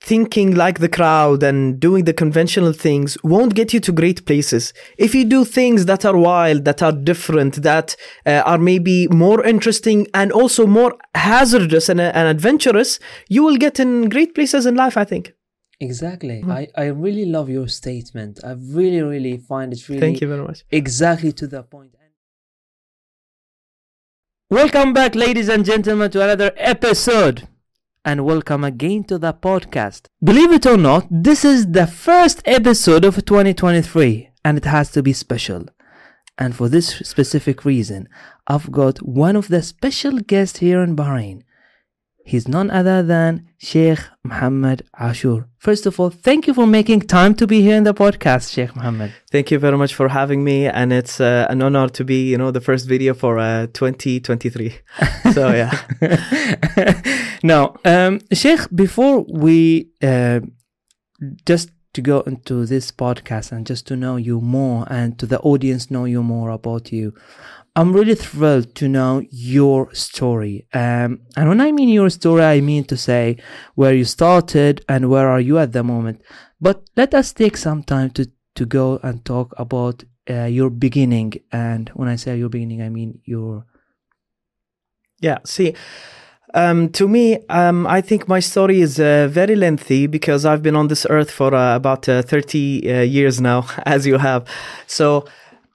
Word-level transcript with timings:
thinking 0.00 0.54
like 0.54 0.78
the 0.78 0.88
crowd 0.88 1.42
and 1.42 1.80
doing 1.80 2.04
the 2.04 2.12
conventional 2.12 2.72
things 2.72 3.16
won't 3.24 3.54
get 3.54 3.72
you 3.72 3.80
to 3.80 3.92
great 3.92 4.24
places. 4.26 4.72
If 4.96 5.14
you 5.14 5.24
do 5.24 5.44
things 5.44 5.86
that 5.86 6.04
are 6.04 6.16
wild, 6.16 6.64
that 6.64 6.82
are 6.82 6.92
different, 6.92 7.62
that 7.62 7.96
uh, 8.24 8.42
are 8.44 8.58
maybe 8.58 9.08
more 9.08 9.44
interesting 9.44 10.06
and 10.14 10.30
also 10.32 10.66
more 10.66 10.94
hazardous 11.14 11.88
and, 11.88 12.00
and 12.00 12.28
adventurous, 12.28 13.00
you 13.28 13.42
will 13.42 13.56
get 13.56 13.80
in 13.80 14.08
great 14.08 14.34
places 14.34 14.66
in 14.66 14.74
life, 14.74 14.96
I 14.96 15.04
think. 15.04 15.32
Exactly. 15.80 16.44
I, 16.48 16.68
I 16.76 16.84
really 16.86 17.24
love 17.24 17.48
your 17.48 17.66
statement. 17.66 18.38
I 18.44 18.52
really, 18.52 19.02
really 19.02 19.38
find 19.38 19.72
it 19.72 19.88
really 19.88 20.00
Thank 20.00 20.20
you 20.20 20.28
very 20.28 20.42
much. 20.42 20.64
exactly 20.70 21.32
to 21.32 21.46
the 21.46 21.62
point. 21.64 21.96
Welcome 24.52 24.92
back, 24.92 25.14
ladies 25.14 25.48
and 25.48 25.64
gentlemen, 25.64 26.10
to 26.10 26.22
another 26.22 26.52
episode. 26.58 27.48
And 28.04 28.24
welcome 28.24 28.64
again 28.64 29.04
to 29.04 29.16
the 29.16 29.32
podcast. 29.32 30.06
Believe 30.24 30.50
it 30.50 30.66
or 30.66 30.76
not, 30.76 31.06
this 31.08 31.44
is 31.44 31.70
the 31.70 31.86
first 31.86 32.42
episode 32.44 33.04
of 33.04 33.24
2023, 33.24 34.28
and 34.44 34.58
it 34.58 34.64
has 34.64 34.90
to 34.90 35.04
be 35.04 35.12
special. 35.12 35.66
And 36.36 36.56
for 36.56 36.68
this 36.68 36.96
specific 37.04 37.64
reason, 37.64 38.08
I've 38.48 38.72
got 38.72 38.98
one 39.06 39.36
of 39.36 39.46
the 39.46 39.62
special 39.62 40.18
guests 40.18 40.58
here 40.58 40.82
in 40.82 40.96
Bahrain. 40.96 41.44
He's 42.24 42.46
none 42.46 42.70
other 42.70 43.02
than 43.02 43.48
Sheikh 43.58 43.98
Mohamed 44.22 44.82
Ashoor. 44.98 45.46
First 45.58 45.86
of 45.86 45.98
all, 45.98 46.10
thank 46.10 46.46
you 46.46 46.54
for 46.54 46.66
making 46.66 47.02
time 47.02 47.34
to 47.34 47.46
be 47.46 47.62
here 47.62 47.76
in 47.76 47.84
the 47.84 47.94
podcast, 47.94 48.52
Sheikh 48.52 48.74
Mohamed. 48.76 49.12
Thank 49.30 49.50
you 49.50 49.58
very 49.58 49.76
much 49.76 49.94
for 49.94 50.08
having 50.08 50.44
me, 50.44 50.66
and 50.66 50.92
it's 50.92 51.20
uh, 51.20 51.46
an 51.50 51.62
honor 51.62 51.88
to 51.88 52.04
be, 52.04 52.28
you 52.30 52.38
know, 52.38 52.50
the 52.50 52.60
first 52.60 52.86
video 52.86 53.14
for 53.14 53.38
uh, 53.38 53.66
2023. 53.72 54.78
so 55.32 55.52
yeah, 55.52 55.72
now, 57.42 57.76
um, 57.84 58.20
Sheikh, 58.32 58.60
before 58.74 59.24
we 59.28 59.90
uh, 60.02 60.40
just 61.44 61.70
to 61.94 62.00
go 62.00 62.20
into 62.20 62.64
this 62.66 62.90
podcast 62.90 63.52
and 63.52 63.66
just 63.66 63.86
to 63.86 63.96
know 63.96 64.16
you 64.16 64.40
more 64.40 64.86
and 64.90 65.18
to 65.18 65.26
the 65.26 65.38
audience 65.40 65.90
know 65.90 66.04
you 66.04 66.22
more 66.22 66.50
about 66.50 66.90
you, 66.90 67.14
I'm 67.74 67.92
really 67.94 68.14
thrilled 68.14 68.74
to 68.76 68.88
know 68.88 69.22
your 69.30 69.94
story. 69.94 70.66
Um, 70.74 71.20
and 71.36 71.48
when 71.48 71.60
I 71.60 71.72
mean 71.72 71.88
your 71.88 72.10
story, 72.10 72.42
I 72.42 72.60
mean 72.60 72.84
to 72.84 72.96
say 72.96 73.38
where 73.74 73.94
you 73.94 74.04
started 74.04 74.84
and 74.88 75.08
where 75.08 75.28
are 75.28 75.40
you 75.40 75.58
at 75.58 75.72
the 75.72 75.82
moment. 75.82 76.20
But 76.60 76.82
let 76.96 77.14
us 77.14 77.32
take 77.32 77.56
some 77.56 77.82
time 77.82 78.10
to, 78.10 78.30
to 78.56 78.66
go 78.66 79.00
and 79.02 79.24
talk 79.24 79.54
about 79.56 80.04
uh, 80.28 80.44
your 80.44 80.68
beginning. 80.68 81.32
And 81.50 81.88
when 81.94 82.08
I 82.08 82.16
say 82.16 82.36
your 82.36 82.50
beginning, 82.50 82.82
I 82.82 82.90
mean 82.90 83.20
your. 83.24 83.64
yeah. 85.20 85.38
See, 85.44 85.74
um, 86.52 86.90
to 86.90 87.08
me, 87.08 87.38
um, 87.48 87.86
I 87.86 88.02
think 88.02 88.28
my 88.28 88.40
story 88.40 88.82
is 88.82 89.00
uh, 89.00 89.28
very 89.30 89.56
lengthy 89.56 90.06
because 90.06 90.44
I've 90.44 90.62
been 90.62 90.76
on 90.76 90.88
this 90.88 91.06
earth 91.08 91.30
for 91.30 91.54
uh, 91.54 91.76
about 91.76 92.06
uh, 92.06 92.20
30 92.20 92.92
uh, 92.92 93.00
years 93.00 93.40
now, 93.40 93.66
as 93.86 94.06
you 94.06 94.18
have. 94.18 94.46
So 94.86 95.24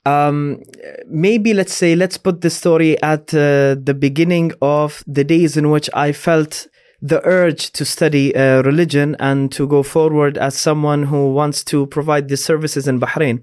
um, 0.07 0.61
maybe 1.07 1.53
let's 1.53 1.73
say, 1.73 1.95
let's 1.95 2.17
put 2.17 2.41
the 2.41 2.49
story 2.49 2.91
at 3.01 3.33
uh, 3.33 3.75
the 3.89 3.95
beginning 4.07 4.51
of 4.61 5.03
the 5.07 5.23
days 5.23 5.57
in 5.57 5.65
which 5.69 5.89
I 5.93 6.11
felt 6.11 6.67
the 7.01 7.19
urge 7.25 7.71
to 7.77 7.85
study 7.85 8.35
uh, 8.35 8.63
religion 8.63 9.15
and 9.19 9.51
to 9.51 9.67
go 9.67 9.83
forward 9.83 10.37
as 10.37 10.55
someone 10.55 11.03
who 11.03 11.31
wants 11.31 11.63
to 11.65 11.85
provide 11.87 12.27
the 12.27 12.37
services 12.37 12.87
in 12.87 12.99
Bahrain. 12.99 13.35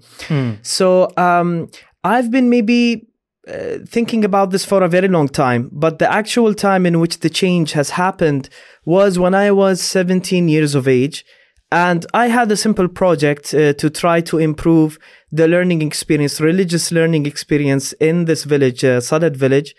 So 0.61 1.09
um, 1.15 1.69
I've 2.03 2.29
been 2.31 2.49
maybe 2.49 3.07
uh, 3.47 3.77
thinking 3.87 4.25
about 4.25 4.49
this 4.51 4.65
for 4.65 4.83
a 4.83 4.89
very 4.89 5.07
long 5.07 5.29
time, 5.29 5.69
but 5.71 5.99
the 5.99 6.11
actual 6.11 6.53
time 6.53 6.85
in 6.85 6.99
which 6.99 7.19
the 7.19 7.29
change 7.29 7.71
has 7.73 7.91
happened 7.91 8.49
was 8.83 9.17
when 9.17 9.33
I 9.33 9.51
was 9.51 9.81
17 9.81 10.47
years 10.49 10.75
of 10.75 10.87
age. 10.87 11.23
And 11.75 12.05
I 12.13 12.27
had 12.27 12.49
a 12.53 12.55
simple 12.55 12.87
project 12.87 13.53
uh, 13.53 13.73
to 13.73 13.89
try 13.89 14.21
to 14.21 14.37
improve 14.37 14.97
the 15.29 15.45
learning 15.45 15.81
experience, 15.81 16.39
religious 16.39 16.89
learning 16.89 17.25
experience 17.25 17.91
in 17.99 18.23
this 18.23 18.45
village, 18.45 18.85
uh, 18.85 19.01
Sadat 19.01 19.35
village. 19.35 19.75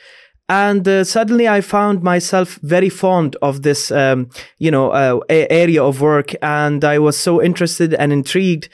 And 0.46 0.86
uh, 0.86 1.04
suddenly 1.04 1.48
I 1.48 1.62
found 1.62 2.02
myself 2.02 2.58
very 2.62 2.90
fond 2.90 3.34
of 3.40 3.62
this, 3.62 3.90
um, 3.90 4.28
you 4.58 4.70
know, 4.70 4.90
uh, 4.90 5.20
a- 5.30 5.50
area 5.50 5.82
of 5.82 6.02
work. 6.02 6.34
And 6.42 6.84
I 6.84 6.98
was 6.98 7.16
so 7.16 7.42
interested 7.42 7.94
and 7.94 8.12
intrigued 8.12 8.68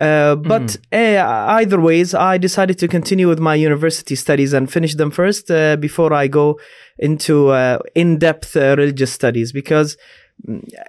uh, 0.00 0.36
but 0.36 0.76
uh, 0.92 1.56
either 1.58 1.80
ways, 1.80 2.14
I 2.14 2.38
decided 2.38 2.78
to 2.78 2.86
continue 2.86 3.28
with 3.28 3.40
my 3.40 3.56
university 3.56 4.14
studies 4.14 4.52
and 4.52 4.70
finish 4.70 4.94
them 4.94 5.10
first 5.10 5.50
uh, 5.50 5.74
before 5.74 6.12
I 6.12 6.28
go 6.28 6.60
into 6.98 7.48
uh, 7.48 7.80
in-depth 7.96 8.56
uh, 8.56 8.76
religious 8.78 9.12
studies. 9.12 9.50
Because 9.50 9.96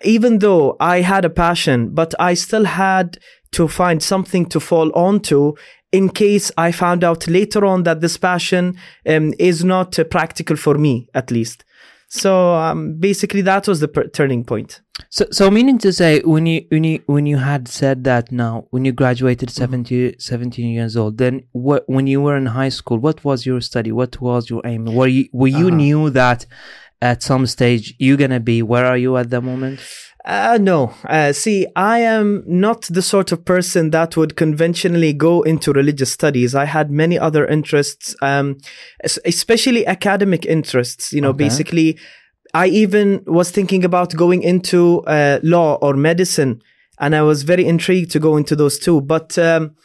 even 0.04 0.40
though 0.40 0.76
I 0.80 1.02
had 1.02 1.26
a 1.26 1.30
passion, 1.30 1.90
but 1.90 2.14
I 2.20 2.34
still 2.34 2.66
had 2.66 3.18
to 3.52 3.68
find 3.68 4.02
something 4.02 4.46
to 4.48 4.60
fall 4.60 4.92
onto 4.94 5.56
in 5.92 6.10
case 6.10 6.52
I 6.58 6.72
found 6.72 7.04
out 7.04 7.28
later 7.28 7.66
on 7.66 7.84
that 7.84 8.00
this 8.02 8.16
passion 8.18 8.78
um, 9.08 9.34
is 9.40 9.64
not 9.64 9.98
uh, 9.98 10.04
practical 10.04 10.56
for 10.56 10.76
me, 10.78 11.10
at 11.16 11.32
least. 11.32 11.64
So 12.12 12.54
um, 12.56 12.96
basically, 13.00 13.42
that 13.42 13.68
was 13.68 13.80
the 13.80 13.88
per- 13.88 14.08
turning 14.08 14.44
point. 14.44 14.82
So, 15.10 15.26
so 15.32 15.50
meaning 15.50 15.78
to 15.80 15.94
say, 15.94 16.22
when 16.22 16.46
you 16.46 16.66
when 16.70 16.84
you 16.84 17.02
when 17.06 17.26
you 17.26 17.38
had 17.38 17.68
said 17.68 18.04
that 18.04 18.32
now, 18.32 18.66
when 18.72 18.84
you 18.86 18.92
graduated 18.92 19.50
70, 19.50 20.16
17 20.20 20.70
years 20.72 20.98
old, 20.98 21.18
then 21.18 21.44
what 21.52 21.84
when 21.88 22.06
you 22.08 22.22
were 22.22 22.36
in 22.36 22.48
high 22.48 22.70
school, 22.70 22.98
what 22.98 23.24
was 23.24 23.46
your 23.46 23.62
study? 23.62 23.92
What 23.92 24.20
was 24.22 24.50
your 24.50 24.62
aim? 24.66 24.86
Were 24.86 25.08
you 25.08 25.30
were 25.32 25.48
you 25.48 25.68
Uh-huh. 25.68 25.76
knew 25.76 26.10
that 26.12 26.46
at 27.02 27.24
some 27.24 27.46
stage 27.48 27.94
you're 28.00 28.18
gonna 28.18 28.40
be? 28.40 28.62
Where 28.62 28.86
are 28.86 28.98
you 28.98 29.18
at 29.18 29.30
the 29.30 29.42
moment? 29.42 29.80
Uh, 30.26 30.58
no. 30.62 30.94
Uh, 31.06 31.32
see, 31.32 31.66
I 31.76 32.00
am 32.00 32.44
not 32.46 32.82
the 32.84 33.02
sort 33.02 33.32
of 33.32 33.46
person 33.46 33.90
that 33.92 34.18
would 34.18 34.36
conventionally 34.36 35.14
go 35.14 35.42
into 35.44 35.72
religious 35.72 36.12
studies. 36.12 36.54
I 36.54 36.66
had 36.66 36.92
many 36.92 37.18
other 37.18 37.48
interests, 37.48 38.16
um, 38.22 38.58
especially 39.26 39.88
academic 39.88 40.46
interests. 40.46 41.14
You 41.14 41.22
know, 41.22 41.30
Okay. 41.30 41.46
basically, 41.46 41.98
I 42.54 42.68
even 42.68 43.24
was 43.28 43.50
thinking 43.50 43.86
about 43.86 44.14
going 44.16 44.44
into 44.44 45.02
uh, 45.08 45.40
law 45.42 45.76
or 45.82 45.94
medicine, 45.96 46.62
and 47.00 47.16
I 47.16 47.22
was 47.22 47.44
very 47.44 47.66
intrigued 47.66 48.12
to 48.12 48.20
go 48.20 48.36
into 48.38 48.56
those 48.56 48.78
too. 48.78 49.02
But 49.02 49.38
um, 49.38 49.76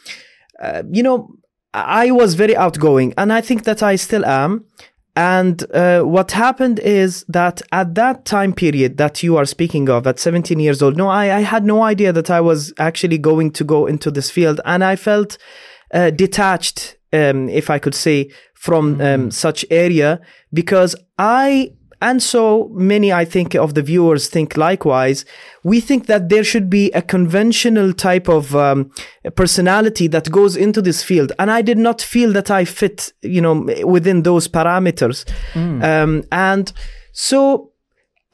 uh, 0.61 0.83
you 0.91 1.01
know, 1.01 1.29
I 1.73 2.11
was 2.11 2.35
very 2.35 2.55
outgoing, 2.57 3.13
and 3.17 3.31
I 3.31 3.41
think 3.41 3.63
that 3.63 3.81
I 3.81 3.95
still 3.95 4.25
am. 4.25 4.65
And 5.15 5.63
uh, 5.73 6.01
what 6.01 6.31
happened 6.31 6.79
is 6.79 7.23
that 7.29 7.61
at 7.71 7.95
that 7.95 8.25
time 8.25 8.53
period 8.53 8.97
that 8.97 9.23
you 9.23 9.37
are 9.37 9.45
speaking 9.45 9.89
of, 9.89 10.05
at 10.07 10.19
17 10.19 10.59
years 10.59 10.81
old, 10.81 10.97
no, 10.97 11.07
I, 11.07 11.37
I 11.37 11.39
had 11.39 11.63
no 11.63 11.83
idea 11.83 12.11
that 12.11 12.29
I 12.29 12.41
was 12.41 12.73
actually 12.77 13.17
going 13.17 13.51
to 13.51 13.63
go 13.63 13.85
into 13.85 14.11
this 14.11 14.29
field. 14.29 14.59
And 14.65 14.83
I 14.83 14.97
felt 14.97 15.37
uh, 15.93 16.09
detached, 16.09 16.97
um, 17.13 17.47
if 17.47 17.69
I 17.69 17.79
could 17.79 17.95
say, 17.95 18.29
from 18.55 18.99
um, 18.99 19.31
such 19.31 19.63
area 19.69 20.19
because 20.51 20.95
I 21.17 21.71
and 22.05 22.21
so 22.21 22.69
many, 22.71 23.11
I 23.11 23.25
think, 23.25 23.55
of 23.55 23.73
the 23.73 23.81
viewers 23.81 24.27
think 24.27 24.55
likewise. 24.55 25.25
We 25.63 25.81
think 25.81 26.05
that 26.05 26.29
there 26.29 26.43
should 26.43 26.69
be 26.69 26.91
a 26.91 27.01
conventional 27.01 27.93
type 27.93 28.29
of 28.29 28.55
um, 28.55 28.91
personality 29.35 30.07
that 30.09 30.31
goes 30.31 30.55
into 30.55 30.81
this 30.83 31.03
field, 31.03 31.31
and 31.39 31.49
I 31.49 31.63
did 31.63 31.79
not 31.79 32.01
feel 32.03 32.31
that 32.33 32.51
I 32.51 32.63
fit, 32.63 33.11
you 33.23 33.41
know, 33.41 33.67
within 33.83 34.21
those 34.21 34.47
parameters. 34.47 35.25
Um, 35.83 36.23
and 36.31 36.71
so 37.11 37.71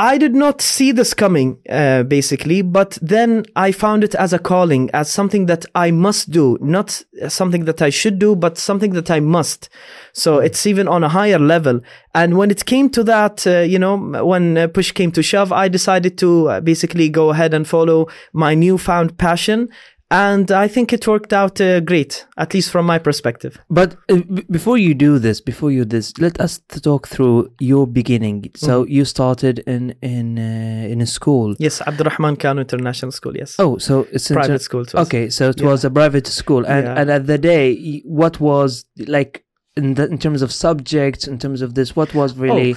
I 0.01 0.17
did 0.17 0.34
not 0.34 0.62
see 0.62 0.91
this 0.91 1.13
coming, 1.13 1.59
uh, 1.69 2.01
basically, 2.01 2.63
but 2.63 2.97
then 3.03 3.45
I 3.56 3.72
found 3.72 4.03
it 4.03 4.16
as 4.16 4.34
a 4.34 4.39
calling, 4.39 4.89
as 4.95 5.12
something 5.12 5.45
that 5.45 5.63
I 5.75 5.91
must 5.91 6.31
do, 6.31 6.57
not 6.59 7.03
something 7.28 7.66
that 7.66 7.84
I 7.84 7.91
should 7.91 8.17
do, 8.17 8.35
but 8.35 8.57
something 8.57 8.94
that 8.94 9.11
I 9.11 9.19
must. 9.19 9.69
So 10.11 10.40
it's 10.40 10.66
even 10.66 10.88
on 10.88 11.03
a 11.03 11.09
higher 11.09 11.38
level. 11.38 11.81
And 12.16 12.35
when 12.35 12.50
it 12.50 12.66
came 12.66 12.90
to 12.90 13.03
that, 13.03 13.45
uh, 13.45 13.59
you 13.59 13.78
know, 13.78 13.95
when 14.25 14.57
uh, 14.57 14.67
push 14.69 14.91
came 14.91 15.11
to 15.11 15.22
shove, 15.22 15.53
I 15.53 15.67
decided 15.67 16.17
to 16.17 16.50
uh, 16.50 16.61
basically 16.61 17.07
go 17.07 17.29
ahead 17.29 17.53
and 17.53 17.67
follow 17.67 18.07
my 18.34 18.56
newfound 18.56 19.20
passion. 19.20 19.70
And 20.11 20.52
I 20.52 20.67
think 20.67 20.91
it 20.91 21.08
worked 21.08 21.31
out 21.31 21.61
uh, 21.61 21.79
great, 21.79 22.25
at 22.37 22.53
least 22.53 22.69
from 22.69 22.85
my 22.85 22.99
perspective. 22.99 23.58
But 23.69 23.96
uh, 24.09 24.17
b- 24.35 24.43
before 24.52 24.78
you 24.78 24.93
do 24.93 25.19
this, 25.19 25.40
before 25.41 25.72
you 25.72 25.85
do 25.85 25.97
this, 25.97 26.13
let 26.19 26.40
us 26.41 26.59
talk 26.84 27.08
through 27.08 27.49
your 27.59 27.87
beginning. 27.87 28.52
So 28.55 28.84
Mm-hmm. 28.84 28.91
you 28.91 29.05
started 29.05 29.59
in 29.59 29.96
in 30.02 30.37
uh, 30.37 30.91
in 30.93 30.99
a 31.02 31.05
school. 31.05 31.55
Yes, 31.59 31.81
Abdurrahman 31.81 32.35
Kanoo 32.35 32.61
International 32.61 33.11
School, 33.11 33.35
yes. 33.37 33.55
Oh, 33.58 33.78
so 33.78 34.05
it's 34.11 34.28
Private 34.28 34.47
ter- 34.47 34.58
school. 34.69 34.81
it. 34.81 34.96
Okay, 34.96 35.29
so 35.29 35.49
it 35.49 35.61
Yeah. 35.61 35.69
was 35.72 35.85
a 35.85 35.90
private 35.90 36.28
school, 36.28 36.66
and 36.67 36.85
Yeah. 36.85 36.99
and 36.99 37.09
at 37.09 37.25
the 37.28 37.37
day, 37.37 38.02
what 38.05 38.40
was 38.40 38.85
like 39.08 39.46
in 39.78 39.93
the, 39.96 40.05
in 40.13 40.17
terms 40.17 40.41
of 40.41 40.52
subjects, 40.52 41.25
in 41.28 41.37
terms 41.40 41.61
of 41.61 41.73
this, 41.75 41.96
what 41.96 42.13
was 42.13 42.35
really 42.37 42.75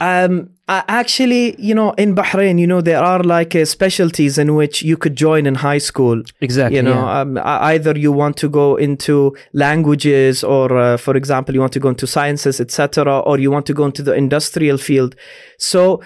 Um, 0.00 0.50
actually, 0.68 1.60
you 1.60 1.74
know, 1.74 1.90
in 1.92 2.14
Bahrain, 2.14 2.60
you 2.60 2.66
know, 2.66 2.80
there 2.80 3.02
are 3.02 3.20
like 3.22 3.56
uh, 3.56 3.64
specialties 3.64 4.38
in 4.38 4.54
which 4.54 4.82
you 4.82 4.96
could 4.96 5.16
join 5.16 5.44
in 5.46 5.56
high 5.56 5.78
school. 5.78 6.22
exactly? 6.40 6.76
You 6.76 6.82
know, 6.82 7.04
yeah. 7.04 7.20
um, 7.20 7.38
either 7.42 7.98
you 7.98 8.12
want 8.12 8.36
to 8.38 8.48
go 8.48 8.76
into 8.76 9.36
languages, 9.54 10.44
or 10.44 10.76
uh, 10.78 10.96
for 10.96 11.16
example, 11.16 11.54
you 11.54 11.60
want 11.60 11.72
to 11.72 11.80
go 11.80 11.88
into 11.88 12.06
sciences, 12.06 12.60
etc., 12.60 13.20
or 13.20 13.38
you 13.38 13.50
want 13.50 13.66
to 13.66 13.74
go 13.74 13.86
into 13.86 14.02
the 14.02 14.14
industrial 14.14 14.78
field. 14.78 15.16
So, 15.58 16.00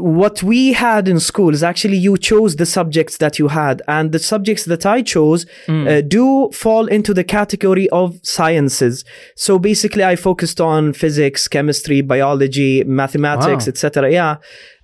what 0.00 0.42
we 0.42 0.72
had 0.72 1.06
in 1.08 1.20
school 1.20 1.52
is 1.54 1.62
actually 1.62 1.96
you 1.96 2.16
chose 2.16 2.56
the 2.56 2.66
subjects 2.66 3.18
that 3.18 3.38
you 3.38 3.48
had, 3.48 3.82
and 3.86 4.12
the 4.12 4.18
subjects 4.18 4.64
that 4.64 4.84
I 4.86 5.02
chose 5.02 5.46
uh, 5.68 6.00
do 6.00 6.50
fall 6.52 6.86
into 6.86 7.12
the 7.14 7.24
category 7.24 7.88
of 7.90 8.18
sciences. 8.22 9.04
So 9.36 9.58
basically, 9.58 10.04
I 10.04 10.16
focused 10.16 10.60
on 10.60 10.92
physics, 10.92 11.48
chemistry, 11.48 12.00
biology, 12.00 12.84
mathematics, 12.84 13.66
Wow. 13.66 13.70
etc. 13.70 14.10
Yeah, 14.12 14.36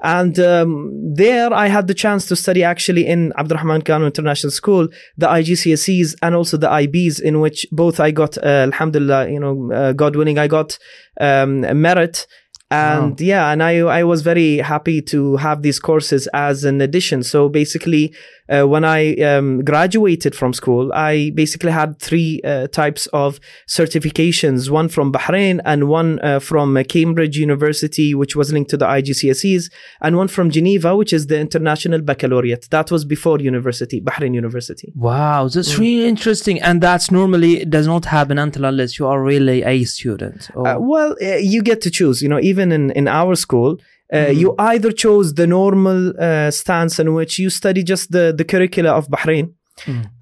and 0.03 0.39
um, 0.39 0.93
there 1.15 1.53
I 1.53 1.69
had 1.69 1.87
the 1.87 1.95
chance 1.95 2.27
to 2.27 2.37
study 2.37 2.63
actually 2.63 3.07
in 3.07 3.33
Abdurrahman 3.39 3.83
Kanoo 3.83 4.07
International 4.07 4.51
School 4.51 4.89
the 5.17 5.27
IGCSEs 5.27 6.15
and 6.23 6.35
also 6.35 6.57
the 6.57 6.69
IBs, 6.69 7.21
in 7.21 7.41
which 7.41 7.67
both 7.73 7.99
I 8.01 8.11
got, 8.11 8.37
uh, 8.39 8.43
Alhamdulillah, 8.71 9.31
you 9.31 9.41
know, 9.41 9.73
uh, 9.73 9.93
God 9.93 10.17
willing, 10.17 10.39
I 10.39 10.49
got 10.49 10.79
um, 11.21 11.61
merit. 11.81 12.27
And 12.71 13.21
yeah, 13.21 13.53
and 13.53 13.63
I 13.63 13.79
I 13.79 14.03
was 14.03 14.23
very 14.23 14.59
happy 14.59 15.01
to 15.03 15.37
have 15.37 15.63
these 15.63 15.79
courses 15.79 16.27
as 16.35 16.65
an 16.65 16.81
addition. 16.81 17.23
So 17.23 17.49
basically, 17.49 18.13
uh, 18.49 18.65
when 18.65 18.85
I 18.85 19.15
um, 19.17 19.65
graduated 19.65 20.35
from 20.35 20.53
school, 20.53 20.93
I 20.93 21.31
basically 21.35 21.73
had 21.73 21.99
three 21.99 22.41
uh, 22.45 22.69
types 22.69 23.07
of 23.09 23.41
certifications: 23.67 24.71
one 24.71 24.89
from 24.89 25.13
Bahrain, 25.13 25.61
and 25.65 25.89
one 25.89 26.19
uh, 26.21 26.39
from 26.41 26.77
uh, 26.77 26.83
Cambridge 26.85 27.37
University, 27.37 28.15
which 28.15 28.37
was 28.37 28.53
linked 28.53 28.71
to 28.71 28.77
the 28.77 28.87
IGCSEs, 28.87 29.71
and 30.01 30.17
one 30.17 30.29
from 30.29 30.51
Geneva, 30.51 30.97
which 30.97 31.13
is 31.13 31.27
the 31.27 31.39
International 31.39 32.01
Baccalaureate. 32.01 32.69
That 32.71 32.91
was 32.91 33.05
before 33.05 33.41
university, 33.41 34.01
Bahrain 34.01 34.35
University. 34.35 34.93
Wow, 34.95 35.49
that's 35.49 35.79
really 35.79 36.07
interesting, 36.09 36.61
and 36.61 36.83
that's 36.83 37.11
normally 37.11 37.65
does 37.65 37.87
not 37.87 38.05
happen 38.05 38.39
until 38.39 38.65
unless 38.65 38.99
you 38.99 39.07
are 39.07 39.23
really 39.23 39.63
a 39.63 39.85
student. 39.85 40.51
Oh, 40.55 40.67
Uh, 40.67 40.79
well, 40.79 41.11
uh, 41.23 41.37
you 41.37 41.63
get 41.63 41.81
to 41.83 41.91
choose. 41.91 42.23
You 42.23 42.29
know, 42.29 42.41
even 42.41 42.73
in 42.73 42.91
in 42.93 43.07
our 43.09 43.35
school, 43.35 43.79
uh, 44.13 44.29
you 44.29 44.55
either 44.59 44.93
chose 44.93 45.35
the 45.35 45.47
normal 45.47 46.13
uh, 46.21 46.51
stance 46.51 46.99
in 46.99 47.15
which 47.15 47.39
you 47.39 47.51
study 47.51 47.83
just 47.83 48.13
the 48.13 48.35
the 48.37 48.45
curricula 48.45 48.91
of 48.91 49.09
Bahrain. 49.09 49.55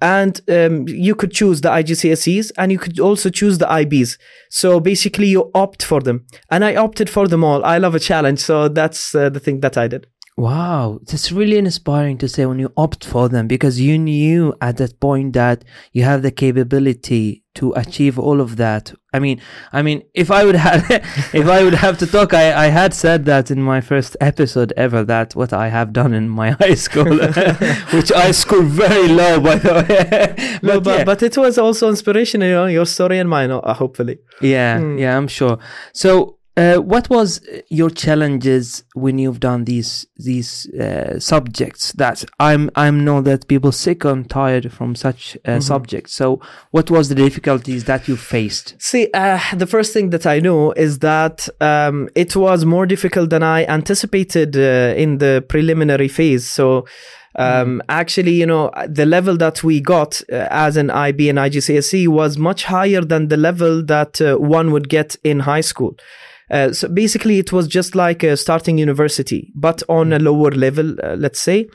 And 0.01 0.41
um, 0.49 0.85
you 0.87 1.15
could 1.15 1.31
choose 1.31 1.61
the 1.61 1.69
IGCSEs 1.69 2.51
and 2.57 2.71
you 2.71 2.77
could 2.77 2.99
also 2.99 3.29
choose 3.29 3.57
the 3.57 3.65
IBs. 3.65 4.17
So 4.49 4.81
basically, 4.81 5.27
you 5.27 5.49
opt 5.55 5.81
for 5.81 6.01
them. 6.01 6.25
And 6.51 6.65
I 6.65 6.75
opted 6.75 7.09
for 7.09 7.27
them 7.27 7.43
all. 7.43 7.63
I 7.63 7.77
love 7.77 7.95
a 7.95 7.99
challenge. 7.99 8.39
So 8.39 8.67
that's 8.67 9.15
uh, 9.15 9.29
the 9.29 9.39
thing 9.39 9.61
that 9.61 9.77
I 9.77 9.87
did. 9.87 10.07
Wow, 10.37 10.99
that's 11.07 11.31
really 11.31 11.57
inspiring 11.57 12.17
to 12.17 12.27
say 12.27 12.45
when 12.45 12.59
you 12.59 12.73
opt 12.75 13.05
for 13.05 13.29
them 13.29 13.47
because 13.47 13.79
you 13.79 13.97
knew 13.97 14.53
at 14.59 14.75
that 14.77 14.99
point 14.99 15.31
that 15.33 15.63
you 15.93 16.03
have 16.03 16.23
the 16.23 16.31
capability 16.31 17.44
to 17.55 17.73
achieve 17.73 18.19
all 18.19 18.41
of 18.41 18.57
that. 18.57 18.93
I 19.13 19.19
mean, 19.19 19.41
I 19.71 19.81
mean, 19.81 20.03
if 20.13 20.29
I 20.29 20.43
would 20.43 20.55
have, 20.55 20.85
if 21.33 21.47
I 21.47 21.63
would 21.63 21.73
have 21.73 21.97
to 21.99 22.07
talk, 22.07 22.33
I, 22.33 22.65
I 22.65 22.67
had 22.67 22.93
said 22.93 23.25
that 23.25 23.49
in 23.49 23.61
my 23.61 23.79
first 23.81 24.17
episode 24.19 24.73
ever 24.75 25.03
that 25.05 25.35
what 25.35 25.53
I 25.53 25.69
have 25.69 25.93
done 25.93 26.13
in 26.13 26.29
my 26.29 26.51
high 26.61 26.75
school, 26.75 27.17
which 27.93 28.11
I 28.11 28.31
scored 28.31 28.67
very 28.67 29.07
low 29.07 29.39
by 29.39 29.55
the 29.55 29.73
way. 29.73 30.59
But, 30.61 30.83
but, 30.83 30.99
yeah. 30.99 31.03
but 31.05 31.23
it 31.23 31.37
was 31.37 31.57
also 31.57 31.89
inspirational, 31.89 32.47
you 32.47 32.53
know, 32.53 32.65
your 32.65 32.85
story 32.85 33.19
and 33.19 33.29
mine, 33.29 33.51
uh, 33.51 33.73
hopefully. 33.73 34.19
Yeah, 34.41 34.81
yeah, 34.95 35.17
I'm 35.17 35.27
sure. 35.27 35.57
So, 35.93 36.34
uh, 36.57 36.77
what 36.77 37.09
was 37.09 37.41
your 37.69 37.89
challenges 37.89 38.83
when 38.93 39.17
you've 39.17 39.41
done 39.41 39.65
these 39.65 40.07
these 40.15 40.69
uh, 40.73 41.19
subjects? 41.19 41.91
That 41.93 42.23
I'm 42.39 42.71
I'm 42.75 43.03
know 43.03 43.21
that 43.21 43.47
people 43.47 43.73
sick 43.73 44.05
and 44.05 44.29
tired 44.29 44.71
from 44.71 44.95
such 44.95 45.37
uh, 45.45 45.59
subjects. 45.59 46.13
So, 46.13 46.39
what 46.71 46.89
was 46.89 47.09
the 47.09 47.15
difficulties 47.15 47.83
that 47.85 48.07
you 48.07 48.15
faced? 48.15 48.75
See, 48.79 49.09
uh, 49.13 49.39
the 49.53 49.67
first 49.67 49.91
thing 49.91 50.11
that 50.11 50.25
I 50.25 50.39
know 50.39 50.71
is 50.71 50.99
that 50.99 51.49
um, 51.59 52.07
it 52.15 52.35
was 52.37 52.63
more 52.63 52.85
difficult 52.85 53.31
than 53.31 53.43
I 53.43 53.65
anticipated 53.65 54.55
uh, 54.55 54.95
in 54.95 55.17
the 55.17 55.43
preliminary 55.49 56.07
phase. 56.07 56.47
So, 56.47 56.85
um, 57.37 57.81
actually, 57.89 58.35
you 58.35 58.45
know, 58.45 58.71
the 58.87 59.05
level 59.05 59.35
that 59.37 59.61
we 59.61 59.81
got 59.81 60.21
uh, 60.31 60.47
as 60.49 60.77
an 60.77 60.89
IB 60.89 61.27
and 61.27 61.37
IGCSE 61.37 62.07
was 62.07 62.37
much 62.37 62.63
higher 62.63 63.01
than 63.01 63.27
the 63.27 63.35
level 63.35 63.83
that 63.83 64.21
uh, 64.21 64.37
one 64.37 64.71
would 64.71 64.87
get 64.87 65.17
in 65.23 65.41
high 65.41 65.61
school. 65.61 65.97
Uh, 66.51 66.71
so 66.73 66.87
basically, 66.87 67.39
it 67.39 67.51
was 67.51 67.67
just 67.67 67.95
like 67.95 68.23
uh, 68.23 68.35
starting 68.35 68.77
university, 68.77 69.51
but 69.55 69.81
on 69.89 70.13
a 70.13 70.19
lower 70.19 70.51
level, 70.51 70.95
uh, 71.03 71.15
let's 71.15 71.39
say. 71.41 71.67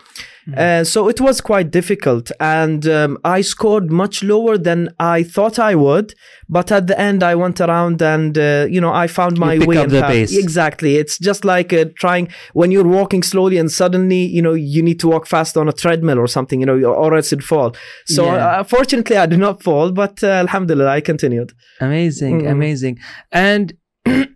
Uh, 0.56 0.82
so 0.82 1.08
it 1.08 1.20
was 1.20 1.40
quite 1.40 1.70
difficult, 1.70 2.32
and 2.40 2.84
um, 2.88 3.16
I 3.22 3.40
scored 3.40 3.92
much 3.92 4.24
lower 4.24 4.58
than 4.58 4.88
I 4.98 5.22
thought 5.22 5.60
I 5.60 5.76
would. 5.76 6.12
But 6.48 6.72
at 6.72 6.88
the 6.88 6.98
end, 6.98 7.22
I 7.22 7.36
went 7.36 7.60
around 7.60 8.02
and 8.02 8.36
uh, 8.36 8.66
you 8.68 8.80
know 8.80 8.92
I 8.92 9.06
found 9.06 9.38
my 9.38 9.58
pick 9.58 9.68
way. 9.68 9.76
up 9.76 9.90
the 9.90 10.02
pace. 10.02 10.36
Exactly, 10.36 10.96
it's 10.96 11.18
just 11.18 11.44
like 11.44 11.72
uh, 11.72 11.84
trying 11.96 12.30
when 12.52 12.72
you're 12.72 12.88
walking 12.88 13.22
slowly 13.22 13.58
and 13.58 13.70
suddenly 13.70 14.22
you 14.26 14.42
know 14.42 14.54
you 14.54 14.82
need 14.82 14.98
to 15.00 15.08
walk 15.08 15.26
fast 15.26 15.56
on 15.56 15.68
a 15.68 15.72
treadmill 15.72 16.18
or 16.18 16.26
something, 16.26 16.58
you 16.58 16.66
know, 16.66 16.82
or 16.84 17.14
else 17.14 17.30
you'd 17.30 17.44
fall. 17.44 17.76
So 18.06 18.24
Yeah. 18.24 18.46
uh, 18.60 18.64
fortunately, 18.64 19.16
I 19.18 19.26
did 19.26 19.38
not 19.38 19.62
fall, 19.62 19.92
but 19.92 20.24
uh, 20.24 20.28
Alhamdulillah, 20.44 20.88
I 20.90 21.00
continued. 21.00 21.52
Amazing, 21.80 22.40
Mm. 22.42 22.50
amazing, 22.50 22.98
and. 23.30 23.72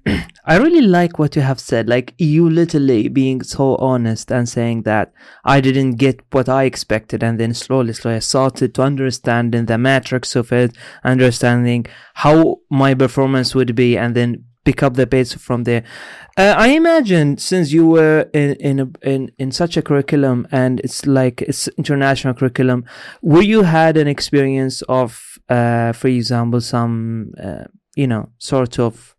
I 0.47 0.59
really 0.59 0.83
like 0.83 1.19
what 1.19 1.37
you 1.37 1.43
have 1.43 1.59
said. 1.59 1.89
Like 1.89 2.15
you 2.19 2.51
literally 2.51 3.09
being 3.09 3.43
so 3.43 3.77
honest 3.77 4.31
and 4.31 4.47
saying 4.49 4.83
that 4.83 5.13
I 5.45 5.61
didn't 5.61 5.93
get 5.93 6.21
what 6.33 6.49
I 6.49 6.65
expected, 6.65 7.23
and 7.23 7.41
then 7.41 7.55
slowly, 7.55 7.95
slowly 7.95 8.17
I 8.17 8.21
started 8.21 8.75
to 8.75 8.83
understand 8.83 9.55
in 9.55 9.67
the 9.67 9.79
matrix 9.79 10.37
of 10.37 10.53
it, 10.53 10.77
understanding 11.03 11.87
how 12.15 12.61
my 12.71 12.95
performance 12.95 13.55
would 13.55 13.75
be, 13.75 13.97
and 13.97 14.15
then 14.15 14.45
pick 14.65 14.83
up 14.83 14.95
the 14.95 15.07
pace 15.07 15.33
from 15.35 15.65
there. 15.65 15.85
Uh, 16.37 16.55
I 16.57 16.69
imagine 16.69 17.39
since 17.39 17.73
you 17.73 17.87
were 17.87 18.29
in 18.35 18.55
in 18.55 18.81
a, 18.81 18.91
in 19.03 19.31
in 19.39 19.51
such 19.51 19.79
a 19.79 19.83
curriculum, 19.83 20.47
and 20.51 20.81
it's 20.81 21.07
like 21.07 21.41
it's 21.43 21.69
international 21.79 22.35
curriculum, 22.35 22.85
were 23.23 23.43
you 23.43 23.63
had 23.63 23.97
an 23.97 24.09
experience 24.09 24.83
of, 24.83 25.39
uh, 25.49 25.93
for 25.93 26.09
example, 26.09 26.61
some 26.61 27.33
uh, 27.43 27.65
you 27.97 28.07
know 28.07 28.29
sort 28.39 28.79
of 28.79 29.14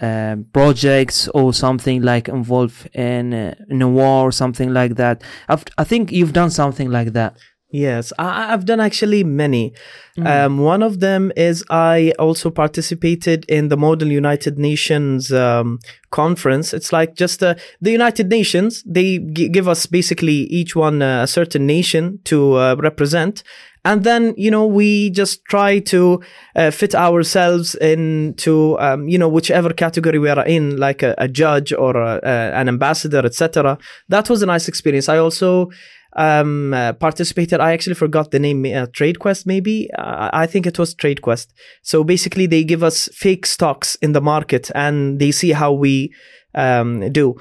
um, 0.00 0.46
projects 0.52 1.28
or 1.28 1.52
something 1.52 2.02
like 2.02 2.28
involved 2.28 2.88
in 2.94 3.32
uh, 3.32 3.54
in 3.68 3.82
a 3.82 3.88
war 3.88 4.28
or 4.28 4.32
something 4.32 4.72
like 4.72 4.96
that. 4.96 5.22
I've, 5.48 5.64
I 5.78 5.84
think 5.84 6.12
you've 6.12 6.32
done 6.32 6.50
something 6.50 6.90
like 6.90 7.12
that. 7.12 7.36
Yes, 7.74 8.12
I, 8.20 8.52
I've 8.52 8.66
done 8.66 8.78
actually 8.78 9.24
many. 9.24 9.74
Mm. 10.16 10.26
Um, 10.26 10.58
one 10.58 10.80
of 10.80 11.00
them 11.00 11.32
is 11.36 11.64
I 11.70 12.12
also 12.20 12.48
participated 12.48 13.44
in 13.48 13.66
the 13.66 13.76
Model 13.76 14.12
United 14.12 14.58
Nations 14.58 15.32
um, 15.32 15.80
conference. 16.12 16.72
It's 16.72 16.92
like 16.92 17.16
just 17.16 17.42
uh, 17.42 17.56
the 17.80 17.90
United 17.90 18.28
Nations. 18.28 18.84
They 18.86 19.18
g- 19.18 19.48
give 19.48 19.66
us 19.66 19.86
basically 19.86 20.46
each 20.58 20.76
one 20.76 21.02
uh, 21.02 21.24
a 21.24 21.26
certain 21.26 21.66
nation 21.66 22.20
to 22.26 22.54
uh, 22.54 22.76
represent. 22.78 23.42
And 23.84 24.02
then, 24.02 24.34
you 24.36 24.50
know, 24.50 24.66
we 24.66 25.10
just 25.10 25.44
try 25.44 25.78
to 25.80 26.22
uh, 26.56 26.70
fit 26.70 26.94
ourselves 26.94 27.74
into, 27.76 28.78
um, 28.80 29.08
you 29.08 29.18
know, 29.18 29.28
whichever 29.28 29.74
category 29.74 30.18
we 30.18 30.30
are 30.30 30.44
in, 30.46 30.78
like 30.78 31.02
a, 31.02 31.14
a 31.18 31.28
judge 31.28 31.72
or 31.72 31.96
a, 31.96 32.20
a, 32.22 32.52
an 32.54 32.68
ambassador, 32.68 33.24
etc. 33.24 33.76
That 34.08 34.30
was 34.30 34.42
a 34.42 34.46
nice 34.46 34.68
experience. 34.68 35.08
I 35.08 35.18
also 35.18 35.70
um, 36.16 36.72
uh, 36.72 36.92
participated. 36.94 37.60
I 37.60 37.72
actually 37.72 37.94
forgot 37.94 38.30
the 38.30 38.38
name. 38.38 38.64
Uh, 38.64 38.86
TradeQuest, 38.86 39.46
maybe. 39.46 39.90
Uh, 39.92 40.30
I 40.32 40.46
think 40.46 40.66
it 40.66 40.78
was 40.78 40.94
TradeQuest. 40.94 41.48
So 41.82 42.04
basically, 42.04 42.46
they 42.46 42.64
give 42.64 42.82
us 42.82 43.08
fake 43.12 43.46
stocks 43.46 43.96
in 43.96 44.12
the 44.12 44.20
market, 44.20 44.70
and 44.74 45.18
they 45.18 45.30
see 45.30 45.52
how 45.52 45.72
we 45.72 46.14
um, 46.54 47.12
do. 47.12 47.36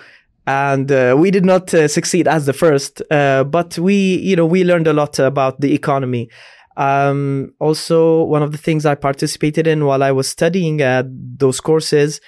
And 0.45 0.91
uh, 0.91 1.15
we 1.17 1.31
did 1.31 1.45
not 1.45 1.73
uh, 1.73 1.87
succeed 1.87 2.27
as 2.27 2.45
the 2.45 2.53
first, 2.53 3.01
uh, 3.09 3.43
but 3.45 3.77
we, 3.77 4.17
you 4.17 4.35
know, 4.35 4.45
we 4.45 4.63
learned 4.63 4.87
a 4.87 4.93
lot 4.93 5.19
about 5.19 5.61
the 5.61 5.73
economy. 5.73 6.29
Um, 6.75 7.53
also, 7.59 8.23
one 8.23 8.43
of 8.43 8.51
the 8.51 8.57
things 8.57 8.85
I 8.85 8.95
participated 8.95 9.67
in 9.67 9.85
while 9.85 10.03
I 10.03 10.11
was 10.11 10.27
studying 10.27 10.81
those 11.37 11.61
courses 11.61 12.19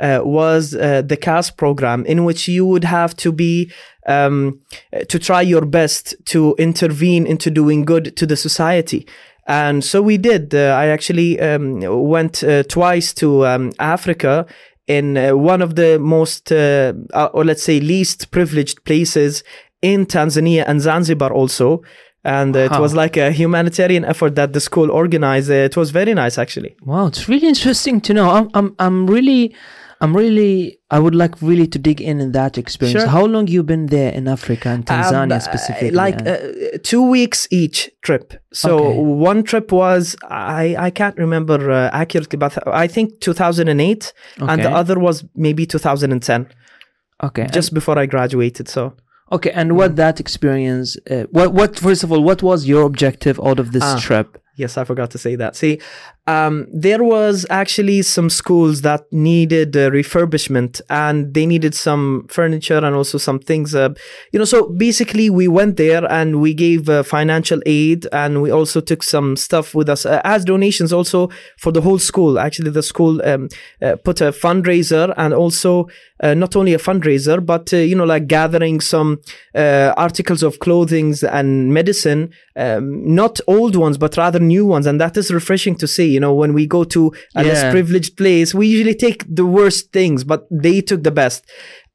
uh, 0.00 0.20
was 0.24 0.74
uh, 0.74 1.02
the 1.02 1.16
CAS 1.16 1.50
program, 1.50 2.04
in 2.06 2.24
which 2.24 2.48
you 2.48 2.66
would 2.66 2.84
have 2.84 3.16
to 3.16 3.32
be 3.32 3.70
um, 4.06 4.60
to 5.08 5.18
try 5.18 5.40
your 5.40 5.64
best 5.64 6.14
to 6.26 6.54
intervene 6.58 7.26
into 7.26 7.50
doing 7.50 7.84
good 7.84 8.16
to 8.16 8.26
the 8.26 8.36
society. 8.36 9.06
And 9.46 9.84
so 9.84 10.00
we 10.02 10.16
did. 10.16 10.54
Uh, 10.54 10.74
I 10.76 10.86
actually 10.86 11.38
um, 11.38 11.80
went 11.80 12.42
uh, 12.42 12.62
twice 12.64 13.12
to 13.14 13.46
um, 13.46 13.72
Africa 13.78 14.46
in 14.86 15.16
uh, 15.16 15.36
one 15.36 15.62
of 15.62 15.76
the 15.76 15.98
most, 15.98 16.52
uh, 16.52 16.92
uh, 17.12 17.28
or 17.32 17.44
let's 17.44 17.62
say, 17.62 17.80
least 17.80 18.30
privileged 18.30 18.84
places 18.84 19.42
in 19.82 20.06
Tanzania 20.06 20.64
and 20.66 20.80
Zanzibar 20.80 21.32
also. 21.32 21.82
And 22.24 22.56
uh, 22.56 22.60
it 22.60 22.80
was 22.80 22.94
like 22.94 23.18
a 23.18 23.30
humanitarian 23.30 24.04
effort 24.04 24.34
that 24.36 24.54
the 24.54 24.60
school 24.60 24.90
organized. 24.90 25.50
Uh, 25.50 25.54
it 25.54 25.76
was 25.76 25.90
very 25.90 26.14
nice, 26.14 26.38
actually. 26.38 26.74
Wow, 26.82 27.06
it's 27.08 27.28
really 27.28 27.48
interesting 27.48 28.00
to 28.00 28.14
know. 28.14 28.30
I'm 28.30 28.48
I'm 28.54 28.74
I'm 28.78 29.06
really 29.06 29.54
I'm 30.04 30.14
really 30.22 30.54
I 30.96 30.98
would 31.04 31.14
like 31.22 31.34
really 31.50 31.66
to 31.74 31.78
dig 31.88 31.98
in 32.10 32.16
in 32.24 32.30
that 32.32 32.52
experience. 32.64 33.00
Sure. 33.02 33.10
How 33.18 33.24
long 33.34 33.44
you 33.54 33.62
been 33.74 33.86
there 33.96 34.12
in 34.18 34.24
Africa 34.36 34.68
and 34.74 34.82
Tanzania 34.90 35.38
Um, 35.38 35.40
specifically? 35.50 35.90
like 36.04 36.18
uh, 36.26 36.36
two 36.90 37.02
weeks 37.16 37.40
each 37.60 37.78
trip. 38.06 38.26
So 38.62 38.70
Okay. 38.78 38.98
one 39.30 39.40
trip 39.50 39.66
was 39.82 40.02
I 40.60 40.64
I 40.86 40.90
can't 41.00 41.16
remember 41.24 41.58
uh, 41.70 42.02
accurately, 42.02 42.38
but 42.44 42.52
I 42.84 42.86
think 42.94 43.06
2008, 43.20 44.12
and 44.50 44.58
the 44.66 44.70
other 44.80 44.96
was 45.06 45.16
maybe 45.46 45.62
2010. 45.66 46.46
Okay. 47.22 47.46
just 47.58 47.72
before 47.78 47.96
I 47.98 48.06
graduated. 48.06 48.68
So 48.68 48.82
Okay, 49.36 49.52
and 49.60 49.68
what 49.78 49.90
that 49.96 50.16
experience? 50.20 50.88
Uh, 51.10 51.24
what 51.36 51.48
what 51.58 51.70
first 51.86 52.02
of 52.04 52.08
all, 52.12 52.22
what 52.30 52.40
was 52.42 52.58
your 52.72 52.82
objective 52.90 53.36
out 53.48 53.58
of 53.58 53.66
this 53.74 53.82
Ah. 53.84 53.98
trip? 54.06 54.28
Yes, 54.62 54.72
I 54.80 54.84
forgot 54.84 55.08
to 55.14 55.18
say 55.18 55.34
that. 55.42 55.52
See, 55.56 55.74
um, 56.26 56.66
there 56.72 57.04
was 57.04 57.44
actually 57.50 58.00
some 58.02 58.30
schools 58.30 58.80
that 58.80 59.04
needed 59.12 59.76
uh, 59.76 59.90
refurbishment 59.90 60.80
and 60.88 61.34
they 61.34 61.44
needed 61.44 61.74
some 61.74 62.26
furniture 62.30 62.78
and 62.78 62.96
also 62.96 63.18
some 63.18 63.38
things. 63.38 63.74
Uh, 63.74 63.90
you 64.32 64.38
know, 64.38 64.46
so 64.46 64.70
basically 64.70 65.28
we 65.28 65.48
went 65.48 65.76
there 65.76 66.10
and 66.10 66.40
we 66.40 66.54
gave 66.54 66.88
uh, 66.88 67.02
financial 67.02 67.60
aid 67.66 68.06
and 68.10 68.40
we 68.40 68.50
also 68.50 68.80
took 68.80 69.02
some 69.02 69.36
stuff 69.36 69.74
with 69.74 69.88
us 69.88 70.06
uh, 70.06 70.22
as 70.24 70.44
donations 70.46 70.92
also 70.94 71.28
for 71.58 71.72
the 71.72 71.82
whole 71.82 71.98
school. 71.98 72.38
Actually, 72.38 72.70
the 72.70 72.82
school 72.82 73.20
um, 73.26 73.48
uh, 73.82 73.96
put 73.96 74.22
a 74.22 74.32
fundraiser 74.32 75.12
and 75.18 75.34
also 75.34 75.88
uh, 76.20 76.32
not 76.32 76.56
only 76.56 76.72
a 76.72 76.78
fundraiser, 76.78 77.44
but 77.44 77.70
you 77.72 77.94
know, 77.94 78.04
like 78.04 78.28
gathering 78.28 78.80
some 78.80 79.20
articles 79.54 80.42
of 80.42 80.58
clothing 80.60 81.14
and 81.30 81.74
medicine, 81.74 82.30
um, 82.56 83.14
not 83.14 83.40
old 83.46 83.76
ones, 83.76 83.98
but 83.98 84.16
rather 84.16 84.38
new 84.38 84.64
ones, 84.64 84.86
and 84.86 85.00
that 85.00 85.16
is 85.16 85.30
refreshing 85.32 85.74
to 85.74 85.86
see. 85.86 86.13
You 86.14 86.20
know, 86.20 86.34
when 86.42 86.52
we 86.58 86.64
go 86.66 86.84
to 86.96 87.12
a 87.34 87.42
less 87.48 87.62
privileged 87.74 88.12
place, 88.16 88.54
we 88.54 88.66
usually 88.76 88.94
take 89.06 89.20
the 89.40 89.46
worst 89.58 89.92
things, 89.92 90.24
but 90.24 90.40
they 90.50 90.80
took 90.80 91.02
the 91.02 91.10
best. 91.22 91.44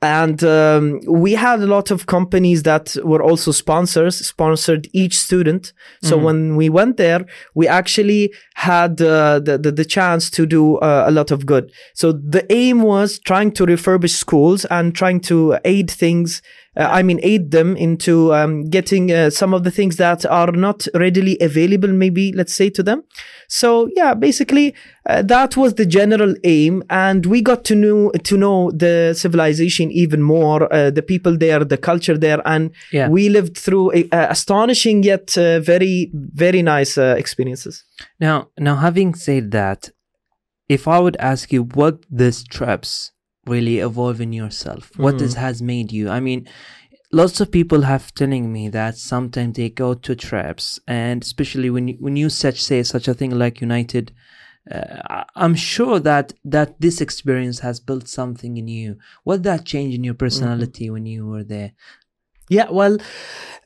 And 0.01 0.41
um, 0.45 1.01
we 1.23 1.31
had 1.33 1.59
a 1.59 1.67
lot 1.67 1.91
of 1.91 2.05
companies 2.05 2.63
that 2.63 2.95
were 3.03 3.21
also 3.29 3.51
sponsors, 3.51 4.15
sponsored 4.33 4.88
each 4.93 5.15
student. 5.27 5.73
So 6.01 6.15
when 6.25 6.55
we 6.55 6.69
went 6.69 6.95
there, 6.95 7.21
we 7.53 7.67
actually 7.67 8.33
had 8.55 9.01
uh, 9.01 9.39
the, 9.47 9.57
the 9.57 9.71
the 9.79 9.83
chance 9.97 10.29
to 10.38 10.45
do 10.45 10.77
uh, 10.77 11.03
a 11.05 11.11
lot 11.11 11.31
of 11.31 11.45
good. 11.45 11.65
So 12.01 12.13
the 12.13 12.45
aim 12.49 12.77
was 12.81 13.19
trying 13.19 13.51
to 13.57 13.65
refurbish 13.65 14.15
schools 14.25 14.63
and 14.75 14.95
trying 14.95 15.19
to 15.31 15.57
aid 15.65 15.91
things. 15.91 16.41
Uh, 16.77 16.88
I 16.89 17.01
mean, 17.03 17.19
aid 17.23 17.51
them 17.51 17.75
into 17.75 18.33
um, 18.33 18.69
getting 18.69 19.11
uh, 19.11 19.29
some 19.29 19.53
of 19.53 19.63
the 19.63 19.71
things 19.71 19.95
that 19.97 20.25
are 20.25 20.51
not 20.51 20.88
readily 20.93 21.38
available. 21.41 21.89
Maybe 21.89 22.31
let's 22.33 22.53
say 22.53 22.69
to 22.71 22.83
them. 22.83 23.03
So 23.47 23.89
yeah, 23.95 24.13
basically 24.13 24.75
uh, 25.07 25.23
that 25.23 25.57
was 25.57 25.73
the 25.73 25.85
general 25.85 26.35
aim, 26.43 26.83
and 26.89 27.25
we 27.25 27.41
got 27.41 27.65
to 27.65 27.75
know 27.75 28.11
to 28.23 28.38
know 28.38 28.71
the 28.71 29.13
civilization 29.17 29.91
even 29.91 30.21
more, 30.21 30.71
uh, 30.71 30.91
the 30.91 31.01
people 31.01 31.38
there, 31.38 31.65
the 31.65 31.77
culture 31.77 32.17
there, 32.17 32.41
and 32.45 32.71
Yeah. 32.91 33.09
we 33.09 33.29
lived 33.29 33.57
through 33.57 33.91
a, 33.93 34.07
a 34.11 34.29
astonishing 34.29 35.03
yet 35.03 35.35
uh, 35.38 35.59
very 35.59 36.11
very 36.13 36.61
nice 36.61 36.97
uh, 36.97 37.15
experiences. 37.17 37.83
Now, 38.19 38.49
now 38.57 38.75
having 38.75 39.15
said 39.15 39.51
that, 39.51 39.89
if 40.67 40.88
I 40.88 40.99
would 40.99 41.17
ask 41.17 41.51
you 41.51 41.63
what 41.63 41.95
these 42.11 42.43
trips 42.43 43.11
really 43.50 43.79
evolve 43.79 44.22
in 44.22 44.34
yourself, 44.34 44.91
what 44.98 45.18
this 45.18 45.34
has 45.34 45.62
made 45.62 45.91
you, 45.91 46.10
I 46.10 46.20
mean, 46.20 46.48
lots 47.12 47.39
of 47.41 47.51
people 47.51 47.82
have 47.82 48.13
telling 48.13 48.51
me 48.53 48.70
that 48.70 48.98
sometimes 48.98 49.56
they 49.56 49.70
go 49.70 49.94
to 49.94 50.15
trips, 50.15 50.79
and 50.88 51.24
especially 51.24 51.70
when 51.70 51.88
you, 51.89 51.98
when 52.00 52.15
you 52.15 52.29
such 52.29 52.62
say 52.62 52.84
such 52.84 53.08
a 53.08 53.13
thing 53.13 53.32
like 53.32 53.62
United. 53.62 54.12
Uh, 54.70 55.24
I'm 55.36 55.56
sure 55.56 56.00
that 56.01 56.34
that 56.44 56.79
this 56.79 57.01
experience 57.01 57.60
has 57.60 57.79
built 57.79 58.08
something 58.08 58.58
in 58.58 58.68
you. 58.68 58.98
What 59.24 59.44
that 59.44 59.65
change 59.65 59.96
in 59.96 60.03
your 60.03 60.13
personality 60.13 60.89
when 60.89 61.06
you 61.06 61.25
were 61.25 61.44
there? 61.44 61.72
Yeah, 62.50 62.70
well, 62.70 62.98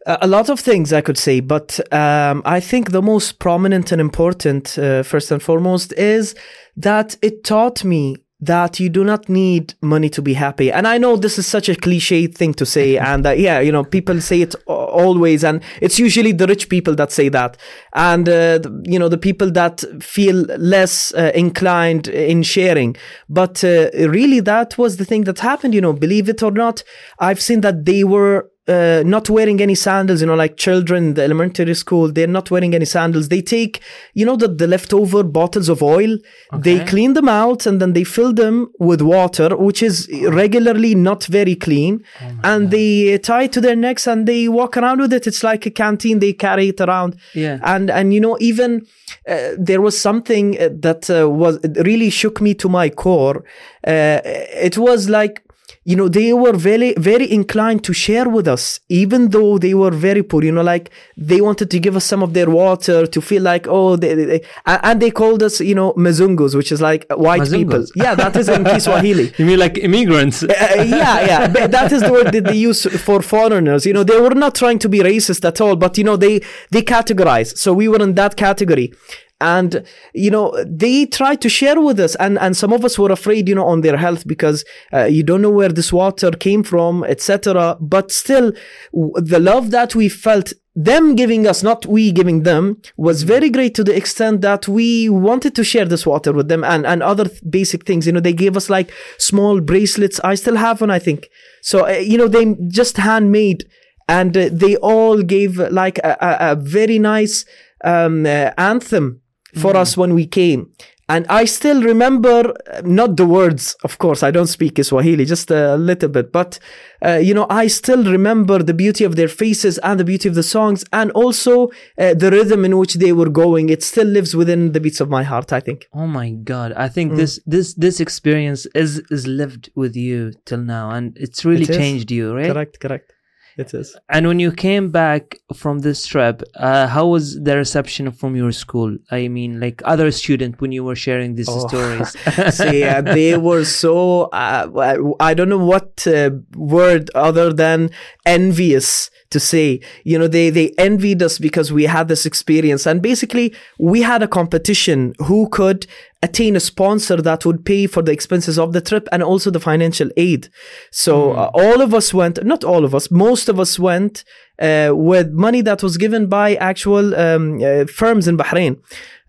a 0.05 0.19
a 0.21 0.27
lot 0.27 0.49
of 0.49 0.59
things 0.59 0.93
I 0.93 1.01
could 1.01 1.17
say, 1.17 1.41
but 1.41 1.79
um, 1.91 2.41
I 2.45 2.59
think 2.59 2.91
the 2.91 3.01
most 3.01 3.39
prominent 3.39 3.91
and 3.91 3.99
important, 3.99 4.77
uh, 4.77 5.03
first 5.03 5.31
and 5.31 5.41
foremost, 5.41 5.93
is 5.93 6.35
that 6.77 7.17
it 7.21 7.43
taught 7.43 7.83
me 7.83 8.22
that 8.45 8.79
you 8.79 8.89
do 8.89 9.03
not 9.03 9.29
need 9.29 9.73
money 9.81 10.09
to 10.09 10.21
be 10.21 10.33
happy. 10.33 10.71
And 10.71 10.87
I 10.87 10.97
know 10.97 11.15
this 11.15 11.37
is 11.37 11.47
such 11.47 11.69
a 11.69 11.75
cliche 11.75 12.27
thing 12.27 12.53
to 12.55 12.65
say, 12.65 12.97
and 13.11 13.25
uh, 13.25 13.31
yeah, 13.31 13.59
you 13.59 13.71
know, 13.71 13.83
people 13.83 14.19
say 14.21 14.41
it 14.41 14.55
always, 14.67 15.43
and 15.43 15.61
it's 15.81 15.99
usually 15.99 16.31
the 16.31 16.47
rich 16.47 16.69
people 16.69 16.95
that 16.95 17.11
say 17.11 17.29
that, 17.29 17.57
and 17.93 18.27
uh, 18.27 18.59
you 18.83 18.99
know, 18.99 19.09
the 19.09 19.17
people 19.17 19.51
that 19.51 19.83
feel 20.01 20.35
less 20.57 21.13
uh, 21.13 21.31
inclined 21.35 22.07
in 22.07 22.43
sharing. 22.43 22.95
But 23.29 23.63
uh, 23.63 23.89
really, 23.93 24.39
that 24.41 24.77
was 24.77 24.97
the 24.97 25.05
thing 25.05 25.23
that 25.25 25.39
happened. 25.39 25.73
You 25.73 25.81
know, 25.81 25.93
believe 25.93 26.29
it 26.29 26.43
or 26.43 26.51
not, 26.51 26.83
I've 27.19 27.41
seen 27.41 27.61
that 27.61 27.85
they 27.85 28.03
were 28.03 28.49
uh, 28.67 29.03
not 29.05 29.29
wearing 29.29 29.61
any 29.61 29.75
sandals, 29.75 30.21
you 30.21 30.27
know, 30.27 30.35
like 30.35 30.55
children 30.55 31.15
the 31.15 31.23
elementary 31.23 31.73
school, 31.73 32.11
they're 32.11 32.27
not 32.27 32.49
wearing 32.49 32.73
any 32.73 32.85
sandals. 32.85 33.27
They 33.27 33.41
take, 33.41 33.81
you 34.13 34.25
know, 34.25 34.37
the, 34.37 34.47
the 34.47 34.67
leftover 34.67 35.21
bottles 35.23 35.67
of 35.67 35.83
oil, 35.83 36.17
they 36.53 36.85
clean 36.85 37.13
them 37.13 37.27
out 37.27 37.65
and 37.65 37.81
then 37.81 37.91
they 37.93 38.05
fill 38.05 38.31
them 38.31 38.71
with 38.79 39.01
water, 39.01 39.57
which 39.57 39.83
is 39.83 40.09
regularly 40.29 40.95
not 40.95 41.25
very 41.25 41.55
clean. 41.55 42.05
and 42.43 42.71
they 42.71 43.17
tie 43.17 43.43
it 43.43 43.51
to 43.53 43.61
their 43.61 43.75
necks 43.75 44.07
and 44.07 44.27
they 44.27 44.47
walk 44.47 44.77
around 44.77 44.99
with 45.01 45.11
it. 45.11 45.27
It's 45.27 45.43
like 45.43 45.65
a 45.65 45.71
canteen. 45.71 46.19
They 46.19 46.31
carry 46.31 46.69
it 46.69 46.79
around. 46.79 47.17
Yeah. 47.33 47.59
And, 47.63 47.89
and, 47.89 48.13
you 48.13 48.21
know, 48.21 48.37
even, 48.39 48.87
uh, 49.27 49.49
there 49.57 49.81
was 49.81 49.99
something 49.99 50.59
uh, 50.59 50.69
that 50.71 51.09
uh, 51.09 51.29
was 51.29 51.59
really 51.83 52.09
shook 52.09 52.39
me 52.39 52.53
to 52.55 52.69
my 52.69 52.89
core. 52.89 53.43
Uh, 53.85 54.21
it 54.23 54.77
was 54.77 55.09
like, 55.09 55.43
you 55.85 55.95
know, 55.95 56.07
they 56.07 56.31
were 56.33 56.53
very, 56.53 56.93
very 56.97 57.29
inclined 57.31 57.83
to 57.83 57.93
share 57.93 58.29
with 58.29 58.47
us, 58.47 58.79
even 58.89 59.29
though 59.29 59.57
they 59.57 59.73
were 59.73 59.91
very 59.91 60.23
poor. 60.23 60.43
You 60.43 60.51
know, 60.53 60.61
like 60.63 60.91
they 61.17 61.41
wanted 61.41 61.69
to 61.71 61.79
give 61.79 61.95
us 61.95 62.05
some 62.05 62.23
of 62.23 62.33
their 62.33 62.49
water 62.49 63.05
to 63.05 63.21
feel 63.21 63.43
like, 63.43 63.67
oh, 63.67 63.95
they, 63.95 64.13
they, 64.15 64.25
they- 64.25 64.43
and 64.65 65.01
they 65.01 65.11
called 65.11 65.43
us, 65.43 65.59
you 65.59 65.75
know, 65.75 65.93
Mzungus, 65.93 66.55
which 66.55 66.71
is 66.71 66.79
like 66.81 67.05
white 67.11 67.41
people. 67.51 67.85
Yeah, 67.95 68.15
that 68.15 68.35
is 68.35 68.47
in 68.49 68.63
Kiswahili. 68.63 69.33
You 69.39 69.45
mean 69.45 69.59
like 69.59 69.77
immigrants? 69.77 70.43
Uh, 70.43 70.47
yeah, 70.87 71.25
yeah. 71.25 71.47
But 71.47 71.71
that 71.71 71.91
is 71.91 72.01
the 72.01 72.11
word 72.11 72.31
that 72.31 72.45
they 72.45 72.55
use 72.55 72.85
for 73.03 73.21
foreigners. 73.21 73.85
You 73.85 73.93
know, 73.93 74.03
they 74.03 74.19
were 74.19 74.35
not 74.35 74.55
trying 74.55 74.79
to 74.79 74.89
be 74.89 74.99
racist 74.99 75.43
at 75.45 75.59
all, 75.59 75.75
but 75.75 75.97
you 75.97 76.03
know, 76.03 76.15
they 76.15 76.41
they 76.71 76.81
categorize. 76.81 77.57
So 77.57 77.73
we 77.73 77.87
were 77.87 78.01
in 78.01 78.13
that 78.15 78.35
category. 78.37 78.93
And 79.41 79.83
you 80.13 80.31
know 80.31 80.55
they 80.65 81.05
tried 81.05 81.41
to 81.41 81.49
share 81.49 81.79
with 81.81 81.99
us, 81.99 82.15
and 82.15 82.39
and 82.39 82.55
some 82.55 82.71
of 82.71 82.85
us 82.85 82.97
were 82.97 83.11
afraid, 83.11 83.49
you 83.49 83.55
know, 83.55 83.65
on 83.65 83.81
their 83.81 83.97
health 83.97 84.25
because 84.25 84.63
uh, 84.93 85.03
you 85.05 85.23
don't 85.23 85.41
know 85.41 85.49
where 85.49 85.69
this 85.69 85.91
water 85.91 86.31
came 86.31 86.63
from, 86.63 87.03
etc. 87.03 87.77
But 87.81 88.11
still, 88.11 88.53
w- 88.93 89.13
the 89.17 89.39
love 89.39 89.71
that 89.71 89.95
we 89.95 90.07
felt 90.07 90.53
them 90.75 91.15
giving 91.15 91.45
us, 91.45 91.61
not 91.61 91.85
we 91.85 92.11
giving 92.11 92.43
them, 92.43 92.81
was 92.97 93.23
very 93.23 93.49
great 93.49 93.75
to 93.75 93.83
the 93.83 93.95
extent 93.95 94.41
that 94.41 94.67
we 94.67 95.07
wanted 95.07 95.55
to 95.55 95.63
share 95.63 95.85
this 95.85 96.05
water 96.05 96.33
with 96.33 96.47
them 96.47 96.63
and, 96.63 96.85
and 96.85 97.03
other 97.03 97.25
th- 97.25 97.41
basic 97.49 97.85
things. 97.85 98.07
You 98.07 98.13
know, 98.13 98.19
they 98.19 98.33
gave 98.33 98.57
us 98.57 98.69
like 98.69 98.91
small 99.17 99.61
bracelets. 99.61 100.19
I 100.23 100.35
still 100.35 100.55
have 100.55 100.81
one, 100.81 100.89
I 100.89 100.99
think. 100.99 101.29
So, 101.61 101.87
uh, 101.87 101.91
you 101.91 102.17
know, 102.17 102.27
they 102.27 102.55
just 102.67 102.97
handmade 102.97 103.65
and 104.07 104.35
uh, 104.35 104.49
they 104.51 104.75
all 104.77 105.21
gave 105.21 105.57
like 105.57 105.99
a, 105.99 106.17
a, 106.19 106.51
a 106.51 106.55
very 106.55 106.97
nice 106.97 107.45
um, 107.83 108.25
uh, 108.25 108.51
anthem 108.57 109.21
for 109.55 109.75
us 109.75 109.95
when 109.97 110.13
we 110.13 110.25
came. 110.27 110.71
And 111.09 111.27
I 111.27 111.43
still 111.43 111.83
remember, 111.83 112.53
uh, 112.71 112.81
not 112.85 113.17
the 113.17 113.25
words, 113.25 113.75
of 113.83 113.97
course, 113.97 114.23
I 114.23 114.31
don't 114.31 114.47
speak 114.47 114.81
Swahili, 114.81 115.25
just 115.25 115.51
a 115.51 115.75
little 115.75 116.07
bit, 116.07 116.31
but, 116.31 116.57
uh, 117.05 117.15
you 117.21 117.33
know, 117.33 117.45
I 117.49 117.67
still 117.67 118.05
remember 118.05 118.63
the 118.63 118.73
beauty 118.73 119.03
of 119.03 119.17
their 119.17 119.27
faces 119.27 119.77
and 119.79 119.99
the 119.99 120.05
beauty 120.05 120.29
of 120.29 120.35
the 120.35 120.43
songs 120.43 120.85
and 120.93 121.11
also 121.11 121.67
uh, 121.97 122.13
the 122.13 122.31
rhythm 122.31 122.63
in 122.63 122.77
which 122.77 122.93
they 122.95 123.11
were 123.11 123.29
going. 123.29 123.67
It 123.67 123.83
still 123.83 124.07
lives 124.07 124.33
within 124.33 124.71
the 124.71 124.79
beats 124.79 125.01
of 125.01 125.09
my 125.09 125.23
heart, 125.23 125.51
I 125.51 125.59
think. 125.59 125.87
Oh 125.93 126.07
my 126.07 126.29
god! 126.31 126.71
I 126.71 126.87
Mm. 126.87 126.93
think 126.93 127.15
this 127.15 127.39
this 127.45 127.73
this 127.73 127.99
experience 127.99 128.65
is 128.73 128.99
is 129.11 129.27
lived 129.27 129.69
with 129.75 129.97
you 129.97 130.31
till 130.45 130.59
now, 130.77 130.89
and 130.91 131.17
it's 131.17 131.43
really 131.43 131.63
It 131.65 131.73
changed 131.73 132.11
you, 132.11 132.33
right? 132.33 132.51
Correct, 132.53 132.79
correct. 132.79 133.12
It 133.57 133.73
is. 133.73 133.95
And 134.09 134.27
when 134.27 134.39
you 134.39 134.51
came 134.51 134.89
back 134.89 135.37
from 135.55 135.79
this 135.79 136.05
trip, 136.07 136.41
uh, 136.55 136.87
how 136.87 137.07
was 137.07 137.39
the 137.41 137.55
reception 137.57 138.11
from 138.11 138.35
your 138.35 138.51
school? 138.51 138.97
I 139.11 139.27
mean, 139.27 139.59
like 139.59 139.81
other 139.85 140.09
students 140.11 140.59
when 140.59 140.71
you 140.71 140.83
were 140.83 140.95
sharing 140.95 141.35
these 141.35 141.49
Oh. 141.49 141.67
stories. 141.67 142.09
See, 142.57 142.83
uh, 142.83 143.01
they 143.01 143.37
were 143.37 143.63
so, 143.65 144.23
uh, 144.33 145.13
I 145.19 145.33
don't 145.33 145.49
know 145.49 145.63
what 145.73 146.05
uh, 146.07 146.31
word 146.55 147.11
other 147.13 147.53
than 147.53 147.89
envious 148.25 149.09
to 149.29 149.39
say. 149.39 149.79
You 150.03 150.17
know, 150.19 150.27
they, 150.27 150.49
they 150.49 150.71
envied 150.77 151.21
us 151.21 151.37
because 151.39 151.71
we 151.71 151.83
had 151.83 152.07
this 152.07 152.25
experience. 152.25 152.85
And 152.85 153.01
basically, 153.01 153.53
we 153.79 154.01
had 154.01 154.23
a 154.23 154.27
competition 154.27 155.13
who 155.19 155.49
could 155.49 155.85
attain 156.23 156.55
a 156.55 156.59
sponsor 156.59 157.17
that 157.21 157.45
would 157.45 157.65
pay 157.65 157.85
for 157.85 158.01
the 158.01 158.13
expenses 158.13 158.57
of 158.57 158.71
the 158.71 158.81
trip 158.81 159.07
and 159.11 159.21
also 159.21 159.51
the 159.51 159.59
financial 159.59 160.09
aid. 160.15 160.47
So 160.89 161.33
uh, 161.33 161.51
all 161.53 161.81
of 161.81 161.93
us 161.93 162.13
went, 162.13 162.43
not 162.43 162.63
all 162.63 162.85
of 162.85 162.95
us, 162.95 163.11
most 163.11 163.49
of 163.49 163.59
us 163.59 163.77
went 163.77 164.23
uh, 164.59 164.91
with 164.93 165.31
money 165.31 165.61
that 165.61 165.81
was 165.81 165.97
given 165.97 166.27
by 166.27 166.55
actual 166.55 167.15
um, 167.15 167.59
uh, 167.63 167.85
firms 167.85 168.27
in 168.27 168.37
Bahrain. 168.37 168.79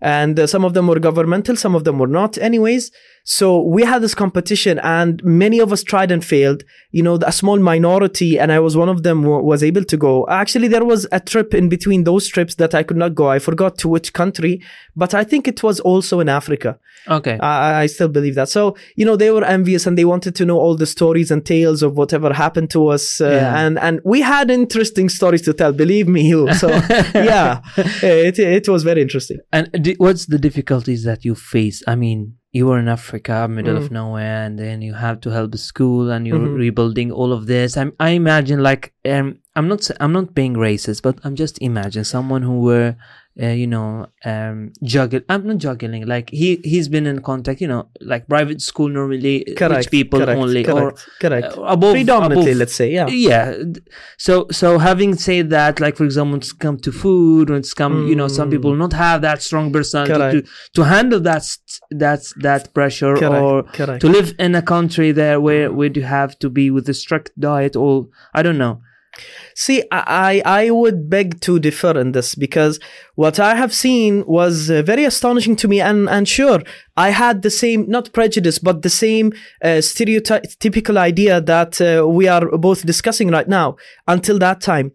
And 0.01 0.39
uh, 0.39 0.45
some 0.45 0.63
of 0.63 0.73
them 0.73 0.87
were 0.87 0.99
governmental, 0.99 1.55
some 1.55 1.73
of 1.73 1.83
them 1.83 1.97
were 1.97 2.07
not, 2.07 2.37
anyways. 2.37 2.91
So 3.23 3.59
we 3.61 3.83
had 3.83 4.03
this 4.03 4.13
competition, 4.13 4.77
and 4.79 5.23
many 5.23 5.57
of 5.59 5.73
us 5.73 5.81
tried 5.81 6.11
and 6.11 6.23
failed. 6.23 6.63
You 6.91 7.01
know, 7.01 7.17
a 7.25 7.31
small 7.31 7.57
minority, 7.57 8.37
and 8.37 8.51
I 8.51 8.59
was 8.59 8.77
one 8.77 8.87
of 8.87 9.01
them, 9.01 9.23
w- 9.23 9.43
was 9.43 9.63
able 9.63 9.83
to 9.85 9.97
go. 9.97 10.27
Actually, 10.29 10.67
there 10.67 10.85
was 10.85 11.07
a 11.11 11.19
trip 11.19 11.55
in 11.55 11.69
between 11.69 12.03
those 12.03 12.27
trips 12.27 12.55
that 12.55 12.75
I 12.75 12.83
could 12.83 12.97
not 12.97 13.15
go. 13.15 13.27
I 13.29 13.39
forgot 13.39 13.79
to 13.79 13.87
which 13.87 14.13
country, 14.13 14.61
but 14.95 15.15
I 15.15 15.23
think 15.23 15.47
it 15.47 15.63
was 15.63 15.79
also 15.79 16.19
in 16.19 16.29
Africa. 16.29 16.77
Okay. 17.07 17.39
I, 17.39 17.81
I 17.83 17.85
still 17.87 18.09
believe 18.09 18.35
that. 18.35 18.49
So, 18.49 18.75
you 18.95 19.05
know, 19.05 19.15
they 19.15 19.31
were 19.31 19.43
envious 19.43 19.87
and 19.87 19.97
they 19.97 20.05
wanted 20.05 20.35
to 20.35 20.45
know 20.45 20.57
all 20.59 20.75
the 20.75 20.85
stories 20.87 21.31
and 21.31 21.43
tales 21.45 21.81
of 21.81 21.97
whatever 21.97 22.31
happened 22.33 22.69
to 22.71 22.87
us. 22.89 23.21
Uh, 23.21 23.29
Yeah. 23.29 23.59
And, 23.59 23.79
and 23.79 24.01
we 24.03 24.21
had 24.21 24.49
interesting 24.51 25.09
stories 25.15 25.41
to 25.43 25.53
tell, 25.53 25.71
believe 25.73 26.07
me. 26.07 26.21
You. 26.29 26.53
So, 26.53 26.67
yeah, 27.31 27.61
it, 28.03 28.37
it 28.39 28.67
was 28.69 28.83
very 28.83 29.01
interesting. 29.01 29.39
And 29.51 29.69
what's 29.97 30.25
the 30.27 30.39
difficulties 30.39 31.03
that 31.03 31.23
you 31.25 31.35
face? 31.35 31.83
I 31.87 31.95
mean, 31.95 32.37
you 32.51 32.65
were 32.67 32.79
in 32.79 32.87
Africa, 32.87 33.47
middle 33.49 33.75
Mm. 33.75 33.81
of 33.85 33.91
nowhere, 33.91 34.43
and 34.45 34.57
then 34.57 34.81
you 34.81 34.93
have 34.93 35.19
to 35.21 35.29
help 35.29 35.51
the 35.51 35.57
school, 35.71 36.09
and 36.13 36.25
you're 36.27 36.39
Mhm. 36.39 36.55
rebuilding 36.65 37.11
all 37.11 37.31
of 37.33 37.47
this. 37.47 37.75
I, 37.77 37.85
I 37.99 38.09
imagine, 38.11 38.59
like, 38.63 38.93
um, 39.13 39.39
I'm 39.57 39.67
not, 39.67 39.81
I'm 39.99 40.13
not 40.13 40.33
being 40.33 40.53
racist, 40.55 41.01
but 41.01 41.15
I'm 41.25 41.35
just 41.35 41.55
imagine 41.61 42.03
someone 42.05 42.43
who 42.43 42.57
were, 42.69 42.95
uh, 43.41 43.47
you 43.47 43.67
know, 43.67 44.07
um, 44.23 44.71
juggle. 44.81 45.19
I'm 45.27 45.45
not 45.45 45.57
juggling. 45.57 46.05
Like 46.07 46.29
he, 46.29 46.61
he's 46.63 46.87
been 46.87 47.05
in 47.05 47.21
contact, 47.21 47.59
you 47.59 47.67
know, 47.67 47.89
like 47.99 48.27
private 48.29 48.61
school 48.61 48.87
normally, 48.87 49.43
Correct. 49.57 49.75
rich 49.77 49.91
people 49.91 50.19
correct, 50.21 50.39
only, 50.39 50.63
correct, 50.63 51.09
correct. 51.19 51.57
uh, 51.57 51.63
above, 51.63 51.93
Predominantly, 51.95 52.51
above- 52.51 52.59
let's 52.59 52.75
say, 52.75 52.91
yeah. 52.91 53.07
yeah 53.07 53.57
so 54.17 54.47
so 54.51 54.77
having 54.77 55.15
said 55.15 55.49
that 55.49 55.79
like 55.79 55.95
for 55.97 56.05
example 56.05 56.31
when 56.31 56.39
it's 56.39 56.53
come 56.53 56.77
to 56.77 56.91
food 56.91 57.49
when 57.49 57.59
it's 57.59 57.73
come 57.73 58.07
you 58.07 58.15
know 58.15 58.27
some 58.27 58.47
Mm. 58.49 58.51
people 58.53 58.75
not 58.75 58.93
have 58.93 59.21
that 59.21 59.41
strong 59.41 59.71
personality 59.71 60.41
to, 60.41 60.47
to 60.73 60.83
handle 60.83 61.19
that 61.19 61.43
that 61.91 62.21
that 62.37 62.73
pressure 62.73 63.15
or 63.25 63.63
to 64.03 64.07
live 64.07 64.33
in 64.39 64.55
a 64.55 64.61
country 64.61 65.11
there 65.11 65.41
where 65.41 65.71
where 65.71 65.91
you 65.93 66.03
have 66.03 66.37
to 66.39 66.49
be 66.49 66.69
with 66.71 66.87
a 66.89 66.93
strict 66.93 67.31
diet 67.39 67.75
or 67.75 68.07
i 68.33 68.41
don't 68.41 68.57
know 68.57 68.81
See, 69.57 69.83
I, 69.89 70.41
I 70.43 70.69
would 70.69 71.09
beg 71.09 71.39
to 71.41 71.59
differ 71.59 71.97
in 71.97 72.11
this 72.11 72.35
because 72.35 72.77
what 73.15 73.39
I 73.39 73.55
have 73.55 73.73
seen 73.73 74.25
was 74.27 74.69
uh, 74.69 74.81
very 74.81 75.05
astonishing 75.05 75.55
to 75.57 75.69
me, 75.69 75.79
and 75.79 76.09
and 76.09 76.27
sure, 76.27 76.61
I 76.97 77.11
had 77.11 77.41
the 77.41 77.49
same 77.49 77.89
not 77.89 78.11
prejudice, 78.11 78.59
but 78.59 78.81
the 78.81 78.89
same 78.89 79.31
uh, 79.63 79.79
stereotypical 79.79 80.97
idea 80.97 81.39
that 81.39 81.79
uh, 81.79 82.05
we 82.05 82.27
are 82.27 82.57
both 82.57 82.85
discussing 82.85 83.29
right 83.29 83.47
now. 83.47 83.77
Until 84.09 84.39
that 84.39 84.59
time, 84.59 84.91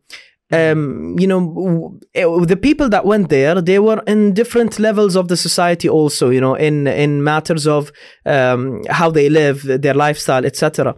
um, 0.52 1.16
you 1.19 1.26
know, 1.26 1.40
w- 1.40 2.00
eh, 2.14 2.47
the 2.47 2.57
people 2.57 2.88
that 2.88 3.04
went 3.04 3.28
there, 3.28 3.61
they 3.61 3.78
were 3.78 4.02
in 4.07 4.35
different 4.35 4.78
levels 4.78 5.16
of 5.16 5.28
the 5.28 5.37
society, 5.37 5.88
also, 5.88 6.30
you 6.30 6.40
know, 6.40 6.54
in 6.54 6.87
in 6.87 7.23
matters 7.23 7.66
of 7.66 7.92
um, 8.26 8.83
how 8.88 9.11
they 9.11 9.28
live, 9.28 9.62
their 9.62 9.95
lifestyle, 9.95 10.45
etc. 10.45 10.97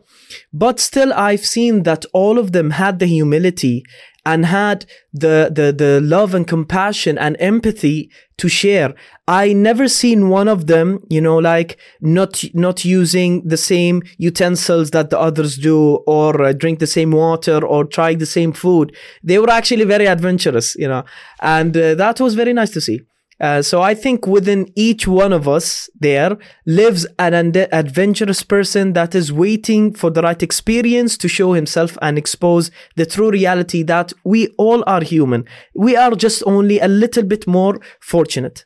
But 0.52 0.80
still, 0.80 1.12
I've 1.12 1.44
seen 1.44 1.82
that 1.82 2.04
all 2.12 2.38
of 2.38 2.52
them 2.52 2.70
had 2.70 2.98
the 2.98 3.06
humility 3.06 3.84
and 4.24 4.46
had 4.46 4.86
the, 5.12 5.50
the, 5.52 5.72
the 5.72 6.00
love 6.00 6.34
and 6.34 6.46
compassion 6.46 7.18
and 7.18 7.36
empathy 7.40 8.10
to 8.38 8.48
share. 8.48 8.94
I 9.26 9.52
never 9.52 9.88
seen 9.88 10.28
one 10.28 10.48
of 10.48 10.66
them, 10.66 11.00
you 11.08 11.20
know, 11.20 11.38
like 11.38 11.76
not, 12.00 12.44
not 12.54 12.84
using 12.84 13.46
the 13.46 13.56
same 13.56 14.02
utensils 14.18 14.90
that 14.92 15.10
the 15.10 15.18
others 15.18 15.56
do 15.56 15.96
or 16.06 16.42
uh, 16.42 16.52
drink 16.52 16.78
the 16.78 16.86
same 16.86 17.10
water 17.10 17.64
or 17.64 17.84
try 17.84 18.14
the 18.14 18.26
same 18.26 18.52
food. 18.52 18.94
They 19.22 19.38
were 19.38 19.50
actually 19.50 19.84
very 19.84 20.06
adventurous, 20.06 20.76
you 20.76 20.88
know, 20.88 21.04
and 21.40 21.76
uh, 21.76 21.94
that 21.96 22.20
was 22.20 22.34
very 22.34 22.52
nice 22.52 22.70
to 22.70 22.80
see. 22.80 23.00
Uh, 23.42 23.60
so 23.60 23.82
I 23.82 23.94
think 23.94 24.24
within 24.24 24.72
each 24.76 25.08
one 25.08 25.32
of 25.32 25.48
us 25.48 25.90
there 25.98 26.38
lives 26.64 27.06
an 27.18 27.34
ad- 27.34 27.68
adventurous 27.72 28.44
person 28.44 28.92
that 28.92 29.16
is 29.16 29.32
waiting 29.32 29.92
for 29.92 30.10
the 30.10 30.22
right 30.22 30.40
experience 30.40 31.18
to 31.18 31.26
show 31.26 31.52
himself 31.52 31.98
and 32.00 32.16
expose 32.16 32.70
the 32.94 33.04
true 33.04 33.30
reality 33.30 33.82
that 33.82 34.12
we 34.22 34.46
all 34.58 34.84
are 34.86 35.02
human. 35.02 35.44
We 35.74 35.96
are 35.96 36.12
just 36.12 36.44
only 36.46 36.78
a 36.78 36.86
little 36.86 37.24
bit 37.24 37.48
more 37.48 37.80
fortunate. 38.00 38.64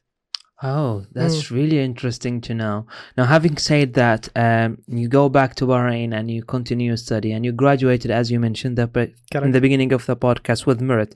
Oh, 0.62 1.04
that's 1.12 1.50
really 1.50 1.80
interesting 1.80 2.40
to 2.42 2.54
know. 2.54 2.86
Now, 3.16 3.24
having 3.26 3.58
said 3.58 3.92
that, 3.94 4.30
um, 4.34 4.78
you 4.86 5.06
go 5.06 5.28
back 5.28 5.54
to 5.56 5.66
Bahrain 5.66 6.14
and 6.18 6.30
you 6.30 6.42
continue 6.42 6.86
your 6.88 6.96
study, 6.96 7.32
and 7.32 7.44
you 7.44 7.52
graduated, 7.52 8.10
as 8.10 8.30
you 8.30 8.40
mentioned 8.40 8.78
that, 8.78 8.96
in 9.34 9.50
the 9.52 9.60
beginning 9.60 9.92
of 9.92 10.06
the 10.06 10.16
podcast 10.16 10.64
with 10.64 10.80
merit. 10.80 11.14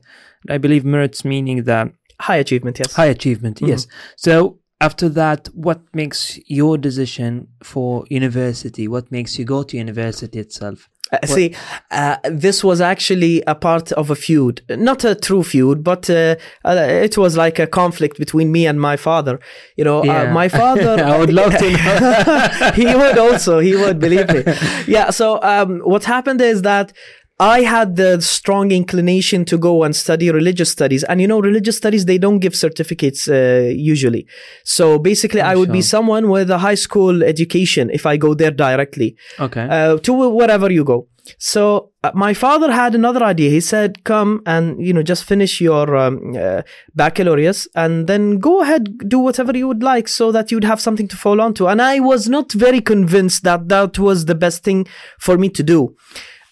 I 0.50 0.58
believe 0.58 0.84
merit's 0.84 1.24
meaning 1.24 1.64
that 1.64 1.90
High 2.20 2.36
achievement, 2.36 2.78
yes. 2.78 2.92
high 2.92 3.06
achievement. 3.06 3.60
Yes. 3.60 3.86
So 4.16 4.58
after 4.80 5.08
that, 5.10 5.48
what 5.54 5.80
makes 5.94 6.38
your 6.46 6.78
decision 6.78 7.48
for 7.62 8.04
university? 8.08 8.88
What 8.88 9.10
makes 9.10 9.38
you 9.38 9.44
go 9.44 9.62
to 9.62 9.76
university 9.76 10.38
itself? 10.38 10.88
Uh, 11.12 11.26
see, 11.26 11.54
uh, 11.90 12.16
this 12.46 12.62
was 12.62 12.80
actually 12.80 13.42
a 13.48 13.54
part 13.54 13.90
of 13.92 14.10
a 14.10 14.14
feud, 14.14 14.62
not 14.70 15.02
a 15.04 15.16
true 15.16 15.42
feud, 15.42 15.82
but 15.82 16.08
uh, 16.08 16.36
uh, 16.64 16.86
it 16.88 17.18
was 17.18 17.36
like 17.36 17.58
a 17.58 17.66
conflict 17.66 18.16
between 18.16 18.52
me 18.52 18.64
and 18.64 18.80
my 18.80 18.96
father. 18.96 19.40
You 19.76 19.82
know, 19.84 20.04
Yeah. 20.04 20.30
uh, 20.30 20.32
my 20.32 20.48
father. 20.60 21.02
I 21.02 21.18
would 21.18 21.32
love 21.32 21.52
to 21.58 21.70
know. 21.76 22.70
he 22.76 22.86
would 22.86 23.18
also. 23.18 23.58
He 23.58 23.74
would 23.74 23.98
believe 23.98 24.28
me. 24.32 24.44
Yeah. 24.86 25.10
So 25.10 25.26
um, 25.42 25.80
what 25.80 26.04
happened 26.04 26.40
is 26.40 26.62
that. 26.62 26.92
I 27.40 27.62
had 27.62 27.96
the 27.96 28.20
strong 28.20 28.70
inclination 28.70 29.46
to 29.46 29.56
go 29.56 29.82
and 29.82 29.96
study 29.96 30.30
religious 30.30 30.70
studies. 30.70 31.04
And 31.04 31.22
you 31.22 31.26
know, 31.26 31.40
religious 31.40 31.78
studies, 31.78 32.04
they 32.04 32.18
don't 32.18 32.38
give 32.38 32.54
certificates 32.54 33.28
uh, 33.28 33.72
usually. 33.74 34.26
So 34.62 34.98
basically, 34.98 35.40
I 35.40 35.56
would 35.56 35.72
be 35.72 35.80
someone 35.80 36.28
with 36.28 36.50
a 36.50 36.58
high 36.58 36.74
school 36.74 37.24
education 37.24 37.88
if 37.90 38.04
I 38.04 38.18
go 38.18 38.34
there 38.34 38.50
directly 38.50 39.16
Okay. 39.38 39.66
uh, 39.70 39.96
to 39.98 40.12
wherever 40.12 40.70
you 40.70 40.84
go. 40.84 41.08
So 41.38 41.90
uh, 42.02 42.10
my 42.14 42.34
father 42.34 42.72
had 42.72 42.94
another 42.94 43.22
idea. 43.22 43.50
He 43.50 43.60
said, 43.60 44.04
"Come 44.04 44.42
and 44.46 44.84
you 44.84 44.92
know 44.92 45.02
just 45.02 45.24
finish 45.24 45.60
your 45.60 45.96
um, 45.96 46.34
uh, 46.36 46.62
baccalaureate 46.94 47.66
and 47.74 48.06
then 48.06 48.38
go 48.38 48.62
ahead 48.62 48.82
do 49.08 49.18
whatever 49.18 49.56
you 49.56 49.68
would 49.68 49.82
like, 49.82 50.08
so 50.08 50.32
that 50.32 50.50
you'd 50.50 50.64
have 50.64 50.80
something 50.80 51.08
to 51.08 51.16
fall 51.16 51.40
onto." 51.40 51.66
And 51.66 51.80
I 51.80 52.00
was 52.00 52.28
not 52.28 52.52
very 52.52 52.80
convinced 52.80 53.44
that 53.44 53.68
that 53.68 53.98
was 53.98 54.24
the 54.24 54.34
best 54.34 54.64
thing 54.64 54.86
for 55.18 55.38
me 55.38 55.48
to 55.50 55.62
do. 55.62 55.94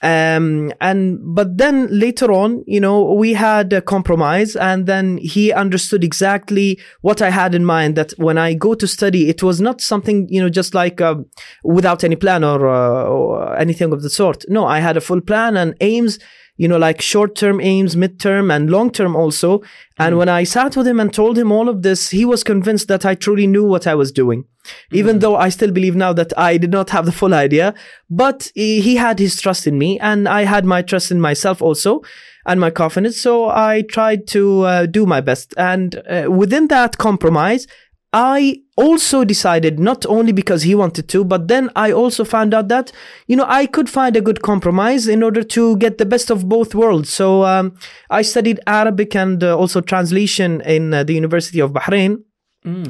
Um, 0.03 0.73
and 0.81 1.19
but 1.35 1.59
then 1.59 1.89
later 1.91 2.33
on, 2.33 2.63
you 2.67 2.81
know, 2.81 3.13
we 3.13 3.33
had 3.33 3.73
a 3.73 3.83
compromise, 3.83 4.55
and 4.55 4.87
then 4.87 5.19
he 5.19 5.53
understood 5.53 6.05
exactly 6.05 6.79
what 7.01 7.21
I 7.21 7.31
had 7.31 7.55
in 7.55 7.65
mind. 7.65 7.97
That 7.97 8.13
when 8.13 8.39
I 8.39 8.55
go 8.55 8.75
to 8.75 8.87
study, 8.87 9.29
it 9.29 9.43
was 9.43 9.61
not 9.61 9.81
something 9.81 10.29
you 10.29 10.41
know 10.41 10.49
just 10.49 10.75
like 10.75 11.01
um, 11.01 11.27
without 11.65 12.05
any 12.05 12.17
plan 12.17 12.45
or, 12.45 12.69
uh, 12.69 13.05
or 13.05 13.57
anything 13.59 13.93
of 13.93 14.03
the 14.03 14.11
sort. 14.11 14.45
No, 14.49 14.67
I 14.67 14.81
had 14.81 14.97
a 14.97 15.01
full 15.01 15.21
plan 15.21 15.57
and 15.57 15.75
aims. 15.81 16.19
You 16.59 16.69
know, 16.69 16.77
like 16.77 17.01
short 17.01 17.35
term 17.35 17.61
aims, 17.61 17.97
mid 17.97 18.21
term, 18.21 18.51
and 18.51 18.69
long 18.69 18.91
term 18.91 19.17
also. 19.17 19.63
And 19.99 20.19
when 20.19 20.29
I 20.29 20.45
sat 20.45 20.77
with 20.77 20.87
him 20.87 21.01
and 21.01 21.13
told 21.13 21.39
him 21.39 21.51
all 21.51 21.69
of 21.69 21.83
this, 21.83 22.11
he 22.11 22.25
was 22.25 22.45
convinced 22.45 22.89
that 22.89 23.07
I 23.07 23.15
truly 23.15 23.47
knew 23.47 23.65
what 23.65 23.87
I 23.87 23.95
was 23.95 24.13
doing. 24.13 24.45
Even 24.93 25.21
though 25.21 25.37
I 25.37 25.49
still 25.49 25.71
believe 25.71 25.97
now 25.97 26.13
that 26.13 26.33
I 26.37 26.59
did 26.59 26.71
not 26.71 26.91
have 26.91 27.07
the 27.07 27.13
full 27.13 27.33
idea, 27.33 27.75
but 28.11 28.51
he 28.55 28.81
he 28.81 28.97
had 28.97 29.19
his 29.19 29.41
trust 29.41 29.67
in 29.67 29.79
me 29.79 29.99
and 30.01 30.29
I 30.29 30.43
had 30.43 30.65
my 30.65 30.83
trust 30.83 31.11
in 31.11 31.21
myself 31.21 31.63
also 31.63 32.03
and 32.49 32.61
my 32.61 32.71
confidence. 32.71 33.21
So 33.21 33.49
I 33.49 33.83
tried 33.83 34.27
to 34.29 34.63
uh, 34.63 34.87
do 34.87 35.07
my 35.07 35.21
best. 35.21 35.55
And 35.57 36.03
uh, 36.09 36.31
within 36.31 36.69
that 36.69 36.99
compromise, 36.99 37.67
I 38.13 38.63
also 38.77 39.23
decided 39.23 39.79
not 39.79 40.07
only 40.07 40.33
because 40.33 40.63
he 40.63 40.75
wanted 40.75 41.09
to, 41.11 41.25
but 41.25 41.49
then 41.49 41.69
I 41.77 41.93
also 41.93 42.25
found 42.25 42.55
out 42.55 42.69
that, 42.69 42.91
you 43.27 43.37
know, 43.37 43.45
I 43.47 43.67
could 43.67 43.91
find 43.91 44.17
a 44.17 44.23
good 44.23 44.41
compromise 44.41 45.07
in 45.09 45.23
order 45.23 45.43
to 45.43 45.77
get 45.77 45.99
the 45.99 46.07
best 46.07 46.31
of 46.31 46.49
both 46.49 46.75
worlds. 46.75 47.13
So 47.13 47.45
um, 47.45 47.75
I 48.09 48.23
studied 48.23 48.61
Arabic 48.67 49.15
and 49.15 49.45
uh, 49.45 49.57
also 49.57 49.83
translation 49.83 50.63
in 50.63 50.95
uh, 50.95 51.05
the 51.05 51.15
University 51.15 51.61
of 51.61 51.73
Bahrain. 51.73 52.23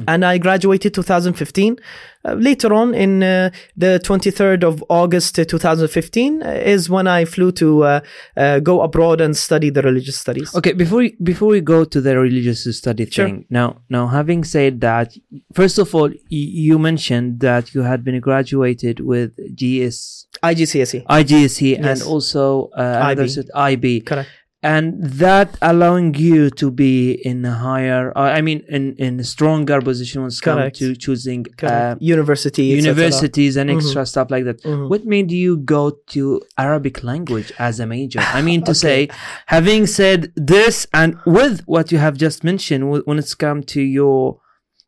And 0.07 0.25
I 0.25 0.37
graduated 0.37 0.93
2015. 0.93 1.77
Uh, 2.25 2.33
later 2.33 2.73
on, 2.73 2.93
in 2.93 3.23
uh, 3.23 3.49
the 3.77 3.99
23rd 4.03 4.63
of 4.63 4.83
August 4.89 5.39
uh, 5.39 5.45
2015, 5.45 6.43
uh, 6.43 6.49
is 6.75 6.89
when 6.89 7.07
I 7.07 7.23
flew 7.25 7.51
to 7.53 7.83
uh, 7.83 7.99
uh, 8.35 8.59
go 8.59 8.81
abroad 8.81 9.21
and 9.21 9.37
study 9.37 9.69
the 9.69 9.81
religious 9.81 10.17
studies. 10.19 10.53
Okay, 10.53 10.73
before 10.73 10.97
we, 10.99 11.15
before 11.23 11.47
we 11.49 11.61
go 11.61 11.85
to 11.85 12.01
the 12.01 12.17
religious 12.19 12.65
study 12.77 13.05
Sure. 13.05 13.25
thing, 13.27 13.45
now 13.49 13.67
now 13.89 14.07
having 14.07 14.43
said 14.43 14.81
that, 14.81 15.13
first 15.53 15.77
of 15.79 15.95
all, 15.95 16.09
y- 16.09 16.51
you 16.67 16.77
mentioned 16.77 17.39
that 17.39 17.73
you 17.73 17.81
had 17.83 18.03
been 18.03 18.19
graduated 18.19 18.99
with 18.99 19.31
GS 19.55 20.27
IGCSE. 20.43 21.05
IGSE 21.05 21.77
and 21.79 22.01
also 22.03 22.69
uh, 22.77 22.99
IB. 23.15 23.21
IB. 23.55 24.01
Correct. 24.01 24.29
And 24.61 25.01
that 25.01 25.57
allowing 25.61 26.13
you 26.15 26.49
to 26.49 26.69
be 26.69 27.13
in 27.13 27.45
a 27.45 27.53
higher, 27.53 28.11
uh, 28.17 28.21
I 28.37 28.41
mean, 28.41 28.63
in 28.67 28.93
in 28.97 29.19
a 29.19 29.23
stronger 29.23 29.79
position 29.81 30.21
when 30.21 30.29
it 30.31 30.41
comes 30.41 30.77
to 30.79 30.95
choosing 30.95 31.45
uh, 31.63 31.95
university, 31.99 32.63
universities 32.63 33.55
and 33.55 33.69
Mhm. 33.69 33.75
extra 33.77 34.05
stuff 34.05 34.27
like 34.29 34.43
that. 34.49 34.61
Mhm. 34.63 34.89
What 34.89 35.05
made 35.05 35.31
you 35.31 35.57
go 35.57 35.83
to 36.13 36.41
Arabic 36.57 37.03
language 37.03 37.49
as 37.57 37.79
a 37.79 37.85
major? 37.85 38.19
I 38.19 38.41
mean, 38.41 38.61
to 38.63 38.71
Okay. 38.77 38.85
say, 38.87 39.09
having 39.45 39.87
said 39.87 40.31
this, 40.35 40.87
and 40.93 41.09
with 41.25 41.61
what 41.65 41.91
you 41.93 41.97
have 41.99 42.15
just 42.17 42.43
mentioned, 42.43 42.83
when 43.07 43.17
it's 43.17 43.35
come 43.35 43.63
to 43.73 43.81
your, 43.81 44.39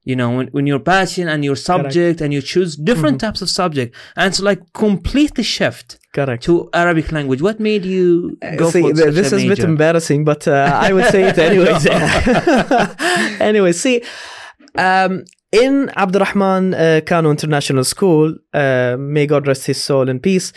you 0.04 0.16
know, 0.16 0.30
when, 0.38 0.48
when 0.48 0.66
your 0.68 0.80
passion 0.80 1.28
and 1.28 1.46
your 1.46 1.56
subject, 1.56 2.22
and 2.22 2.34
you 2.34 2.42
choose 2.42 2.76
different 2.76 3.18
Mm-hmm. 3.18 3.28
types 3.28 3.42
of 3.42 3.50
subject, 3.50 3.96
and 4.18 4.26
it's 4.30 4.42
like 4.42 4.60
completely 4.74 5.44
shift 5.44 6.00
Correct. 6.14 6.44
to 6.44 6.70
Arabic 6.74 7.12
language. 7.12 7.42
What 7.42 7.60
made 7.60 7.86
you 7.86 8.38
go 8.58 8.68
Uh, 8.68 8.72
See, 8.72 8.82
for 8.82 8.94
th- 8.94 9.06
such 9.06 9.14
this 9.14 9.32
a 9.32 9.36
is 9.38 9.44
a 9.44 9.48
bit 9.50 9.60
embarrassing, 9.60 10.24
but 10.26 10.48
uh, 10.48 10.80
I 10.88 10.92
would 10.94 11.06
say 11.14 11.22
it 11.30 11.38
anyways. 11.50 11.86
anyway, 13.40 13.72
see, 13.72 14.02
um, 14.76 15.24
in 15.52 15.90
Abdurrahman 15.96 16.74
uh, 16.74 17.02
Kanoo 17.06 17.30
International 17.32 17.84
School, 17.84 18.36
uh, 18.54 18.96
may 19.00 19.26
God 19.28 19.48
rest 19.48 19.66
his 19.68 19.82
soul 19.82 20.10
in 20.10 20.20
peace. 20.20 20.54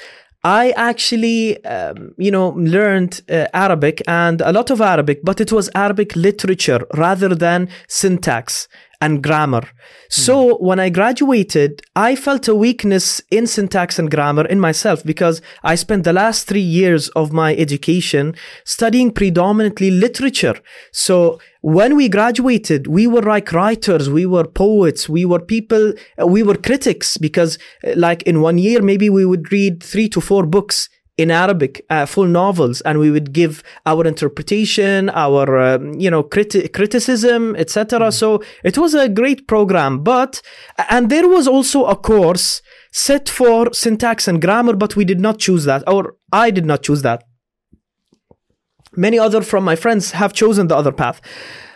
I 0.46 0.72
actually, 0.76 1.64
um, 1.64 2.12
you 2.18 2.30
know, 2.30 2.50
learned 2.50 3.22
uh, 3.30 3.46
Arabic 3.54 4.02
and 4.06 4.40
a 4.42 4.52
lot 4.52 4.70
of 4.70 4.80
Arabic, 4.80 5.20
but 5.24 5.40
it 5.40 5.50
was 5.50 5.70
Arabic 5.74 6.14
literature 6.14 6.80
rather 6.94 7.34
than 7.34 7.68
syntax 7.88 8.68
and 9.04 9.22
grammar. 9.22 9.64
So 10.08 10.56
when 10.58 10.80
I 10.80 10.88
graduated, 10.88 11.82
I 11.94 12.16
felt 12.16 12.48
a 12.48 12.54
weakness 12.54 13.20
in 13.30 13.46
syntax 13.46 13.98
and 13.98 14.10
grammar 14.10 14.46
in 14.46 14.60
myself 14.60 15.04
because 15.04 15.42
I 15.62 15.74
spent 15.74 16.04
the 16.04 16.12
last 16.12 16.46
three 16.46 16.68
years 16.80 17.08
of 17.10 17.32
my 17.32 17.54
education 17.56 18.34
studying 18.64 19.10
predominantly 19.12 19.90
literature. 19.90 20.56
So 20.92 21.38
when 21.60 21.96
we 21.96 22.08
graduated, 22.08 22.86
we 22.86 23.06
were 23.06 23.22
like 23.22 23.52
writers, 23.52 24.08
we 24.08 24.24
were 24.24 24.46
poets, 24.46 25.08
we 25.08 25.24
were 25.24 25.40
people, 25.40 25.92
uh, 26.20 26.26
we 26.26 26.42
were 26.42 26.56
critics 26.56 27.18
because 27.18 27.58
uh, 27.86 27.92
like 27.96 28.22
in 28.22 28.40
one 28.40 28.58
year, 28.58 28.80
maybe 28.80 29.10
we 29.10 29.24
would 29.26 29.52
read 29.52 29.82
three 29.82 30.08
to 30.10 30.20
four 30.20 30.46
books 30.46 30.88
in 31.16 31.30
Arabic, 31.30 31.84
uh, 31.90 32.06
full 32.06 32.26
novels, 32.26 32.80
and 32.80 32.98
we 32.98 33.10
would 33.10 33.32
give 33.32 33.62
our 33.86 34.04
interpretation, 34.06 35.10
our 35.10 35.58
um, 35.58 35.94
you 35.94 36.10
know 36.10 36.22
criti- 36.22 36.72
criticism, 36.72 37.54
etc. 37.56 38.10
So 38.10 38.42
it 38.64 38.76
was 38.76 38.94
a 38.94 39.08
great 39.08 39.46
program, 39.46 40.02
but 40.02 40.42
and 40.90 41.10
there 41.10 41.28
was 41.28 41.46
also 41.46 41.86
a 41.86 41.96
course 41.96 42.62
set 42.92 43.28
for 43.28 43.72
syntax 43.72 44.26
and 44.26 44.40
grammar, 44.40 44.74
but 44.74 44.96
we 44.96 45.04
did 45.04 45.20
not 45.20 45.38
choose 45.38 45.64
that, 45.64 45.82
or 45.86 46.16
I 46.32 46.50
did 46.50 46.66
not 46.66 46.82
choose 46.82 47.02
that. 47.02 47.24
Many 48.96 49.18
other 49.18 49.42
from 49.42 49.64
my 49.64 49.76
friends 49.76 50.12
have 50.12 50.32
chosen 50.32 50.68
the 50.68 50.76
other 50.76 50.92
path. 50.92 51.20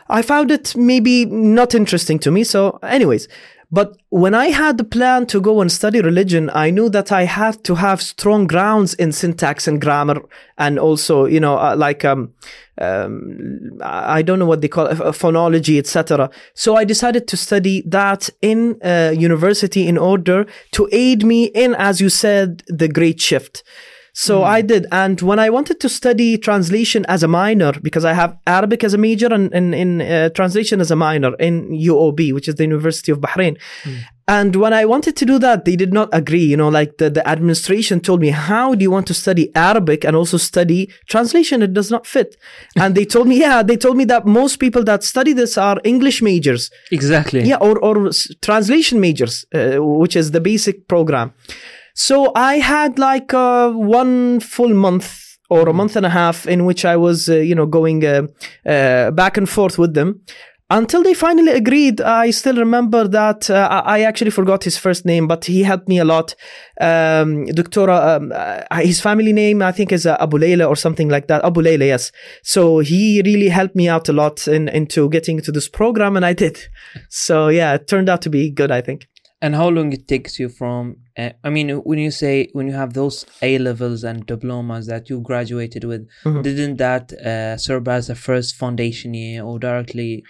I 0.08 0.22
found 0.22 0.50
it 0.50 0.74
maybe 0.76 1.26
not 1.26 1.74
interesting 1.74 2.18
to 2.20 2.30
me. 2.30 2.42
So, 2.44 2.78
anyways, 2.82 3.28
but 3.70 3.98
when 4.08 4.34
I 4.34 4.46
had 4.46 4.78
the 4.78 4.84
plan 4.84 5.26
to 5.26 5.40
go 5.40 5.60
and 5.60 5.70
study 5.70 6.00
religion, 6.00 6.50
I 6.54 6.70
knew 6.70 6.88
that 6.88 7.12
I 7.12 7.24
had 7.24 7.62
to 7.64 7.74
have 7.74 8.00
strong 8.00 8.46
grounds 8.46 8.94
in 8.94 9.12
syntax 9.12 9.68
and 9.68 9.78
grammar, 9.78 10.22
and 10.56 10.78
also, 10.78 11.26
you 11.26 11.38
know, 11.38 11.58
uh, 11.58 11.76
like 11.76 12.02
um, 12.02 12.32
um, 12.80 13.78
I 13.82 14.22
don't 14.22 14.38
know 14.38 14.46
what 14.46 14.62
they 14.62 14.68
call 14.68 14.86
it, 14.86 15.00
uh, 15.00 15.12
phonology, 15.12 15.78
etc. 15.78 16.30
So 16.54 16.76
I 16.76 16.84
decided 16.84 17.28
to 17.28 17.36
study 17.36 17.82
that 17.86 18.30
in 18.40 18.80
uh, 18.82 19.12
university 19.14 19.86
in 19.86 19.98
order 19.98 20.46
to 20.72 20.88
aid 20.90 21.24
me 21.24 21.44
in, 21.44 21.74
as 21.74 22.00
you 22.00 22.08
said, 22.08 22.62
the 22.68 22.88
great 22.88 23.20
shift. 23.20 23.62
So 24.12 24.42
I 24.42 24.62
did. 24.62 24.86
And 24.90 25.20
when 25.20 25.38
I 25.38 25.50
wanted 25.50 25.80
to 25.80 25.88
study 25.88 26.38
translation 26.38 27.04
as 27.08 27.22
a 27.22 27.28
minor, 27.28 27.72
because 27.72 28.04
I 28.04 28.14
have 28.14 28.36
Arabic 28.46 28.82
as 28.82 28.94
a 28.94 28.98
major 28.98 29.32
and 29.32 29.52
in, 29.54 29.74
in 29.74 30.00
uh, 30.00 30.30
translation 30.30 30.80
as 30.80 30.90
a 30.90 30.96
minor 30.96 31.34
in 31.36 31.70
UOB, 31.70 32.32
which 32.32 32.48
is 32.48 32.56
the 32.56 32.64
University 32.64 33.12
of 33.12 33.20
Bahrain. 33.20 33.56
And 34.26 34.54
when 34.56 34.74
I 34.74 34.84
wanted 34.84 35.16
to 35.16 35.24
do 35.24 35.38
that, 35.38 35.64
they 35.64 35.74
did 35.74 35.92
not 35.92 36.10
agree. 36.12 36.44
You 36.44 36.56
know, 36.58 36.68
like 36.68 36.98
the, 36.98 37.08
the 37.08 37.26
administration 37.26 38.00
told 38.00 38.20
me, 38.20 38.28
how 38.28 38.74
do 38.74 38.82
you 38.82 38.90
want 38.90 39.06
to 39.06 39.14
study 39.14 39.50
Arabic 39.56 40.04
and 40.04 40.14
also 40.14 40.36
study 40.36 40.92
translation? 41.08 41.62
It 41.62 41.72
does 41.72 41.90
not 41.90 42.06
fit. 42.06 42.36
And 42.76 42.94
they 42.94 43.06
told 43.06 43.26
me, 43.26 43.40
yeah, 43.40 43.62
they 43.62 43.76
told 43.76 43.96
me 43.96 44.04
that 44.06 44.26
most 44.26 44.58
people 44.58 44.84
that 44.84 45.02
study 45.02 45.32
this 45.32 45.56
are 45.56 45.80
English 45.82 46.20
majors. 46.22 46.70
Exactly. 46.92 47.42
Yeah, 47.44 47.56
or, 47.56 47.78
or 47.78 48.10
translation 48.42 49.00
majors, 49.00 49.46
uh, 49.54 49.76
which 49.78 50.14
is 50.14 50.32
the 50.32 50.40
basic 50.40 50.88
program. 50.88 51.32
So 51.98 52.30
I 52.36 52.58
had 52.58 52.96
like 52.96 53.34
uh, 53.34 53.72
one 53.72 54.38
full 54.38 54.72
month 54.72 55.36
or 55.50 55.68
a 55.68 55.72
month 55.72 55.96
and 55.96 56.06
a 56.06 56.10
half 56.10 56.46
in 56.46 56.64
which 56.64 56.84
I 56.84 56.96
was, 56.96 57.28
uh, 57.28 57.34
you 57.34 57.56
know, 57.56 57.66
going 57.66 58.04
uh, 58.06 58.28
uh, 58.64 59.10
back 59.10 59.36
and 59.36 59.48
forth 59.48 59.78
with 59.78 59.94
them 59.94 60.20
until 60.70 61.02
they 61.02 61.12
finally 61.12 61.50
agreed. 61.50 62.00
I 62.00 62.30
still 62.30 62.54
remember 62.54 63.08
that 63.08 63.50
uh, 63.50 63.82
I 63.84 64.02
actually 64.02 64.30
forgot 64.30 64.62
his 64.62 64.78
first 64.78 65.06
name, 65.06 65.26
but 65.26 65.46
he 65.46 65.64
helped 65.64 65.88
me 65.88 65.98
a 65.98 66.04
lot. 66.04 66.36
Um, 66.80 67.46
Doctora, 67.46 68.16
um, 68.16 68.32
uh, 68.32 68.62
his 68.80 69.00
family 69.00 69.32
name 69.32 69.60
I 69.60 69.72
think 69.72 69.90
is 69.90 70.06
uh, 70.06 70.16
Abu 70.20 70.38
Layla 70.38 70.68
or 70.68 70.76
something 70.76 71.08
like 71.08 71.26
that. 71.26 71.44
Abu 71.44 71.62
Layla, 71.62 71.86
yes. 71.88 72.12
So 72.44 72.78
he 72.78 73.22
really 73.24 73.48
helped 73.48 73.74
me 73.74 73.88
out 73.88 74.08
a 74.08 74.12
lot 74.12 74.46
in, 74.46 74.68
into 74.68 75.10
getting 75.10 75.38
into 75.38 75.50
this 75.50 75.68
program, 75.68 76.16
and 76.16 76.24
I 76.24 76.32
did. 76.32 76.60
So 77.10 77.48
yeah, 77.48 77.74
it 77.74 77.88
turned 77.88 78.08
out 78.08 78.22
to 78.22 78.30
be 78.30 78.50
good. 78.50 78.70
I 78.70 78.82
think. 78.82 79.08
And 79.40 79.54
how 79.54 79.68
long 79.68 79.92
it 79.92 80.08
takes 80.08 80.40
you 80.40 80.48
from? 80.48 80.96
Uh, 81.16 81.30
I 81.44 81.50
mean, 81.50 81.68
when 81.70 81.98
you 82.00 82.10
say 82.10 82.48
when 82.54 82.66
you 82.66 82.72
have 82.74 82.94
those 82.94 83.24
A 83.40 83.58
levels 83.58 84.02
and 84.02 84.26
diplomas 84.26 84.86
that 84.88 85.08
you 85.08 85.20
graduated 85.20 85.84
with, 85.84 86.08
Mhm. 86.24 86.42
didn't 86.42 86.76
that 86.78 87.12
uh, 87.12 87.56
serve 87.56 87.86
as 87.88 88.10
a 88.10 88.16
first 88.16 88.56
foundation 88.56 89.14
year 89.14 89.44
or 89.44 89.58
directly? 89.60 90.24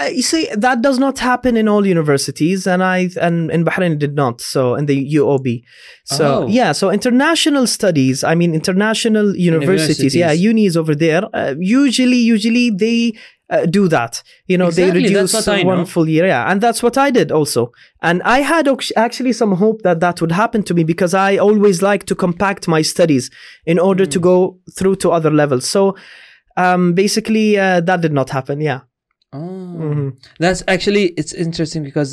Uh, 0.00 0.06
you 0.06 0.22
see, 0.22 0.48
that 0.56 0.82
does 0.82 0.98
not 0.98 1.18
happen 1.18 1.56
in 1.56 1.68
all 1.68 1.86
universities, 1.86 2.66
and 2.66 2.82
I 2.82 3.08
and 3.20 3.50
in 3.50 3.64
Bahrain 3.64 3.98
did 3.98 4.14
not. 4.14 4.40
So 4.40 4.74
in 4.76 4.86
the 4.86 4.96
UOB, 5.18 5.62
so 6.04 6.24
Oh. 6.44 6.46
yeah, 6.46 6.72
so 6.72 6.90
international 6.90 7.66
studies. 7.66 8.22
I 8.24 8.34
mean, 8.34 8.54
international 8.54 9.34
universities. 9.36 10.14
Yeah, 10.14 10.32
Universities. 10.32 10.44
unis 10.44 10.76
over 10.76 10.94
there. 10.94 11.22
Uh, 11.34 11.54
usually, 11.58 12.18
usually 12.18 12.70
they. 12.70 13.12
Uh, 13.50 13.66
do 13.66 13.88
that, 13.88 14.22
you 14.46 14.56
know. 14.56 14.68
Exactly, 14.68 15.02
they 15.02 15.14
reduce 15.14 15.46
one 15.46 15.66
know. 15.66 15.84
full 15.84 16.08
year, 16.08 16.26
yeah, 16.26 16.50
and 16.50 16.62
that's 16.62 16.82
what 16.82 16.96
I 16.96 17.10
did 17.10 17.30
also. 17.30 17.72
And 18.00 18.22
I 18.22 18.38
had 18.40 18.66
actually 18.96 19.34
some 19.34 19.52
hope 19.56 19.82
that 19.82 20.00
that 20.00 20.20
would 20.22 20.32
happen 20.32 20.62
to 20.62 20.72
me 20.74 20.82
because 20.82 21.12
I 21.12 21.36
always 21.36 21.82
like 21.82 22.04
to 22.06 22.14
compact 22.14 22.66
my 22.68 22.80
studies 22.82 23.30
in 23.66 23.78
order 23.78 24.06
Mm. 24.06 24.10
to 24.12 24.18
go 24.20 24.58
through 24.78 24.96
to 24.96 25.10
other 25.10 25.30
levels. 25.30 25.68
So, 25.68 25.94
um, 26.56 26.94
basically, 26.94 27.58
uh, 27.58 27.80
that 27.82 28.00
did 28.00 28.12
not 28.14 28.30
happen. 28.30 28.62
Yeah. 28.62 28.80
Oh, 29.34 29.76
Mhm. 29.84 30.08
that's 30.38 30.62
actually 30.74 31.04
it's 31.20 31.34
interesting 31.44 31.82
because 31.82 32.10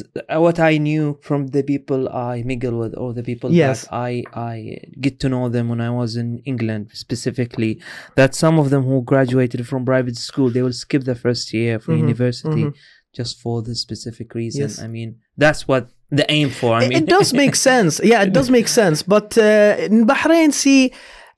what 0.47 0.59
I 0.59 0.73
knew 0.87 1.03
from 1.21 1.41
the 1.55 1.61
people 1.71 2.09
I 2.09 2.41
mingle 2.51 2.75
with 2.81 2.93
or 2.97 3.13
the 3.13 3.23
people 3.31 3.49
Yes. 3.51 3.81
that 3.83 3.93
I 4.09 4.23
I 4.33 4.55
get 5.05 5.19
to 5.21 5.29
know 5.29 5.45
them 5.55 5.65
when 5.71 5.81
I 5.81 5.91
was 6.01 6.11
in 6.23 6.29
England 6.51 6.83
specifically, 6.93 7.79
that 8.15 8.33
some 8.43 8.55
of 8.61 8.69
them 8.71 8.83
who 8.83 9.03
graduated 9.13 9.61
from 9.69 9.85
private 9.85 10.17
school 10.17 10.49
they 10.49 10.63
will 10.65 10.73
skip 10.85 11.03
the 11.11 11.15
first 11.25 11.45
year 11.53 11.79
for 11.83 11.91
Mhm, 11.93 11.99
university 12.05 12.63
mhm. 12.65 12.73
just 13.19 13.33
for 13.43 13.61
this 13.61 13.79
specific 13.87 14.33
reason. 14.41 14.61
Yes. 14.61 14.79
I 14.81 14.87
mean, 14.87 15.09
that's 15.37 15.67
what 15.67 15.83
the 16.19 16.25
aim 16.37 16.49
for. 16.49 16.71
I 16.75 16.83
It- 16.83 16.89
mean, 16.89 16.97
it 17.03 17.09
does 17.17 17.29
make 17.33 17.55
sense. 17.71 17.93
Yeah, 18.03 18.21
it 18.23 18.33
does 18.33 18.49
make 18.49 18.67
sense. 18.67 19.03
But 19.15 19.37
uh, 19.37 19.75
in 19.79 20.05
Bahrain, 20.07 20.51
see, 20.53 20.91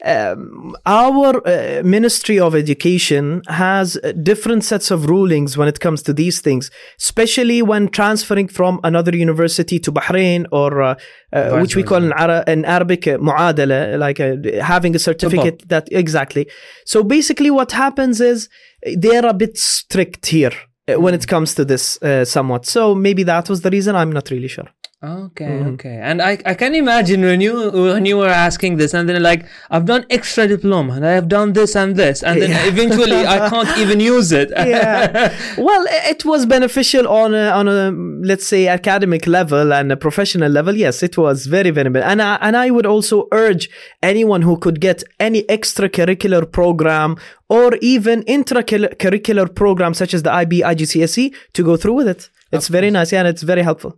um, 0.06 0.76
our 0.86 1.36
uh, 1.48 1.82
Ministry 1.84 2.40
of 2.40 2.56
Education 2.56 3.42
has 3.48 3.98
uh, 3.98 4.12
different 4.22 4.64
sets 4.64 4.92
of 4.92 5.06
rulings 5.10 5.58
when 5.58 5.68
it 5.68 5.80
comes 5.80 6.02
to 6.04 6.14
these 6.14 6.42
things, 6.42 6.70
especially 7.00 7.62
when 7.62 7.88
transferring 7.88 8.48
from 8.50 8.80
another 8.84 9.16
university 9.16 9.80
to 9.80 9.92
Bahrain 9.92 10.46
or 10.52 10.82
uh, 10.82 10.96
uh, 11.32 11.60
which 11.62 11.76
we 11.76 11.84
call 11.84 12.04
in, 12.04 12.14
Ara- 12.18 12.44
in 12.48 12.66
Arabic 12.66 13.08
uh, 13.08 13.18
mu'adala, 13.18 13.98
like 13.98 14.20
uh, 14.20 14.36
having 14.64 14.94
a 14.96 15.00
certificate 15.00 15.64
that 15.70 15.88
exactly. 15.92 16.48
So 16.86 17.04
basically, 17.04 17.50
what 17.52 17.72
happens 17.72 18.20
is 18.20 18.50
they're 18.98 19.26
a 19.26 19.34
bit 19.34 19.58
strict 19.58 20.26
here. 20.28 20.52
uh, 20.90 21.00
When 21.00 21.14
it 21.14 21.26
comes 21.28 21.56
to 21.56 21.64
this, 21.66 21.98
uh, 22.02 22.26
somewhat. 22.26 22.66
So 22.66 22.94
maybe 22.94 23.24
that 23.24 23.48
was 23.50 23.62
the 23.62 23.70
reason. 23.70 23.96
I'm 23.96 24.12
not 24.12 24.30
really 24.30 24.50
sure. 24.50 24.68
Okay, 25.06 25.46
Mhm. 25.60 25.74
okay. 25.74 26.00
And 26.02 26.22
I, 26.22 26.38
I 26.46 26.54
can 26.54 26.74
imagine 26.74 27.22
when 27.24 27.42
you 27.42 27.54
when 27.72 28.06
you 28.06 28.16
were 28.18 28.30
asking 28.48 28.78
this 28.78 28.94
and 28.94 29.10
then 29.10 29.22
like 29.22 29.46
I've 29.70 29.84
done 29.84 30.06
extra 30.10 30.48
diploma 30.48 30.94
and 30.94 31.06
I 31.06 31.12
have 31.12 31.28
done 31.28 31.52
this 31.52 31.76
and 31.76 31.98
this 31.98 32.24
and 32.24 32.42
then 32.42 32.50
Yeah. 32.56 32.68
eventually 32.68 33.26
I 33.36 33.50
can't 33.50 33.78
even 33.78 34.00
use 34.00 34.32
it. 34.32 34.50
yeah. 34.76 35.34
Well, 35.58 35.86
it 36.14 36.24
was 36.24 36.46
beneficial 36.46 37.06
on 37.10 37.34
a, 37.36 37.50
on 37.50 37.68
a 37.68 37.92
let's 38.26 38.48
say 38.48 38.68
academic 38.68 39.28
level 39.28 39.74
and 39.74 39.92
a 39.92 39.98
professional 39.98 40.50
level. 40.50 40.74
Yes, 40.74 41.04
it 41.04 41.18
was 41.18 41.48
very 41.48 41.72
very 41.72 41.92
and 42.02 42.22
I, 42.22 42.36
and 42.40 42.56
I 42.56 42.70
would 42.72 42.86
also 42.86 43.28
urge 43.34 43.70
anyone 44.02 44.42
who 44.44 44.56
could 44.58 44.80
get 44.80 45.04
any 45.20 45.44
extracurricular 45.44 46.50
program 46.50 47.18
or 47.50 47.76
even 47.82 48.24
intracurricular 48.24 49.54
program 49.54 49.94
such 49.94 50.14
as 50.14 50.24
the 50.24 50.32
IB 50.32 50.62
IGCSE 50.62 51.34
to 51.56 51.62
go 51.64 51.76
through 51.76 51.94
with 51.96 52.08
it. 52.08 52.30
It's 52.54 52.70
very 52.70 52.90
nice, 52.92 53.12
yeah, 53.12 53.20
and 53.20 53.28
it's 53.28 53.42
very 53.44 53.64
helpful. 53.64 53.98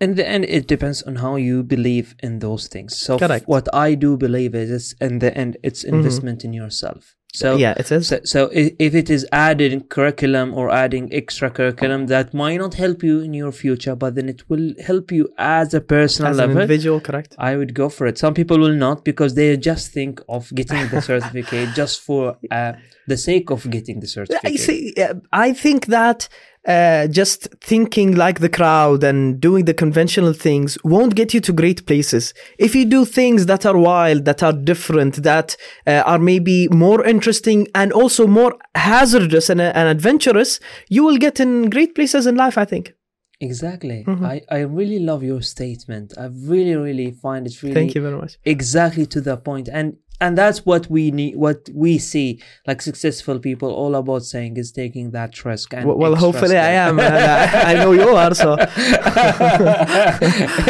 In 0.00 0.14
the 0.16 0.26
end 0.28 0.44
it 0.44 0.66
depends 0.66 1.02
on 1.02 1.16
how 1.16 1.36
you 1.36 1.62
believe 1.62 2.14
in 2.22 2.38
those 2.40 2.68
things 2.68 2.96
so 3.06 3.16
f- 3.16 3.42
what 3.46 3.66
i 3.74 3.94
do 3.94 4.16
believe 4.16 4.54
is 4.54 4.70
it's 4.70 4.92
in 5.00 5.18
the 5.18 5.36
end 5.36 5.56
it's 5.62 5.82
investment 5.84 6.44
in 6.44 6.52
yourself 6.52 7.16
So 7.42 7.50
yeah, 7.56 7.74
it 7.82 7.88
is. 7.96 8.08
So, 8.08 8.16
so 8.32 8.40
if 8.52 8.92
it 9.02 9.08
is 9.16 9.22
added 9.32 9.72
in 9.76 9.80
curriculum 9.96 10.48
or 10.58 10.66
adding 10.84 11.04
extra 11.20 11.48
curriculum, 11.58 12.00
that 12.14 12.34
might 12.42 12.58
not 12.64 12.74
help 12.84 12.98
you 13.08 13.16
in 13.26 13.32
your 13.42 13.52
future, 13.62 13.94
but 14.02 14.10
then 14.16 14.28
it 14.34 14.40
will 14.50 14.66
help 14.88 15.06
you 15.18 15.24
as 15.38 15.72
a 15.72 15.80
personal 15.80 16.30
As 16.32 16.38
an 16.38 16.42
level. 16.42 16.60
individual, 16.62 16.98
correct? 17.08 17.30
I 17.48 17.50
would 17.58 17.72
go 17.82 17.86
for 17.96 18.04
it. 18.10 18.16
Some 18.24 18.34
people 18.40 18.58
will 18.64 18.78
not 18.86 18.98
because 19.10 19.32
they 19.38 19.48
just 19.70 19.84
think 19.98 20.14
of 20.36 20.42
getting 20.60 20.82
the 20.92 21.00
certificate 21.10 21.68
just 21.82 21.96
for 22.08 22.22
uh, 22.58 22.72
the 23.06 23.16
sake 23.16 23.50
of 23.50 23.68
getting 23.70 24.00
the 24.00 24.40
I 24.44 24.56
see. 24.56 24.94
uh, 24.96 25.14
I 25.32 25.52
think 25.52 25.86
that 25.86 26.28
uh, 26.66 27.08
just 27.08 27.48
thinking 27.60 28.14
like 28.14 28.38
the 28.38 28.48
crowd 28.48 29.02
and 29.02 29.40
doing 29.40 29.64
the 29.64 29.74
conventional 29.74 30.32
things 30.32 30.78
won't 30.84 31.14
get 31.14 31.34
you 31.34 31.40
to 31.40 31.52
great 31.52 31.84
places. 31.86 32.32
If 32.58 32.74
you 32.74 32.84
do 32.84 33.04
things 33.04 33.46
that 33.46 33.66
are 33.66 33.76
wild, 33.76 34.24
that 34.26 34.42
are 34.42 34.52
different, 34.52 35.22
that 35.24 35.56
uh, 35.86 36.02
are 36.06 36.18
maybe 36.18 36.68
more 36.68 37.04
interesting 37.04 37.66
and 37.74 37.92
also 37.92 38.26
more 38.26 38.56
hazardous 38.74 39.50
and, 39.50 39.60
and 39.60 39.88
adventurous, 39.88 40.60
you 40.88 41.02
will 41.04 41.16
get 41.16 41.40
in 41.40 41.68
great 41.68 41.94
places 41.94 42.26
in 42.26 42.36
life. 42.36 42.56
I 42.56 42.64
think. 42.64 42.94
Exactly. 43.42 44.04
Mm-hmm. 44.06 44.24
I, 44.24 44.42
I 44.48 44.58
really 44.60 45.00
love 45.00 45.24
your 45.24 45.42
statement. 45.42 46.14
I 46.16 46.26
really, 46.26 46.76
really 46.76 47.10
find 47.10 47.44
it 47.44 47.60
really 47.60 47.74
Thank 47.74 47.96
you 47.96 48.00
very 48.00 48.16
much. 48.16 48.38
exactly 48.44 49.04
to 49.06 49.20
the 49.20 49.36
point 49.36 49.68
and 49.68 49.96
and 50.22 50.32
that's 50.40 50.60
what 50.70 50.84
we 50.96 51.02
need 51.18 51.34
what 51.46 51.60
we 51.84 51.92
see 52.12 52.28
like 52.68 52.80
successful 52.90 53.36
people 53.48 53.70
all 53.80 53.94
about 54.02 54.22
saying 54.34 54.52
is 54.62 54.68
taking 54.82 55.06
that 55.16 55.32
risk 55.50 55.68
and 55.74 55.84
Well, 55.86 55.98
well 56.04 56.16
hopefully 56.26 56.58
I 56.70 56.72
am. 56.86 56.94
and 57.06 57.14
I, 57.14 57.70
I 57.70 57.72
know 57.80 57.92
you 58.02 58.10
are. 58.22 58.34
So 58.42 58.48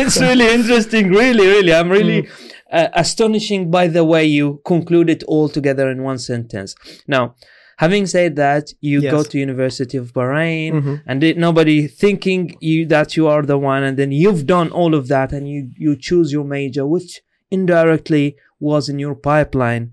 it's 0.02 0.20
really 0.20 0.48
interesting 0.58 1.04
really 1.22 1.46
really 1.54 1.72
i'm 1.74 1.90
really 1.98 2.20
Mm. 2.22 2.28
uh, 2.78 2.88
astonishing 3.04 3.62
by 3.78 3.86
the 3.96 4.04
way 4.12 4.24
you 4.38 4.46
conclude 4.72 5.08
it 5.16 5.22
all 5.32 5.48
together 5.58 5.86
in 5.94 5.98
one 6.10 6.18
sentence 6.18 6.70
now 7.06 7.24
having 7.84 8.04
said 8.06 8.36
that 8.36 8.64
you 8.80 8.96
go 9.16 9.20
to 9.30 9.34
university 9.48 9.96
of 10.02 10.06
bahrain 10.18 10.70
Mhm. 10.72 10.94
and 11.08 11.16
did 11.26 11.36
nobody 11.48 11.78
thinking 12.04 12.40
you 12.70 12.78
that 12.94 13.08
you 13.16 13.24
are 13.32 13.42
the 13.52 13.58
one 13.72 13.82
and 13.86 13.94
then 14.00 14.10
you've 14.22 14.44
done 14.56 14.68
all 14.80 14.92
of 15.00 15.04
that 15.14 15.28
and 15.36 15.44
you 15.52 15.60
you 15.84 15.92
choose 16.08 16.28
your 16.36 16.46
major 16.58 16.84
which 16.94 17.10
indirectly 17.58 18.26
was 18.70 18.82
in 18.92 18.98
your 19.04 19.16
pipeline 19.30 19.86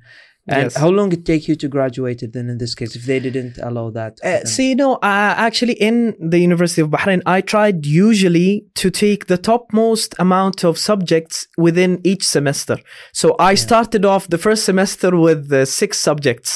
and 0.51 0.63
Yes. 0.63 0.77
how 0.83 0.89
long 0.97 1.09
it 1.17 1.23
take 1.31 1.43
you 1.49 1.55
to 1.63 1.67
graduate 1.75 2.19
it 2.25 2.31
then 2.35 2.47
in 2.53 2.57
this 2.63 2.73
case 2.79 2.91
if 2.99 3.03
they 3.09 3.19
didn't 3.27 3.55
allow 3.69 3.87
that 3.99 4.13
Uh, 4.29 4.43
see, 4.55 4.69
no, 4.83 4.89
uh, 5.11 5.33
actually, 5.47 5.75
in 5.89 5.95
the 6.33 6.39
University 6.49 6.81
of 6.85 6.89
Bahrain, 6.95 7.21
I 7.37 7.39
tried 7.53 7.79
usually 7.85 8.51
to 8.81 8.87
take 9.05 9.21
the 9.31 9.37
topmost 9.49 10.09
amount 10.25 10.57
of 10.69 10.73
subjects 10.89 11.35
within 11.65 11.91
each 12.11 12.23
semester. 12.35 12.77
So 13.21 13.27
I 13.51 13.53
started 13.67 14.03
off 14.11 14.23
the 14.35 14.41
first 14.47 14.61
semester 14.71 15.09
with 15.27 15.41
uh, 15.51 15.65
six 15.81 15.91
subjects, 16.07 16.51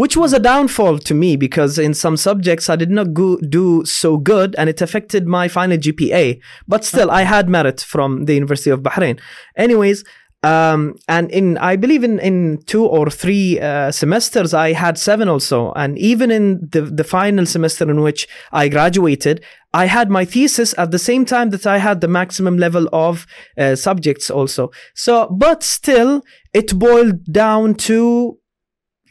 which 0.00 0.14
was 0.22 0.32
a 0.32 0.42
downfall 0.50 0.94
to 1.08 1.14
me 1.22 1.30
because 1.46 1.72
in 1.86 1.94
some 2.04 2.16
subjects 2.28 2.64
I 2.68 2.76
did 2.82 2.90
not 2.98 3.08
go- 3.20 3.40
do 3.60 3.66
so 4.02 4.10
good 4.32 4.50
and 4.58 4.66
it 4.72 4.80
affected 4.86 5.22
my 5.38 5.46
final 5.58 5.78
GPA. 5.84 6.24
But 6.72 6.84
still, 6.90 7.10
I 7.20 7.22
had 7.34 7.48
merit 7.58 7.78
from 7.92 8.10
the 8.26 8.34
University 8.40 8.70
of 8.76 8.80
Bahrain. 8.88 9.16
Anyways, 9.64 9.98
um 10.44 10.94
and 11.08 11.30
in 11.32 11.58
i 11.58 11.74
believe 11.74 12.04
in 12.04 12.20
in 12.20 12.62
two 12.66 12.84
or 12.86 13.10
three 13.10 13.58
uh, 13.58 13.90
semesters 13.90 14.54
i 14.54 14.72
had 14.72 14.96
seven 14.96 15.28
also. 15.28 15.72
And 15.74 15.98
even 15.98 16.30
in 16.30 16.60
the 16.70 16.82
the 16.82 17.04
final 17.04 17.44
semester 17.44 17.90
in 17.90 18.00
which 18.02 18.28
i 18.52 18.68
graduated 18.68 19.44
i 19.74 19.86
had 19.86 20.10
my 20.10 20.24
thesis 20.24 20.74
at 20.78 20.92
the 20.92 20.98
same 20.98 21.24
time 21.24 21.50
that 21.50 21.66
i 21.66 21.78
had 21.78 22.00
the 22.00 22.08
maximum 22.08 22.56
level 22.56 22.88
of 22.92 23.26
uh, 23.58 23.74
subjects 23.74 24.30
also. 24.30 24.70
So 24.94 25.26
but 25.28 25.64
still 25.64 26.22
it 26.54 26.78
boiled 26.78 27.24
down 27.24 27.74
to 27.88 28.38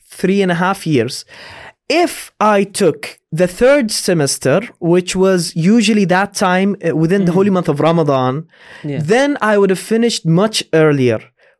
three 0.09 0.41
and 0.41 0.51
a 0.51 0.55
half 0.55 0.87
years 0.87 1.25
if 1.89 2.31
I 2.39 2.63
took 2.63 3.19
the 3.31 3.47
third 3.47 3.91
semester, 3.91 4.61
which 4.79 5.15
was 5.15 5.55
usually 5.55 6.05
that 6.05 6.33
time 6.33 6.75
uh, 6.85 6.95
within 6.95 7.25
the 7.25 7.31
holy 7.31 7.49
month 7.49 7.69
of 7.69 7.79
Ramadan, 7.79 8.47
Yeah. 8.83 8.99
then 9.03 9.37
I 9.41 9.57
would 9.57 9.69
have 9.69 9.79
finished 9.79 10.25
much 10.25 10.63
earlier. 10.73 11.19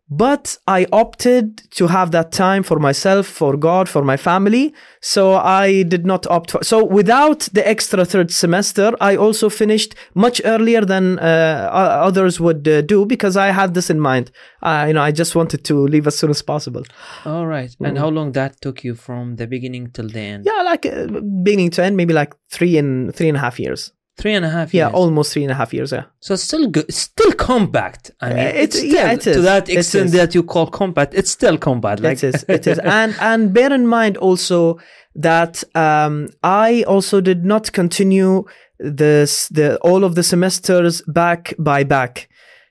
But 0.09 0.57
I 0.67 0.87
opted 0.93 1.69
to 1.71 1.87
have 1.87 2.11
that 2.11 2.31
time 2.31 2.63
for 2.63 2.79
myself, 2.79 3.27
for 3.27 3.57
God, 3.57 3.89
for 3.89 4.03
my 4.03 4.15
family. 4.15 4.73
So 5.01 5.35
I 5.35 5.83
did 5.83 6.05
not 6.05 6.25
opt 6.27 6.51
for. 6.51 6.63
So 6.63 6.83
without 6.83 7.49
the 7.51 7.67
extra 7.67 8.05
third 8.05 8.31
semester, 8.31 8.93
I 9.01 9.17
also 9.17 9.49
finished 9.49 9.95
much 10.13 10.41
earlier 10.45 10.85
than 10.85 11.19
uh, 11.19 11.69
others 11.71 12.39
would 12.39 12.67
uh, 12.67 12.81
do 12.81 13.05
because 13.05 13.35
I 13.35 13.47
had 13.47 13.73
this 13.73 13.89
in 13.89 13.99
mind. 13.99 14.31
Uh, 14.61 14.85
you 14.87 14.93
know, 14.93 15.01
I 15.01 15.11
just 15.11 15.35
wanted 15.35 15.65
to 15.65 15.75
leave 15.75 16.07
as 16.07 16.17
soon 16.17 16.29
as 16.29 16.41
possible. 16.41 16.83
all 17.25 17.45
right 17.45 17.75
and 17.81 17.97
how 17.97 18.09
long 18.09 18.31
that 18.31 18.61
took 18.61 18.83
you 18.83 18.95
from 18.95 19.35
the 19.35 19.47
beginning 19.47 19.91
till 19.91 20.07
the 20.07 20.19
end 20.19 20.45
Yeah, 20.45 20.61
like 20.63 20.85
uh, 20.85 21.07
beginning 21.43 21.71
to 21.71 21.83
end, 21.83 21.97
maybe 21.97 22.13
like 22.13 22.33
three 22.49 22.77
and 22.77 23.13
three 23.13 23.27
and 23.27 23.37
a 23.37 23.41
half 23.41 23.59
years. 23.59 23.91
Three 24.17 24.33
and 24.33 24.45
a 24.45 24.49
half 24.49 24.73
years. 24.73 24.89
Yeah, 24.91 24.97
almost 24.97 25.33
three 25.33 25.43
and 25.43 25.51
a 25.51 25.55
half 25.55 25.73
years. 25.73 25.91
Yeah. 25.91 26.05
So 26.19 26.35
still 26.35 26.67
good, 26.67 26.91
still 26.93 27.31
compact. 27.33 28.11
I 28.21 28.29
mean, 28.29 28.37
it's 28.39 28.75
it- 28.75 28.79
still, 28.79 28.93
yeah, 28.93 29.11
it 29.11 29.21
to 29.21 29.41
that 29.41 29.69
extent 29.69 30.11
that 30.11 30.33
you 30.35 30.43
call 30.43 30.67
compact. 30.67 31.13
It's 31.13 31.31
still 31.31 31.57
compact. 31.57 32.01
Like 32.01 32.17
it 32.23 32.35
is. 32.35 32.45
It 32.47 32.67
is. 32.67 32.79
And 32.83 33.15
and 33.19 33.53
bear 33.53 33.71
in 33.73 33.87
mind 33.87 34.17
also 34.17 34.79
that 35.15 35.63
um, 35.75 36.29
I 36.43 36.83
also 36.87 37.21
did 37.21 37.45
not 37.45 37.71
continue 37.71 38.43
this 38.79 39.47
the 39.49 39.77
all 39.77 40.03
of 40.03 40.15
the 40.15 40.23
semesters 40.23 41.01
back 41.07 41.53
by 41.57 41.83
back. 41.83 42.29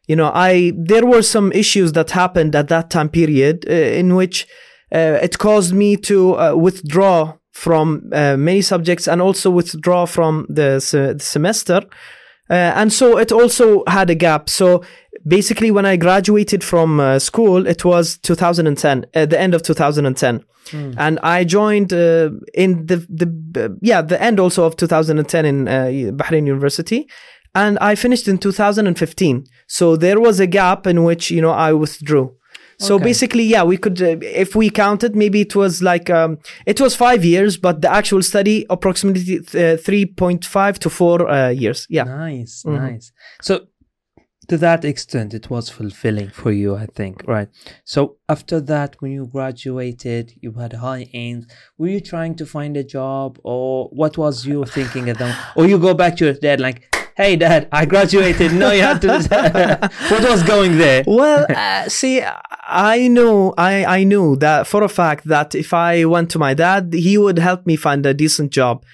You 0.08 0.14
know, 0.16 0.30
I 0.32 0.72
there 0.76 1.04
were 1.06 1.22
some 1.22 1.50
issues 1.52 1.92
that 1.92 2.10
happened 2.10 2.54
at 2.54 2.68
that 2.68 2.90
time 2.90 3.08
period 3.08 3.64
uh, 3.68 3.72
in 3.72 4.14
which 4.14 4.46
uh, 4.94 5.18
it 5.22 5.38
caused 5.38 5.74
me 5.74 5.96
to 5.96 6.34
uh, 6.38 6.54
withdraw 6.54 7.34
from 7.56 8.10
uh, 8.12 8.36
many 8.36 8.60
subjects 8.60 9.08
and 9.08 9.22
also 9.22 9.48
withdraw 9.48 10.04
from 10.04 10.44
the, 10.50 10.78
se- 10.78 11.14
the 11.14 11.20
semester. 11.20 11.80
Uh, 12.50 12.52
and 12.52 12.92
so 12.92 13.16
it 13.16 13.32
also 13.32 13.82
had 13.88 14.10
a 14.10 14.14
gap. 14.14 14.50
So 14.50 14.84
basically, 15.26 15.70
when 15.70 15.86
I 15.86 15.96
graduated 15.96 16.62
from 16.62 17.00
uh, 17.00 17.18
school, 17.18 17.66
it 17.66 17.82
was 17.82 18.18
2010, 18.18 19.06
at 19.14 19.30
the 19.30 19.40
end 19.40 19.54
of 19.54 19.62
2010. 19.62 20.44
And 20.98 21.18
I 21.22 21.44
joined 21.44 21.92
uh, 21.94 22.30
in 22.52 22.86
the, 22.86 22.96
the, 23.08 23.64
uh, 23.64 23.68
yeah, 23.80 24.02
the 24.02 24.20
end 24.22 24.38
also 24.38 24.64
of 24.64 24.76
2010 24.76 25.44
in 25.46 25.66
uh, 25.66 25.72
Bahrain 26.12 26.46
University. 26.46 27.08
And 27.54 27.78
I 27.78 27.94
finished 27.94 28.28
in 28.28 28.36
2015. 28.36 29.46
So 29.66 29.96
there 29.96 30.20
was 30.20 30.40
a 30.40 30.46
gap 30.46 30.86
in 30.86 31.04
which, 31.04 31.30
you 31.30 31.40
know, 31.40 31.52
I 31.52 31.72
withdrew. 31.72 32.35
So 32.78 32.96
Okay. 32.96 33.04
basically, 33.04 33.44
yeah, 33.44 33.64
we 33.64 33.76
could, 33.78 34.00
uh, 34.02 34.16
if 34.20 34.54
we 34.54 34.68
counted, 34.70 35.16
maybe 35.16 35.40
it 35.40 35.56
was 35.56 35.82
like, 35.82 36.10
um, 36.10 36.38
it 36.66 36.80
was 36.80 36.94
five 36.94 37.24
years, 37.24 37.56
but 37.56 37.80
the 37.80 37.90
actual 37.90 38.22
study 38.22 38.66
approximately 38.68 39.38
uh, 39.38 39.76
3.5 39.78 40.78
to 40.78 40.90
four 40.90 41.28
uh, 41.28 41.48
years. 41.48 41.86
Yeah. 41.88 42.04
nice, 42.04 42.62
Mhm. 42.66 42.76
nice. 42.78 43.12
So 43.40 43.66
to 44.48 44.56
that 44.58 44.84
extent, 44.84 45.34
it 45.34 45.50
was 45.50 45.68
fulfilling 45.70 46.28
for 46.28 46.52
you, 46.52 46.76
I 46.76 46.86
think, 46.86 47.22
right? 47.26 47.48
So 47.84 48.16
after 48.28 48.60
that, 48.60 48.96
when 49.00 49.12
you 49.12 49.26
graduated, 49.26 50.32
you 50.40 50.52
had 50.52 50.74
high 50.74 51.08
aims. 51.14 51.46
Were 51.78 51.88
you 51.88 52.00
trying 52.00 52.34
to 52.36 52.46
find 52.46 52.76
a 52.76 52.84
job, 52.84 53.38
or 53.42 53.88
what 53.92 54.16
was 54.18 54.46
you 54.46 54.64
thinking 54.66 55.08
at 55.08 55.18
them? 55.18 55.34
Or 55.56 55.66
you 55.66 55.78
go 55.78 55.94
back 55.94 56.16
to 56.18 56.24
your 56.26 56.34
dad 56.34 56.60
like, 56.60 56.82
"Hey, 57.16 57.36
dad, 57.36 57.68
I 57.72 57.86
graduated. 57.86 58.52
No, 58.52 58.70
you 58.72 58.82
had 58.82 59.00
to." 59.02 59.08
what 60.10 60.22
was 60.30 60.42
going 60.42 60.78
there? 60.78 61.02
well, 61.06 61.46
uh, 61.54 61.88
see, 61.88 62.22
I 62.68 63.08
knew, 63.08 63.54
I, 63.56 63.84
I 63.84 64.04
knew 64.04 64.36
that 64.36 64.66
for 64.66 64.82
a 64.82 64.88
fact 64.88 65.26
that 65.28 65.54
if 65.54 65.72
I 65.72 66.04
went 66.04 66.30
to 66.32 66.38
my 66.38 66.54
dad, 66.54 66.92
he 66.92 67.16
would 67.18 67.38
help 67.38 67.66
me 67.66 67.76
find 67.76 68.04
a 68.06 68.14
decent 68.14 68.52
job. 68.52 68.84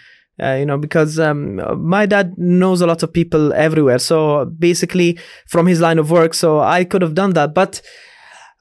Uh, 0.42 0.54
you 0.54 0.66
know, 0.66 0.78
because 0.78 1.20
um, 1.20 1.60
my 1.86 2.06
dad 2.06 2.36
knows 2.38 2.80
a 2.80 2.86
lot 2.86 3.02
of 3.02 3.12
people 3.12 3.52
everywhere. 3.52 3.98
So 3.98 4.46
basically, 4.46 5.18
from 5.46 5.66
his 5.66 5.80
line 5.80 5.98
of 5.98 6.10
work, 6.10 6.34
so 6.34 6.60
I 6.60 6.84
could 6.84 7.02
have 7.02 7.14
done 7.14 7.34
that. 7.34 7.54
But 7.54 7.82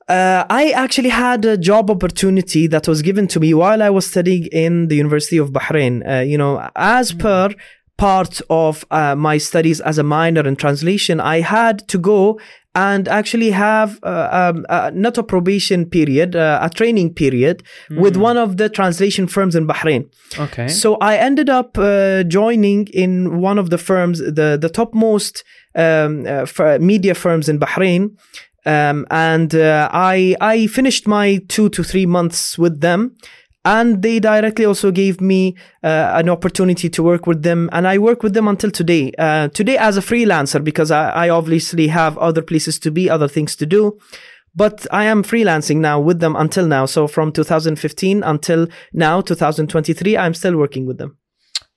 uh, 0.08 0.46
I 0.50 0.72
actually 0.72 1.10
had 1.10 1.46
a 1.46 1.58
job 1.58 1.90
opportunity 1.90 2.68
that 2.68 2.88
was 2.88 3.02
given 3.02 3.28
to 3.28 3.40
me 3.40 3.54
while 3.54 3.82
I 3.82 3.90
was 3.90 4.06
studying 4.06 4.48
in 4.48 4.90
the 4.90 4.96
University 4.96 5.38
of 5.38 5.52
Bahrain. 5.52 6.06
Uh, 6.06 6.22
you 6.22 6.38
know, 6.38 6.70
as 6.76 7.14
per 7.14 7.50
part 8.02 8.42
of 8.50 8.84
uh, 8.90 9.16
my 9.16 9.38
studies 9.38 9.80
as 9.82 10.00
a 10.00 10.04
minor 10.04 10.44
in 10.48 10.56
translation, 10.56 11.20
I 11.20 11.42
had 11.42 11.88
to 11.90 12.00
go 12.00 12.40
and 12.74 13.08
actually 13.08 13.52
have 13.52 14.00
uh, 14.02 14.30
um, 14.32 14.66
uh, 14.70 14.90
not 14.94 15.20
a 15.20 15.24
probation 15.24 15.86
period, 15.86 16.36
uh, 16.36 16.60
a 16.64 16.70
training 16.70 17.14
period 17.14 17.62
with 17.92 18.16
one 18.16 18.38
of 18.38 18.58
the 18.58 18.70
translation 18.70 19.28
firms 19.28 19.56
in 19.56 19.68
Bahrain. 19.68 20.10
Okay. 20.40 20.68
So 20.68 20.96
I 20.96 21.18
ended 21.18 21.50
up 21.50 21.78
uh, 21.78 22.24
joining 22.24 22.88
in 22.88 23.40
one 23.40 23.60
of 23.60 23.70
the 23.70 23.78
firms, 23.78 24.18
the 24.20 24.58
the 24.60 24.70
topmost 24.70 25.44
um, 25.76 26.26
uh, 26.26 26.78
media 26.80 27.14
firms 27.14 27.50
in 27.50 27.60
Bahrain, 27.60 28.02
um, 28.66 29.06
and 29.12 29.54
uh, 29.54 29.90
I 29.92 30.36
I 30.42 30.68
finished 30.68 31.08
my 31.08 31.42
two 31.50 31.70
to 31.70 31.84
three 31.84 32.08
months 32.08 32.58
with 32.58 32.82
them. 32.82 33.16
And 33.64 34.02
they 34.02 34.20
directly 34.20 34.66
also 34.66 34.90
gave 34.92 35.22
me 35.22 35.56
uh, 35.84 36.12
an 36.16 36.30
opportunity 36.30 36.90
to 36.90 37.04
work 37.04 37.28
with 37.28 37.44
them, 37.44 37.70
and 37.72 37.88
I 37.88 37.98
work 38.00 38.24
with 38.24 38.34
them 38.34 38.48
until 38.48 38.72
today. 38.72 39.12
Uh, 39.20 39.50
today 39.50 39.78
as 39.78 39.98
a 39.98 40.02
freelancer 40.02 40.64
because 40.64 40.90
I, 40.90 41.10
I 41.26 41.30
obviously 41.30 41.88
have 41.90 42.18
other 42.18 42.42
places 42.42 42.80
to 42.80 42.90
be, 42.92 43.08
other 43.10 43.28
things 43.28 43.56
to 43.58 43.66
do. 43.66 44.00
but 44.54 44.86
I 44.92 45.06
am 45.06 45.24
freelancing 45.24 45.78
now 45.78 45.98
with 46.02 46.20
them 46.20 46.36
until 46.36 46.68
now. 46.68 46.86
So 46.86 47.08
from 47.08 47.32
2015 47.32 48.22
until 48.24 48.68
now, 48.92 49.22
2023, 49.22 50.18
I'm 50.18 50.34
still 50.34 50.58
working 50.58 50.86
with 50.88 50.98
them. 50.98 51.18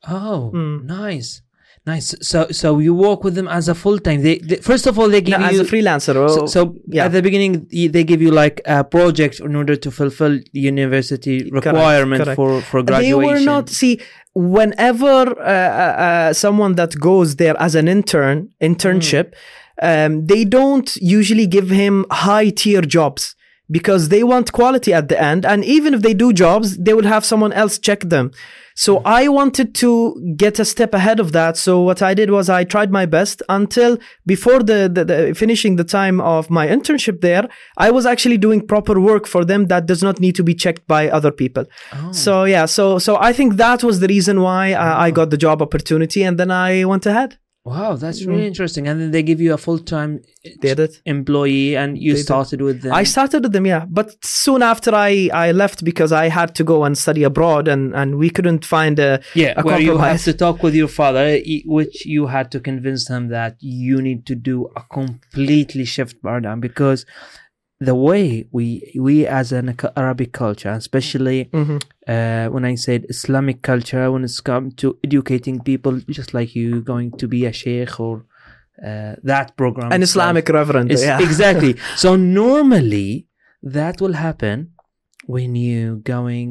Oh, 0.09 0.51
Mm. 0.55 0.85
nice, 0.85 1.43
nice. 1.87 2.15
So, 2.21 2.49
so 2.51 2.79
you 2.79 2.95
work 2.95 3.25
with 3.25 3.35
them 3.35 3.49
as 3.49 3.69
a 3.69 3.75
full 3.75 3.99
time. 3.99 4.23
They, 4.23 4.39
they 4.39 4.57
first 4.57 4.87
of 4.87 4.99
all 4.99 5.09
they 5.09 5.21
give 5.21 5.39
No, 5.39 5.51
you 5.51 5.61
as 5.61 5.67
a 5.67 5.71
freelancer. 5.73 6.15
So, 6.29 6.43
oh, 6.43 6.47
so 6.47 6.77
yeah. 6.89 7.07
at 7.07 7.13
the 7.13 7.23
beginning, 7.23 7.67
they 7.71 8.05
give 8.05 8.21
you 8.23 8.31
like 8.31 8.61
a 8.65 8.85
project 8.85 9.41
in 9.41 9.55
order 9.57 9.77
to 9.77 9.91
fulfill 9.91 10.39
the 10.53 10.61
university 10.61 11.51
requirement 11.51 12.25
correct. 12.25 12.37
for 12.37 12.61
for 12.61 12.83
they 12.83 12.87
graduation. 12.87 13.27
were 13.27 13.41
not 13.41 13.69
see 13.69 14.01
whenever 14.35 15.39
uh, 15.41 15.43
uh, 15.43 16.03
uh, 16.07 16.33
someone 16.33 16.75
that 16.75 16.99
goes 16.99 17.37
there 17.37 17.57
as 17.61 17.75
an 17.75 17.87
intern 17.87 18.49
internship 18.61 19.33
um, 19.81 20.27
they 20.27 20.45
don't 20.45 20.97
usually 20.97 21.47
give 21.47 21.71
him 21.71 22.05
high 22.11 22.51
tier 22.51 22.83
jobs 22.83 23.37
because 23.71 24.09
they 24.09 24.23
want 24.25 24.53
quality 24.53 24.93
at 24.93 25.09
the 25.09 25.21
end 25.21 25.47
and 25.47 25.65
even 25.65 25.95
if 25.95 26.03
they 26.03 26.15
do 26.15 26.33
jobs 26.33 26.77
they 26.79 26.93
will 26.93 27.05
have 27.05 27.25
someone 27.25 27.53
else 27.53 27.79
check 27.79 28.01
them 28.01 28.33
so 28.75 29.01
i 29.05 29.29
wanted 29.29 29.75
to 29.75 29.91
get 30.37 30.59
a 30.59 30.65
step 30.65 30.93
ahead 30.95 31.21
of 31.21 31.33
that 31.33 31.57
so 31.57 31.81
what 31.81 32.03
i 32.03 32.13
did 32.15 32.31
was 32.31 32.49
i 32.49 32.65
tried 32.65 32.91
my 32.91 33.07
best 33.07 33.43
until 33.49 33.99
before 34.27 34.63
the, 34.63 34.91
the, 34.93 35.05
the 35.05 35.35
finishing 35.35 35.77
the 35.77 35.85
time 35.85 36.21
of 36.21 36.51
my 36.51 36.67
internship 36.67 37.21
there 37.21 37.49
i 37.77 37.91
was 37.91 38.05
actually 38.07 38.37
doing 38.37 38.67
proper 38.67 39.01
work 39.01 39.27
for 39.27 39.45
them 39.45 39.67
that 39.67 39.87
does 39.87 40.03
not 40.03 40.19
need 40.21 40.35
to 40.35 40.43
be 40.43 40.55
checked 40.55 40.87
by 40.87 41.09
other 41.09 41.31
people 41.31 41.65
Oh. 41.93 42.13
so 42.13 42.45
yeah, 42.45 42.67
so 42.67 42.99
so 42.99 43.17
I 43.17 43.33
think 43.33 43.57
that 43.57 43.83
was 43.85 44.01
the 44.01 44.09
reason 44.09 44.41
why 44.41 44.73
uh, 44.73 44.97
I 45.07 45.11
got 45.11 45.31
the 45.31 45.37
job 45.37 45.63
opportunity, 45.63 46.23
and 46.23 46.39
then 46.39 46.51
I 46.51 46.85
went 46.85 47.07
ahead. 47.07 47.39
Wow, 47.67 47.97
that's 47.97 48.23
really 48.27 48.43
mm. 48.43 48.49
interesting. 48.49 48.87
And 48.89 49.01
then 49.01 49.11
they 49.11 49.23
give 49.23 49.41
you 49.41 49.55
a 49.55 49.57
full 49.57 49.79
time 49.79 50.21
Did 50.61 50.99
employee, 51.07 51.75
and 51.77 51.97
you 51.97 52.13
They 52.13 52.19
did. 52.19 52.25
started 52.25 52.61
with 52.61 52.83
them. 52.83 52.93
I 52.93 53.05
started 53.05 53.43
with 53.43 53.53
them, 53.53 53.65
yeah, 53.65 53.87
but 53.89 54.23
soon 54.23 54.63
after 54.63 54.95
I 54.95 55.31
I 55.33 55.53
left 55.53 55.83
because 55.83 56.13
I 56.13 56.29
had 56.29 56.55
to 56.57 56.65
go 56.65 56.85
and 56.85 56.97
study 56.99 57.23
abroad, 57.23 57.67
and 57.67 57.95
and 57.95 58.19
we 58.19 58.29
couldn't 58.29 58.67
find 58.67 58.99
a 58.99 59.23
yeah, 59.35 59.55
a 59.57 59.63
where 59.63 59.81
you 59.81 59.97
have 59.97 60.23
to 60.25 60.35
talk 60.35 60.63
with 60.63 60.75
your 60.75 60.89
father, 60.89 61.41
which 61.65 62.05
you 62.05 62.27
had 62.27 62.53
to 62.53 62.61
convince 62.61 63.09
him 63.09 63.29
that 63.29 63.57
you 63.61 64.03
need 64.03 64.27
to 64.27 64.35
do 64.35 64.69
a 64.77 64.83
completely 64.93 65.87
shift 65.87 66.23
paradigm 66.23 66.61
because 66.61 67.07
the 67.91 67.95
way 68.09 68.27
we 68.57 68.67
we 69.07 69.17
as 69.41 69.47
an 69.61 69.67
Arabic 70.03 70.31
culture, 70.45 70.73
especially 70.85 71.39
Mhm. 71.61 71.79
uh, 72.15 72.47
when 72.55 72.65
I 72.73 72.75
said 72.87 73.01
Islamic 73.15 73.59
culture, 73.71 74.05
when 74.13 74.23
it's 74.29 74.41
come 74.51 74.65
to 74.83 74.87
educating 75.07 75.57
people, 75.71 75.95
just 76.19 76.31
like 76.39 76.51
you 76.61 76.69
going 76.93 77.11
to 77.21 77.27
be 77.35 77.41
a 77.51 77.53
sheikh 77.61 77.95
or 78.07 78.15
uh, 78.89 79.13
that 79.33 79.49
program, 79.61 79.89
an. 79.93 80.03
Islamic 80.11 80.47
reverend. 80.59 80.89
It's- 80.93 81.07
yeah. 81.11 81.21
Exactly. 81.29 81.73
so 82.03 82.09
normally 82.17 83.11
that 83.77 83.95
will 84.03 84.17
happen 84.29 84.57
when 85.35 85.51
you 85.67 85.83
going 86.17 86.51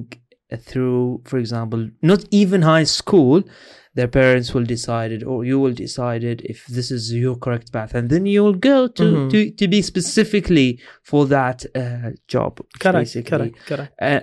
through, 0.69 1.21
for 1.29 1.37
example, 1.43 1.81
not 2.11 2.21
even 2.41 2.59
high 2.73 2.87
school. 2.99 3.37
Their 3.95 4.07
parents 4.07 4.53
will 4.55 4.63
decide 4.63 5.11
it, 5.11 5.23
or 5.23 5.45
you 5.45 5.59
will 5.59 5.73
decide 5.73 6.23
it 6.23 6.41
if 6.53 6.65
this 6.67 6.89
is 6.89 7.13
your 7.13 7.35
correct 7.35 7.71
path, 7.71 7.93
and 7.93 8.09
then 8.09 8.25
you 8.25 8.43
will 8.43 8.55
go 8.73 8.87
to 8.87 9.03
Mhm. 9.03 9.29
to, 9.31 9.51
to 9.51 9.67
be 9.67 9.81
specifically 9.83 10.79
for 11.03 11.27
that 11.27 11.65
uh, 11.75 12.09
job. 12.27 12.59
correct, 12.79 12.97
basically. 13.13 13.49
correct, 13.51 13.65
correct. 13.67 13.93
Uh, 14.01 14.21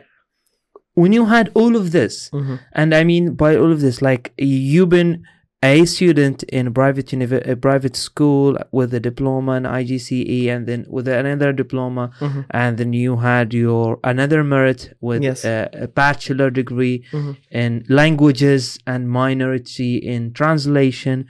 when 0.94 1.12
you 1.12 1.26
had 1.26 1.50
all 1.54 1.76
of 1.76 1.92
this, 1.92 2.30
Mhm. 2.32 2.58
and 2.72 2.94
I 2.94 3.04
mean 3.04 3.34
by 3.34 3.56
all 3.56 3.70
of 3.72 3.80
this, 3.80 4.02
like 4.02 4.32
you've 4.38 4.88
been 4.88 5.22
a 5.62 5.84
student 5.84 6.42
in 6.44 6.68
a 6.68 6.70
private 6.70 7.06
univer- 7.08 7.46
a 7.46 7.54
private 7.54 7.94
school 7.94 8.56
with 8.72 8.94
a 8.94 9.00
diploma 9.00 9.52
and 9.52 9.66
IGCSE, 9.66 10.48
and 10.48 10.66
then 10.66 10.86
with 10.88 11.06
another 11.06 11.52
diploma, 11.52 12.10
Mhm. 12.20 12.46
and 12.50 12.78
then 12.78 12.92
you 12.94 13.16
had 13.18 13.52
your 13.52 13.98
another 14.02 14.42
merit 14.42 14.94
with 15.02 15.22
Yes. 15.22 15.44
a, 15.44 15.68
a 15.74 15.86
bachelor 15.88 16.50
degree 16.50 17.04
Mhm. 17.12 17.36
in 17.50 17.84
languages 17.88 18.78
and 18.86 19.10
minority 19.10 19.96
in 19.96 20.32
translation, 20.32 21.26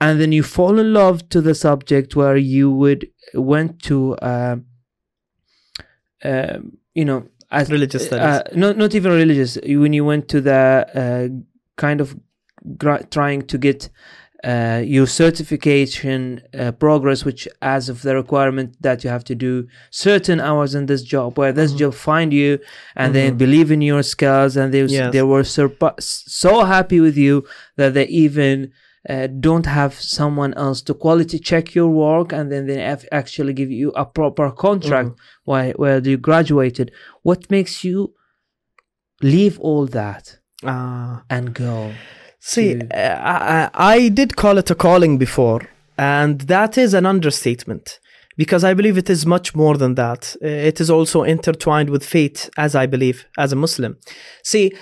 and 0.00 0.20
then 0.20 0.30
you 0.32 0.44
fall 0.44 0.78
in 0.78 0.92
love 0.92 1.28
to 1.30 1.40
the 1.40 1.54
subject 1.54 2.14
where 2.14 2.36
you 2.36 2.70
would 2.70 3.08
went 3.34 3.80
to. 3.82 4.16
Um, 4.22 4.66
um, 6.24 6.72
you 6.94 7.04
know, 7.04 7.24
as 7.50 7.68
Religious 7.70 8.06
studies. 8.06 8.24
uh, 8.24 8.42
not 8.54 8.76
not 8.76 8.94
even 8.94 9.10
religious. 9.12 9.58
When 9.66 9.92
you 9.92 10.04
went 10.04 10.28
to 10.28 10.40
the 10.40 10.86
uh, 10.94 11.28
kind 11.76 12.00
of 12.00 12.16
trying 13.10 13.42
to 13.42 13.58
get 13.58 13.88
uh, 14.44 14.82
your 14.84 15.06
certification 15.06 16.42
uh, 16.58 16.72
progress, 16.72 17.24
which 17.24 17.46
as 17.60 17.88
of 17.88 18.02
the 18.02 18.12
requirement 18.16 18.74
that 18.80 19.04
you 19.04 19.10
have 19.10 19.22
to 19.22 19.36
do 19.36 19.68
certain 19.90 20.40
hours 20.40 20.74
in 20.74 20.86
this 20.86 21.02
job, 21.04 21.38
where 21.38 21.52
this 21.52 21.72
Mhm. 21.72 21.78
job 21.78 21.94
find 21.94 22.32
you 22.32 22.58
and 22.96 23.14
they 23.14 23.30
Mhm. 23.30 23.38
believe 23.38 23.70
in 23.70 23.80
your 23.82 24.02
skills, 24.02 24.56
and 24.56 24.74
they 24.74 24.82
Yes. 24.84 25.12
they 25.12 25.22
were 25.22 25.44
surpa- 25.44 25.94
so 26.00 26.64
happy 26.64 26.98
with 27.00 27.16
you 27.16 27.44
that 27.76 27.94
they 27.94 28.06
even. 28.24 28.70
Uh, 29.08 29.26
don't 29.26 29.66
have 29.66 29.94
someone 29.94 30.54
else 30.54 30.80
to 30.80 30.94
quality 30.94 31.36
check 31.36 31.74
your 31.74 31.88
work 31.88 32.32
and 32.32 32.52
then 32.52 32.68
they 32.68 32.78
have 32.90 33.04
actually 33.10 33.52
give 33.52 33.68
you 33.68 33.90
a 33.96 34.04
proper 34.18 34.48
contract 34.52 35.08
Mhm. 35.08 35.16
why 35.48 35.62
where 35.72 35.98
you 36.10 36.16
graduated 36.16 36.88
what 37.24 37.50
makes 37.50 37.82
you 37.82 37.96
leave 39.20 39.58
all 39.60 39.86
that 39.86 40.38
Ah. 40.64 41.24
and 41.28 41.52
go 41.52 41.90
See, 42.44 42.74
to- 42.74 42.86
uh, 42.96 43.70
I, 43.76 43.94
I 43.94 44.08
did 44.08 44.34
call 44.36 44.58
it 44.58 44.70
a 44.70 44.74
calling 44.74 45.16
before, 45.16 45.60
and 45.96 46.40
that 46.42 46.76
is 46.76 46.92
an 46.94 47.06
understatement 47.06 48.00
because 48.36 48.64
I 48.64 48.74
believe 48.74 48.98
it 48.98 49.08
is 49.10 49.24
much 49.26 49.54
more 49.54 49.76
than 49.76 49.94
that. 49.94 50.34
Uh, 50.42 50.48
It 50.48 50.80
is 50.80 50.90
also 50.90 51.22
intertwined 51.22 51.90
with 51.90 52.04
faith, 52.04 52.50
as 52.56 52.74
I 52.74 52.86
believe, 52.86 53.26
as 53.38 53.52
a 53.52 53.56
Muslim. 53.56 53.96
See, 54.42 54.72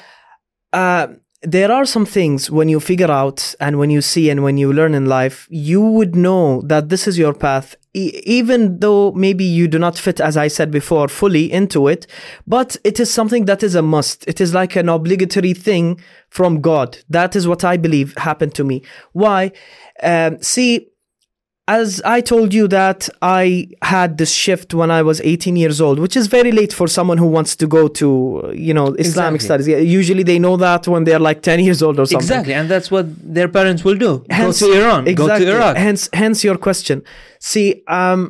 uh, 0.73 1.09
there 1.43 1.73
are 1.73 1.87
some 1.87 2.05
things 2.05 2.51
when 2.51 2.69
you 2.69 2.79
figure 2.81 3.11
out 3.11 3.55
and 3.61 3.79
when 3.79 3.89
you 3.89 4.03
see 4.03 4.29
and 4.29 4.43
when 4.43 4.59
you 4.59 4.73
learn 4.73 4.95
in 4.95 5.07
life, 5.07 5.47
you 5.51 5.81
would 5.81 6.15
know 6.15 6.61
that 6.63 6.91
this 6.91 7.09
is 7.09 7.17
your 7.17 7.33
path, 7.33 7.77
e- 7.95 8.21
even 8.27 8.79
though 8.81 9.13
maybe 9.13 9.45
you 9.45 9.67
do 9.67 9.79
not 9.79 9.97
fit, 9.97 10.21
as 10.21 10.37
I 10.37 10.49
said 10.49 10.71
before, 10.71 11.09
fully 11.09 11.51
into 11.51 11.89
it. 11.89 12.07
But 12.47 12.77
it 12.85 13.01
is 13.01 13.11
something 13.11 13.47
that 13.47 13.63
is 13.63 13.75
a 13.75 13.81
must. 13.81 14.29
It 14.29 14.39
is 14.39 14.53
like 14.53 14.77
an 14.77 14.91
obligatory 14.91 15.55
thing 15.55 15.99
from 16.29 16.61
God. 16.61 16.99
That 17.09 17.35
is 17.35 17.49
what 17.49 17.65
I 17.65 17.79
believe 17.79 18.15
happened 18.19 18.55
to 18.57 18.65
me. 18.65 18.83
Why? 19.13 19.53
Um, 20.03 20.43
see, 20.43 20.90
as 21.79 21.89
I 22.17 22.19
told 22.33 22.49
you 22.59 22.65
that 22.81 23.01
I 23.43 23.45
had 23.95 24.11
this 24.21 24.33
shift 24.45 24.69
when 24.81 24.91
I 24.99 25.03
was 25.11 25.19
18 25.21 25.57
years 25.63 25.79
old, 25.87 25.97
which 26.05 26.17
is 26.21 26.27
very 26.39 26.53
late 26.61 26.73
for 26.81 26.87
someone 26.99 27.19
who 27.23 27.31
wants 27.37 27.53
to 27.63 27.67
go 27.79 27.83
to, 28.01 28.09
uh, 28.45 28.51
you 28.69 28.75
know, 28.79 28.89
Islamic 29.07 29.41
Exactly. 29.41 29.65
studies. 29.65 29.91
Usually 30.01 30.25
they 30.31 30.39
know 30.47 30.57
that 30.69 30.83
when 30.93 31.03
they're 31.07 31.25
like 31.31 31.41
10 31.43 31.61
years 31.67 31.81
old 31.87 31.97
or 32.01 32.07
something. 32.07 32.25
exactly 32.27 32.55
and 32.61 32.67
that's 32.73 32.91
what 32.95 33.07
their 33.37 33.49
parents 33.59 33.81
will 33.87 33.99
do 34.09 34.13
Hence- 34.31 34.61
go 34.61 34.67
to 34.73 34.79
iran 34.81 35.01
Exactly. 35.15 35.45
go 35.47 35.51
to 35.53 35.57
iraq 35.57 35.75
Hence, 35.87 36.03
hence 36.23 36.39
your 36.49 36.59
question. 36.67 36.97
See, 37.51 37.69
um, 37.99 38.21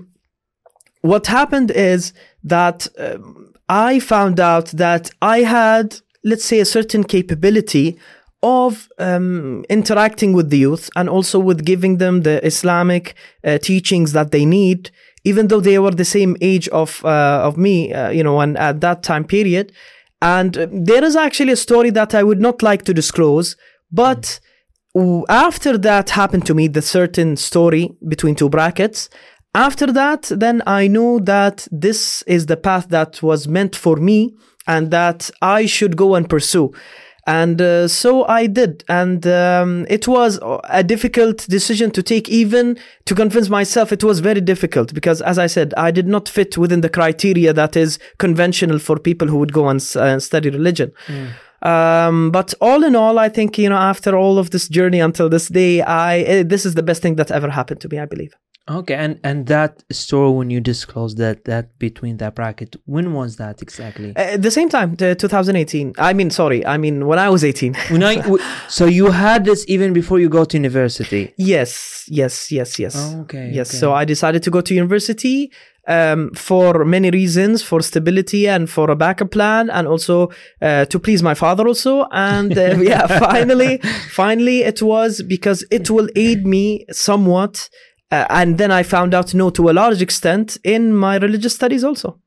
what 1.12 1.24
happened 1.38 1.70
is 1.92 2.03
that 2.55 2.79
um, 2.98 3.53
I 3.90 4.00
found 4.12 4.37
out 4.53 4.66
that 4.85 5.05
I 5.37 5.38
had, 5.59 5.87
let's 6.31 6.44
say, 6.50 6.59
a 6.61 6.68
certain 6.79 7.03
capability 7.16 7.87
of 8.42 8.88
um, 8.98 9.64
interacting 9.68 10.33
with 10.33 10.50
the 10.50 10.59
youth 10.59 10.88
and 10.96 11.09
also 11.09 11.38
with 11.38 11.64
giving 11.64 11.98
them 11.98 12.22
the 12.22 12.44
Islamic 12.44 13.14
uh, 13.44 13.59
teachings 13.59 14.12
that 14.12 14.31
they 14.31 14.44
need, 14.44 14.90
even 15.24 15.48
though 15.48 15.61
they 15.61 15.79
were 15.79 15.90
the 15.90 16.05
same 16.05 16.37
age 16.40 16.68
of 16.68 17.05
uh, 17.05 17.42
of 17.44 17.57
me, 17.57 17.92
uh, 17.92 18.11
you 18.11 18.24
know, 18.24 18.40
and 18.40 18.57
at 18.57 18.81
that 18.81 19.03
time 19.03 19.24
period. 19.24 19.72
And 20.22 20.57
uh, 20.57 20.66
there 20.70 21.05
is 21.05 21.16
actually 21.16 21.53
a 21.53 21.57
story 21.57 21.90
that 21.90 22.14
I 22.14 22.22
would 22.22 22.40
not 22.40 22.62
like 22.62 22.83
to 22.85 22.94
disclose, 22.94 23.57
but 23.92 24.40
w- 24.94 25.24
after 25.29 25.76
that 25.79 26.11
happened 26.11 26.46
to 26.46 26.55
me, 26.55 26.68
the 26.68 26.83
certain 26.83 27.37
story 27.37 27.94
between 28.09 28.35
two 28.35 28.48
brackets, 28.48 29.11
after 29.55 29.87
that, 29.87 30.31
then 30.31 30.62
I 30.66 30.87
knew 30.87 31.20
that 31.20 31.66
this 31.72 32.22
is 32.22 32.46
the 32.46 32.57
path 32.57 32.88
that 32.90 33.20
was 33.22 33.48
meant 33.48 33.74
for 33.74 33.96
me 33.96 34.37
and 34.66 34.90
that 34.92 35.31
I 35.42 35.66
should 35.66 35.96
go 35.96 36.14
and 36.14 36.29
pursue. 36.29 36.72
And 37.26 37.61
uh, 37.61 37.88
so 37.88 38.26
I 38.26 38.46
did. 38.46 38.85
And 38.88 39.26
um, 39.26 39.87
it 39.88 40.09
was 40.09 40.38
a 40.64 40.83
difficult 40.83 41.46
decision 41.48 41.90
to 41.92 42.02
take, 42.02 42.28
even 42.28 42.78
to 43.04 43.14
convince 43.14 43.48
myself. 43.48 43.92
It 43.92 44.02
was 44.02 44.20
very 44.20 44.40
difficult 44.40 44.94
because, 44.94 45.20
as 45.22 45.38
I 45.38 45.46
said, 45.46 45.74
I 45.76 45.90
did 45.90 46.09
not 46.09 46.28
fit 46.28 46.56
within 46.56 46.80
the 46.80 46.88
criteria 46.88 47.52
that 47.52 47.76
is 47.76 47.98
conventional 48.18 48.78
for 48.78 48.98
people 48.98 49.28
who 49.28 49.38
would 49.38 49.52
go 49.52 49.68
and 49.68 49.80
uh, 49.96 50.18
study 50.18 50.50
religion. 50.50 50.92
Um, 51.62 52.30
but 52.30 52.54
all 52.61 52.85
in 52.85 52.96
all, 52.96 53.18
I 53.18 53.28
think 53.28 53.59
you 53.59 53.68
know 53.68 53.76
after 53.76 54.16
all 54.16 54.38
of 54.38 54.50
this 54.50 54.68
journey 54.68 55.00
until 55.00 55.28
this 55.28 55.48
day, 55.48 55.83
I 55.83 56.20
eh, 56.20 56.42
this 56.42 56.64
is 56.64 56.74
the 56.74 56.83
best 56.83 57.02
thing 57.02 57.16
that 57.16 57.30
ever 57.30 57.50
happened 57.50 57.80
to 57.83 57.88
me. 57.88 57.98
I 57.98 58.06
believe. 58.06 58.35
Okay, 58.68 58.94
and 58.94 59.18
and 59.25 59.46
that 59.46 59.83
story 59.90 60.31
when 60.31 60.51
you 60.51 60.61
disclosed 60.61 61.18
that 61.18 61.44
that 61.44 61.77
between 61.79 62.18
that 62.18 62.35
bracket, 62.35 62.77
when 62.85 63.14
was 63.14 63.37
that 63.37 63.62
exactly? 63.62 64.11
Uh, 64.14 64.35
At 64.35 64.42
the 64.42 64.51
same 64.51 64.68
time, 64.68 64.94
the 64.94 65.14
2018. 65.14 65.94
I 65.99 66.12
mean, 66.12 66.31
sorry, 66.31 66.64
I 66.64 66.77
mean 66.77 67.07
when 67.07 67.18
I 67.18 67.29
was 67.31 67.42
18. 67.42 67.75
When 67.90 68.03
I, 68.05 68.23
so 68.68 68.87
you 68.87 69.11
had 69.11 69.44
this 69.44 69.64
even 69.66 69.92
before 69.92 70.20
you 70.20 70.29
go 70.29 70.44
to 70.44 70.57
university. 70.57 71.33
yes, 71.37 72.05
yes, 72.09 72.53
yes, 72.53 72.79
yes. 72.79 72.94
Oh, 72.96 73.23
okay. 73.23 73.51
Yes, 73.53 73.70
okay. 73.70 73.79
so 73.79 73.92
I 73.92 74.05
decided 74.05 74.42
to 74.44 74.51
go 74.51 74.61
to 74.61 74.75
university 74.75 75.51
um, 75.88 76.31
for 76.35 76.85
many 76.85 77.11
reasons, 77.11 77.63
for 77.63 77.81
stability 77.83 78.46
and 78.46 78.71
for 78.71 78.90
a 78.90 78.96
backup 78.96 79.31
plan, 79.33 79.71
and 79.71 79.88
also 79.88 80.31
uh, 80.63 80.85
to 80.85 80.98
please 81.00 81.23
my 81.23 81.35
father 81.35 81.67
also. 81.67 82.06
And 82.13 82.56
uh, 82.56 82.77
yeah, 82.81 83.06
finally, 83.19 83.79
finally, 84.11 84.63
it 84.63 84.81
was 84.83 85.23
because 85.23 85.65
it 85.71 85.90
will 85.90 86.08
aid 86.15 86.46
me 86.46 86.87
somewhat. 86.92 87.69
Uh, 88.13 88.27
and 88.31 88.58
then 88.58 88.71
I 88.71 88.83
found 88.83 89.15
out, 89.15 89.35
no, 89.35 89.50
to 89.50 89.71
a 89.71 89.73
large 89.73 90.02
extent, 90.02 90.58
in 90.65 90.92
my 90.94 91.17
religious 91.17 91.54
studies 91.54 91.85
also. 91.85 92.19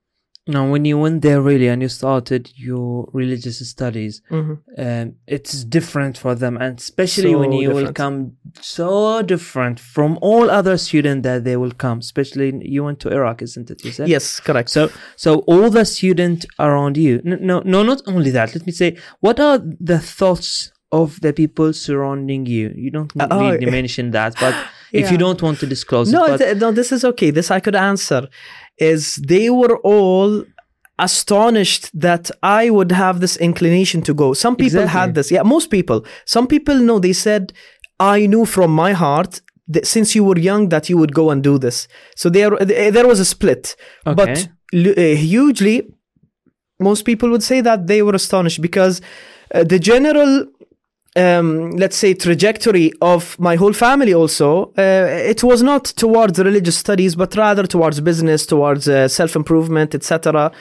now 0.46 0.70
when 0.70 0.84
you 0.84 0.98
went 1.00 1.22
there 1.22 1.42
really 1.42 1.70
and 1.70 1.82
you 1.82 1.88
started 1.88 2.44
your 2.70 3.08
religious 3.14 3.60
studies, 3.76 4.22
Mhm. 4.30 4.58
um, 4.78 5.14
it's 5.36 5.64
different 5.78 6.18
for 6.24 6.36
them, 6.36 6.58
and 6.64 6.74
especially 6.80 7.34
when 7.42 7.52
So 7.54 7.62
you 7.62 7.70
will 7.78 7.94
come 7.94 8.18
so 8.60 9.22
different 9.34 9.80
from 9.80 10.12
all 10.22 10.46
other 10.60 10.76
students 10.78 11.24
that 11.28 11.46
they 11.48 11.56
will 11.56 11.76
come. 11.86 12.00
Especially 12.00 12.48
you 12.76 12.84
went 12.84 13.00
to 13.04 13.10
Iraq, 13.20 13.42
isn't 13.42 13.68
it? 13.74 13.86
You 13.86 13.92
said 13.98 14.08
Yes, 14.16 14.26
correct. 14.48 14.70
So, 14.78 14.90
so 15.16 15.30
all 15.52 15.70
the 15.70 15.86
students 15.86 16.46
around 16.60 16.98
you. 16.98 17.22
No, 17.24 17.36
no, 17.50 17.62
no, 17.74 17.80
not 17.92 18.02
only 18.14 18.32
that. 18.32 18.54
Let 18.56 18.66
me 18.66 18.74
say, 18.74 18.90
what 19.26 19.38
are 19.40 19.58
the 19.92 20.00
thoughts 20.00 20.50
of 20.92 21.08
the 21.22 21.32
people 21.42 21.72
surrounding 21.72 22.46
you? 22.56 22.66
You 22.84 22.92
don't 22.92 23.12
Uh, 23.18 23.28
oh, 23.32 23.40
need 23.52 23.62
to 23.66 23.72
mention 23.72 24.12
that, 24.12 24.34
but 24.44 24.56
if 24.94 25.12
you 25.12 25.18
don't 25.18 25.42
want 25.42 25.60
to 25.60 25.68
disclose 25.68 26.12
no, 26.12 26.26
it, 26.26 26.58
no, 26.58 26.72
this 26.72 26.92
is 26.92 27.04
okay. 27.04 27.32
This 27.32 27.50
I 27.52 27.60
could 27.60 27.76
answer. 27.76 28.28
Is 28.78 29.16
they 29.16 29.50
were 29.50 29.78
all 29.78 30.44
astonished 31.00 31.90
that 32.00 32.30
I 32.42 32.70
would 32.70 32.92
have 32.92 33.20
this 33.20 33.36
inclination 33.38 34.02
to 34.04 34.14
go. 34.14 34.34
Some 34.34 34.56
people 34.56 34.82
Exactly. 34.82 35.00
had 35.00 35.16
this. 35.16 35.32
Yeah, 35.32 35.44
most 35.44 35.70
people. 35.70 36.06
Some 36.26 36.48
people 36.48 36.78
know. 36.88 37.00
They 37.00 37.14
said, 37.14 37.54
"I 38.00 38.26
knew 38.28 38.46
from 38.46 38.72
my 38.72 38.94
heart." 38.94 39.42
That 39.68 39.88
since 39.88 40.14
you 40.14 40.24
were 40.26 40.38
young, 40.38 40.70
that 40.70 40.90
you 40.90 40.98
would 40.98 41.14
go 41.14 41.30
and 41.32 41.42
do 41.42 41.58
this. 41.58 41.88
So 42.18 42.30
there, 42.30 42.52
there 42.98 43.08
was 43.08 43.20
a 43.22 43.26
split. 43.26 43.78
Okay. 44.06 44.16
But 44.20 44.50
uh, 44.98 45.16
hugely, 45.16 45.76
most 46.80 47.06
people 47.06 47.30
would 47.30 47.44
say 47.44 47.62
that 47.62 47.88
they 47.88 48.02
were 48.02 48.14
astonished 48.14 48.62
because 48.62 49.00
uh, 49.56 49.64
the 49.64 49.80
general 49.80 50.46
um, 51.16 51.72
let's 51.72 51.96
say 51.96 52.14
trajectory 52.14 52.92
of 53.02 53.40
my 53.40 53.56
whole 53.56 53.74
family 53.74 54.14
also 54.14 54.74
uh, 54.78 55.08
it 55.34 55.44
was 55.44 55.62
not 55.62 55.86
towards 55.86 56.40
religious 56.40 56.78
studies 56.78 57.16
but 57.16 57.36
rather 57.36 57.68
towards 57.68 58.00
business 58.02 58.46
towards 58.46 58.88
uh, 58.88 59.08
self-improvement 59.08 59.94
etc 59.94 60.52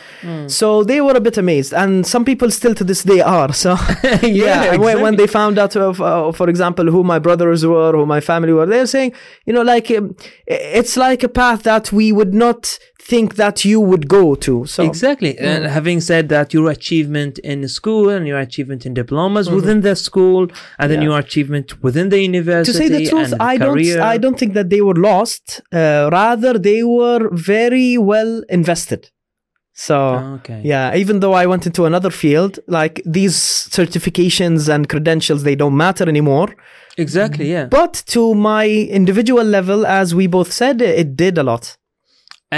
so 0.47 0.85
they 0.85 1.01
were 1.01 1.17
a 1.17 1.21
bit 1.21 1.39
amazed 1.39 1.73
and 1.73 2.07
some 2.07 2.25
people 2.25 2.51
still 2.51 2.75
to 2.75 2.85
this 2.85 3.03
day 3.03 3.21
are 3.21 3.53
so. 3.53 3.77
Yeah, 4.23 4.77
when, 4.77 5.01
when 5.01 5.17
they 5.17 5.27
found 5.27 5.59
out 5.59 5.77
of 5.77 6.01
uh, 6.01 6.33
for 6.33 6.49
example 6.49 6.87
who 6.91 7.03
my 7.03 7.19
brothers 7.19 7.65
were 7.67 7.93
who 7.93 8.07
my 8.07 8.21
family 8.21 8.53
were 8.53 8.67
they're 8.67 8.87
saying 8.87 9.13
you 9.47 9.53
know 9.53 9.63
like 9.63 9.91
um, 9.91 10.15
it's 10.47 10.97
like 10.97 11.23
a 11.23 11.29
path 11.29 11.63
that 11.63 11.93
we 11.93 12.13
would 12.13 12.35
not 12.35 12.79
think 13.11 13.29
that 13.43 13.57
you 13.71 13.79
would 13.91 14.05
go 14.19 14.25
to 14.47 14.55
so 14.75 14.81
Exactly. 14.91 15.33
And 15.39 15.63
having 15.79 16.01
said 16.11 16.25
that, 16.35 16.47
your 16.57 16.67
achievement 16.79 17.35
in 17.53 17.59
school 17.79 18.05
and 18.15 18.23
your 18.31 18.39
achievement 18.49 18.81
in 18.89 18.93
diplomas 19.03 19.45
Mm-hmm. 19.47 19.57
within 19.61 19.81
the 19.89 19.95
school, 20.09 20.43
and 20.79 20.87
then 20.91 21.01
your 21.09 21.19
achievement 21.27 21.67
within 21.87 22.07
the 22.15 22.21
university. 22.33 22.73
to 22.73 22.79
say 22.83 22.89
the 22.99 23.05
truth, 23.13 23.33
I 23.53 23.55
career. 23.59 23.97
don't. 23.97 24.07
I 24.15 24.17
don't 24.23 24.39
think 24.41 24.53
that 24.59 24.69
they 24.73 24.83
were 24.89 24.99
lost. 25.11 25.45
Uh, 25.73 26.09
rather, 26.21 26.53
they 26.69 26.81
were 26.99 27.23
very 27.53 27.91
well 28.13 28.33
invested. 28.59 29.03
So 29.89 29.97
Okay. 30.39 30.61
yeah, 30.73 30.87
even 31.03 31.17
though 31.23 31.33
I 31.43 31.45
went 31.53 31.65
into 31.71 31.83
another 31.91 32.11
field, 32.23 32.53
like 32.79 32.95
these 33.19 33.37
certifications 33.79 34.69
and 34.75 34.83
credentials, 34.95 35.41
they 35.49 35.57
don't 35.63 35.77
matter 35.87 36.07
anymore. 36.15 36.49
Exactly. 37.05 37.47
Yeah. 37.57 37.67
But 37.81 37.93
to 38.15 38.23
my 38.35 38.67
individual 39.01 39.45
level, 39.59 39.81
as 39.87 40.15
we 40.19 40.27
both 40.27 40.51
said, 40.53 40.77
it 41.03 41.17
did 41.17 41.35
a 41.39 41.43
lot. 41.53 41.65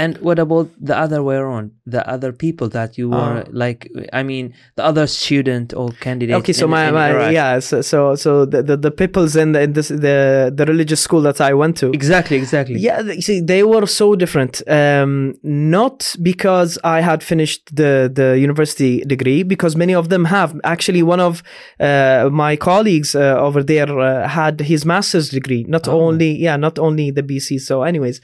And 0.01 0.17
what 0.27 0.39
about 0.39 0.67
the 0.89 0.95
other 1.03 1.23
way 1.23 1.37
around? 1.37 1.71
The 1.87 2.03
other 2.15 2.31
people 2.33 2.67
that 2.77 2.97
you 2.99 3.07
were 3.15 3.43
Ah. 3.45 3.49
like, 3.63 3.79
I 4.19 4.23
mean, 4.31 4.45
the 4.75 4.83
other 4.89 5.07
student 5.07 5.67
or 5.73 5.87
candidate. 6.05 6.35
Okay, 6.41 6.51
so 6.53 6.65
in- 6.65 6.71
my, 6.71 6.87
in 6.89 6.93
my 6.93 7.29
yeah, 7.39 7.59
so 7.69 7.81
so, 7.81 8.15
so 8.23 8.31
the, 8.53 8.59
the 8.69 8.75
the 8.85 8.91
peoples 8.91 9.33
in 9.43 9.53
the 9.53 9.61
in 9.65 9.71
this 9.77 9.87
the 10.07 10.51
the 10.59 10.65
religious 10.73 10.99
school 11.07 11.21
that 11.29 11.39
I 11.49 11.53
went 11.61 11.77
to. 11.81 11.87
Exactly. 12.01 12.35
Exactly. 12.43 12.77
Yeah, 12.87 12.97
see, 13.27 13.39
they 13.53 13.63
were 13.63 13.85
so 13.87 14.07
different. 14.23 14.53
Um, 14.67 15.35
not 15.43 15.97
because 16.21 16.71
I 16.83 16.99
had 17.09 17.19
finished 17.23 17.61
the 17.81 18.11
the 18.19 18.29
university 18.49 18.93
degree, 19.13 19.43
because 19.53 19.73
many 19.83 19.95
of 20.01 20.05
them 20.09 20.25
have. 20.25 20.49
Actually, 20.73 21.03
one 21.03 21.21
of 21.29 21.33
uh, 21.79 22.27
my 22.45 22.53
colleagues 22.57 23.15
uh, 23.15 23.47
over 23.47 23.63
there 23.63 23.89
uh, 23.99 24.27
had 24.27 24.55
his 24.71 24.81
master's 24.85 25.29
degree. 25.29 25.63
Not 25.75 25.87
Oh. 25.87 26.01
only, 26.07 26.31
yeah, 26.45 26.57
not 26.57 26.75
only 26.79 27.11
the 27.11 27.23
BC. 27.29 27.59
So, 27.69 27.83
anyways, 27.91 28.19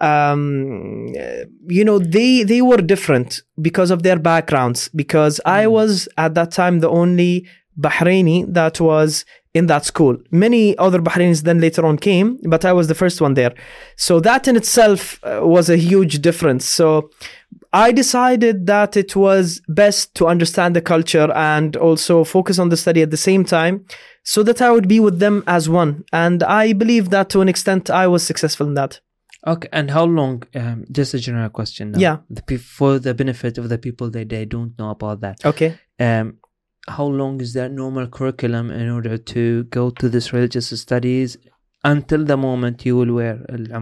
um, 0.00 1.08
you 1.66 1.84
know, 1.84 1.98
they 1.98 2.42
they 2.42 2.62
were 2.62 2.78
different 2.78 3.42
because 3.60 3.90
of 3.90 4.02
their 4.02 4.18
backgrounds. 4.18 4.88
Because 4.88 5.40
I 5.44 5.66
was 5.66 6.08
at 6.16 6.34
that 6.34 6.50
time 6.50 6.80
the 6.80 6.90
only 6.90 7.46
Bahraini 7.78 8.52
that 8.52 8.80
was 8.80 9.24
in 9.54 9.66
that 9.66 9.84
school. 9.84 10.16
Many 10.30 10.76
other 10.78 11.00
Bahrainis 11.00 11.42
then 11.42 11.60
later 11.60 11.86
on 11.86 11.96
came, 11.96 12.38
but 12.42 12.64
I 12.64 12.72
was 12.72 12.88
the 12.88 12.94
first 12.94 13.20
one 13.20 13.34
there. 13.34 13.54
So 13.96 14.18
that 14.20 14.48
in 14.48 14.56
itself 14.56 15.20
uh, 15.22 15.40
was 15.42 15.70
a 15.70 15.76
huge 15.76 16.20
difference. 16.20 16.64
So 16.64 17.10
I 17.72 17.92
decided 17.92 18.66
that 18.66 18.96
it 18.96 19.14
was 19.14 19.60
best 19.68 20.14
to 20.16 20.26
understand 20.26 20.74
the 20.74 20.80
culture 20.80 21.32
and 21.32 21.76
also 21.76 22.24
focus 22.24 22.58
on 22.58 22.68
the 22.68 22.76
study 22.76 23.02
at 23.02 23.12
the 23.12 23.16
same 23.16 23.44
time 23.44 23.84
so 24.24 24.42
that 24.42 24.60
I 24.60 24.72
would 24.72 24.88
be 24.88 24.98
with 24.98 25.20
them 25.20 25.44
as 25.46 25.68
one. 25.68 26.04
And 26.12 26.42
I 26.42 26.72
believe 26.72 27.10
that 27.10 27.30
to 27.30 27.40
an 27.40 27.48
extent 27.48 27.90
I 27.90 28.08
was 28.08 28.24
successful 28.24 28.66
in 28.66 28.74
that. 28.74 29.00
Okay. 29.46 29.68
And 29.72 29.90
how 29.90 30.04
long? 30.04 30.42
Um, 30.54 30.84
just 30.90 31.14
a 31.14 31.18
general 31.18 31.50
question. 31.50 31.92
Now. 31.92 31.98
Yeah. 31.98 32.16
The, 32.30 32.42
pe- 32.42 32.56
for 32.56 32.98
the 32.98 33.14
benefit 33.14 33.58
of 33.58 33.68
the 33.68 33.78
people 33.78 34.10
that 34.10 34.28
they 34.28 34.44
don't 34.44 34.78
know 34.78 34.90
about 34.90 35.20
that. 35.20 35.44
Okay. 35.44 35.78
Um, 35.98 36.38
how 36.88 37.06
long 37.06 37.40
is 37.40 37.54
their 37.54 37.68
normal 37.68 38.06
curriculum 38.06 38.70
in 38.70 38.90
order 38.90 39.16
to 39.16 39.64
go 39.64 39.90
to 39.90 40.08
this 40.08 40.32
religious 40.32 40.68
studies 40.80 41.38
until 41.84 42.24
the 42.24 42.36
moment 42.36 42.84
you 42.86 42.96
will 42.96 43.12
wear 43.12 43.38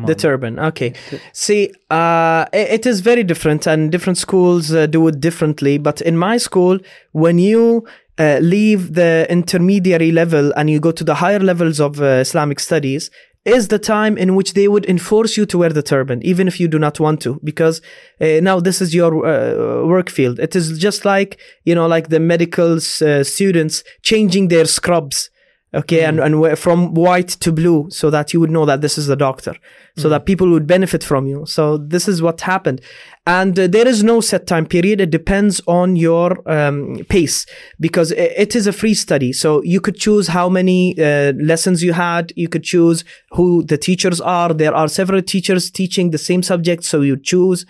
The 0.06 0.14
turban. 0.16 0.58
Okay. 0.58 0.92
See, 1.32 1.72
uh, 1.90 2.46
it 2.52 2.84
is 2.84 3.00
very 3.00 3.22
different, 3.22 3.66
and 3.66 3.92
different 3.92 4.18
schools 4.18 4.72
uh, 4.72 4.86
do 4.86 5.06
it 5.08 5.20
differently. 5.20 5.78
But 5.78 6.00
in 6.00 6.18
my 6.18 6.36
school, 6.36 6.80
when 7.12 7.38
you 7.38 7.86
uh, 8.18 8.38
leave 8.42 8.94
the 8.94 9.26
intermediary 9.30 10.10
level 10.10 10.52
and 10.56 10.68
you 10.68 10.80
go 10.80 10.90
to 10.90 11.04
the 11.04 11.14
higher 11.14 11.38
levels 11.38 11.80
of 11.80 12.00
uh, 12.00 12.06
Islamic 12.26 12.58
studies, 12.60 13.10
is 13.44 13.68
the 13.68 13.78
time 13.78 14.16
in 14.16 14.36
which 14.36 14.54
they 14.54 14.68
would 14.68 14.86
enforce 14.86 15.36
you 15.36 15.44
to 15.46 15.58
wear 15.58 15.70
the 15.70 15.82
turban, 15.82 16.22
even 16.22 16.46
if 16.46 16.60
you 16.60 16.68
do 16.68 16.78
not 16.78 17.00
want 17.00 17.20
to, 17.22 17.40
because 17.42 17.80
uh, 18.20 18.40
now 18.40 18.60
this 18.60 18.80
is 18.80 18.94
your 18.94 19.26
uh, 19.26 19.84
work 19.86 20.08
field. 20.08 20.38
It 20.38 20.54
is 20.54 20.78
just 20.78 21.04
like 21.04 21.38
you 21.64 21.74
know, 21.74 21.86
like 21.86 22.08
the 22.08 22.20
medical 22.20 22.76
uh, 22.76 23.24
students 23.24 23.82
changing 24.02 24.48
their 24.48 24.66
scrubs 24.66 25.30
okay 25.74 26.02
and, 26.04 26.20
and 26.20 26.58
from 26.58 26.92
white 26.94 27.28
to 27.28 27.50
blue 27.52 27.88
so 27.90 28.10
that 28.10 28.32
you 28.32 28.40
would 28.40 28.50
know 28.50 28.66
that 28.66 28.80
this 28.82 28.98
is 28.98 29.06
the 29.06 29.16
doctor. 29.16 29.54
So 29.98 30.08
that 30.08 30.24
people 30.24 30.48
would 30.50 30.66
benefit 30.66 31.04
from 31.04 31.26
you. 31.26 31.44
So 31.44 31.76
this 31.76 32.08
is 32.08 32.22
what 32.22 32.40
happened. 32.40 32.80
And 33.26 33.58
uh, 33.58 33.66
there 33.66 33.86
is 33.86 34.02
no 34.02 34.22
set 34.22 34.46
time 34.46 34.64
period. 34.64 35.02
It 35.02 35.10
depends 35.10 35.60
on 35.66 35.96
your 35.96 36.28
um, 36.50 37.04
pace 37.10 37.44
because 37.78 38.10
i- 38.12 38.16
it 38.44 38.56
is 38.56 38.66
a 38.66 38.72
free 38.72 38.94
study. 38.94 39.34
So 39.34 39.62
you 39.64 39.80
could 39.82 39.96
choose 39.96 40.28
how 40.28 40.48
many 40.48 40.98
uh, 40.98 41.32
lessons 41.34 41.82
you 41.82 41.92
had. 41.92 42.32
You 42.36 42.48
could 42.48 42.64
choose 42.64 43.04
who 43.32 43.64
the 43.64 43.76
teachers 43.76 44.18
are. 44.18 44.54
There 44.54 44.74
are 44.74 44.88
several 44.88 45.20
teachers 45.20 45.70
teaching 45.70 46.10
the 46.10 46.18
same 46.18 46.42
subject 46.42 46.84
so 46.84 47.02
you 47.02 47.18
choose. 47.18 47.66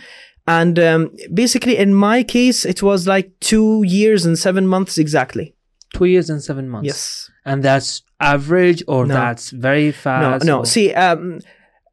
And 0.47 0.79
um, 0.79 1.11
basically 1.35 1.77
in 1.77 1.93
my 1.93 2.23
case 2.23 2.65
it 2.65 2.83
was 2.85 3.09
like 3.09 3.33
two 3.41 3.83
years 3.85 4.25
and 4.25 4.39
seven 4.39 4.69
months 4.69 4.97
exactly. 4.97 5.57
Two 5.93 6.05
years 6.07 6.31
and 6.31 6.41
seven 6.41 6.69
months. 6.69 6.87
yes 6.87 7.31
And 7.45 7.63
that's 7.63 8.03
average 8.21 8.83
or 8.87 9.07
No. 9.07 9.15
that's 9.15 9.51
very 9.51 9.91
fast? 9.93 10.45
no 10.45 10.59
or- 10.61 10.67
see 10.67 10.93
um 10.95 11.41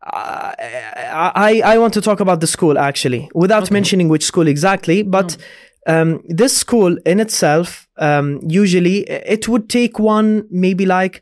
I, 0.04 1.32
I 1.36 1.62
i 1.74 1.78
want 1.78 1.94
to 1.94 2.02
talk 2.02 2.20
about 2.20 2.40
the 2.42 2.48
school 2.48 2.78
actually 2.78 3.30
without 3.34 3.64
Okay. 3.64 3.74
mentioning 3.74 4.08
which 4.10 4.24
school 4.24 4.48
exactly 4.48 5.04
but 5.04 5.38
um 5.88 6.22
this 6.28 6.56
school 6.58 6.98
in 7.06 7.20
itself 7.20 7.88
um 7.98 8.40
usually 8.48 8.98
it 9.10 9.48
would 9.48 9.70
take 9.70 10.00
one 10.00 10.46
maybe 10.50 10.86
like 10.86 11.22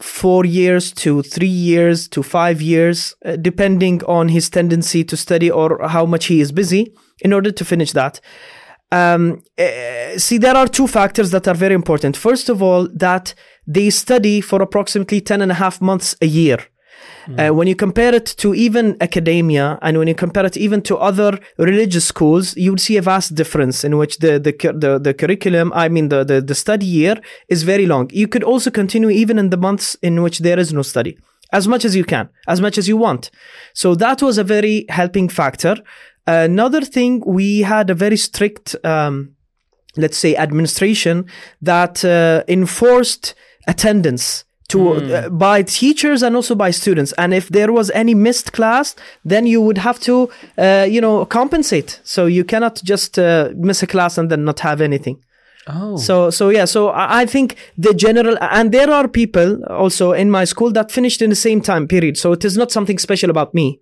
four 0.00 0.44
years 0.46 0.92
to 0.92 1.22
three 1.22 1.46
years 1.70 2.08
to 2.08 2.22
five 2.22 2.60
years 2.62 3.14
uh, 3.24 3.36
depending 3.36 4.02
on 4.06 4.28
his 4.28 4.48
tendency 4.50 5.04
to 5.04 5.16
study 5.16 5.50
or 5.50 5.78
how 5.88 6.06
much 6.06 6.26
he 6.26 6.40
is 6.40 6.52
busy 6.52 6.92
in 7.20 7.32
order 7.32 7.50
to 7.52 7.64
finish 7.64 7.92
that 7.92 8.20
um, 8.92 9.42
uh, 9.58 10.18
see, 10.18 10.38
there 10.38 10.56
are 10.56 10.66
two 10.66 10.86
factors 10.86 11.30
that 11.30 11.46
are 11.46 11.54
very 11.54 11.74
important. 11.74 12.16
First 12.16 12.48
of 12.48 12.62
all, 12.62 12.88
that 12.94 13.34
they 13.66 13.90
study 13.90 14.40
for 14.40 14.60
approximately 14.62 15.20
10 15.20 15.42
and 15.42 15.52
a 15.52 15.54
half 15.54 15.80
months 15.80 16.16
a 16.20 16.26
year. 16.26 16.58
Uh, 17.38 17.54
when 17.54 17.68
you 17.68 17.76
compare 17.76 18.14
it 18.14 18.26
to 18.26 18.54
even 18.54 18.96
academia 19.00 19.78
and 19.82 19.96
when 19.98 20.08
you 20.08 20.14
compare 20.14 20.44
it 20.44 20.56
even 20.56 20.82
to 20.82 20.96
other 20.96 21.38
religious 21.58 22.04
schools, 22.04 22.56
you 22.56 22.72
would 22.72 22.80
see 22.80 22.96
a 22.96 23.02
vast 23.02 23.34
difference 23.34 23.84
in 23.84 23.96
which 23.96 24.18
the, 24.18 24.38
the, 24.38 24.52
the, 24.52 24.98
the 24.98 25.14
curriculum, 25.14 25.72
I 25.74 25.88
mean, 25.88 26.08
the, 26.08 26.24
the, 26.24 26.40
the 26.40 26.54
study 26.54 26.86
year 26.86 27.20
is 27.48 27.62
very 27.62 27.86
long. 27.86 28.10
You 28.12 28.26
could 28.26 28.42
also 28.42 28.70
continue 28.70 29.10
even 29.10 29.38
in 29.38 29.50
the 29.50 29.56
months 29.56 29.96
in 30.02 30.22
which 30.22 30.40
there 30.40 30.58
is 30.58 30.72
no 30.72 30.82
study 30.82 31.18
as 31.52 31.66
much 31.66 31.84
as 31.84 31.96
you 31.96 32.04
can, 32.04 32.28
as 32.46 32.60
much 32.60 32.78
as 32.78 32.88
you 32.88 32.96
want. 32.96 33.30
So 33.74 33.94
that 33.96 34.22
was 34.22 34.38
a 34.38 34.44
very 34.44 34.86
helping 34.88 35.28
factor. 35.28 35.76
Another 36.30 36.82
thing, 36.82 37.22
we 37.26 37.60
had 37.60 37.90
a 37.90 37.94
very 37.94 38.16
strict, 38.16 38.76
um, 38.84 39.34
let's 39.96 40.16
say, 40.16 40.36
administration 40.36 41.26
that 41.62 42.04
uh, 42.04 42.44
enforced 42.46 43.34
attendance 43.66 44.44
to 44.68 44.92
uh, 44.92 45.28
by 45.28 45.62
teachers 45.62 46.22
and 46.22 46.36
also 46.36 46.54
by 46.54 46.70
students. 46.70 47.12
And 47.18 47.34
if 47.34 47.48
there 47.48 47.72
was 47.72 47.90
any 47.90 48.14
missed 48.14 48.52
class, 48.52 48.94
then 49.24 49.46
you 49.46 49.60
would 49.60 49.78
have 49.78 49.98
to, 50.00 50.30
uh, 50.56 50.86
you 50.88 51.00
know, 51.00 51.24
compensate. 51.24 52.00
So 52.04 52.26
you 52.26 52.44
cannot 52.44 52.80
just 52.84 53.18
uh, 53.18 53.50
miss 53.56 53.82
a 53.82 53.86
class 53.86 54.16
and 54.18 54.30
then 54.30 54.44
not 54.44 54.60
have 54.60 54.80
anything. 54.80 55.16
Oh. 55.66 55.96
So 55.96 56.30
so 56.30 56.48
yeah, 56.50 56.64
so 56.64 56.88
I 56.88 57.22
I 57.22 57.26
think 57.26 57.56
the 57.76 57.94
general 57.94 58.36
and 58.40 58.72
there 58.72 58.90
are 58.90 59.08
people 59.08 59.62
also 59.64 60.12
in 60.12 60.30
my 60.30 60.46
school 60.46 60.72
that 60.72 60.90
finished 60.90 61.20
in 61.22 61.30
the 61.30 61.36
same 61.48 61.60
time 61.60 61.86
period. 61.86 62.16
So 62.16 62.32
it 62.32 62.44
is 62.44 62.56
not 62.56 62.70
something 62.70 62.98
special 62.98 63.30
about 63.30 63.52
me. 63.54 63.80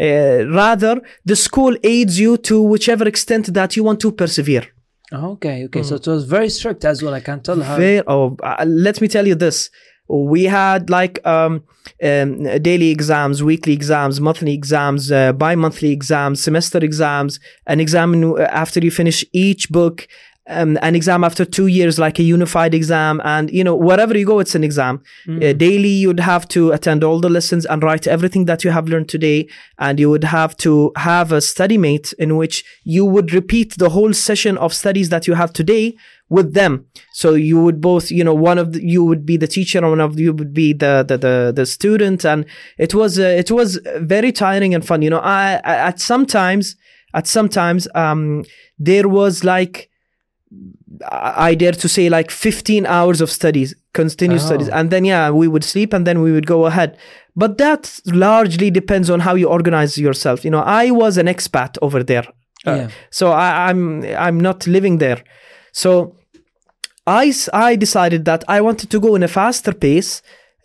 Uh, 0.00 0.46
rather, 0.48 1.00
the 1.24 1.36
school 1.36 1.76
aids 1.84 2.18
you 2.18 2.36
to 2.38 2.62
whichever 2.62 3.06
extent 3.06 3.52
that 3.52 3.76
you 3.76 3.84
want 3.84 4.00
to 4.00 4.10
persevere. 4.10 4.66
okay, 5.12 5.64
okay. 5.64 5.82
So 5.82 5.96
it 5.96 6.06
was 6.06 6.24
very 6.24 6.48
strict 6.48 6.84
as 6.84 7.02
well. 7.02 7.14
I 7.14 7.20
can't 7.20 7.44
tell 7.44 7.60
how. 7.60 7.76
Very, 7.76 8.02
oh, 8.06 8.36
uh, 8.42 8.64
let 8.66 9.00
me 9.00 9.08
tell 9.08 9.26
you 9.26 9.34
this. 9.34 9.68
We 10.08 10.44
had 10.44 10.90
like 10.90 11.24
um, 11.26 11.62
um, 12.02 12.42
daily 12.62 12.90
exams, 12.90 13.42
weekly 13.42 13.72
exams, 13.72 14.20
monthly 14.20 14.54
exams, 14.54 15.12
uh, 15.12 15.32
bi-monthly 15.32 15.92
exams, 15.92 16.42
semester 16.42 16.78
exams, 16.78 17.38
an 17.66 17.78
exam 17.78 18.36
after 18.40 18.80
you 18.80 18.90
finish 18.90 19.24
each 19.32 19.68
book, 19.70 20.08
um, 20.50 20.78
an 20.82 20.94
exam 20.94 21.24
after 21.24 21.44
two 21.44 21.66
years, 21.68 21.98
like 21.98 22.18
a 22.18 22.22
unified 22.22 22.74
exam, 22.74 23.20
and 23.24 23.50
you 23.50 23.64
know 23.64 23.74
wherever 23.74 24.16
you 24.16 24.26
go, 24.26 24.38
it's 24.40 24.54
an 24.54 24.64
exam. 24.64 25.02
Uh, 25.28 25.52
daily, 25.52 25.88
you'd 25.88 26.20
have 26.20 26.46
to 26.48 26.72
attend 26.72 27.04
all 27.04 27.20
the 27.20 27.30
lessons 27.30 27.64
and 27.66 27.82
write 27.82 28.06
everything 28.06 28.44
that 28.46 28.64
you 28.64 28.70
have 28.70 28.88
learned 28.88 29.08
today, 29.08 29.48
and 29.78 29.98
you 30.00 30.10
would 30.10 30.24
have 30.24 30.56
to 30.58 30.92
have 30.96 31.32
a 31.32 31.40
study 31.40 31.78
mate 31.78 32.12
in 32.18 32.36
which 32.36 32.64
you 32.84 33.04
would 33.04 33.32
repeat 33.32 33.78
the 33.78 33.90
whole 33.90 34.12
session 34.12 34.58
of 34.58 34.74
studies 34.74 35.08
that 35.08 35.26
you 35.26 35.34
have 35.34 35.52
today 35.52 35.96
with 36.28 36.54
them. 36.54 36.86
So 37.12 37.34
you 37.34 37.60
would 37.62 37.80
both, 37.80 38.10
you 38.10 38.24
know, 38.24 38.34
one 38.34 38.58
of 38.58 38.72
the, 38.72 38.82
you 38.82 39.04
would 39.04 39.26
be 39.26 39.36
the 39.36 39.48
teacher, 39.48 39.78
and 39.78 39.88
one 39.88 40.00
of 40.00 40.18
you 40.18 40.32
would 40.32 40.54
be 40.54 40.72
the 40.72 41.04
the 41.06 41.16
the, 41.16 41.52
the 41.54 41.66
student, 41.66 42.24
and 42.24 42.46
it 42.78 42.94
was 42.94 43.18
uh, 43.18 43.22
it 43.22 43.50
was 43.50 43.78
very 43.98 44.32
tiring 44.32 44.74
and 44.74 44.86
fun. 44.86 45.02
You 45.02 45.10
know, 45.10 45.20
I, 45.20 45.60
I 45.64 45.74
at 45.88 46.00
sometimes 46.00 46.76
at 47.12 47.26
sometimes 47.26 47.88
um 47.94 48.44
there 48.78 49.08
was 49.08 49.44
like 49.44 49.89
I 51.10 51.54
dare 51.54 51.72
to 51.72 51.88
say 51.88 52.08
like 52.08 52.30
15 52.30 52.84
hours 52.86 53.20
of 53.20 53.30
studies, 53.30 53.74
continuous 53.94 54.42
Oh. 54.44 54.46
studies. 54.46 54.68
And 54.68 54.90
then, 54.90 55.04
yeah, 55.04 55.30
we 55.30 55.46
would 55.48 55.64
sleep 55.64 55.92
and 55.92 56.06
then 56.06 56.20
we 56.22 56.32
would 56.32 56.46
go 56.46 56.66
ahead. 56.66 56.96
But 57.36 57.58
that 57.58 58.00
largely 58.06 58.70
depends 58.70 59.08
on 59.10 59.20
how 59.20 59.34
you 59.36 59.48
organize 59.48 59.96
yourself. 59.96 60.44
You 60.44 60.50
know, 60.50 60.60
I 60.60 60.90
was 60.90 61.16
an 61.18 61.26
expat 61.26 61.78
over 61.82 62.02
there. 62.02 62.26
Uh, 62.66 62.74
Yeah. 62.76 62.88
So 63.10 63.30
I, 63.30 63.68
I'm, 63.68 64.04
I'm 64.18 64.40
not 64.40 64.66
living 64.66 64.98
there. 64.98 65.22
So 65.72 66.16
I, 67.06 67.32
I 67.52 67.76
decided 67.76 68.24
that 68.24 68.42
I 68.48 68.60
wanted 68.60 68.90
to 68.90 69.00
go 69.00 69.14
in 69.14 69.22
a 69.22 69.28
faster 69.28 69.72
pace 69.72 70.20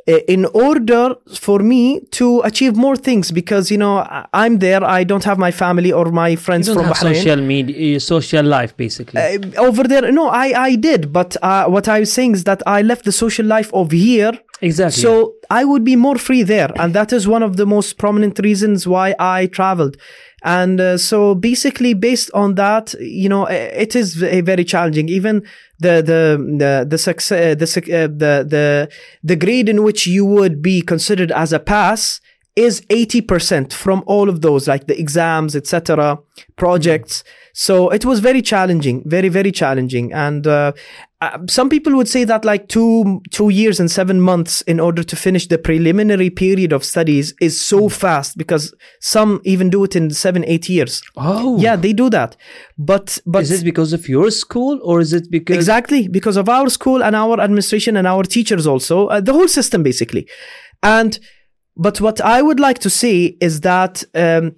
in 0.08 0.46
order 0.54 1.16
for 1.34 1.60
me 1.60 2.00
to 2.12 2.42
achieve 2.42 2.76
more 2.76 2.96
things 2.96 3.32
because, 3.32 3.72
you 3.72 3.78
know, 3.78 4.06
I'm 4.34 4.60
there. 4.60 4.84
I 4.84 5.04
don't 5.04 5.24
have 5.24 5.40
my 5.40 5.52
family 5.52 5.92
or 5.92 6.12
my 6.12 6.36
friends 6.36 6.72
from 6.72 6.84
have 6.84 6.96
Bahrain 6.96 7.16
social 7.16 7.42
media, 7.42 8.00
social 8.00 8.46
life, 8.46 8.78
basically. 8.78 9.20
uh, 9.26 9.38
over 9.58 9.84
there 9.84 10.12
no 10.12 10.28
i 10.28 10.48
i 10.70 10.76
did 10.76 11.12
but 11.12 11.36
uh, 11.42 11.66
what 11.66 11.88
i 11.88 12.00
was 12.00 12.12
saying 12.12 12.34
is 12.34 12.44
that 12.44 12.62
i 12.66 12.82
left 12.82 13.04
the 13.06 13.12
social 13.12 13.46
life 13.46 13.74
of 13.74 13.92
here 13.92 14.34
exactly. 14.62 15.02
so 15.02 15.34
i 15.50 15.64
would 15.64 15.84
be 15.84 15.96
more 15.96 16.18
free 16.18 16.44
there 16.44 16.72
and 16.82 16.94
that 16.94 17.12
is 17.14 17.28
one 17.28 17.44
of 17.44 17.58
the 17.58 17.66
most 17.66 17.98
prominent 17.98 18.40
reasons 18.40 18.88
why 18.88 19.16
i 19.20 19.46
traveled 19.48 19.98
and 20.46 20.80
uh, 20.80 20.96
so 20.96 21.34
basically 21.34 21.96
based 21.96 22.30
on 22.34 22.54
that 22.54 22.94
you 23.00 23.28
know 23.28 23.48
it 23.48 23.96
is 23.96 24.14
v- 24.16 24.42
very 24.42 24.64
challenging. 24.64 25.10
Even 25.10 25.44
the 25.80 25.96
the 26.02 26.38
the 26.58 26.86
the 26.88 26.98
success 26.98 27.58
the 27.58 27.66
uh, 27.92 28.08
the 28.08 28.46
the 28.48 28.90
the 29.24 29.36
grade 29.36 29.68
in 29.68 29.84
which 29.84 30.06
you 30.06 30.24
would 30.24 30.62
be 30.62 30.82
considered 30.82 31.32
as 31.32 31.52
a 31.52 31.60
pass 31.60 32.22
is 32.56 32.80
80% 32.90 33.74
from 33.74 34.02
all 34.06 34.30
of 34.30 34.40
those 34.40 34.66
like 34.66 34.88
the 34.88 34.98
exams 34.98 35.58
etc 35.58 36.18
projects 36.56 37.26
so 37.58 37.90
it 37.90 38.04
was 38.04 38.20
very 38.20 38.42
challenging 38.42 39.02
very 39.06 39.30
very 39.30 39.52
challenging. 39.52 40.12
And 40.14 40.46
uh, 40.46 40.74
uh, 41.22 41.40
some 41.48 41.70
people 41.70 41.96
would 41.96 42.08
say 42.08 42.24
that 42.26 42.44
like 42.44 42.68
two 42.68 43.22
two 43.32 43.50
years 43.50 43.80
and 43.80 43.90
seven 43.90 44.20
months 44.20 44.62
in 44.62 44.80
order 44.80 45.04
to 45.04 45.16
finish 45.16 45.48
the 45.48 45.58
preliminary 45.58 46.30
period 46.30 46.74
of 46.74 46.84
studies 46.84 47.34
is 47.40 47.60
so 47.60 47.90
fast 47.90 48.38
because 48.38 48.74
some 49.00 49.40
even 49.44 49.70
do 49.70 49.84
it 49.86 49.96
in 49.96 50.12
seven 50.12 50.44
eight 50.46 50.68
years. 50.70 51.02
Oh, 51.16 51.58
yeah 51.58 51.76
they 51.76 51.94
do 51.94 52.10
that. 52.10 52.36
But 52.78 53.20
but 53.26 53.44
Is 53.44 53.52
it 53.62 53.64
because 53.64 53.94
of 53.94 54.10
your 54.10 54.30
school 54.32 54.80
or 54.84 55.00
is 55.00 55.14
it 55.14 55.32
because 55.32 55.56
Exactly, 55.56 56.08
because 56.08 56.38
of 56.38 56.50
our 56.50 56.70
school 56.70 57.04
and 57.04 57.16
our 57.16 57.40
administration 57.40 57.96
and 57.98 58.06
our 58.06 58.24
teachers 58.24 58.68
also, 58.68 59.08
uh, 59.08 59.22
the 59.22 59.34
whole 59.34 59.48
system 59.48 59.82
basically. 59.84 60.28
And, 60.84 61.18
but 61.78 62.02
what 62.02 62.22
I 62.22 62.42
would 62.42 62.60
like 62.60 62.80
to 62.80 62.90
say 62.90 63.38
is 63.40 63.62
that 63.62 64.04
um, 64.14 64.56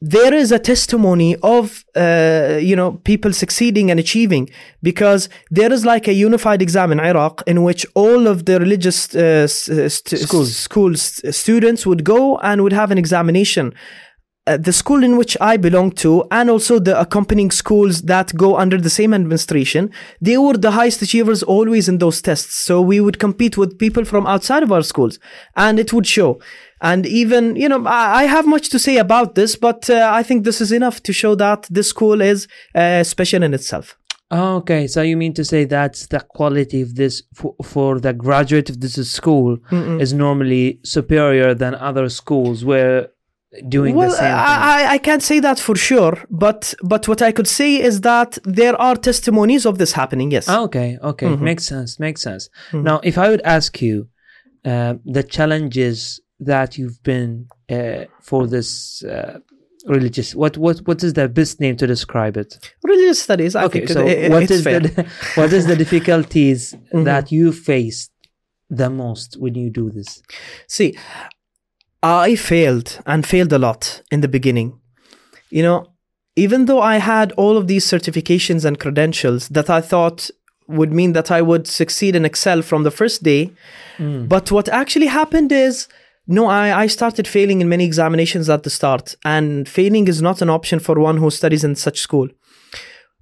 there 0.00 0.32
is 0.32 0.52
a 0.52 0.58
testimony 0.58 1.34
of, 1.42 1.84
uh, 1.96 2.58
you 2.60 2.76
know, 2.76 2.92
people 3.04 3.32
succeeding 3.32 3.90
and 3.90 3.98
achieving 3.98 4.48
because 4.82 5.28
there 5.50 5.72
is 5.72 5.84
like 5.84 6.06
a 6.06 6.12
unified 6.12 6.62
exam 6.62 6.92
in 6.92 7.00
Iraq 7.00 7.42
in 7.46 7.64
which 7.64 7.84
all 7.94 8.28
of 8.28 8.44
the 8.44 8.60
religious 8.60 9.14
uh, 9.14 9.44
uh, 9.44 9.46
st- 9.48 10.20
Schools. 10.20 10.56
schools 10.56 11.36
students 11.36 11.84
would 11.84 12.04
go 12.04 12.38
and 12.38 12.62
would 12.62 12.72
have 12.72 12.92
an 12.92 12.98
examination 12.98 13.74
uh, 14.48 14.56
the 14.56 14.72
school 14.72 15.04
in 15.04 15.18
which 15.18 15.36
I 15.40 15.58
belong 15.58 15.90
to, 16.02 16.24
and 16.30 16.48
also 16.48 16.78
the 16.78 16.98
accompanying 16.98 17.50
schools 17.50 18.02
that 18.02 18.34
go 18.34 18.56
under 18.56 18.80
the 18.80 18.88
same 18.88 19.12
administration, 19.12 19.90
they 20.22 20.38
were 20.38 20.56
the 20.56 20.70
highest 20.70 21.02
achievers 21.02 21.42
always 21.42 21.86
in 21.86 21.98
those 21.98 22.22
tests. 22.22 22.54
So 22.54 22.80
we 22.80 22.98
would 22.98 23.18
compete 23.18 23.58
with 23.58 23.78
people 23.78 24.06
from 24.06 24.26
outside 24.26 24.62
of 24.62 24.72
our 24.72 24.82
schools, 24.82 25.18
and 25.54 25.78
it 25.78 25.92
would 25.92 26.06
show. 26.06 26.40
And 26.80 27.06
even, 27.06 27.56
you 27.56 27.68
know, 27.68 27.84
I, 27.86 28.22
I 28.22 28.24
have 28.24 28.46
much 28.46 28.68
to 28.70 28.78
say 28.78 28.96
about 28.98 29.34
this, 29.34 29.56
but 29.56 29.88
uh, 29.90 30.10
I 30.12 30.22
think 30.22 30.44
this 30.44 30.60
is 30.60 30.70
enough 30.72 31.02
to 31.04 31.12
show 31.12 31.34
that 31.36 31.66
this 31.70 31.88
school 31.88 32.20
is 32.20 32.46
uh, 32.74 33.02
special 33.04 33.42
in 33.42 33.54
itself. 33.54 33.96
Okay, 34.30 34.86
so 34.86 35.00
you 35.00 35.16
mean 35.16 35.32
to 35.34 35.44
say 35.44 35.64
that's 35.64 36.06
the 36.08 36.20
quality 36.20 36.82
of 36.82 36.96
this 36.96 37.22
for, 37.34 37.54
for 37.64 37.98
the 37.98 38.12
graduate 38.12 38.68
of 38.68 38.80
this 38.80 38.96
school 39.10 39.56
is 39.72 40.12
normally 40.12 40.80
superior 40.84 41.54
than 41.54 41.74
other 41.74 42.10
schools 42.10 42.62
where 42.62 43.08
doing 43.70 43.94
well, 43.94 44.10
the 44.10 44.16
same 44.16 44.24
thing. 44.26 44.34
I, 44.34 44.86
I- 44.90 44.98
can't 44.98 45.22
say 45.22 45.40
that 45.40 45.58
for 45.58 45.74
sure, 45.76 46.18
but 46.28 46.74
but 46.82 47.08
what 47.08 47.22
I 47.22 47.32
could 47.32 47.48
say 47.48 47.76
is 47.80 48.02
that 48.02 48.36
there 48.44 48.76
are 48.78 48.96
testimonies 48.96 49.64
of 49.64 49.78
this 49.78 49.92
happening. 49.92 50.30
Yes. 50.30 50.46
Ah, 50.46 50.60
okay, 50.64 50.98
okay, 51.02 51.26
Mm-hmm. 51.28 51.44
makes 51.44 51.64
sense, 51.64 51.98
makes 51.98 52.20
sense. 52.20 52.50
Now, 52.74 53.00
if 53.02 53.16
I 53.16 53.30
would 53.30 53.40
ask 53.56 53.80
you 53.80 54.08
uh, 54.66 54.94
the 55.06 55.22
challenges 55.22 56.20
that 56.40 56.78
you've 56.78 57.02
been 57.02 57.48
uh, 57.70 58.04
for 58.22 58.46
this 58.46 59.02
uh, 59.04 59.38
religious, 59.86 60.34
what 60.34 60.56
what 60.56 60.78
what 60.86 61.02
is 61.02 61.12
the 61.14 61.28
best 61.28 61.60
name 61.60 61.76
to 61.76 61.86
describe 61.86 62.36
it? 62.36 62.58
Religious 62.82 63.22
studies. 63.22 63.54
I 63.56 63.64
okay, 63.64 63.80
think 63.80 63.90
so 63.90 64.06
it- 64.06 64.18
it- 64.24 64.30
what 64.30 64.50
is 64.50 64.62
fair. 64.64 64.80
the 64.80 65.06
what 65.34 65.52
is 65.52 65.66
the 65.66 65.76
difficulties 65.76 66.74
Mm-hmm. 66.92 67.04
that 67.04 67.30
you 67.32 67.52
faced 67.52 68.10
the 68.70 68.88
most 68.90 69.36
when 69.38 69.54
you 69.54 69.70
do 69.70 69.90
this? 69.90 70.22
See, 70.66 70.96
I 72.02 72.34
failed 72.36 73.00
and 73.06 73.26
failed 73.26 73.52
a 73.52 73.58
lot 73.58 74.02
in 74.10 74.20
the 74.20 74.28
beginning. 74.28 74.78
You 75.50 75.62
know, 75.62 75.86
even 76.36 76.66
though 76.66 76.80
I 76.80 76.96
had 76.98 77.32
all 77.32 77.56
of 77.56 77.66
these 77.66 77.84
certifications 77.86 78.64
and 78.64 78.78
credentials 78.78 79.48
that 79.48 79.68
I 79.68 79.80
thought 79.80 80.30
would 80.68 80.92
mean 80.92 81.12
that 81.14 81.30
I 81.30 81.40
would 81.42 81.66
succeed 81.66 82.14
and 82.14 82.24
excel 82.26 82.62
from 82.62 82.82
the 82.84 82.90
first 82.90 83.22
day, 83.22 83.50
but 83.98 84.52
what 84.52 84.68
actually 84.68 85.06
happened 85.06 85.50
is 85.50 85.88
no, 86.28 86.46
I, 86.46 86.82
I 86.82 86.86
started 86.88 87.26
failing 87.26 87.62
in 87.62 87.68
many 87.70 87.84
examinations 87.84 88.50
at 88.50 88.62
the 88.62 88.70
start, 88.70 89.16
and 89.24 89.66
failing 89.66 90.08
is 90.08 90.20
not 90.20 90.42
an 90.42 90.50
option 90.50 90.78
for 90.78 91.00
one 91.00 91.16
who 91.16 91.30
studies 91.30 91.64
in 91.64 91.74
such 91.74 91.98
school. 92.00 92.28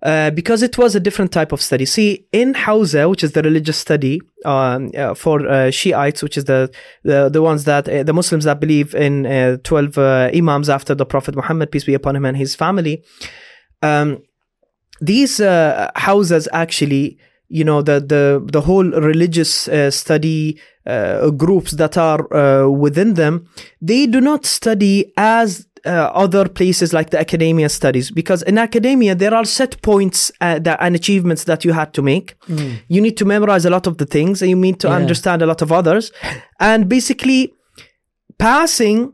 Uh, 0.03 0.31
because 0.31 0.63
it 0.63 0.77
was 0.77 0.95
a 0.95 1.01
different 1.01 1.33
type 1.33 1.53
of 1.53 1.63
study. 1.63 1.87
See, 1.87 2.27
in 2.31 2.53
Hawza, 2.53 3.09
which 3.09 3.25
is 3.25 3.33
the 3.33 3.43
religious 3.43 3.79
study 3.79 4.21
um, 4.45 4.91
uh, 4.97 5.15
for 5.15 5.49
uh, 5.49 5.71
Shiites, 5.71 6.23
which 6.23 6.37
is 6.37 6.45
the 6.45 6.71
the, 7.03 7.31
the 7.31 7.41
ones 7.41 7.65
that 7.65 7.89
uh, 7.89 8.03
the 8.03 8.13
Muslims 8.13 8.45
that 8.45 8.61
believe 8.61 8.95
in 8.95 9.25
uh, 9.25 9.57
twelve 9.63 9.97
uh, 9.97 10.31
imams 10.35 10.69
after 10.69 10.95
the 10.95 11.07
Prophet 11.07 11.35
Muhammad, 11.35 11.71
peace 11.71 11.85
be 11.85 11.95
upon 11.95 12.15
him, 12.15 12.27
and 12.27 12.37
his 12.37 12.55
family. 12.55 13.05
Um, 13.83 14.23
these 15.01 15.39
houses 15.39 16.49
actually 16.53 17.19
you 17.49 17.65
know 17.65 17.83
the 17.83 18.01
the 18.01 18.43
the 18.53 18.61
whole 18.61 18.85
religious 19.11 19.69
uh, 19.69 19.91
study 19.91 20.59
uh, 20.87 21.31
groups 21.31 21.73
that 21.73 21.97
are 21.97 22.23
uh, 22.35 22.69
within 22.69 23.15
them 23.15 23.47
they 23.81 24.07
do 24.07 24.21
not 24.21 24.45
study 24.47 25.13
as 25.17 25.67
uh, 25.85 26.11
other 26.25 26.49
places 26.49 26.93
like 26.93 27.11
the 27.11 27.19
academia 27.21 27.69
studies. 27.69 28.11
Because 28.11 28.43
in 28.43 28.59
academia 28.59 29.15
there 29.15 29.33
are 29.33 29.45
set 29.45 29.81
points 29.83 30.33
uh, 30.41 30.59
that, 30.59 30.79
and 30.81 30.97
achievements 30.97 31.45
that 31.45 31.65
you 31.65 31.73
had 31.73 31.93
to 31.95 32.03
make. 32.03 32.35
You 32.89 33.01
need 33.01 33.17
to 33.19 33.25
memorize 33.25 33.65
a 33.65 33.71
lot 33.71 33.87
of 33.87 33.99
the 33.99 34.05
things 34.07 34.43
and 34.43 34.51
you 34.51 34.57
need 34.57 34.81
to 34.81 34.89
Yeah. 34.89 34.97
understand 34.97 35.43
a 35.43 35.47
lot 35.47 35.63
of 35.63 35.71
others. 35.71 36.11
And 36.59 36.89
basically 36.89 37.53
passing 38.39 39.13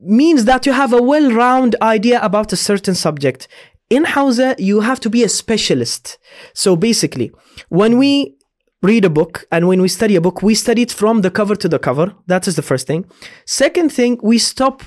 means 0.00 0.46
that 0.46 0.66
you 0.66 0.72
have 0.72 0.92
a 0.92 1.02
well-round 1.02 1.76
idea 1.82 2.18
about 2.22 2.52
a 2.52 2.56
certain 2.56 2.94
subject 2.94 3.46
in 3.90 4.04
Hawza 4.04 4.54
you 4.58 4.80
have 4.80 5.00
to 5.00 5.10
be 5.10 5.22
a 5.24 5.28
specialist. 5.28 6.18
So 6.54 6.76
basically 6.76 7.32
when 7.68 7.98
we 7.98 8.36
read 8.82 9.04
a 9.04 9.10
book 9.10 9.44
and 9.52 9.68
when 9.68 9.82
we 9.82 9.88
study 9.88 10.16
a 10.16 10.20
book 10.20 10.42
we 10.42 10.54
study 10.54 10.82
it 10.82 10.92
from 10.92 11.20
the 11.20 11.30
cover 11.30 11.54
to 11.56 11.68
the 11.68 11.78
cover. 11.78 12.14
That 12.26 12.48
is 12.48 12.56
the 12.56 12.62
first 12.62 12.86
thing. 12.86 13.04
Second 13.44 13.92
thing 13.92 14.18
we 14.22 14.38
stop 14.38 14.82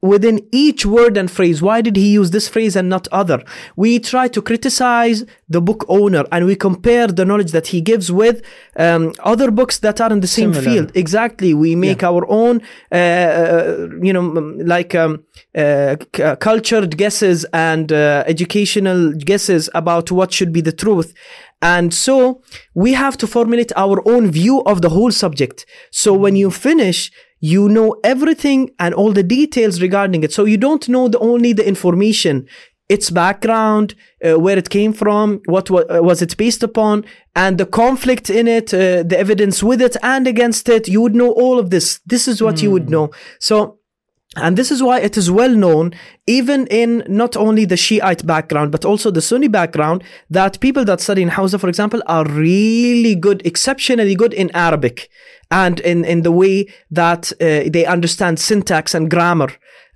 within 0.00 0.46
each 0.52 0.86
word 0.86 1.16
and 1.16 1.30
phrase. 1.30 1.60
Why 1.60 1.80
did 1.80 1.96
he 1.96 2.08
use 2.12 2.30
this 2.30 2.48
phrase 2.48 2.76
and 2.76 2.88
not 2.88 3.08
other? 3.08 3.42
We 3.76 3.98
try 3.98 4.28
to 4.28 4.40
criticize 4.40 5.24
the 5.48 5.60
book 5.60 5.84
owner 5.88 6.24
and 6.30 6.46
we 6.46 6.54
compare 6.54 7.08
the 7.08 7.24
knowledge 7.24 7.52
that 7.52 7.68
he 7.68 7.80
gives 7.80 8.12
with 8.12 8.42
um, 8.76 9.12
other 9.24 9.50
books 9.50 9.78
that 9.80 10.00
are 10.00 10.12
in 10.12 10.20
the 10.20 10.26
same 10.28 10.54
Similar. 10.54 10.70
field. 10.72 10.92
Exactly. 10.94 11.52
We 11.54 11.74
make 11.74 12.02
our 12.02 12.24
own 12.28 12.62
uh, 12.92 12.94
uh, 12.94 13.88
you 14.02 14.12
know 14.12 14.22
like 14.74 14.94
um, 14.94 15.24
uh, 15.54 15.96
c- 16.14 16.22
uh, 16.22 16.36
cultured 16.36 16.96
guesses 16.96 17.44
and 17.52 17.92
uh, 17.92 18.22
educational 18.26 19.12
guesses 19.12 19.68
about 19.74 20.10
what 20.12 20.32
should 20.32 20.52
be 20.52 20.60
the 20.60 20.72
truth. 20.72 21.12
And 21.60 21.92
so 21.92 22.40
we 22.74 22.92
have 22.92 23.16
to 23.18 23.26
formulate 23.26 23.72
our 23.74 24.00
own 24.08 24.30
view 24.30 24.62
of 24.62 24.80
the 24.80 24.90
whole 24.90 25.10
subject. 25.10 25.66
So 25.90 26.14
when 26.14 26.36
you 26.36 26.50
finish 26.52 27.10
you 27.40 27.68
know 27.68 27.96
everything 28.04 28.70
and 28.78 28.94
all 28.94 29.12
the 29.12 29.22
details 29.22 29.80
regarding 29.80 30.24
it. 30.24 30.32
So 30.32 30.44
you 30.44 30.56
don't 30.56 30.88
know 30.88 31.08
the 31.08 31.18
only 31.18 31.52
the 31.52 31.66
information. 31.66 32.46
Its 32.88 33.10
background 33.10 33.94
uh, 34.24 34.40
where 34.40 34.56
it 34.56 34.70
came 34.70 34.94
from 34.94 35.42
what 35.44 35.70
wa- 35.70 35.84
uh, 35.90 36.00
was 36.02 36.22
it 36.22 36.34
based 36.38 36.62
upon 36.62 37.04
and 37.36 37.58
the 37.58 37.66
conflict 37.66 38.30
in 38.30 38.48
it 38.48 38.72
uh, 38.72 39.02
the 39.02 39.18
evidence 39.18 39.62
with 39.62 39.82
it 39.82 39.96
and 40.02 40.26
against 40.26 40.68
it. 40.70 40.88
You 40.88 41.02
would 41.02 41.14
know 41.14 41.32
all 41.32 41.58
of 41.58 41.68
this. 41.68 42.00
This 42.06 42.26
is 42.26 42.42
what 42.42 42.62
you 42.62 42.70
would 42.70 42.88
know. 42.88 43.10
So 43.40 43.77
and 44.36 44.56
this 44.56 44.70
is 44.70 44.82
why 44.82 45.00
it 45.00 45.16
is 45.16 45.30
well 45.30 45.54
known, 45.54 45.94
even 46.26 46.66
in 46.66 47.02
not 47.08 47.36
only 47.36 47.64
the 47.64 47.76
Shiite 47.76 48.26
background, 48.26 48.70
but 48.70 48.84
also 48.84 49.10
the 49.10 49.22
Sunni 49.22 49.48
background, 49.48 50.04
that 50.28 50.60
people 50.60 50.84
that 50.84 51.00
study 51.00 51.22
in 51.22 51.30
Hawza, 51.30 51.58
for 51.58 51.68
example, 51.68 52.02
are 52.06 52.26
really 52.26 53.14
good, 53.14 53.44
exceptionally 53.46 54.14
good 54.14 54.34
in 54.34 54.50
Arabic 54.54 55.08
and 55.50 55.80
in, 55.80 56.04
in 56.04 56.22
the 56.22 56.32
way 56.32 56.66
that 56.90 57.32
uh, 57.40 57.70
they 57.70 57.86
understand 57.86 58.38
syntax 58.38 58.94
and 58.94 59.10
grammar 59.10 59.48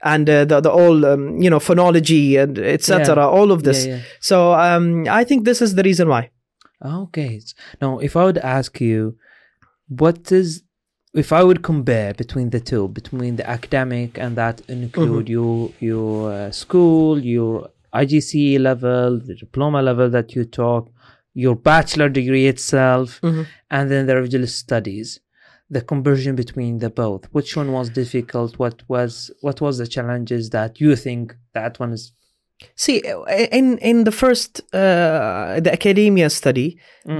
and 0.02 0.28
uh, 0.28 0.44
the, 0.44 0.60
the 0.60 0.70
all, 0.70 1.04
um, 1.04 1.40
you 1.40 1.50
know, 1.50 1.58
phonology 1.58 2.42
and 2.42 2.58
etc. 2.58 3.14
Yeah. 3.14 3.28
all 3.28 3.52
of 3.52 3.62
this. 3.64 3.86
Yeah, 3.86 3.96
yeah. 3.96 4.02
So 4.20 4.54
um, 4.54 5.06
I 5.08 5.24
think 5.24 5.44
this 5.44 5.60
is 5.60 5.74
the 5.74 5.82
reason 5.82 6.08
why. 6.08 6.30
Okay. 6.84 7.40
Now, 7.80 7.98
if 7.98 8.16
I 8.16 8.24
would 8.24 8.38
ask 8.38 8.80
you, 8.80 9.16
what 9.88 10.32
is, 10.32 10.62
if 11.14 11.32
I 11.32 11.42
would 11.42 11.62
compare 11.62 12.14
between 12.14 12.50
the 12.50 12.60
two, 12.60 12.88
between 12.88 13.36
the 13.36 13.48
academic 13.48 14.18
and 14.18 14.36
that 14.36 14.62
include 14.68 15.28
your 15.28 15.70
your 15.80 16.32
uh, 16.32 16.50
school, 16.50 17.18
your 17.18 17.68
IGCSE 17.94 18.58
level, 18.58 19.18
the 19.20 19.34
diploma 19.34 19.82
level 19.82 20.08
that 20.10 20.34
you 20.34 20.44
talk, 20.44 20.90
your 21.34 21.54
bachelor 21.54 22.08
degree 22.08 22.46
itself, 22.46 23.20
Mhm. 23.20 23.46
and 23.70 23.90
then 23.90 24.06
the 24.06 24.14
religious 24.16 24.54
studies, 24.54 25.20
the 25.68 25.82
conversion 25.82 26.34
between 26.34 26.78
the 26.78 26.88
both. 26.90 27.22
Which 27.32 27.56
one 27.56 27.72
was 27.72 27.90
difficult? 27.90 28.58
What 28.58 28.76
was 28.88 29.30
what 29.42 29.60
was 29.60 29.74
the 29.78 29.86
challenges 29.86 30.50
that 30.50 30.80
you 30.80 30.96
think 30.96 31.36
that 31.52 31.78
one 31.78 31.92
is? 31.92 32.12
See, 32.76 33.02
in 33.60 33.76
in 33.78 34.04
the 34.04 34.12
first 34.22 34.60
uh, 34.72 35.60
the 35.64 35.72
academia 35.72 36.30
study, 36.30 36.68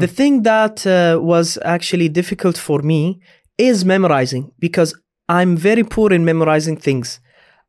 the 0.02 0.06
thing 0.18 0.42
that 0.44 0.86
uh, 0.86 1.18
was 1.20 1.58
actually 1.76 2.08
difficult 2.08 2.56
for 2.56 2.78
me 2.92 3.20
is 3.58 3.84
memorizing 3.84 4.52
because 4.58 4.94
I'm 5.28 5.56
very 5.56 5.84
poor 5.84 6.12
in 6.12 6.24
memorizing 6.24 6.76
things. 6.76 7.20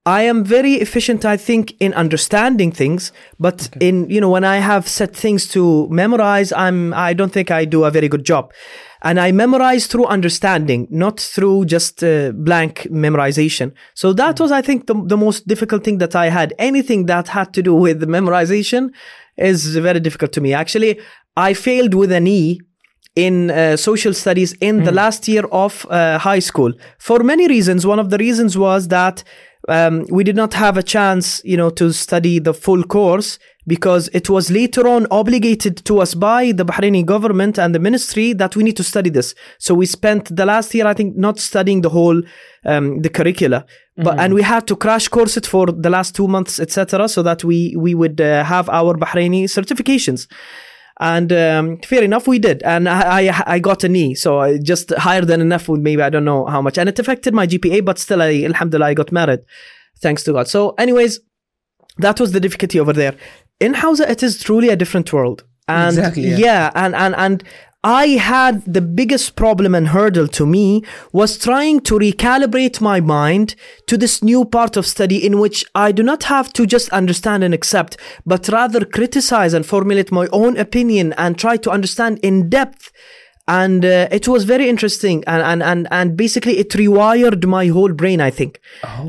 I 0.05 0.23
am 0.23 0.43
very 0.43 0.73
efficient, 0.73 1.23
I 1.23 1.37
think, 1.37 1.75
in 1.79 1.93
understanding 1.93 2.73
things, 2.73 3.13
but 3.39 3.69
in 3.79 4.09
you 4.09 4.19
know 4.19 4.29
when 4.29 4.43
I 4.43 4.57
have 4.57 4.85
set 4.85 5.15
things 5.15 5.47
to 5.49 5.87
memorize, 5.89 6.51
I'm 6.51 6.93
I 6.93 7.13
don't 7.13 7.31
think 7.31 7.51
I 7.51 7.63
do 7.63 7.85
a 7.85 7.91
very 7.91 8.09
good 8.09 8.25
job, 8.25 8.51
and 9.01 9.17
I 9.17 9.31
memorize 9.31 9.87
through 9.87 10.07
understanding, 10.07 10.87
not 10.89 11.21
through 11.21 11.65
just 11.65 12.03
uh, 12.03 12.33
blank 12.33 12.85
memorization. 12.91 13.71
So 13.93 14.11
that 14.11 14.41
was, 14.41 14.51
I 14.51 14.61
think, 14.61 14.87
the 14.87 14.95
the 15.05 15.15
most 15.15 15.47
difficult 15.47 15.85
thing 15.85 15.99
that 15.99 16.17
I 16.17 16.27
had. 16.27 16.53
Anything 16.59 17.05
that 17.05 17.29
had 17.29 17.53
to 17.53 17.63
do 17.63 17.73
with 17.73 18.03
memorization 18.03 18.89
is 19.37 19.77
very 19.77 20.01
difficult 20.01 20.33
to 20.33 20.41
me. 20.41 20.53
Actually, 20.53 20.99
I 21.37 21.53
failed 21.53 21.93
with 21.93 22.11
an 22.11 22.27
E 22.27 22.59
in 23.15 23.51
uh, 23.51 23.77
social 23.77 24.13
studies 24.13 24.53
in 24.53 24.83
the 24.83 24.91
last 24.91 25.27
year 25.27 25.43
of 25.51 25.85
uh, 25.89 26.17
high 26.17 26.39
school 26.39 26.73
for 26.97 27.23
many 27.23 27.47
reasons. 27.47 27.85
One 27.85 27.99
of 27.99 28.09
the 28.09 28.17
reasons 28.17 28.57
was 28.57 28.87
that 28.87 29.23
um, 29.69 30.05
we 30.09 30.23
did 30.23 30.35
not 30.35 30.53
have 30.55 30.77
a 30.77 30.83
chance, 30.83 31.41
you 31.45 31.55
know, 31.55 31.69
to 31.71 31.93
study 31.93 32.39
the 32.39 32.53
full 32.53 32.83
course 32.83 33.39
because 33.65 34.09
it 34.13 34.29
was 34.29 34.51
later 34.51 34.87
on 34.87 35.07
obligated 35.09 35.77
to 35.85 35.99
us 35.99 36.15
by 36.15 36.51
the 36.51 36.65
Bahraini 36.65 37.05
government 37.05 37.57
and 37.57 37.73
the 37.73 37.79
ministry 37.79 38.33
that 38.33 38.55
we 38.55 38.63
need 38.63 38.75
to 38.75 38.83
study 38.83 39.09
this. 39.09 39.35
So 39.59 39.73
we 39.73 39.85
spent 39.85 40.35
the 40.35 40.45
last 40.45 40.73
year, 40.73 40.85
I 40.85 40.93
think, 40.93 41.15
not 41.15 41.39
studying 41.39 41.81
the 41.81 41.89
whole 41.89 42.21
um, 42.65 43.01
the 43.01 43.09
curricula, 43.09 43.65
but 43.95 44.19
and 44.19 44.33
we 44.33 44.41
had 44.41 44.67
to 44.67 44.75
crash 44.75 45.07
course 45.07 45.37
it 45.37 45.45
for 45.45 45.67
the 45.67 45.89
last 45.89 46.15
two 46.15 46.27
months, 46.27 46.59
etc., 46.59 47.07
so 47.07 47.23
that 47.23 47.43
we 47.43 47.75
we 47.77 47.93
would 47.93 48.19
uh, 48.19 48.43
have 48.43 48.67
our 48.69 48.95
Bahraini 48.95 49.43
certifications. 49.43 50.27
And 50.99 51.33
um, 51.33 51.79
fair 51.79 52.03
enough, 52.03 52.27
we 52.27 52.37
did, 52.37 52.61
and 52.63 52.87
I, 52.87 53.29
I 53.29 53.43
I 53.55 53.59
got 53.59 53.83
a 53.83 53.89
knee 53.89 54.13
so 54.13 54.39
I 54.39 54.57
just 54.59 54.91
higher 54.91 55.21
than 55.25 55.41
enough. 55.41 55.67
With 55.67 55.81
maybe 55.81 56.03
I 56.03 56.09
don't 56.09 56.23
know 56.23 56.45
how 56.45 56.61
much, 56.61 56.77
and 56.77 56.87
it 56.87 56.99
affected 56.99 57.33
my 57.33 57.47
GPA, 57.47 57.83
but 57.83 57.97
still, 57.97 58.21
I 58.21 58.43
alhamdulillah, 58.43 58.85
I 58.87 58.93
got 58.93 59.11
married, 59.11 59.39
thanks 59.99 60.23
to 60.23 60.33
God. 60.33 60.47
So, 60.47 60.71
anyways, 60.77 61.19
that 61.97 62.19
was 62.19 62.31
the 62.31 62.39
difficulty 62.39 62.79
over 62.79 62.93
there. 62.93 63.15
In 63.59 63.73
Hawza, 63.73 64.07
it 64.07 64.21
is 64.21 64.41
truly 64.43 64.69
a 64.69 64.75
different 64.75 65.11
world, 65.11 65.43
and 65.67 65.97
Exactly, 65.97 66.23
yeah. 66.27 66.37
yeah, 66.37 66.71
and 66.75 66.93
and 66.95 67.15
and 67.15 67.43
I 67.83 68.07
had 68.11 68.63
the 68.65 68.81
biggest 68.81 69.35
problem 69.35 69.75
and 69.75 69.89
hurdle 69.89 70.29
to 70.29 70.45
me 70.45 70.83
was 71.11 71.37
trying 71.37 71.81
to 71.81 71.99
recalibrate 71.99 72.79
my 72.79 73.01
mind 73.01 73.55
to 73.87 73.97
this 73.97 74.23
new 74.23 74.45
part 74.45 74.77
of 74.77 74.85
study 74.85 75.17
in 75.17 75.37
which 75.37 75.65
I 75.75 75.91
do 75.91 76.01
not 76.01 76.23
have 76.23 76.53
to 76.53 76.65
just 76.65 76.89
understand 76.89 77.43
and 77.43 77.53
accept, 77.53 77.97
but 78.25 78.47
rather 78.47 78.85
criticize 78.85 79.53
and 79.53 79.65
formulate 79.65 80.13
my 80.13 80.27
own 80.31 80.55
opinion 80.55 81.13
and 81.17 81.37
try 81.37 81.57
to 81.57 81.71
understand 81.71 82.19
in 82.23 82.49
depth. 82.49 82.91
And 83.49 83.83
uh, 83.83 84.07
it 84.09 84.29
was 84.29 84.45
very 84.45 84.69
interesting, 84.69 85.21
and, 85.27 85.41
and 85.41 85.61
and 85.61 85.87
and 85.91 86.15
basically 86.15 86.59
it 86.59 86.69
rewired 86.69 87.45
my 87.45 87.67
whole 87.67 87.91
brain. 87.91 88.21
I 88.21 88.31
think, 88.31 88.61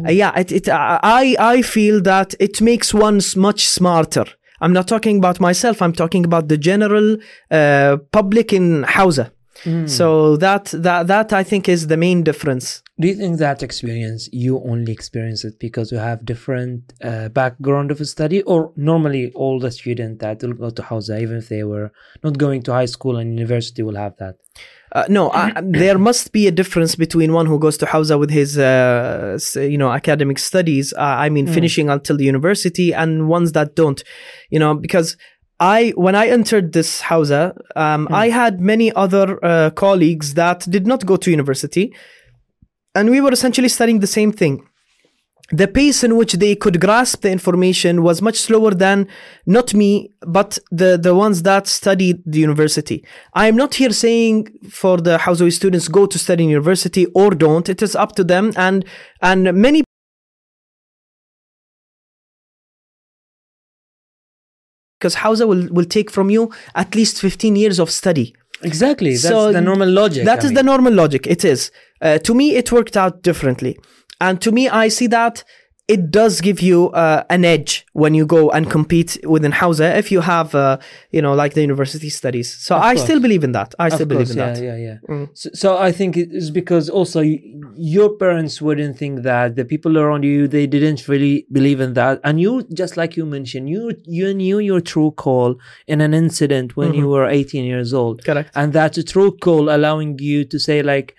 Uh, 0.04 0.10
yeah, 0.10 0.36
it, 0.36 0.50
it 0.50 0.68
I 0.68 1.36
I 1.38 1.62
feel 1.62 2.02
that 2.02 2.34
it 2.40 2.60
makes 2.60 2.92
one 2.92 3.20
much 3.36 3.68
smarter. 3.68 4.26
I'm 4.64 4.72
not 4.72 4.88
talking 4.88 5.18
about 5.18 5.40
myself. 5.40 5.82
I'm 5.82 5.92
talking 5.92 6.24
about 6.24 6.48
the 6.48 6.56
general 6.56 7.18
uh, 7.50 7.98
public 8.12 8.50
in 8.50 8.84
Hawza. 8.84 9.30
So 9.86 10.36
that 10.36 10.66
that 10.74 11.06
that 11.06 11.32
I 11.32 11.42
think 11.42 11.68
is 11.68 11.86
the 11.86 11.96
main 11.96 12.22
difference. 12.22 12.82
Do 13.00 13.08
you 13.08 13.14
think 13.14 13.38
that 13.38 13.62
experience 13.62 14.28
you 14.32 14.62
only 14.64 14.92
experience 14.92 15.44
it 15.44 15.58
because 15.58 15.90
you 15.90 15.98
have 15.98 16.24
different 16.24 16.92
uh, 17.02 17.28
background 17.28 17.90
of 17.90 18.06
study, 18.06 18.42
or 18.42 18.72
normally 18.76 19.32
all 19.34 19.58
the 19.58 19.70
students 19.70 20.20
that 20.20 20.42
will 20.42 20.52
go 20.52 20.70
to 20.70 20.82
Hawza, 20.82 21.20
even 21.20 21.38
if 21.38 21.48
they 21.48 21.64
were 21.64 21.92
not 22.22 22.38
going 22.38 22.62
to 22.62 22.72
high 22.72 22.84
school 22.86 23.16
and 23.16 23.34
university, 23.34 23.82
will 23.82 23.96
have 23.96 24.16
that? 24.18 24.36
Uh, 24.92 25.04
no, 25.08 25.30
I, 25.32 25.52
there 25.62 25.98
must 25.98 26.32
be 26.32 26.46
a 26.46 26.52
difference 26.52 26.94
between 26.94 27.32
one 27.32 27.46
who 27.46 27.58
goes 27.58 27.76
to 27.78 27.86
Hawza 27.86 28.18
with 28.18 28.30
his, 28.30 28.56
uh, 28.56 29.38
you 29.56 29.76
know, 29.76 29.90
academic 29.90 30.38
studies. 30.38 30.92
Uh, 30.92 31.00
I 31.00 31.28
mean, 31.30 31.46
finishing 31.48 31.90
until 31.90 32.16
the 32.16 32.24
university, 32.24 32.94
and 32.94 33.28
ones 33.28 33.52
that 33.52 33.74
don't, 33.74 34.02
you 34.50 34.60
know, 34.60 34.74
because 34.74 35.16
I, 35.60 35.90
when 35.96 36.14
I 36.14 36.26
entered 36.26 36.72
this 36.72 37.00
Hawza, 37.02 37.56
um, 37.76 38.08
I 38.10 38.28
had 38.28 38.60
many 38.60 38.92
other 38.92 39.44
uh, 39.44 39.70
colleagues 39.70 40.34
that 40.34 40.68
did 40.68 40.86
not 40.86 41.06
go 41.06 41.16
to 41.16 41.30
university, 41.30 41.94
and 42.94 43.10
we 43.10 43.20
were 43.20 43.32
essentially 43.32 43.68
studying 43.68 44.00
the 44.00 44.06
same 44.06 44.32
thing. 44.32 44.66
The 45.50 45.68
pace 45.68 46.02
in 46.02 46.16
which 46.16 46.32
they 46.34 46.56
could 46.56 46.80
grasp 46.80 47.20
the 47.20 47.30
information 47.30 48.02
was 48.02 48.22
much 48.22 48.38
slower 48.38 48.70
than 48.72 49.06
not 49.44 49.74
me 49.74 50.10
but 50.22 50.58
the 50.70 50.96
the 50.96 51.14
ones 51.14 51.42
that 51.42 51.66
studied 51.66 52.22
the 52.24 52.38
university. 52.38 53.04
I 53.34 53.48
am 53.48 53.56
not 53.56 53.74
here 53.74 53.90
saying 53.90 54.48
for 54.70 54.96
the 54.96 55.18
Hawzawi 55.18 55.52
students 55.52 55.88
go 55.88 56.06
to 56.06 56.18
study 56.18 56.44
in 56.44 56.50
university 56.50 57.04
or 57.14 57.30
don't. 57.30 57.68
It 57.68 57.82
is 57.82 57.94
up 57.94 58.12
to 58.16 58.24
them 58.24 58.52
and 58.56 58.86
and 59.20 59.52
many 59.52 59.84
because 65.04 65.16
Hawza 65.16 65.46
will, 65.46 65.68
will 65.70 65.84
take 65.84 66.10
from 66.10 66.30
you 66.30 66.50
at 66.74 66.94
least 66.94 67.20
15 67.20 67.56
years 67.56 67.78
of 67.78 67.90
study. 67.90 68.34
Exactly. 68.62 69.10
That's 69.10 69.28
So 69.28 69.52
the 69.52 69.60
normal 69.60 69.90
logic. 69.90 70.24
That 70.24 70.42
I 70.42 70.46
is 70.46 70.52
the 70.54 70.62
normal 70.62 70.94
logic. 70.94 71.26
It 71.26 71.44
is. 71.44 71.70
Uh, 72.00 72.16
to 72.20 72.34
me, 72.34 72.56
it 72.56 72.72
worked 72.72 72.96
out 72.96 73.20
differently. 73.20 73.78
And 74.22 74.40
to 74.40 74.50
me, 74.50 74.70
I 74.70 74.88
see 74.88 75.06
that 75.08 75.44
it 75.86 76.10
does 76.10 76.40
give 76.40 76.60
you 76.62 76.88
uh, 76.90 77.24
an 77.28 77.44
edge 77.44 77.84
when 77.92 78.14
you 78.14 78.24
go 78.24 78.50
and 78.50 78.70
compete 78.70 79.18
within 79.26 79.52
Hawza 79.52 79.98
if 79.98 80.10
you 80.10 80.22
have, 80.22 80.54
uh, 80.54 80.78
you 81.10 81.20
know, 81.20 81.34
like 81.34 81.52
the 81.52 81.60
university 81.60 82.08
studies. 82.08 82.50
So 82.50 82.74
I 82.76 82.94
course. 82.94 83.04
still 83.04 83.20
believe 83.20 83.44
in 83.44 83.52
that. 83.52 83.74
I 83.78 83.90
still 83.90 84.02
Of 84.02 84.08
believe 84.08 84.28
course, 84.28 84.30
in 84.30 84.38
yeah, 84.38 84.52
that. 84.54 84.62
yeah, 84.62 84.76
yeah. 84.76 84.96
Mm. 85.10 85.28
So, 85.34 85.50
so 85.52 85.76
I 85.76 85.92
think 85.92 86.16
it 86.16 86.30
is 86.32 86.50
because 86.50 86.88
also 86.88 87.20
your 87.76 88.16
parents 88.16 88.62
wouldn't 88.62 88.96
think 88.96 89.24
that 89.24 89.56
the 89.56 89.64
people 89.66 89.98
around 89.98 90.22
you 90.24 90.48
they 90.48 90.66
didn't 90.66 91.06
really 91.06 91.46
believe 91.52 91.80
in 91.80 91.92
that, 91.94 92.18
and 92.24 92.40
you 92.40 92.62
just 92.72 92.96
like 92.96 93.14
you 93.18 93.26
mentioned, 93.26 93.68
you 93.68 93.92
you 94.04 94.32
knew 94.32 94.58
your 94.60 94.80
true 94.80 95.10
call 95.10 95.56
in 95.86 96.00
an 96.00 96.14
incident 96.14 96.76
when 96.76 96.84
Mm-hmm. 96.92 96.98
you 97.00 97.08
were 97.08 97.26
18 97.26 97.64
years 97.64 97.92
old, 97.92 98.24
Correct. 98.24 98.50
and 98.54 98.72
that's 98.72 98.96
a 98.96 99.02
true 99.02 99.32
call 99.36 99.68
allowing 99.68 100.18
you 100.18 100.44
to 100.46 100.58
say 100.58 100.82
like, 100.82 101.14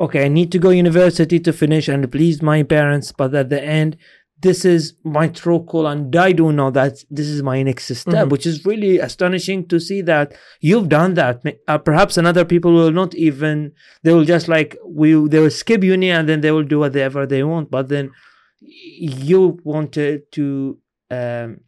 okay, 0.00 0.24
I 0.24 0.28
need 0.28 0.50
to 0.52 0.58
go 0.58 0.70
university 0.70 1.38
to 1.40 1.52
finish 1.52 1.88
and 1.88 2.10
please 2.10 2.42
my 2.42 2.62
parents, 2.62 3.12
but 3.12 3.34
at 3.34 3.50
the 3.50 3.62
end. 3.62 3.96
This 4.42 4.64
is 4.64 4.94
my 5.04 5.28
true 5.28 5.60
call, 5.64 5.86
and 5.86 6.16
I 6.16 6.32
do 6.32 6.50
know 6.50 6.70
that 6.70 7.04
this 7.10 7.26
is 7.26 7.42
my 7.42 7.62
next 7.62 7.94
step, 7.94 8.14
Mm-hmm. 8.14 8.28
which 8.30 8.46
is 8.46 8.64
really 8.64 8.98
astonishing 8.98 9.68
to 9.68 9.78
see 9.78 10.00
that 10.00 10.32
you've 10.62 10.88
done 10.88 11.12
that. 11.12 11.42
Uh, 11.68 11.76
perhaps 11.76 12.16
another 12.16 12.46
people 12.46 12.72
will 12.72 12.90
not 12.90 13.14
even 13.14 13.72
they 14.02 14.14
will 14.14 14.24
just 14.24 14.48
like 14.48 14.78
we 14.86 15.12
they 15.28 15.40
will 15.40 15.50
skip 15.50 15.84
uni 15.84 16.10
and 16.10 16.26
then 16.26 16.40
they 16.40 16.52
will 16.52 16.64
do 16.64 16.78
whatever 16.78 17.26
they 17.26 17.42
want. 17.44 17.70
But 17.70 17.88
then 17.90 18.12
you 18.60 19.60
wanted 19.62 20.32
to 20.32 20.78
um, 21.10 21.60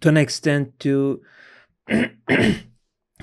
to 0.00 0.08
an 0.08 0.16
extent 0.16 0.78
to 0.80 1.20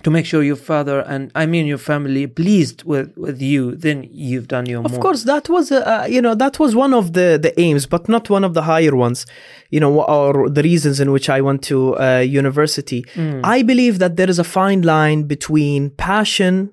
to 0.03 0.09
make 0.11 0.25
sure 0.25 0.43
your 0.43 0.55
father 0.71 0.99
and 1.01 1.31
I 1.35 1.45
mean 1.45 1.65
your 1.65 1.77
family 1.91 2.27
pleased 2.27 2.83
with 2.83 3.09
with 3.17 3.41
you. 3.41 3.75
Then 3.75 4.07
you've 4.11 4.47
done 4.47 4.65
your 4.65 4.81
Of 4.85 4.91
more. 4.91 5.01
course, 5.01 5.23
that 5.23 5.49
was 5.49 5.71
uh, 5.71 5.77
uh, 5.77 6.05
you 6.07 6.21
know 6.21 6.35
that 6.35 6.59
was 6.59 6.75
one 6.75 6.93
of 6.93 7.13
the 7.13 7.37
the 7.41 7.53
aims, 7.59 7.85
but 7.87 8.07
not 8.07 8.29
one 8.29 8.43
of 8.43 8.53
the 8.53 8.63
higher 8.63 8.95
ones. 8.95 9.25
You 9.69 9.79
know, 9.79 10.01
or 10.03 10.49
the 10.49 10.63
reasons 10.63 10.99
in 10.99 11.11
which 11.11 11.29
I 11.29 11.39
went 11.41 11.61
to 11.63 11.77
uh, 11.99 12.19
university. 12.19 13.03
I 13.43 13.63
believe 13.63 13.99
that 13.99 14.15
there 14.17 14.29
is 14.29 14.39
a 14.39 14.43
fine 14.59 14.81
line 14.81 15.23
between 15.23 15.89
passion 15.91 16.71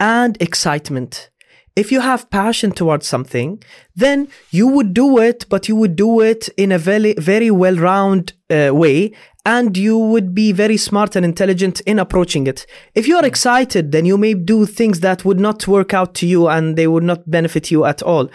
and 0.00 0.36
excitement. 0.40 1.30
If 1.74 1.90
you 1.90 2.00
have 2.02 2.28
passion 2.28 2.72
towards 2.72 3.06
something, 3.06 3.62
then 3.96 4.28
you 4.50 4.66
would 4.68 4.92
do 4.92 5.18
it, 5.18 5.46
but 5.48 5.68
you 5.68 5.76
would 5.76 5.96
do 5.96 6.20
it 6.20 6.48
in 6.58 6.70
a 6.70 6.78
very 6.78 7.14
very 7.16 7.50
well 7.50 7.76
round 7.76 8.24
uh, 8.50 8.70
way. 8.74 9.12
And 9.44 9.76
you 9.76 9.98
would 9.98 10.34
be 10.34 10.52
very 10.52 10.76
smart 10.76 11.16
and 11.16 11.24
intelligent 11.24 11.80
in 11.80 11.98
approaching 11.98 12.46
it. 12.46 12.64
If 12.94 13.08
you 13.08 13.16
are 13.16 13.24
excited, 13.24 13.90
then 13.90 14.04
you 14.04 14.16
may 14.16 14.34
do 14.34 14.66
things 14.66 15.00
that 15.00 15.24
would 15.24 15.40
not 15.40 15.66
work 15.66 15.92
out 15.92 16.14
to 16.16 16.26
you 16.26 16.48
and 16.48 16.76
they 16.76 16.86
would 16.86 17.02
not 17.02 17.28
benefit 17.28 17.70
you 17.70 17.84
at 17.84 18.02
all. 18.02 18.30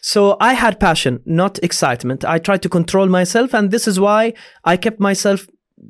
So 0.00 0.36
I 0.40 0.54
had 0.54 0.80
passion, 0.80 1.20
not 1.24 1.58
excitement. 1.62 2.24
I 2.24 2.38
tried 2.38 2.62
to 2.62 2.68
control 2.68 3.06
myself, 3.06 3.54
and 3.54 3.70
this 3.70 3.88
is 3.88 3.98
why 4.00 4.32
I 4.64 4.76
kept 4.76 5.00
myself, 5.00 5.46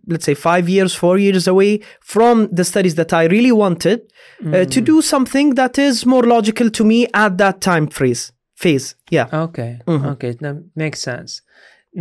let's 0.06 0.24
say, 0.24 0.34
five 0.34 0.68
years, 0.68 0.94
four 0.94 1.18
years 1.18 1.46
away 1.46 1.80
from 2.00 2.48
the 2.50 2.64
studies 2.64 2.94
that 2.96 3.12
I 3.12 3.24
really 3.24 3.52
wanted 3.52 4.10
uh, 4.46 4.64
to 4.64 4.80
do 4.80 5.02
something 5.02 5.54
that 5.54 5.78
is 5.78 6.06
more 6.06 6.22
logical 6.22 6.70
to 6.70 6.84
me 6.84 7.06
at 7.14 7.38
that 7.38 7.60
time 7.60 7.86
phase. 7.88 8.32
Phase, 8.56 8.96
yeah. 9.10 9.28
Okay. 9.32 9.78
Mm-hmm. 9.86 10.06
Okay, 10.06 10.32
that 10.40 10.64
makes 10.74 11.00
sense. 11.00 11.42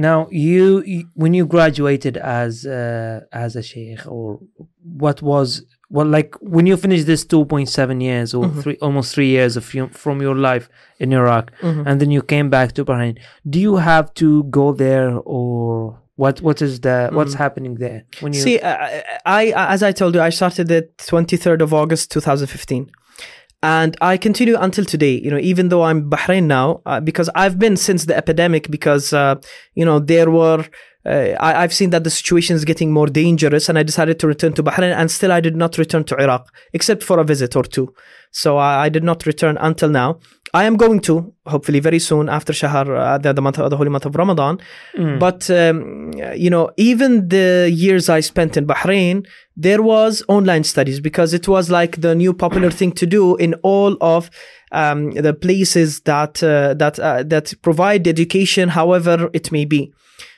Now, 0.07 0.27
you, 0.29 0.83
you 0.91 1.01
when 1.21 1.33
you 1.33 1.45
graduated 1.55 2.15
as 2.17 2.65
uh, 2.65 3.21
as 3.45 3.55
a 3.55 3.63
sheikh, 3.69 4.01
or 4.15 4.39
what 5.05 5.17
was 5.31 5.47
well, 5.89 6.05
like 6.17 6.31
when 6.55 6.65
you 6.69 6.77
finished 6.77 7.05
this 7.07 7.25
two 7.25 7.43
point 7.45 7.69
seven 7.79 7.97
years 8.09 8.33
or 8.37 8.43
Mm-hmm. 8.45 8.61
three 8.61 8.77
almost 8.87 9.15
three 9.15 9.29
years 9.37 9.57
of 9.57 9.65
you, 9.75 9.87
from 10.03 10.21
your 10.21 10.35
life 10.49 10.65
in 10.99 11.13
Iraq, 11.13 11.45
Mm-hmm. 11.61 11.87
and 11.87 11.95
then 12.01 12.11
you 12.11 12.21
came 12.21 12.47
back 12.57 12.73
to 12.73 12.85
Bahrain. 12.85 13.15
Do 13.53 13.59
you 13.67 13.75
have 13.77 14.13
to 14.21 14.43
go 14.59 14.65
there, 14.83 15.09
or 15.37 15.99
what? 16.15 16.41
What 16.47 16.61
is 16.61 16.73
the 16.81 17.09
what's 17.17 17.33
happening 17.43 17.73
there 17.85 17.99
when 18.21 18.33
you? 18.33 18.41
See, 18.45 18.59
I, 18.61 19.03
I, 19.25 19.41
as 19.75 19.81
I 19.89 19.91
told 19.93 20.13
you, 20.15 20.21
I 20.21 20.29
started 20.29 20.67
the 20.67 20.81
23rd 20.99 21.61
of 21.61 21.73
August 21.73 22.11
2015. 22.11 22.91
And 23.63 23.97
I 24.01 24.17
continue 24.17 24.55
until 24.55 24.85
today, 24.85 25.19
you 25.19 25.31
know, 25.31 25.39
even 25.39 25.69
though 25.69 25.83
I'm 25.83 26.09
Bahrain 26.09 26.43
now, 26.43 26.81
uh, 26.85 26.99
because 26.99 27.29
I've 27.33 27.57
been 27.57 27.75
since 27.75 28.05
the 28.05 28.15
epidemic, 28.15 28.69
because, 28.69 29.13
uh, 29.13 29.35
you 29.73 29.83
know, 29.83 29.97
there 29.97 30.29
were, 30.29 30.63
uh, 31.05 31.09
I, 31.39 31.63
I've 31.63 31.73
seen 31.73 31.89
that 31.89 32.03
the 32.03 32.11
situation 32.11 32.55
is 32.55 32.65
getting 32.65 32.93
more 32.93 33.07
dangerous 33.07 33.67
and 33.67 33.79
I 33.79 33.83
decided 33.83 34.19
to 34.19 34.27
return 34.27 34.53
to 34.53 34.63
Bahrain 34.63 34.95
and 34.95 35.09
still 35.09 35.31
I 35.31 35.41
did 35.41 35.55
not 35.55 35.79
return 35.79 36.03
to 36.05 36.15
Iraq, 36.17 36.47
except 36.73 37.03
for 37.03 37.17
a 37.19 37.23
visit 37.23 37.55
or 37.55 37.63
two. 37.63 37.93
So 38.31 38.57
I, 38.57 38.85
I 38.85 38.89
did 38.89 39.03
not 39.03 39.25
return 39.25 39.57
until 39.59 39.89
now. 39.89 40.19
I 40.53 40.63
am 40.65 40.77
going 40.77 41.01
to, 41.01 41.33
hopefully 41.45 41.79
very 41.79 41.99
soon 41.99 42.29
after 42.29 42.53
Shahar, 42.53 42.95
uh, 42.95 43.17
the, 43.17 43.33
the, 43.33 43.41
month, 43.41 43.57
the 43.57 43.75
holy 43.75 43.89
month 43.89 44.05
of 44.05 44.15
Ramadan. 44.15 44.59
But, 45.19 45.49
um, 45.49 46.13
you 46.35 46.49
know, 46.49 46.71
even 46.77 47.29
the 47.29 47.69
years 47.73 48.07
I 48.09 48.21
spent 48.21 48.55
in 48.55 48.65
Bahrain, 48.65 49.27
there 49.55 49.81
was 49.81 50.23
online 50.27 50.63
studies 50.63 50.99
because 50.99 51.33
it 51.33 51.47
was 51.47 51.69
like 51.69 52.01
the 52.01 52.15
new 52.15 52.33
popular 52.33 52.71
thing 52.71 52.91
to 52.93 53.05
do 53.05 53.35
in 53.37 53.55
all 53.55 53.97
of 53.99 54.29
um, 54.71 55.11
the 55.11 55.33
places 55.33 56.01
that 56.01 56.43
uh, 56.43 56.73
that 56.75 56.99
uh, 56.99 57.23
that 57.23 57.53
provide 57.61 58.07
education, 58.07 58.69
however 58.69 59.29
it 59.33 59.51
may 59.51 59.65
be. 59.65 59.93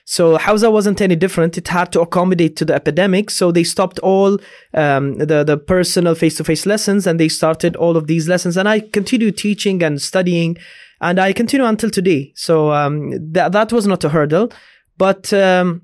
So 0.09 0.39
Hawza 0.39 0.71
wasn't 0.71 1.01
any 1.01 1.15
different. 1.15 1.55
It 1.55 1.67
had 1.67 1.91
to 1.91 2.01
accommodate 2.01 2.55
to 2.55 2.65
the 2.65 2.73
epidemic, 2.73 3.29
so 3.29 3.51
they 3.51 3.63
stopped 3.63 3.99
all 3.99 4.39
um, 4.73 5.13
the 5.19 5.43
the 5.43 5.55
personal 5.55 6.15
face 6.15 6.35
to 6.37 6.43
face 6.43 6.65
lessons 6.65 7.05
and 7.05 7.19
they 7.19 7.29
started 7.29 7.75
all 7.75 7.95
of 7.95 8.07
these 8.07 8.27
lessons. 8.27 8.57
And 8.57 8.67
I 8.67 8.79
continued 8.79 9.37
teaching 9.37 9.83
and 9.83 10.01
studying, 10.01 10.57
and 10.99 11.19
I 11.19 11.31
continue 11.31 11.67
until 11.67 11.91
today. 11.91 12.31
So 12.33 12.71
um, 12.71 13.11
that 13.33 13.51
that 13.51 13.71
was 13.71 13.85
not 13.85 14.03
a 14.03 14.09
hurdle, 14.09 14.51
but. 14.97 15.31
Um, 15.31 15.83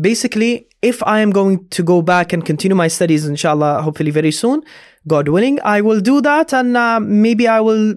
basically 0.00 0.68
if 0.82 1.02
i 1.02 1.18
am 1.18 1.32
going 1.32 1.66
to 1.68 1.82
go 1.82 2.00
back 2.00 2.32
and 2.32 2.44
continue 2.44 2.76
my 2.76 2.86
studies 2.86 3.26
inshallah 3.26 3.82
hopefully 3.82 4.12
very 4.12 4.30
soon 4.30 4.62
god 5.08 5.26
willing 5.26 5.58
i 5.64 5.80
will 5.80 6.00
do 6.00 6.20
that 6.20 6.54
and 6.54 6.76
uh, 6.76 7.00
maybe 7.00 7.48
i 7.48 7.58
will 7.58 7.92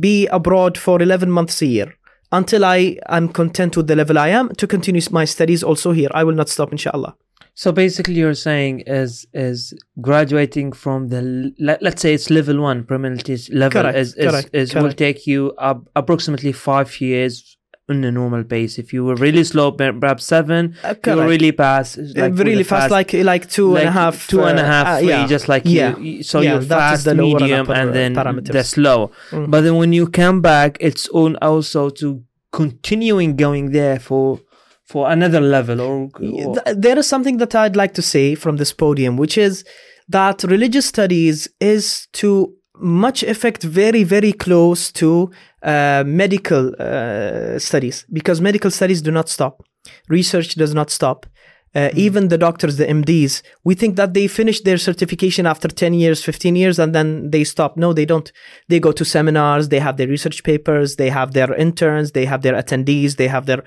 be 0.00 0.26
abroad 0.38 0.76
for 0.76 1.00
11 1.00 1.30
months 1.30 1.62
a 1.62 1.66
year 1.66 1.94
until 2.32 2.64
i 2.64 2.96
am 3.08 3.28
content 3.28 3.76
with 3.76 3.86
the 3.86 3.96
level 3.96 4.18
i 4.18 4.28
am 4.28 4.48
to 4.56 4.66
continue 4.66 5.00
my 5.10 5.24
studies 5.24 5.62
also 5.62 5.92
here 5.92 6.10
i 6.14 6.24
will 6.24 6.34
not 6.34 6.48
stop 6.48 6.72
inshallah 6.72 7.14
So 7.58 7.72
basically, 7.72 8.16
you're 8.16 8.34
saying 8.34 8.80
is 8.86 9.26
is 9.32 9.72
graduating 10.06 10.72
from 10.72 11.08
the 11.08 11.52
let, 11.58 11.80
let's 11.80 12.02
say 12.02 12.12
it's 12.12 12.28
level 12.28 12.60
one 12.60 12.84
premilitis 12.84 13.48
level 13.50 13.80
Correct, 13.82 13.96
is 13.98 14.14
is, 14.14 14.30
correct, 14.30 14.50
is 14.52 14.74
will 14.74 14.82
correct. 14.82 14.98
take 14.98 15.26
you 15.26 15.54
up 15.56 15.88
approximately 15.96 16.52
five 16.52 17.00
years 17.00 17.55
in 17.88 18.04
a 18.04 18.10
normal 18.10 18.44
pace. 18.44 18.78
If 18.78 18.92
you 18.92 19.04
were 19.04 19.14
really 19.14 19.44
slow, 19.44 19.72
perhaps 19.72 20.24
seven. 20.24 20.76
Uh, 20.82 20.94
you 21.06 21.16
were 21.16 21.26
really 21.26 21.52
fast, 21.52 21.98
Uh, 21.98 22.02
like 22.16 22.32
really 22.34 22.56
the 22.56 22.64
fast, 22.64 22.90
like 22.90 23.12
like 23.12 23.48
two 23.48 23.76
and 23.76 23.84
like 23.84 24.50
and 24.50 24.58
a 24.58 24.62
uh, 24.62 24.66
half, 24.66 24.86
uh, 24.86 24.98
three, 24.98 25.08
yeah. 25.08 25.26
just 25.26 25.48
like 25.48 25.62
yeah. 25.64 25.96
you. 25.96 26.22
So 26.22 26.40
Yeah, 26.40 26.52
you're 26.52 26.62
fast, 26.62 27.04
the 27.04 27.14
medium, 27.14 27.70
and 27.70 27.94
then 27.94 28.14
parameters. 28.14 28.52
the 28.52 28.64
slow. 28.64 29.12
Mm. 29.30 29.50
But 29.50 29.60
then 29.62 29.76
when 29.76 29.92
you 29.92 30.08
come 30.08 30.40
back, 30.40 30.76
it's 30.80 31.08
on 31.10 31.36
also 31.36 31.90
to 31.90 32.22
continuing 32.52 33.36
going 33.36 33.70
there 33.70 33.98
for 33.98 34.40
for 34.84 35.10
another 35.10 35.40
level 35.40 35.80
or, 35.80 36.08
or 36.20 36.54
there 36.72 36.96
is 36.96 37.08
something 37.08 37.38
that 37.38 37.56
I'd 37.56 37.74
like 37.74 37.92
to 37.94 38.02
say 38.02 38.36
from 38.36 38.56
this 38.56 38.72
podium, 38.72 39.16
which 39.16 39.36
is 39.36 39.64
that 40.08 40.44
religious 40.44 40.86
studies 40.86 41.48
is 41.60 42.06
to 42.12 42.54
much 42.78 43.22
effect 43.22 43.62
very, 43.62 44.04
very 44.04 44.32
close 44.32 44.92
to 44.92 45.30
uh, 45.62 46.04
medical 46.06 46.72
uh, 46.78 47.58
studies 47.58 48.06
because 48.12 48.40
medical 48.40 48.70
studies 48.70 49.02
do 49.02 49.10
not 49.10 49.28
stop. 49.28 49.62
Research 50.08 50.54
does 50.54 50.74
not 50.74 50.90
stop. 50.90 51.26
Uh, 51.74 51.90
Even 51.94 52.28
the 52.28 52.38
doctors, 52.38 52.78
the 52.78 52.86
MDs, 52.86 53.42
we 53.64 53.74
think 53.74 53.96
that 53.96 54.14
they 54.14 54.26
finish 54.28 54.62
their 54.62 54.78
certification 54.78 55.44
after 55.44 55.68
10 55.68 55.92
years, 55.92 56.24
15 56.24 56.56
years, 56.56 56.78
and 56.78 56.94
then 56.94 57.30
they 57.30 57.44
stop. 57.44 57.76
No, 57.76 57.92
they 57.92 58.06
don't. 58.06 58.32
They 58.68 58.80
go 58.80 58.92
to 58.92 59.04
seminars, 59.04 59.68
they 59.68 59.80
have 59.80 59.98
their 59.98 60.06
research 60.08 60.42
papers, 60.42 60.96
they 60.96 61.10
have 61.10 61.34
their 61.34 61.52
interns, 61.54 62.12
they 62.12 62.24
have 62.24 62.40
their 62.40 62.54
attendees, 62.54 63.16
they 63.16 63.28
have 63.28 63.44
their, 63.44 63.62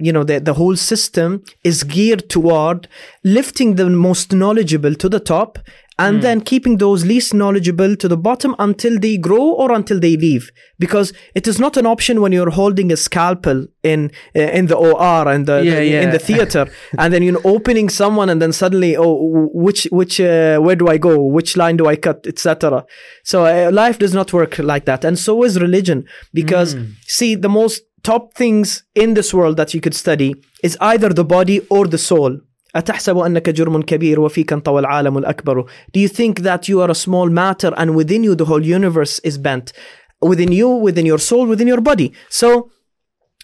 you 0.00 0.12
know, 0.12 0.24
the, 0.24 0.40
the 0.40 0.54
whole 0.54 0.74
system 0.74 1.44
is 1.62 1.84
geared 1.84 2.28
toward 2.28 2.88
lifting 3.22 3.76
the 3.76 3.88
most 3.88 4.32
knowledgeable 4.32 4.96
to 4.96 5.08
the 5.08 5.20
top 5.20 5.60
and 5.98 6.22
then 6.22 6.40
keeping 6.40 6.78
those 6.78 7.04
least 7.04 7.32
knowledgeable 7.34 7.94
to 7.96 8.08
the 8.08 8.16
bottom 8.16 8.54
until 8.58 8.98
they 8.98 9.16
grow 9.18 9.42
or 9.52 9.72
until 9.72 10.00
they 10.00 10.16
leave. 10.16 10.50
Because 10.78 11.12
it 11.34 11.46
is 11.46 11.58
not 11.60 11.76
an 11.76 11.86
option 11.86 12.20
when 12.20 12.32
you're 12.32 12.50
holding 12.50 12.90
a 12.90 12.96
scalpel 12.96 13.66
in 13.82 14.10
uh, 14.34 14.40
in 14.58 14.66
the 14.66 14.76
OR 14.76 15.28
and 15.28 15.46
the, 15.46 15.62
Yeah, 15.64 15.80
the- 15.80 16.02
in 16.04 16.10
the 16.10 16.18
theater 16.18 16.66
and 16.98 17.12
then 17.12 17.22
you 17.22 17.32
know 17.32 17.40
opening 17.44 17.88
someone 17.90 18.28
and 18.30 18.40
then 18.40 18.52
suddenly 18.52 18.96
oh 18.96 19.48
which 19.52 19.86
which 19.92 20.20
uh, 20.20 20.58
where 20.58 20.76
do 20.76 20.88
I 20.88 20.98
go? 20.98 21.14
Which 21.36 21.56
line 21.56 21.76
do 21.76 21.86
I 21.86 21.96
cut? 21.96 22.26
Etc 22.26 22.84
so 23.24 23.44
uh, 23.44 23.70
life 23.72 23.98
does 23.98 24.14
not 24.14 24.32
work 24.32 24.58
like 24.58 24.84
that. 24.86 25.04
And 25.04 25.18
so 25.18 25.42
is 25.44 25.60
religion. 25.60 26.04
Because 26.32 26.74
see 27.06 27.34
the 27.34 27.48
most 27.48 27.82
top 28.02 28.34
things 28.34 28.82
in 28.94 29.14
this 29.14 29.32
world 29.32 29.56
that 29.56 29.74
you 29.74 29.80
could 29.80 29.94
study 29.94 30.34
is 30.62 30.76
either 30.80 31.10
the 31.10 31.24
body 31.24 31.60
or 31.70 31.86
the 31.86 31.98
soul 31.98 32.40
أتحسب 32.75 33.17
أنك 33.17 33.49
جرم 33.49 33.81
كبير 33.81 34.19
وفيك 34.19 34.53
انطوى 34.53 34.79
العالم 34.79 35.17
الأكبر 35.17 35.65
Do 35.93 35.99
you 35.99 36.07
think 36.07 36.39
that 36.39 36.67
you 36.67 36.81
are 36.81 36.91
a 36.91 36.95
small 36.95 37.29
matter 37.29 37.73
and 37.77 37.95
within 37.95 38.23
you 38.23 38.35
the 38.35 38.45
whole 38.45 38.63
universe 38.63 39.19
is 39.19 39.37
bent 39.37 39.73
within 40.21 40.51
you 40.51 40.69
within 40.69 41.05
your 41.05 41.19
soul 41.19 41.45
within 41.47 41.67
your 41.67 41.81
body 41.81 42.13
so 42.29 42.69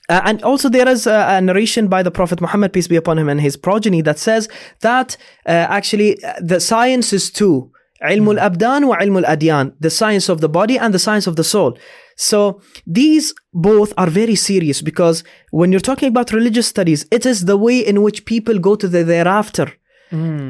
uh, 0.09 0.21
and 0.25 0.41
also 0.43 0.69
there 0.69 0.87
is 0.87 1.07
a, 1.07 1.37
a 1.37 1.41
narration 1.41 1.87
by 1.87 2.01
the 2.03 2.11
prophet 2.11 2.41
muhammad 2.41 2.73
peace 2.73 2.87
be 2.87 2.95
upon 2.95 3.17
him 3.19 3.29
and 3.29 3.41
his 3.41 3.55
progeny 3.57 4.01
that 4.01 4.19
says 4.19 4.49
that 4.81 5.17
uh, 5.45 5.51
actually 5.51 6.23
uh, 6.23 6.33
the 6.39 6.59
science 6.59 7.13
is 7.13 7.29
two 7.29 7.71
علم 8.01 8.29
الأبدان 8.31 8.83
وعلم 8.83 9.17
الأديان 9.17 9.73
the 9.79 9.89
science 9.89 10.29
of 10.29 10.41
the 10.41 10.49
body 10.49 10.77
and 10.77 10.93
the 10.93 10.99
science 10.99 11.27
of 11.27 11.35
the 11.35 11.43
soul 11.43 11.77
so 12.15 12.61
these 12.85 13.33
both 13.53 13.93
are 13.97 14.09
very 14.09 14.35
serious 14.35 14.81
because 14.81 15.23
when 15.51 15.71
you're 15.71 15.79
talking 15.91 16.09
about 16.09 16.31
religious 16.31 16.67
studies 16.67 17.05
it 17.11 17.25
is 17.25 17.45
the 17.45 17.57
way 17.57 17.79
in 17.79 18.01
which 18.01 18.25
people 18.25 18.59
go 18.59 18.75
to 18.75 18.87
the 18.87 19.03
thereafter 19.03 19.67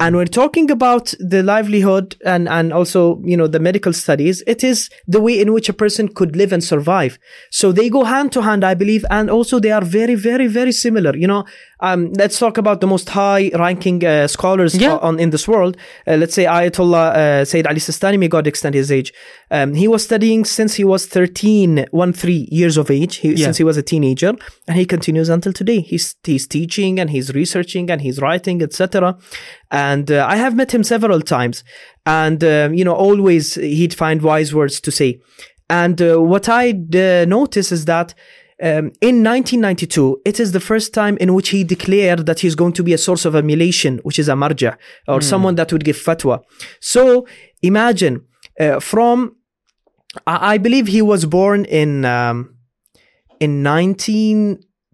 and 0.01 0.17
we're 0.17 0.25
talking 0.25 0.69
about 0.69 1.13
the 1.19 1.41
livelihood 1.41 2.17
and, 2.25 2.49
and 2.49 2.73
also, 2.73 3.21
you 3.23 3.38
know, 3.38 3.47
the 3.47 3.61
medical 3.61 3.93
studies. 3.93 4.43
It 4.45 4.61
is 4.61 4.89
the 5.07 5.21
way 5.21 5.39
in 5.39 5.53
which 5.53 5.69
a 5.69 5.73
person 5.73 6.09
could 6.09 6.36
live 6.36 6.51
and 6.51 6.61
survive. 6.61 7.17
So 7.49 7.71
they 7.71 7.89
go 7.89 8.03
hand 8.03 8.34
to 8.34 8.41
hand, 8.41 8.65
I 8.65 8.73
believe. 8.73 9.05
And 9.09 9.29
also 9.29 9.61
they 9.61 9.71
are 9.71 9.86
very, 9.86 10.15
very, 10.15 10.47
very 10.47 10.73
similar. 10.73 11.15
You 11.15 11.27
know, 11.27 11.45
um, 11.80 12.12
let's 12.14 12.38
talk 12.38 12.58
about 12.58 12.80
the 12.80 12.86
most 12.86 13.08
high 13.10 13.50
ranking 13.54 14.04
uh, 14.04 14.26
scholars 14.26 14.74
Yeah. 14.74 14.96
on, 14.96 15.18
in 15.20 15.30
this 15.30 15.46
world. 15.46 15.76
Uh, 16.06 16.16
let's 16.16 16.34
say 16.34 16.44
Ayatollah 16.44 17.14
uh, 17.14 17.44
Sayyid 17.44 17.66
Ali 17.66 17.78
Sistani, 17.80 18.18
may 18.18 18.28
God 18.28 18.46
extend 18.46 18.74
his 18.74 18.90
age. 18.90 19.12
Um, 19.50 19.74
he 19.74 19.86
was 19.88 20.02
studying 20.04 20.44
since 20.44 20.74
he 20.74 20.84
was 20.84 21.06
13, 21.06 21.86
one, 21.92 22.12
three 22.12 22.48
years 22.50 22.76
of 22.76 22.90
age, 22.90 23.16
he, 23.16 23.28
Yeah. 23.34 23.44
since 23.46 23.58
he 23.58 23.64
was 23.64 23.76
a 23.76 23.82
teenager. 23.82 24.34
And 24.66 24.76
he 24.76 24.84
continues 24.86 25.28
until 25.28 25.52
today. 25.52 25.80
He's, 25.80 26.16
he's 26.24 26.46
teaching 26.46 26.98
and 26.98 27.10
he's 27.10 27.32
researching 27.34 27.90
and 27.90 28.00
he's 28.00 28.20
writing, 28.20 28.60
etc. 28.62 29.16
And 29.70 30.10
uh, 30.10 30.26
I 30.28 30.36
have 30.36 30.56
met 30.56 30.74
him 30.74 30.82
several 30.82 31.20
times. 31.20 31.62
And, 32.06 32.42
um, 32.42 32.74
you 32.74 32.84
know, 32.84 32.94
always 32.94 33.54
he'd 33.54 33.94
find 33.94 34.20
wise 34.22 34.54
words 34.54 34.80
to 34.80 34.90
say. 34.90 35.20
And 35.70 36.00
uh, 36.00 36.16
what 36.16 36.48
I 36.48 36.70
uh, 36.70 37.26
notice 37.28 37.70
is 37.72 37.84
that 37.84 38.14
um, 38.61 38.90
in 39.00 39.22
1992, 39.22 40.22
it 40.24 40.40
is 40.40 40.52
the 40.52 40.61
first 40.61 40.92
time 40.92 41.16
in 41.18 41.32
which 41.34 41.50
he 41.50 41.62
declared 41.62 42.26
that 42.26 42.40
he's 42.40 42.56
going 42.56 42.72
to 42.72 42.82
be 42.82 42.92
a 42.92 42.98
source 42.98 43.24
of 43.24 43.36
emulation, 43.36 43.98
which 43.98 44.18
is 44.18 44.28
a 44.28 44.32
marja, 44.32 44.76
or 45.06 45.20
someone 45.20 45.54
that 45.54 45.72
would 45.72 45.84
give 45.84 45.96
fatwa. 45.96 46.42
So 46.80 47.26
imagine 47.62 48.26
uh, 48.59 48.80
from, 48.80 49.36
I, 50.26 50.54
I 50.54 50.59
believe 50.59 50.88
he 50.88 51.02
was 51.02 51.24
born 51.24 51.66
in 51.66 52.04
um, 52.04 52.56
in 53.38 53.62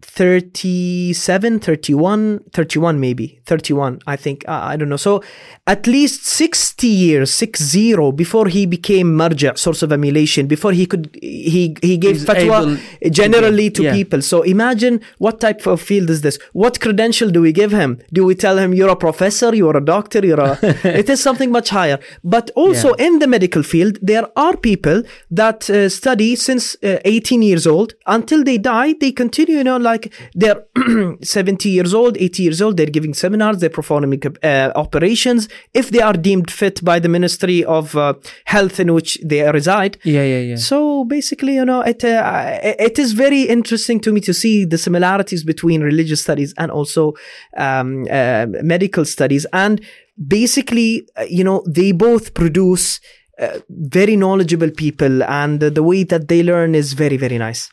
1937, 0.05 1.61
31, 1.61 2.41
31 2.53 3.01
maybe, 3.01 3.41
31, 3.45 4.01
I 4.07 4.17
think, 4.17 4.45
I, 4.49 4.73
I 4.73 4.77
don't 4.77 4.89
know. 4.89 4.97
So 4.97 5.23
at 5.67 5.87
least 5.87 6.25
60 6.27 6.87
years, 6.87 7.33
six 7.33 7.63
zero, 7.63 8.13
before 8.13 8.49
he 8.49 8.67
became 8.67 9.17
marja, 9.17 9.57
source 9.57 9.83
of 9.83 9.93
emulation, 9.93 10.47
before 10.47 10.73
he 10.73 10.87
could, 10.87 11.17
he, 11.21 11.77
he 11.81 11.97
gave 11.97 12.17
He's 12.17 12.25
fatwa 12.25 12.81
generally 13.11 13.71
to 13.71 13.85
to 13.85 13.89
yeah. 13.89 13.93
people. 13.93 14.23
So 14.23 14.43
imagine 14.43 15.01
what 15.19 15.41
type 15.41 15.67
of 15.67 15.81
field 15.81 16.11
is 16.11 16.21
this? 16.23 16.39
What 16.53 16.81
credential 16.81 17.31
do 17.31 17.41
we 17.41 17.53
give 17.53 17.73
him? 17.73 18.01
Do 18.13 18.25
we 18.25 18.35
tell 18.35 18.59
him 18.59 18.75
you're 18.75 18.91
a 18.91 18.97
professor, 18.97 19.55
you're 19.55 19.77
a 19.77 19.85
doctor, 19.85 20.25
you're 20.25 20.41
a, 20.41 20.59
it 21.03 21.09
is 21.09 21.23
something 21.23 21.51
much 21.51 21.69
higher. 21.71 21.99
But 22.23 22.51
also 22.55 22.93
in 22.95 23.19
the 23.19 23.27
medical 23.27 23.63
field, 23.63 23.99
there 24.03 24.27
are 24.37 24.57
people 24.57 25.03
that 25.31 25.69
uh, 25.71 25.89
study 25.89 26.37
since 26.37 26.77
uh, 26.83 26.99
18 27.05 27.43
years 27.43 27.67
old 27.67 27.95
until 28.07 28.43
they 28.45 28.59
die. 28.59 28.95
They 29.01 29.13
continue, 29.13 29.59
you 29.59 29.65
know, 29.65 29.77
like 29.77 29.94
they're 30.35 30.65
70 31.23 31.69
years 31.69 31.95
old, 31.95 32.17
80 32.17 32.43
years 32.43 32.63
old. 32.63 32.77
They're 32.77 32.87
giving 32.87 33.15
seminars, 33.15 33.59
they're 33.59 33.71
performing 33.71 34.23
uh, 34.43 34.73
operations 34.75 35.49
if 35.73 35.91
they 35.91 36.01
are 36.01 36.13
deemed 36.13 36.51
fit 36.51 36.85
by 36.85 36.99
the 36.99 37.09
Ministry 37.09 37.65
of 37.65 37.97
uh, 37.97 38.15
Health 38.45 38.81
in 38.81 38.93
which 38.95 39.19
they 39.25 39.51
reside. 39.51 39.99
Yeah, 40.05 40.25
yeah, 40.25 40.41
yeah. 40.41 40.57
So 40.57 41.05
basically, 41.05 41.55
you 41.55 41.65
know, 41.65 41.81
it 41.81 42.05
uh, 42.05 42.59
it 42.63 42.99
is 42.99 43.13
very 43.13 43.43
interesting 43.43 44.01
to 44.01 44.13
me 44.13 44.21
to 44.23 44.35
see 44.35 44.65
the 44.65 44.79
similarities 44.79 45.45
between 45.45 45.83
religious 45.83 46.21
studies 46.23 46.55
and 46.59 46.71
also 46.71 47.15
um, 47.57 48.07
uh, 48.11 48.47
medical 48.63 49.05
studies, 49.05 49.47
and 49.53 49.81
basically, 50.29 51.09
uh, 51.17 51.23
you 51.29 51.45
know, 51.45 51.63
they 51.67 51.93
both 51.93 52.35
produce 52.35 53.01
uh, 53.39 53.59
very 53.69 54.17
knowledgeable 54.17 54.71
people, 54.71 55.23
and 55.25 55.63
uh, 55.63 55.71
the 55.71 55.83
way 55.83 56.05
that 56.05 56.29
they 56.29 56.43
learn 56.43 56.75
is 56.75 56.93
very 56.93 57.17
very 57.17 57.39
nice. 57.39 57.71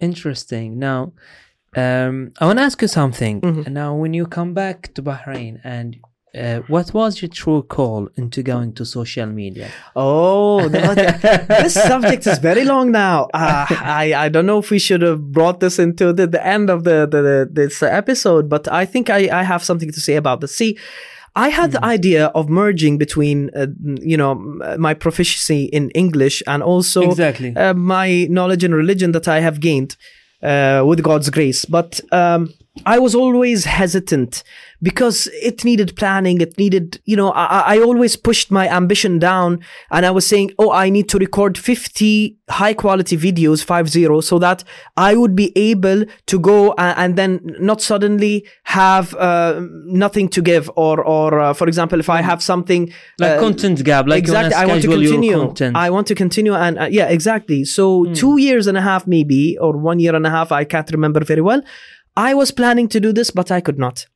Interesting. 0.00 0.78
Now, 0.78 1.12
um, 1.76 2.32
I 2.40 2.46
want 2.46 2.58
to 2.58 2.64
ask 2.64 2.80
you 2.82 2.88
something. 2.88 3.40
Mhm. 3.40 3.68
Now, 3.68 3.94
when 3.94 4.14
you 4.14 4.26
come 4.26 4.54
back 4.54 4.92
to 4.94 5.02
Bahrain, 5.02 5.60
and 5.64 5.96
uh, 6.36 6.60
what 6.68 6.92
was 6.92 7.22
your 7.22 7.28
true 7.28 7.62
call 7.62 8.08
into 8.16 8.42
going 8.42 8.72
to 8.74 8.84
social 8.84 9.26
media? 9.26 9.68
Oh, 9.94 10.68
that- 10.68 11.46
this 11.62 11.74
subject 11.74 12.26
is 12.26 12.38
very 12.38 12.64
long 12.64 12.90
now. 12.90 13.28
Uh, 13.34 13.66
I 14.02 14.14
I 14.24 14.28
don't 14.28 14.46
know 14.46 14.58
if 14.58 14.70
we 14.70 14.78
should 14.78 15.02
have 15.02 15.20
brought 15.32 15.60
this 15.60 15.78
into 15.78 16.12
the, 16.12 16.26
the 16.26 16.44
end 16.46 16.70
of 16.70 16.82
the, 16.84 17.06
the, 17.12 17.20
the 17.22 17.48
this 17.52 17.82
episode, 17.82 18.48
but 18.48 18.66
I 18.82 18.84
think 18.86 19.10
I, 19.10 19.28
I 19.40 19.42
have 19.44 19.62
something 19.62 19.90
to 19.92 20.00
say 20.00 20.16
about 20.16 20.40
this. 20.40 20.56
See, 20.56 20.76
I 21.36 21.48
had 21.48 21.72
the 21.72 21.84
idea 21.84 22.26
of 22.34 22.48
merging 22.48 22.96
between, 22.96 23.50
uh, 23.56 23.66
you 24.12 24.16
know, 24.16 24.34
my 24.78 24.94
proficiency 24.94 25.64
in 25.64 25.90
English 25.90 26.42
and 26.46 26.62
also 26.62 27.00
Exactly. 27.10 27.50
uh, 27.56 27.74
my 27.74 28.26
knowledge 28.30 28.62
in 28.62 28.72
religion 28.72 29.10
that 29.12 29.26
I 29.26 29.40
have 29.40 29.58
gained 29.58 29.96
with 30.84 31.02
God's 31.02 31.30
grace. 31.30 31.64
But 31.64 32.00
um, 32.12 32.52
I 32.84 32.98
was 32.98 33.14
always 33.14 33.64
hesitant 33.66 34.42
because 34.82 35.28
it 35.40 35.64
needed 35.64 35.94
planning. 35.94 36.40
It 36.40 36.58
needed, 36.58 37.00
you 37.04 37.16
know, 37.16 37.30
I, 37.30 37.76
I 37.76 37.78
always 37.78 38.16
pushed 38.16 38.50
my 38.50 38.68
ambition 38.68 39.20
down 39.20 39.60
and 39.92 40.04
I 40.04 40.10
was 40.10 40.26
saying, 40.26 40.50
oh, 40.58 40.72
I 40.72 40.90
need 40.90 41.08
to 41.10 41.18
record 41.18 41.56
50 41.56 42.36
high 42.50 42.74
quality 42.74 43.16
videos, 43.16 43.64
5-0, 43.64 44.24
so 44.24 44.40
that 44.40 44.64
I 44.96 45.14
would 45.14 45.36
be 45.36 45.52
able 45.56 46.04
to 46.26 46.38
go 46.40 46.72
a- 46.72 46.94
and 46.98 47.14
then 47.16 47.40
not 47.60 47.80
suddenly 47.80 48.44
have 48.64 49.14
uh, 49.14 49.60
nothing 49.84 50.28
to 50.30 50.42
give 50.42 50.68
or, 50.74 51.00
or 51.04 51.38
uh, 51.38 51.54
for 51.54 51.68
example, 51.68 52.00
if 52.00 52.10
I 52.10 52.22
have 52.22 52.42
something 52.42 52.92
Like 53.20 53.38
uh, 53.38 53.40
content 53.40 53.84
gap, 53.84 54.08
like 54.08 54.18
exactly. 54.18 54.52
I 54.54 54.66
want 54.66 54.82
to 54.82 54.88
continue. 54.88 55.38
content. 55.38 55.76
I 55.76 55.90
want 55.90 56.08
to 56.08 56.14
continue, 56.16 56.54
and 56.54 56.78
uh, 56.78 56.88
yeah, 56.90 57.06
exactly. 57.06 57.64
So 57.64 58.04
two 58.14 58.38
years 58.38 58.66
and 58.66 58.76
a 58.76 58.82
half, 58.82 59.06
maybe, 59.06 59.56
or 59.58 59.76
one 59.78 60.00
year 60.00 60.14
and 60.16 60.26
a 60.26 60.30
half. 60.30 60.50
I 60.50 60.64
can't 60.64 60.90
remember 60.90 61.24
very 61.24 61.40
well. 61.40 61.62
I 62.16 62.34
was 62.34 62.50
planning 62.50 62.88
to 62.88 63.00
do 63.00 63.12
this, 63.12 63.30
but 63.30 63.50
I 63.50 63.60
could 63.60 63.78
not. 63.78 64.06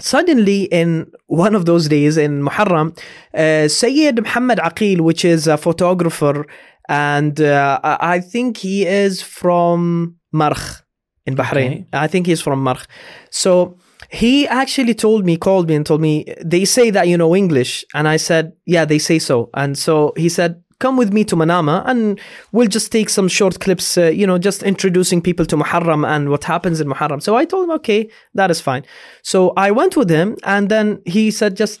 Suddenly, 0.00 0.64
in 0.64 1.10
one 1.26 1.54
of 1.54 1.66
those 1.66 1.88
days 1.88 2.16
in 2.16 2.42
Muharram, 2.42 2.98
uh, 3.34 3.68
Sayyid 3.68 4.22
Muhammad 4.22 4.58
Aqil, 4.58 5.00
which 5.00 5.24
is 5.24 5.46
a 5.46 5.58
photographer, 5.58 6.46
and 6.88 7.40
uh, 7.40 7.78
I 7.82 8.20
think 8.20 8.56
he 8.56 8.86
is 8.86 9.22
from 9.22 10.16
Marh 10.34 10.82
in 11.26 11.36
Bahrain. 11.36 11.72
Okay. 11.72 11.86
I 11.92 12.06
think 12.06 12.26
he's 12.26 12.40
from 12.40 12.64
Marh. 12.64 12.84
So 13.30 13.76
he 14.10 14.46
actually 14.48 14.94
told 14.94 15.24
me, 15.24 15.36
called 15.36 15.68
me 15.68 15.74
and 15.74 15.86
told 15.86 16.00
me, 16.00 16.24
they 16.44 16.64
say 16.64 16.90
that 16.90 17.08
you 17.08 17.16
know 17.16 17.36
English. 17.36 17.84
And 17.94 18.08
I 18.08 18.16
said, 18.16 18.52
yeah, 18.66 18.84
they 18.84 18.98
say 18.98 19.18
so. 19.18 19.50
And 19.54 19.78
so 19.78 20.12
he 20.16 20.28
said, 20.28 20.62
come 20.82 20.96
with 21.02 21.12
me 21.12 21.22
to 21.30 21.36
Manama 21.36 21.76
and 21.90 22.20
we'll 22.50 22.72
just 22.78 22.90
take 22.96 23.08
some 23.08 23.28
short 23.28 23.60
clips, 23.64 23.86
uh, 23.96 24.06
you 24.20 24.26
know, 24.26 24.38
just 24.48 24.60
introducing 24.72 25.22
people 25.28 25.46
to 25.46 25.56
Muharram 25.56 26.02
and 26.14 26.28
what 26.32 26.44
happens 26.44 26.80
in 26.82 26.88
Muharram. 26.88 27.20
So 27.22 27.36
I 27.36 27.44
told 27.44 27.64
him, 27.64 27.74
okay, 27.78 28.00
that 28.34 28.50
is 28.50 28.60
fine. 28.60 28.84
So 29.22 29.38
I 29.66 29.70
went 29.70 29.96
with 29.96 30.10
him 30.10 30.36
and 30.42 30.68
then 30.68 31.00
he 31.06 31.30
said, 31.30 31.56
just 31.56 31.80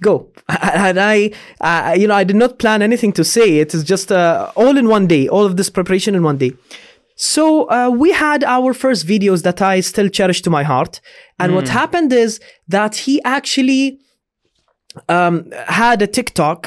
go. 0.00 0.14
And 0.88 0.98
i 1.00 1.16
uh, 1.60 1.94
you 2.00 2.06
know 2.08 2.14
i 2.22 2.24
did 2.30 2.38
not 2.44 2.58
plan 2.62 2.80
anything 2.88 3.12
to 3.20 3.24
say. 3.24 3.48
It 3.64 3.70
is 3.76 3.82
just 3.94 4.08
uh, 4.12 4.52
all 4.62 4.76
in 4.82 4.86
one 4.96 5.06
day 5.14 5.22
all 5.36 5.44
of 5.50 5.54
this 5.58 5.70
preparation 5.78 6.14
in 6.18 6.22
one 6.30 6.38
day. 6.44 6.52
So 7.16 7.44
uh, 7.68 7.90
we 8.02 8.12
had 8.26 8.40
our 8.56 8.70
first 8.82 9.02
videos 9.12 9.40
that 9.42 9.60
i 9.72 9.74
still 9.92 10.08
cherish 10.18 10.40
to 10.42 10.50
my 10.58 10.64
heart. 10.72 11.00
And 11.40 11.54
what 11.56 11.68
happened 11.80 12.12
is 12.24 12.30
that 12.76 12.92
he 13.04 13.14
actually 13.36 13.82
um, 15.16 15.34
had 15.84 15.98
a 16.02 16.06
tiktok 16.16 16.60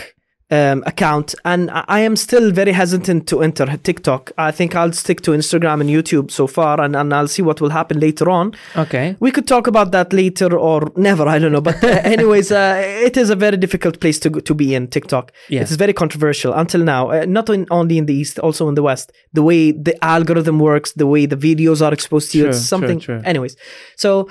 um, 0.51 0.83
account 0.85 1.33
and 1.45 1.71
I 1.71 2.01
am 2.01 2.15
still 2.15 2.51
very 2.51 2.73
hesitant 2.73 3.27
to 3.29 3.41
enter 3.41 3.65
TikTok. 3.77 4.31
I 4.37 4.51
think 4.51 4.75
I'll 4.75 4.91
stick 4.91 5.21
to 5.21 5.31
Instagram 5.31 5.79
and 5.81 5.89
YouTube 5.89 6.29
so 6.29 6.45
far 6.45 6.81
and, 6.81 6.95
and 6.95 7.13
I'll 7.13 7.29
see 7.29 7.41
what 7.41 7.61
will 7.61 7.69
happen 7.69 7.99
later 7.99 8.29
on. 8.29 8.53
okay. 8.75 9.15
We 9.19 9.31
could 9.31 9.47
talk 9.47 9.67
about 9.67 9.91
that 9.91 10.11
later 10.11 10.57
or 10.57 10.91
never. 10.95 11.27
I 11.27 11.39
don't 11.39 11.53
know. 11.53 11.61
But 11.61 11.83
uh, 11.83 11.87
anyways, 12.03 12.51
uh, 12.51 12.81
it 12.83 13.15
is 13.17 13.29
a 13.29 13.35
very 13.35 13.57
difficult 13.57 13.99
place 13.99 14.19
to 14.19 14.29
to 14.29 14.53
be 14.53 14.75
in 14.75 14.87
TikTok. 14.87 15.31
Yeah. 15.49 15.61
It's 15.61 15.75
very 15.75 15.93
controversial 15.93 16.53
until 16.53 16.83
now. 16.83 17.11
Uh, 17.11 17.25
not 17.25 17.49
in, 17.49 17.65
only 17.71 17.97
in 17.97 18.05
the 18.05 18.13
east, 18.13 18.39
also 18.39 18.67
in 18.67 18.75
the 18.75 18.83
west. 18.83 19.11
The 19.33 19.43
way 19.43 19.71
the 19.71 19.95
algorithm 20.03 20.59
works, 20.59 20.91
the 20.93 21.07
way 21.07 21.25
the 21.25 21.37
videos 21.37 21.81
are 21.85 21.93
exposed 21.93 22.31
to 22.31 22.37
you, 22.37 22.49
it's 22.49 22.59
something. 22.59 23.01
Anyways, 23.25 23.55
so. 23.95 24.27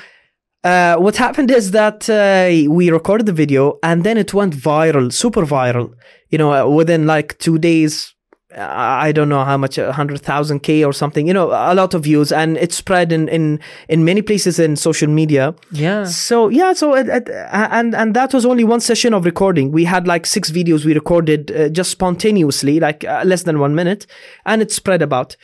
Uh, 0.62 0.96
what 0.96 1.16
happened 1.16 1.50
is 1.50 1.70
that 1.70 2.08
uh, 2.10 2.70
we 2.70 2.90
recorded 2.90 3.26
the 3.26 3.32
video 3.32 3.78
and 3.82 4.04
then 4.04 4.18
it 4.18 4.34
went 4.34 4.54
viral, 4.54 5.12
super 5.12 5.46
viral. 5.46 5.94
You 6.28 6.38
know, 6.38 6.52
uh, 6.52 6.68
within 6.68 7.06
like 7.06 7.38
two 7.38 7.58
days, 7.58 8.14
I 8.56 9.12
don't 9.12 9.28
know 9.28 9.44
how 9.44 9.56
much, 9.56 9.76
hundred 9.76 10.20
thousand 10.22 10.60
k 10.60 10.84
or 10.84 10.92
something. 10.92 11.26
You 11.26 11.32
know, 11.32 11.50
a 11.50 11.74
lot 11.74 11.94
of 11.94 12.02
views, 12.02 12.32
and 12.32 12.56
it 12.56 12.72
spread 12.72 13.12
in 13.12 13.28
in 13.28 13.60
in 13.88 14.04
many 14.04 14.22
places 14.22 14.58
in 14.58 14.74
social 14.74 15.08
media. 15.08 15.54
Yeah. 15.70 16.04
So 16.04 16.48
yeah, 16.48 16.72
so 16.72 16.94
it, 16.94 17.08
it, 17.08 17.28
and 17.52 17.94
and 17.94 18.14
that 18.14 18.34
was 18.34 18.44
only 18.44 18.64
one 18.64 18.80
session 18.80 19.14
of 19.14 19.24
recording. 19.24 19.70
We 19.70 19.84
had 19.84 20.08
like 20.08 20.26
six 20.26 20.50
videos 20.50 20.84
we 20.84 20.94
recorded 20.94 21.52
uh, 21.52 21.68
just 21.68 21.92
spontaneously, 21.92 22.80
like 22.80 23.04
uh, 23.04 23.22
less 23.24 23.44
than 23.44 23.60
one 23.60 23.74
minute, 23.74 24.06
and 24.44 24.60
it 24.60 24.72
spread 24.72 25.00
about. 25.00 25.36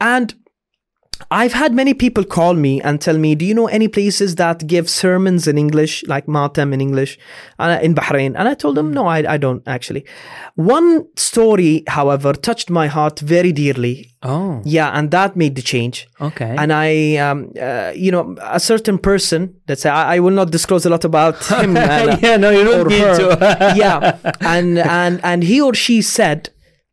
And 0.00 0.34
I've 1.30 1.52
had 1.52 1.72
many 1.74 1.94
people 1.94 2.24
call 2.24 2.54
me 2.54 2.80
and 2.82 3.00
tell 3.00 3.18
me, 3.18 3.34
"Do 3.34 3.44
you 3.44 3.54
know 3.54 3.66
any 3.68 3.88
places 3.88 4.34
that 4.36 4.66
give 4.66 4.88
sermons 4.88 5.46
in 5.46 5.58
English, 5.58 6.04
like 6.06 6.28
Matam 6.28 6.72
in 6.72 6.80
English, 6.80 7.18
uh, 7.58 7.78
in 7.82 7.94
Bahrain?" 7.94 8.34
And 8.36 8.48
I 8.48 8.54
told 8.54 8.76
them, 8.76 8.92
"No, 8.92 9.06
I, 9.06 9.34
I 9.34 9.36
don't 9.38 9.62
actually." 9.66 10.04
One 10.54 11.06
story, 11.16 11.82
however, 11.88 12.32
touched 12.32 12.70
my 12.70 12.86
heart 12.86 13.20
very 13.20 13.52
dearly. 13.52 14.10
Oh. 14.22 14.62
Yeah, 14.64 14.90
and 14.90 15.10
that 15.10 15.36
made 15.36 15.54
the 15.54 15.62
change. 15.62 16.06
Okay. 16.20 16.54
And 16.58 16.72
I, 16.72 17.16
um, 17.16 17.52
uh, 17.60 17.92
you 17.94 18.10
know, 18.10 18.36
a 18.40 18.60
certain 18.60 18.98
person. 18.98 19.54
That's 19.66 19.84
I, 19.86 20.16
I 20.16 20.18
will 20.20 20.30
not 20.34 20.50
disclose 20.50 20.86
a 20.86 20.90
lot 20.90 21.04
about 21.04 21.44
him. 21.46 21.76
uh, 21.76 22.16
yeah, 22.22 22.36
no, 22.36 22.50
you 22.50 22.64
don't 22.64 22.88
need 22.88 23.00
her. 23.00 23.16
to. 23.36 23.74
yeah, 23.76 24.18
and 24.40 24.78
and 24.78 25.20
and 25.24 25.42
he 25.44 25.60
or 25.60 25.74
she 25.74 26.02
said, 26.02 26.50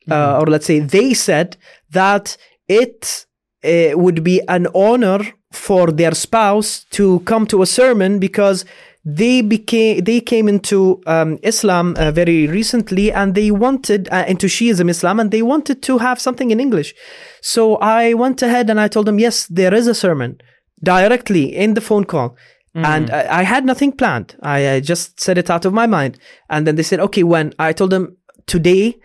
uh, 0.10 0.40
or 0.40 0.48
let's 0.48 0.66
say 0.66 0.80
they 0.80 1.14
said 1.14 1.58
that 1.92 2.38
it 2.68 3.26
uh, 3.64 3.98
would 3.98 4.24
be 4.24 4.42
an 4.48 4.68
honor 4.74 5.20
for 5.52 5.92
their 5.92 6.14
spouse 6.14 6.86
to 6.92 7.20
come 7.22 7.46
to 7.48 7.62
a 7.62 7.66
sermon 7.66 8.20
because 8.20 8.66
they 9.04 9.42
became 9.42 10.04
they 10.04 10.20
came 10.20 10.48
into 10.48 11.02
um, 11.08 11.40
Islam 11.42 11.96
uh, 11.98 12.12
very 12.12 12.48
recently 12.48 13.12
and 13.12 13.34
they 13.34 13.50
wanted 13.50 14.08
uh, 14.12 14.26
into 14.28 14.46
Shiism 14.48 14.90
Islam 14.90 15.20
and 15.20 15.32
they 15.32 15.42
wanted 15.42 15.82
to 15.84 15.98
have 15.98 16.22
something 16.22 16.52
in 16.52 16.60
English. 16.60 16.94
So 17.42 17.78
I 17.78 18.14
went 18.14 18.42
ahead 18.42 18.70
and 18.70 18.80
I 18.80 18.88
told 18.88 19.08
them 19.08 19.20
yes, 19.20 19.48
there 19.48 19.74
is 19.74 19.88
a 19.88 19.96
sermon 19.96 20.40
directly 20.84 21.56
in 21.56 21.74
the 21.74 21.82
phone 21.82 22.06
call. 22.06 22.38
And 22.74 23.10
I, 23.12 23.40
I 23.40 23.44
had 23.44 23.66
nothing 23.66 23.92
planned. 23.92 24.36
I, 24.42 24.76
I 24.76 24.80
just 24.80 25.20
said 25.20 25.38
it 25.38 25.50
out 25.50 25.66
of 25.66 25.74
my 25.74 25.88
mind. 25.88 26.18
And 26.50 26.66
then 26.66 26.76
they 26.76 26.84
said, 26.84 27.02
okay, 27.02 27.24
when? 27.24 27.54
I 27.60 27.74
told 27.74 27.90
them 27.90 28.16
today 28.46 28.98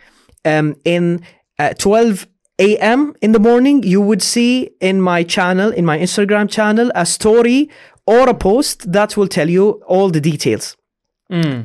um, 0.45 0.77
in 0.85 1.23
uh, 1.59 1.75
12 1.75 2.29
a.m. 2.59 3.15
in 3.21 3.33
the 3.33 3.39
morning, 3.39 3.83
you 3.83 4.01
would 4.01 4.23
see 4.23 4.71
in 4.81 5.01
my 5.01 5.23
channel, 5.23 5.71
in 5.71 5.85
my 5.85 5.99
Instagram 5.99 6.49
channel, 6.51 6.91
a 6.95 7.05
story 7.05 7.71
or 8.07 8.29
a 8.29 8.35
post 8.35 8.91
that 8.93 9.17
will 9.17 9.29
tell 9.29 9.51
you 9.51 9.83
all 9.87 10.09
the 10.11 10.21
details. 10.21 10.77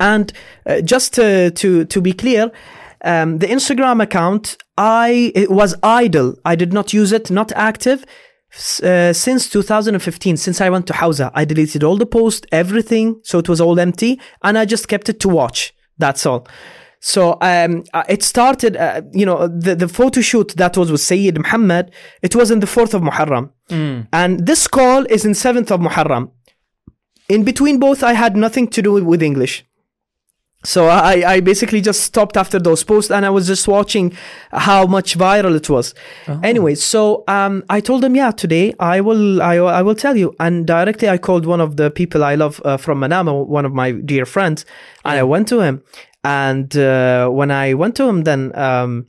And 0.01 0.33
uh, 0.65 0.81
just 0.81 1.13
to, 1.13 1.51
to, 1.51 1.85
to 1.85 2.01
be 2.01 2.13
clear, 2.13 2.51
um, 3.03 3.37
the 3.37 3.47
Instagram 3.47 4.01
account, 4.01 4.57
I 4.77 5.31
it 5.35 5.49
was 5.51 5.75
idle. 5.83 6.35
I 6.45 6.55
did 6.55 6.73
not 6.73 6.93
use 6.93 7.11
it, 7.11 7.31
not 7.31 7.51
active. 7.53 8.05
Uh, 8.83 9.13
since 9.13 9.49
2015, 9.49 10.35
since 10.35 10.59
I 10.59 10.69
went 10.69 10.85
to 10.87 10.93
Hawza, 10.93 11.31
I 11.33 11.45
deleted 11.45 11.83
all 11.83 11.95
the 11.95 12.05
posts, 12.05 12.45
everything, 12.51 13.21
so 13.23 13.39
it 13.39 13.47
was 13.47 13.61
all 13.61 13.79
empty, 13.79 14.19
and 14.43 14.57
I 14.57 14.65
just 14.65 14.89
kept 14.89 15.07
it 15.07 15.21
to 15.21 15.29
watch. 15.29 15.73
That's 15.97 16.25
all. 16.25 16.47
So 17.03 17.37
um, 17.41 17.83
uh, 17.93 18.03
it 18.07 18.21
started, 18.21 18.77
uh, 18.77 19.01
you 19.11 19.25
know, 19.25 19.47
the, 19.47 19.75
the 19.75 19.87
photo 19.87 20.21
shoot 20.21 20.49
that 20.57 20.77
was 20.77 20.91
with 20.91 21.01
Sayyid 21.01 21.35
Muhammad, 21.39 21.89
it 22.21 22.35
was 22.35 22.51
in 22.51 22.59
the 22.59 22.67
4th 22.67 22.93
of 22.93 23.01
Muharram. 23.01 23.49
And 24.13 24.45
this 24.45 24.67
call 24.67 25.05
is 25.09 25.25
in 25.25 25.31
7th 25.31 25.71
of 25.71 25.79
Muharram. 25.79 26.29
In 27.27 27.43
between 27.43 27.79
both, 27.79 28.03
I 28.03 28.13
had 28.13 28.35
nothing 28.37 28.67
to 28.67 28.81
do 28.83 29.03
with 29.03 29.23
English. 29.23 29.65
So 30.63 30.89
I, 30.89 31.23
I 31.25 31.39
basically 31.39 31.81
just 31.81 32.01
stopped 32.01 32.37
after 32.37 32.59
those 32.59 32.83
posts 32.83 33.09
and 33.09 33.25
I 33.25 33.31
was 33.31 33.47
just 33.47 33.67
watching 33.67 34.15
how 34.51 34.85
much 34.85 35.17
viral 35.17 35.55
it 35.55 35.67
was. 35.71 35.95
Anyway, 36.43 36.75
so 36.75 37.23
um, 37.27 37.63
I 37.67 37.79
told 37.79 38.03
them, 38.03 38.15
yeah, 38.15 38.29
today 38.29 38.75
I 38.79 39.01
will 39.01 39.41
I, 39.41 39.55
I 39.55 39.81
will 39.81 39.95
tell 39.95 40.15
you. 40.15 40.35
And 40.39 40.67
directly 40.67 41.09
I 41.09 41.17
called 41.17 41.47
one 41.47 41.61
of 41.61 41.77
the 41.77 41.89
people 41.89 42.23
I 42.23 42.35
love 42.35 42.61
uh, 42.63 42.77
from 42.77 42.99
Manama, 42.99 43.43
one 43.47 43.65
of 43.65 43.73
my 43.73 43.89
dear 43.93 44.27
friends, 44.27 44.63
and 45.03 45.17
I 45.17 45.23
went 45.23 45.47
to 45.47 45.61
him. 45.61 45.81
And 46.23 46.75
uh, 46.77 47.29
when 47.29 47.51
I 47.51 47.73
went 47.73 47.95
to 47.95 48.07
him, 48.07 48.23
then 48.23 48.55
um, 48.57 49.07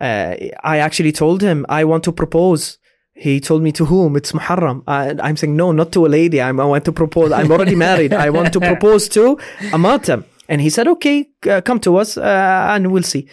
uh, 0.00 0.34
I 0.64 0.78
actually 0.78 1.12
told 1.12 1.42
him 1.42 1.64
I 1.68 1.84
want 1.84 2.04
to 2.04 2.12
propose. 2.12 2.78
He 3.14 3.40
told 3.40 3.62
me 3.62 3.72
to 3.72 3.84
whom? 3.84 4.16
It's 4.16 4.32
Muharram. 4.32 4.82
Uh, 4.86 5.14
I'm 5.20 5.36
saying 5.36 5.56
no, 5.56 5.72
not 5.72 5.90
to 5.92 6.06
a 6.06 6.08
lady. 6.08 6.40
I'm, 6.40 6.60
I 6.60 6.64
want 6.64 6.84
to 6.84 6.92
propose. 6.92 7.32
I'm 7.32 7.50
already 7.50 7.74
married. 7.88 8.12
I 8.12 8.30
want 8.30 8.52
to 8.52 8.60
propose 8.60 9.08
to 9.10 9.38
a 9.72 9.78
matam. 9.78 10.24
And 10.48 10.60
he 10.60 10.70
said, 10.70 10.86
okay, 10.88 11.28
uh, 11.48 11.60
come 11.60 11.80
to 11.80 11.96
us 11.96 12.16
uh, 12.16 12.66
and 12.70 12.92
we'll 12.92 13.02
see. 13.02 13.28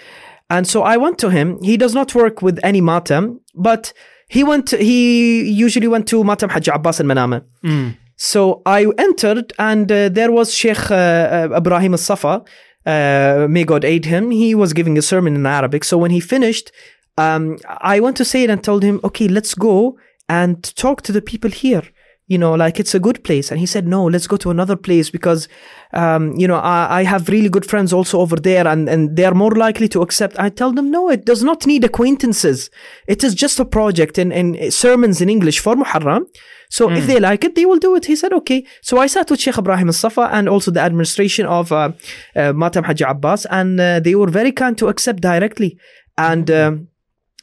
And 0.49 0.67
so 0.67 0.84
I 0.84 0.97
went 0.97 1.17
to 1.19 1.30
him. 1.30 1.61
He 1.63 1.78
does 1.78 1.93
not 1.93 2.13
work 2.15 2.41
with 2.41 2.59
any 2.63 2.82
matam, 2.82 3.41
but 3.53 3.93
he 4.28 4.43
went. 4.43 4.71
he 4.71 5.43
usually 5.49 5.88
went 5.88 6.07
to 6.09 6.23
matam 6.23 6.49
Hajj 6.49 6.67
Abbas 6.67 6.99
al 6.99 7.05
Manama. 7.05 7.43
So 8.17 8.61
I 8.65 8.88
entered, 8.97 9.53
and 9.59 9.91
uh, 9.91 10.09
there 10.09 10.32
was 10.32 10.53
Sheikh 10.53 10.89
uh, 10.89 10.95
uh, 10.95 11.57
Ibrahim 11.57 11.93
al 11.93 11.97
Safa. 11.97 12.43
Uh, 12.86 13.47
may 13.49 13.63
God 13.63 13.83
aid 13.83 14.05
him. 14.05 14.31
He 14.31 14.53
was 14.53 14.73
giving 14.73 14.97
a 14.97 15.01
sermon 15.01 15.36
in 15.36 15.45
Arabic. 15.45 15.83
So 15.83 15.97
when 15.97 16.11
he 16.11 16.19
finished, 16.19 16.71
um, 17.17 17.57
I 17.67 17.99
went 17.99 18.17
to 18.17 18.25
say 18.25 18.43
it 18.43 18.49
and 18.49 18.63
told 18.63 18.83
him, 18.83 18.99
okay, 19.03 19.27
let's 19.27 19.55
go 19.55 19.97
and 20.29 20.63
talk 20.75 21.01
to 21.03 21.11
the 21.11 21.21
people 21.21 21.49
here. 21.49 21.83
You 22.28 22.39
know, 22.39 22.55
like 22.55 22.80
it's 22.80 22.95
a 22.95 22.99
good 22.99 23.23
place. 23.23 23.51
And 23.51 23.59
he 23.59 23.67
said, 23.67 23.88
no, 23.88 24.05
let's 24.05 24.26
go 24.26 24.36
to 24.38 24.49
another 24.49 24.76
place 24.76 25.11
because, 25.11 25.47
um, 25.93 26.34
you 26.36 26.47
know, 26.47 26.55
I, 26.55 27.01
I 27.01 27.03
have 27.03 27.30
really 27.30 27.49
good 27.49 27.67
friends 27.67 27.93
also 27.93 28.19
over 28.19 28.36
there 28.36 28.67
and, 28.67 28.89
and 28.89 29.15
they're 29.15 29.36
more 29.36 29.51
likely 29.51 29.88
to 29.89 30.01
accept. 30.01 30.39
I 30.39 30.49
tell 30.49 30.71
them, 30.71 30.89
no, 30.89 31.07
it 31.11 31.23
does 31.23 31.43
not 31.43 31.67
need 31.67 31.84
acquaintances. 31.84 32.71
It 33.07 33.23
is 33.23 33.36
just 33.36 33.59
a 33.59 33.65
project 33.65 34.17
and, 34.17 34.34
and 34.34 34.73
sermons 34.73 35.21
in 35.21 35.30
English 35.30 35.59
for 35.59 35.76
Muharram. 35.76 36.26
So 36.71 36.89
if 36.89 37.05
they 37.05 37.19
like 37.19 37.43
it, 37.43 37.53
they 37.53 37.67
will 37.67 37.78
do 37.78 37.95
it. 37.95 38.05
He 38.05 38.15
said, 38.15 38.34
okay. 38.34 38.65
So 38.82 38.97
I 38.97 39.05
sat 39.05 39.30
with 39.30 39.39
Sheikh 39.39 39.59
Ibrahim 39.59 39.89
al-Safa 39.89 40.30
and 40.34 40.49
also 40.49 40.71
the 40.71 40.82
administration 40.82 41.45
of 41.45 41.71
uh, 41.71 41.91
uh, 42.36 42.53
Matam 42.53 42.86
Haji 42.86 43.03
Abbas 43.03 43.45
and 43.51 43.80
uh, 43.80 43.99
they 43.99 44.15
were 44.15 44.32
very 44.32 44.51
kind 44.51 44.76
to 44.80 44.88
accept 44.88 45.21
directly. 45.21 45.78
And, 46.17 46.49
um, 46.49 46.88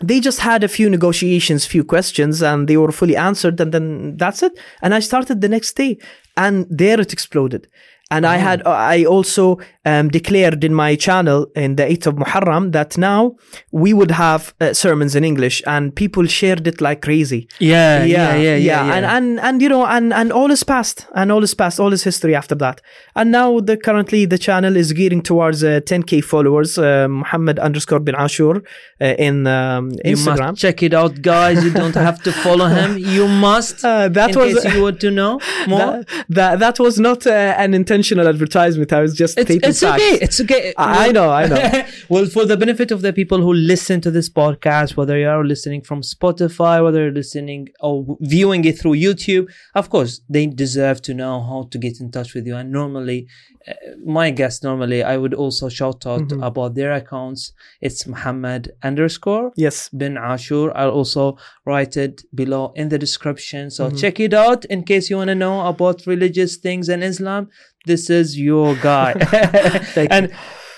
they 0.02 0.20
just 0.20 0.40
had 0.40 0.64
a 0.64 0.68
few 0.68 0.90
negotiations, 0.90 1.64
few 1.64 1.84
questions, 1.84 2.42
and 2.42 2.68
they 2.68 2.76
were 2.76 2.92
fully 2.92 3.16
answered, 3.16 3.60
and 3.60 3.72
then 3.72 4.16
that's 4.16 4.42
it. 4.42 4.52
And 4.82 4.94
I 4.94 5.00
started 5.00 5.40
the 5.40 5.48
next 5.48 5.74
day, 5.74 5.98
and 6.36 6.66
there 6.68 7.00
it 7.00 7.12
exploded. 7.12 7.68
And 8.12 8.26
I 8.26 8.36
had, 8.36 8.62
I 8.66 9.04
also 9.04 9.58
um, 9.84 10.08
declared 10.08 10.62
in 10.64 10.74
my 10.74 10.94
channel 10.96 11.46
in 11.56 11.76
the 11.76 11.84
8th 11.84 12.06
of 12.06 12.14
Muharram 12.14 12.72
that 12.72 12.96
now 12.96 13.36
we 13.70 13.92
would 13.92 14.10
have 14.10 14.54
uh, 14.60 14.72
sermons 14.74 15.14
in 15.14 15.24
English, 15.24 15.62
and 15.66 15.94
people 15.94 16.26
shared 16.26 16.66
it 16.66 16.80
like 16.80 17.00
crazy. 17.02 17.48
Yeah, 17.58 18.04
yeah, 18.04 18.34
yeah, 18.34 18.56
yeah. 18.56 18.86
yeah. 18.86 18.94
And, 18.94 19.04
and 19.06 19.40
and 19.40 19.62
you 19.62 19.68
know, 19.68 19.84
and 19.86 20.12
and 20.12 20.32
all 20.32 20.50
is 20.50 20.62
past, 20.62 21.06
and 21.14 21.32
all 21.32 21.42
is 21.42 21.54
past, 21.54 21.80
all 21.80 21.92
is 21.92 22.04
history 22.04 22.34
after 22.34 22.54
that. 22.56 22.80
And 23.16 23.32
now 23.32 23.60
the 23.60 23.76
currently 23.76 24.26
the 24.26 24.38
channel 24.38 24.76
is 24.76 24.92
gearing 24.92 25.22
towards 25.22 25.64
uh, 25.64 25.80
10k 25.84 26.22
followers. 26.22 26.78
Uh, 26.78 27.08
Muhammad 27.08 27.58
underscore 27.58 28.00
bin 28.00 28.14
Ashoor 28.14 28.64
uh, 29.00 29.04
in 29.18 29.46
um, 29.46 29.90
you 30.04 30.16
Instagram. 30.16 30.50
must 30.50 30.60
check 30.60 30.82
it 30.82 30.94
out, 30.94 31.22
guys. 31.22 31.64
You 31.64 31.72
don't 31.72 31.94
have 31.94 32.22
to 32.22 32.32
follow 32.32 32.66
him. 32.66 32.98
You 32.98 33.26
must. 33.28 33.84
Uh, 33.92 34.08
that 34.08 34.30
in 34.30 34.38
was 34.38 34.62
case 34.62 34.74
you 34.74 34.82
want 34.82 35.00
to 35.00 35.10
know 35.10 35.40
more. 35.66 35.78
that, 35.78 36.24
that 36.28 36.58
that 36.60 36.78
was 36.78 36.98
not 36.98 37.26
uh, 37.26 37.30
an 37.58 37.74
intentional 38.02 38.28
advertisement. 38.28 38.92
I 38.92 39.00
was 39.00 39.14
just 39.14 39.38
it's, 39.38 39.46
stating 39.50 39.68
it's 39.70 39.80
facts. 39.80 40.02
okay. 40.02 40.18
It's 40.24 40.40
okay. 40.40 40.74
I, 40.76 41.08
I 41.08 41.12
know, 41.12 41.30
I 41.30 41.46
know. 41.46 41.84
well, 42.08 42.26
for 42.26 42.44
the 42.44 42.56
benefit 42.56 42.90
of 42.90 43.02
the 43.02 43.12
people 43.12 43.40
who 43.40 43.52
listen 43.52 44.00
to 44.00 44.10
this 44.10 44.28
podcast, 44.28 44.96
whether 44.96 45.16
you 45.18 45.28
are 45.28 45.44
listening 45.44 45.82
from 45.82 46.00
Spotify, 46.02 46.82
whether 46.82 47.02
you're 47.04 47.12
listening 47.12 47.68
or 47.80 48.16
viewing 48.20 48.64
it 48.64 48.78
through 48.78 48.94
YouTube, 49.06 49.46
of 49.74 49.90
course, 49.90 50.20
they 50.28 50.46
deserve 50.46 51.00
to 51.02 51.14
know 51.14 51.40
how 51.40 51.68
to 51.70 51.78
get 51.78 52.00
in 52.00 52.10
touch 52.10 52.34
with 52.34 52.46
you. 52.46 52.56
And 52.56 52.72
normally, 52.72 53.26
uh, 53.68 53.72
my 54.04 54.30
guest, 54.30 54.64
normally, 54.64 55.02
I 55.04 55.16
would 55.16 55.34
also 55.34 55.68
shout 55.68 56.06
out 56.06 56.22
Mm-hmm. 56.22 56.42
about 56.42 56.74
their 56.74 56.92
accounts. 56.92 57.52
It's 57.80 58.06
Muhammad 58.06 58.62
underscore 58.82 59.52
Yes. 59.56 59.88
bin 60.00 60.14
Ashoor. 60.14 60.72
I'll 60.74 60.90
also 61.00 61.36
write 61.64 61.96
it 61.96 62.22
below 62.34 62.72
in 62.80 62.88
the 62.90 62.98
description. 62.98 63.70
So 63.70 63.82
Mm-hmm. 63.86 63.96
check 64.02 64.20
it 64.20 64.34
out 64.34 64.64
in 64.66 64.82
case 64.84 65.04
you 65.10 65.16
want 65.16 65.28
to 65.28 65.34
know 65.34 65.56
about 65.66 66.06
religious 66.06 66.56
things 66.56 66.88
and 66.88 67.02
Islam. 67.12 67.48
This 67.86 68.10
is 68.10 68.38
your 68.38 68.74
guy. 68.76 69.12
and 70.10 70.32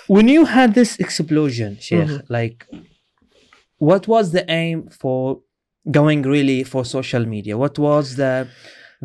when 0.06 0.28
you 0.28 0.44
had 0.44 0.74
this 0.74 0.96
explosion, 0.98 1.78
Sheikh, 1.80 1.98
Mm-hmm. 2.08 2.32
like 2.32 2.66
what 3.78 4.08
was 4.08 4.32
the 4.32 4.44
aim 4.50 4.88
for 4.88 5.40
going 5.90 6.22
really 6.22 6.64
for 6.64 6.84
social 6.84 7.26
media? 7.26 7.58
What 7.58 7.78
was 7.78 8.16
the 8.16 8.48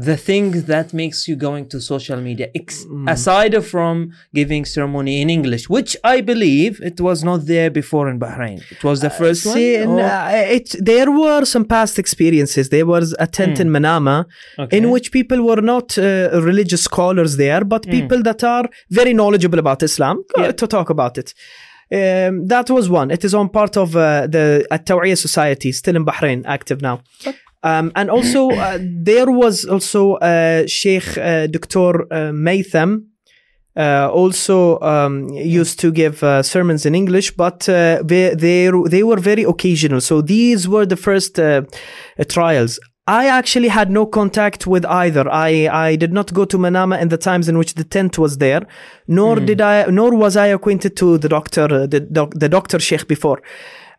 the 0.07 0.15
thing 0.27 0.47
that 0.73 0.87
makes 1.01 1.19
you 1.27 1.35
going 1.47 1.65
to 1.71 1.77
social 1.93 2.19
media 2.29 2.47
ex- 2.59 2.85
Mm. 2.85 3.07
aside 3.15 3.55
from 3.71 3.95
giving 4.39 4.63
ceremony 4.75 5.13
in 5.23 5.27
english 5.37 5.63
which 5.75 5.91
i 6.13 6.17
believe 6.31 6.73
it 6.89 6.97
was 7.07 7.17
not 7.29 7.39
there 7.53 7.69
before 7.81 8.05
in 8.11 8.17
bahrain 8.25 8.57
it 8.75 8.81
was 8.89 8.97
the 9.07 9.13
first 9.21 9.41
Uh, 9.47 9.53
See, 9.55 9.73
one 9.85 9.99
uh, 9.99 10.57
it, 10.57 10.67
there 10.91 11.09
were 11.21 11.43
some 11.53 11.65
past 11.75 11.95
experiences. 12.03 12.63
There 12.75 12.87
was 12.95 13.05
a 13.25 13.27
tent 13.37 13.55
in 13.63 13.67
Manama. 13.75 14.17
Okay. 14.63 14.77
in 14.77 14.83
which 14.93 15.07
people 15.17 15.39
were 15.49 15.61
not 15.73 15.87
uh, 15.97 16.05
religious 16.49 16.81
scholars 16.89 17.31
there, 17.45 17.61
but 17.73 17.81
people 17.97 18.19
that 18.29 18.41
are 18.55 18.65
very 18.99 19.13
knowledgeable 19.19 19.59
about 19.65 19.79
Islam 19.89 20.15
uh, 20.19 20.41
Yeah. 20.43 20.51
to 20.61 20.65
talk 20.75 20.87
about 20.95 21.13
it. 21.21 21.29
Um, 21.99 22.33
that 22.53 22.67
was 22.77 22.85
one. 23.01 23.07
It 23.17 23.23
is 23.27 23.33
on 23.41 23.47
part 23.59 23.73
of 23.83 23.87
uh, 23.95 24.03
the 24.35 24.45
At 24.75 24.87
Society, 25.27 25.69
still 25.81 25.95
in 25.99 26.05
Bahrain, 26.11 26.39
active 26.57 26.79
now. 26.89 26.95
Um, 27.61 27.91
and 27.95 28.09
also, 28.09 28.51
uh, 28.51 28.79
there 28.81 29.29
was 29.29 29.65
also 29.65 30.13
uh, 30.15 30.65
Sheikh 30.67 31.17
uh, 31.17 31.47
Dr. 31.47 32.11
Uh, 32.11 32.31
Maytham, 32.31 33.09
uh, 33.75 34.09
also 34.11 34.79
um, 34.81 35.29
used 35.29 35.79
to 35.79 35.91
give 35.91 36.21
uh, 36.23 36.43
sermons 36.43 36.85
in 36.85 36.95
English, 36.95 37.31
but 37.31 37.69
uh, 37.69 38.01
they, 38.03 38.33
they 38.35 38.69
they 38.89 39.03
were 39.03 39.19
very 39.19 39.43
occasional. 39.43 40.01
So 40.01 40.21
these 40.21 40.67
were 40.67 40.85
the 40.85 40.97
first 40.97 41.39
trials. 42.27 42.79
I 43.07 43.27
actually 43.27 43.69
had 43.69 43.89
no 43.89 44.05
contact 44.05 44.67
with 44.67 44.85
either. 44.85 45.27
I, 45.31 45.67
I 45.71 45.95
did 45.95 46.13
not 46.13 46.31
go 46.33 46.45
to 46.45 46.57
Manama 46.57 47.01
in 47.01 47.07
the 47.07 47.17
times 47.17 47.47
in 47.47 47.57
which 47.57 47.73
the 47.73 47.83
tent 47.83 48.19
was 48.19 48.37
there, 48.37 48.67
nor 49.07 49.37
did 49.37 49.61
I, 49.61 49.85
nor 49.85 50.13
was 50.15 50.37
I 50.37 50.47
acquainted 50.47 50.95
to 50.97 51.17
the 51.17 51.29
doctor, 51.29 51.87
the, 51.87 52.01
doc, 52.01 52.33
the 52.35 52.49
doctor 52.49 52.79
Sheikh 52.79 53.07
before. 53.07 53.41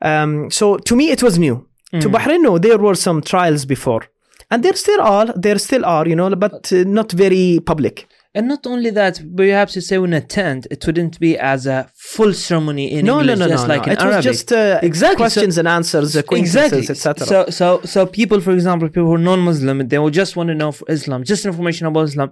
Um, 0.00 0.50
so 0.50 0.76
to 0.76 0.94
me, 0.94 1.10
it 1.10 1.22
was 1.22 1.38
new. 1.38 1.66
To 1.98 2.08
Bahrain, 2.08 2.42
no, 2.42 2.58
there 2.58 2.78
were 2.78 2.94
some 2.94 3.20
trials 3.20 3.64
before. 3.64 4.02
And 4.50 4.62
there 4.62 4.74
still 4.74 5.00
are, 5.00 5.26
there 5.36 5.58
still 5.58 5.84
are, 5.84 6.06
you 6.06 6.14
know, 6.16 6.30
but 6.36 6.72
uh, 6.72 6.84
not 6.86 7.10
very 7.12 7.60
public. 7.64 8.06
And 8.32 8.46
not 8.46 8.64
only 8.64 8.90
that, 8.90 9.20
perhaps 9.36 9.74
you 9.74 9.82
say 9.82 9.96
in 9.96 10.12
a 10.12 10.20
tent, 10.20 10.66
it 10.70 10.86
wouldn't 10.86 11.18
be 11.18 11.36
as 11.36 11.66
a 11.66 11.90
full 11.96 12.32
ceremony 12.32 12.92
in 12.92 13.04
No, 13.06 13.18
English, 13.20 13.38
no, 13.40 13.46
no, 13.46 13.50
just 13.50 13.66
no, 13.66 13.74
like 13.74 13.86
no. 13.86 13.92
in 13.92 13.98
It 13.98 14.02
Arabic. 14.02 14.16
was 14.18 14.24
just 14.24 14.52
uh, 14.52 14.78
Exactly, 14.82 15.16
questions 15.16 15.58
and 15.58 15.66
answers, 15.66 16.14
acquaintances, 16.14 16.90
etc. 16.90 17.26
So, 17.26 17.46
so, 17.50 17.80
so 17.84 18.06
people, 18.06 18.40
for 18.40 18.52
example, 18.52 18.88
people 18.88 19.06
who 19.06 19.14
are 19.14 19.18
non-Muslim, 19.18 19.88
they 19.88 19.98
will 19.98 20.10
just 20.10 20.36
want 20.36 20.48
to 20.48 20.54
know 20.54 20.70
for 20.70 20.84
Islam, 20.88 21.24
just 21.24 21.44
information 21.44 21.88
about 21.88 22.04
Islam, 22.08 22.30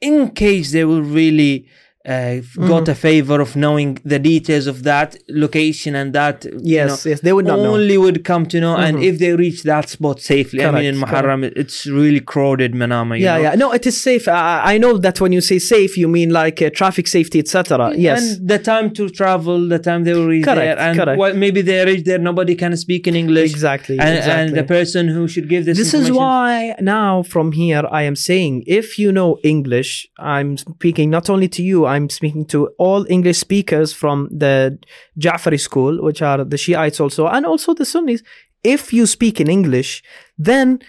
in 0.00 0.30
case 0.30 0.72
they 0.72 0.84
will 0.84 1.02
really 1.02 1.66
uh, 1.66 1.68
Mm-hmm. 2.08 2.68
got 2.68 2.88
a 2.88 2.94
favor 2.94 3.40
of 3.40 3.54
knowing 3.56 3.98
the 4.04 4.18
details 4.18 4.66
of 4.66 4.82
that 4.84 5.16
location 5.28 5.94
and 5.94 6.12
that. 6.14 6.44
you 6.44 6.60
Yes, 6.78 7.04
know, 7.04 7.10
yes, 7.10 7.20
they 7.20 7.32
would 7.32 7.44
not 7.46 7.58
know. 7.58 7.64
Mm-hmm. 7.64 7.72
only 7.82 7.98
would 7.98 8.24
come 8.24 8.44
to 8.46 8.60
know, 8.60 8.76
and 8.76 8.94
if 9.02 9.18
they 9.18 9.32
reach 9.44 9.62
that 9.64 9.88
spot 9.88 10.20
safely, 10.20 10.64
I 10.64 10.70
mean, 10.70 10.84
in 10.84 11.00
Correct, 11.02 11.56
it's 11.62 11.86
really 11.86 12.20
crowded, 12.20 12.72
Manama. 12.74 13.18
You 13.18 13.24
yeah, 13.24 13.36
know? 13.36 13.42
yeah. 13.42 13.54
No, 13.62 13.72
it 13.72 13.84
is 13.86 13.96
safe. 14.00 14.24
I, 14.28 14.74
I 14.74 14.78
know 14.78 14.92
that 14.98 15.20
when 15.22 15.32
you 15.32 15.40
say 15.40 15.58
safe, 15.58 15.92
you 16.02 16.08
mean 16.08 16.30
like 16.30 16.60
uh, 16.62 16.70
traffic 16.80 17.06
safety, 17.08 17.38
etc. 17.44 17.92
Yes. 17.96 18.38
And 18.38 18.48
the 18.48 18.58
time 18.58 18.86
to 18.98 19.08
travel, 19.20 19.68
the 19.68 19.78
time 19.88 20.04
they 20.04 20.14
will 20.14 20.26
reach 20.34 20.44
Correct, 20.44 20.58
there, 20.60 20.78
and 20.78 20.98
correct. 20.98 21.18
what, 21.18 21.36
maybe 21.36 21.60
they 21.62 21.84
reach 21.84 22.04
there, 22.04 22.18
nobody 22.18 22.54
can 22.54 22.76
speak 22.76 23.06
in 23.06 23.14
English. 23.14 23.50
Exactly, 23.50 23.98
And, 23.98 24.16
exactly. 24.18 24.42
and 24.42 24.56
the 24.56 24.64
person 24.64 25.08
who 25.08 25.26
should 25.28 25.48
give 25.48 25.64
this 25.66 25.76
this 25.78 25.94
is 25.94 26.10
why 26.10 26.74
now 26.80 27.22
from 27.22 27.52
here 27.52 27.82
I 27.90 28.02
am 28.10 28.16
saying 28.16 28.64
if 28.66 28.98
you 28.98 29.10
know 29.18 29.38
English, 29.42 30.06
I'm 30.18 30.56
speaking 30.56 31.10
not 31.10 31.28
only 31.34 31.48
to 31.56 31.62
you, 31.62 31.78
I'm 31.86 31.97
speaking 32.08 32.44
to 32.46 32.68
all 32.78 33.06
English 33.08 33.38
speakers 33.38 33.92
from 33.92 34.28
the 34.30 34.78
Ja'fari 35.18 35.58
school, 35.58 36.02
which 36.02 36.22
are 36.22 36.44
the 36.44 36.58
Shiites 36.58 37.00
also, 37.00 37.26
and 37.26 37.44
also 37.44 37.74
the 37.74 37.84
Sunnis. 37.84 38.22
If 38.62 38.92
you 38.92 39.06
speak 39.06 39.40
in 39.40 39.48
English, 39.48 40.02
then 40.36 40.80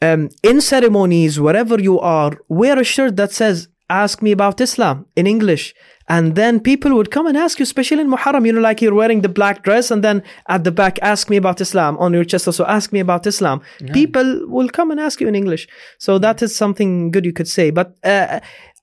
um, 0.00 0.30
in 0.42 0.60
ceremonies, 0.60 1.38
wherever 1.38 1.78
you 1.80 2.00
are, 2.00 2.32
wear 2.48 2.78
a 2.78 2.84
shirt 2.84 3.16
that 3.16 3.32
says, 3.32 3.68
Ask 3.90 4.20
me 4.20 4.32
about 4.32 4.60
Islam 4.60 5.06
in 5.16 5.26
English. 5.26 5.74
And 6.10 6.34
then 6.34 6.60
people 6.60 6.94
would 6.94 7.10
come 7.10 7.26
and 7.26 7.36
ask 7.36 7.58
you, 7.58 7.62
especially 7.62 8.00
in 8.00 8.10
Muharram, 8.10 8.46
you 8.46 8.52
know, 8.52 8.60
like 8.60 8.82
you're 8.82 8.94
wearing 8.94 9.20
the 9.22 9.28
black 9.28 9.62
dress, 9.62 9.90
and 9.90 10.02
then 10.04 10.22
at 10.48 10.64
the 10.64 10.72
back, 10.72 10.98
ask 11.00 11.28
me 11.30 11.36
about 11.36 11.60
Islam. 11.60 11.96
On 11.98 12.12
your 12.12 12.24
chest, 12.24 12.46
also, 12.46 12.64
ask 12.66 12.92
me 12.92 13.00
about 13.00 13.26
Islam. 13.26 13.60
People 13.92 14.46
will 14.46 14.68
come 14.68 14.90
and 14.90 15.00
ask 15.00 15.20
you 15.20 15.28
in 15.28 15.34
English. 15.34 15.68
So 15.98 16.18
that 16.18 16.42
is 16.42 16.56
something 16.56 17.10
good 17.10 17.26
you 17.26 17.32
could 17.32 17.48
say. 17.48 17.70
But 17.70 17.96
uh, 18.04 18.40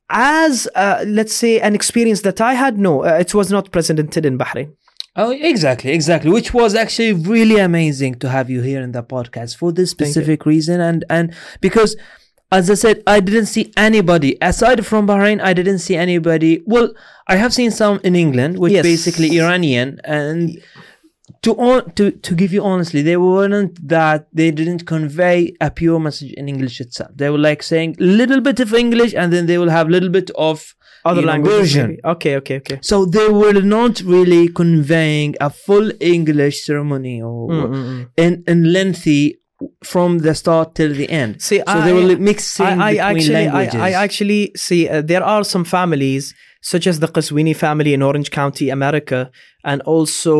as, 0.09 0.67
uh, 0.75 1.03
let's 1.07 1.33
say, 1.33 1.59
an 1.59 1.75
experience 1.75 2.21
that 2.21 2.39
I 2.41 2.53
had, 2.53 2.77
no, 2.77 3.03
uh, 3.03 3.13
it 3.19 3.33
was 3.33 3.51
not 3.51 3.71
presented 3.71 4.25
in 4.25 4.37
Bahrain. 4.37 4.73
Oh, 5.15 5.31
exactly, 5.31 5.91
exactly. 5.91 6.29
Which 6.29 6.53
was 6.53 6.75
actually 6.75 7.13
really 7.13 7.57
amazing 7.57 8.15
to 8.15 8.29
have 8.29 8.49
you 8.49 8.61
here 8.61 8.81
in 8.81 8.91
the 8.91 9.01
podcast 9.01 9.55
for 9.55 9.71
this 9.71 9.89
specific 9.91 10.45
reason, 10.45 10.81
and 10.81 11.05
and 11.09 11.33
because, 11.61 11.95
as 12.51 12.69
I 12.69 12.73
said, 12.73 13.01
I 13.07 13.21
didn't 13.21 13.45
see 13.45 13.71
anybody 13.77 14.37
aside 14.41 14.85
from 14.85 15.07
Bahrain. 15.07 15.41
I 15.41 15.53
didn't 15.53 15.79
see 15.79 15.95
anybody. 15.95 16.63
Well, 16.65 16.93
I 17.27 17.37
have 17.37 17.53
seen 17.53 17.71
some 17.71 18.01
in 18.03 18.13
England, 18.17 18.59
which 18.59 18.73
Yes. 18.73 18.83
basically 18.83 19.39
Iranian, 19.39 20.01
and 20.03 20.61
to 21.41 21.51
on 21.57 21.91
to 21.97 22.11
to 22.11 22.35
give 22.35 22.51
you 22.53 22.63
honestly, 22.63 23.01
they 23.01 23.17
weren't 23.17 23.87
that 23.87 24.27
they 24.33 24.51
didn't 24.51 24.85
convey 24.85 25.53
a 25.59 25.69
pure 25.71 25.99
message 25.99 26.31
in 26.33 26.47
English 26.47 26.79
itself. 26.79 27.11
They 27.15 27.29
were 27.29 27.37
like 27.49 27.63
saying 27.63 27.95
little 27.99 28.41
bit 28.41 28.59
of 28.59 28.73
English, 28.73 29.13
and 29.15 29.31
then 29.33 29.45
they 29.47 29.57
will 29.57 29.69
have 29.77 29.89
little 29.89 30.09
bit 30.09 30.29
of 30.49 30.75
Other 31.05 31.21
language 31.21 31.53
version. 31.61 31.97
Okay, 32.13 32.35
okay, 32.37 32.57
okay. 32.61 32.77
So 32.81 33.05
they 33.05 33.29
were 33.29 33.61
not 33.61 34.01
really 34.01 34.47
conveying 34.61 35.35
a 35.39 35.49
full 35.65 35.91
English 35.99 36.63
ceremony 36.65 37.21
or 37.21 37.49
Mm, 37.49 38.09
in, 38.17 38.43
in 38.47 38.71
lengthy 38.73 39.37
from 39.83 40.19
the 40.19 40.33
start 40.35 40.75
till 40.75 40.93
the 40.93 41.07
end. 41.09 41.41
See, 41.41 41.59
so 41.73 41.81
they 41.85 41.91
I- 41.91 41.93
were 41.93 42.01
li- 42.11 42.15
mixing 42.31 42.65
I, 42.65 42.71
I 42.71 42.91
between 42.91 43.05
actually, 43.11 43.35
I, 43.35 43.45
languages. 43.45 43.81
I 43.81 43.91
actually 44.05 44.51
see 44.55 44.81
uh, 44.89 45.01
there 45.01 45.23
are 45.23 45.43
some 45.43 45.63
families, 45.63 46.33
such 46.71 46.87
as 46.87 46.99
the 46.99 47.07
Qazwini 47.07 47.55
family 47.55 47.93
in 47.93 48.01
Orange 48.01 48.31
County, 48.31 48.71
America, 48.71 49.19
and 49.63 49.79
also 49.83 50.35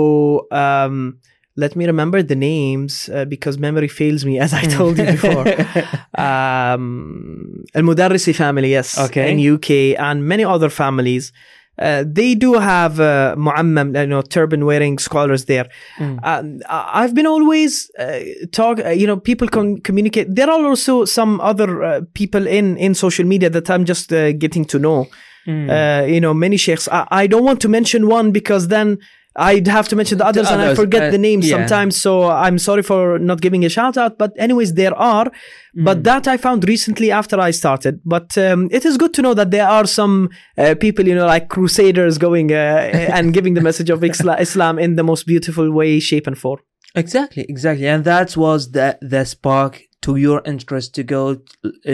um, 0.50 1.20
let 1.56 1.76
me 1.76 1.86
remember 1.86 2.24
the 2.24 2.36
names 2.36 3.10
uh, 3.10 3.26
because 3.26 3.60
memory 3.60 3.88
fails 3.88 4.26
me, 4.26 4.40
as 4.40 4.52
I 4.52 4.64
told 4.78 4.98
you 4.98 5.06
before. 5.06 5.46
um, 6.28 7.64
Al 7.76 7.84
Mudarrisi 7.84 8.34
family, 8.36 8.72
yes, 8.72 8.98
Okay. 8.98 9.32
in 9.32 9.38
UK, 9.54 9.70
and 10.00 10.26
many 10.28 10.44
other 10.44 10.72
families. 10.72 11.32
Uh, 11.78 12.04
they 12.08 12.34
do 12.34 12.54
have 12.54 13.00
uh, 13.00 13.36
mu'ammam, 13.38 13.96
you 14.00 14.08
know, 14.08 14.24
turban 14.24 14.66
wearing 14.66 14.98
scholars 14.98 15.46
there. 15.46 15.68
Mm. 16.00 16.20
Um, 16.24 16.60
I've 16.70 17.14
been 17.14 17.28
always 17.28 17.92
uh, 18.00 18.20
talk, 18.52 18.80
uh, 18.80 18.90
you 18.90 19.06
know, 19.06 19.18
people 19.18 19.48
can 19.48 19.80
communicate. 19.82 20.34
There 20.34 20.50
are 20.50 20.66
also 20.66 21.06
some 21.06 21.40
other 21.42 21.84
uh, 21.84 22.02
people 22.16 22.48
in 22.48 22.78
in 22.78 22.96
social 22.96 23.26
media 23.34 23.50
that 23.52 23.70
I'm 23.70 23.86
just 23.86 24.12
uh, 24.12 24.32
getting 24.32 24.66
to 24.74 24.80
know. 24.80 25.08
Mm. 25.48 25.70
Uh, 25.70 26.06
you 26.06 26.20
know, 26.20 26.34
many 26.34 26.58
sheikhs. 26.58 26.88
I, 26.92 27.08
I 27.12 27.28
don't 27.28 27.44
want 27.44 27.62
to 27.62 27.70
mention 27.70 28.08
one 28.08 28.32
because 28.32 28.68
then 28.68 29.00
I'd 29.36 29.68
have 29.68 29.88
to 29.90 29.96
mention 29.96 30.18
the 30.18 30.26
others, 30.26 30.50
and 30.50 30.62
I 30.62 30.74
forget 30.76 31.04
uh, 31.04 31.12
the 31.12 31.18
names 31.18 31.50
yeah. 31.50 31.58
sometimes. 31.58 32.00
So 32.00 32.30
I'm 32.30 32.58
sorry 32.58 32.84
for 32.84 33.20
not 33.20 33.42
giving 33.42 33.66
a 33.66 33.70
shout 33.70 33.98
out. 33.98 34.18
But 34.18 34.32
anyways, 34.38 34.74
there 34.76 34.96
are. 34.96 35.26
Mm. 35.26 35.84
But 35.84 36.04
that 36.06 36.28
I 36.28 36.38
found 36.38 36.68
recently 36.68 37.12
after 37.12 37.40
I 37.40 37.52
started. 37.52 38.00
But 38.06 38.38
um, 38.38 38.70
it 38.72 38.86
is 38.86 38.98
good 38.98 39.14
to 39.16 39.22
know 39.22 39.34
that 39.34 39.52
there 39.52 39.68
are 39.68 39.86
some 39.86 40.30
uh, 40.58 40.76
people, 40.80 41.06
you 41.06 41.16
know, 41.16 41.26
like 41.26 41.50
crusaders 41.50 42.18
going 42.18 42.54
uh, 42.54 42.56
and 43.14 43.34
giving 43.34 43.56
the 43.56 43.62
message 43.62 43.90
of 43.90 44.04
Isla- 44.04 44.40
Islam 44.40 44.80
in 44.80 44.96
the 44.96 45.04
most 45.04 45.28
beautiful 45.28 45.70
way, 45.70 46.00
shape, 46.00 46.28
and 46.28 46.38
form. 46.38 46.62
Exactly, 46.96 47.46
exactly, 47.50 47.88
and 47.88 48.06
that 48.06 48.38
was 48.38 48.72
the 48.72 48.98
the 49.02 49.26
spark 49.26 49.82
to 50.06 50.12
your 50.26 50.40
interest 50.54 50.88
to 50.98 51.04
go 51.14 51.22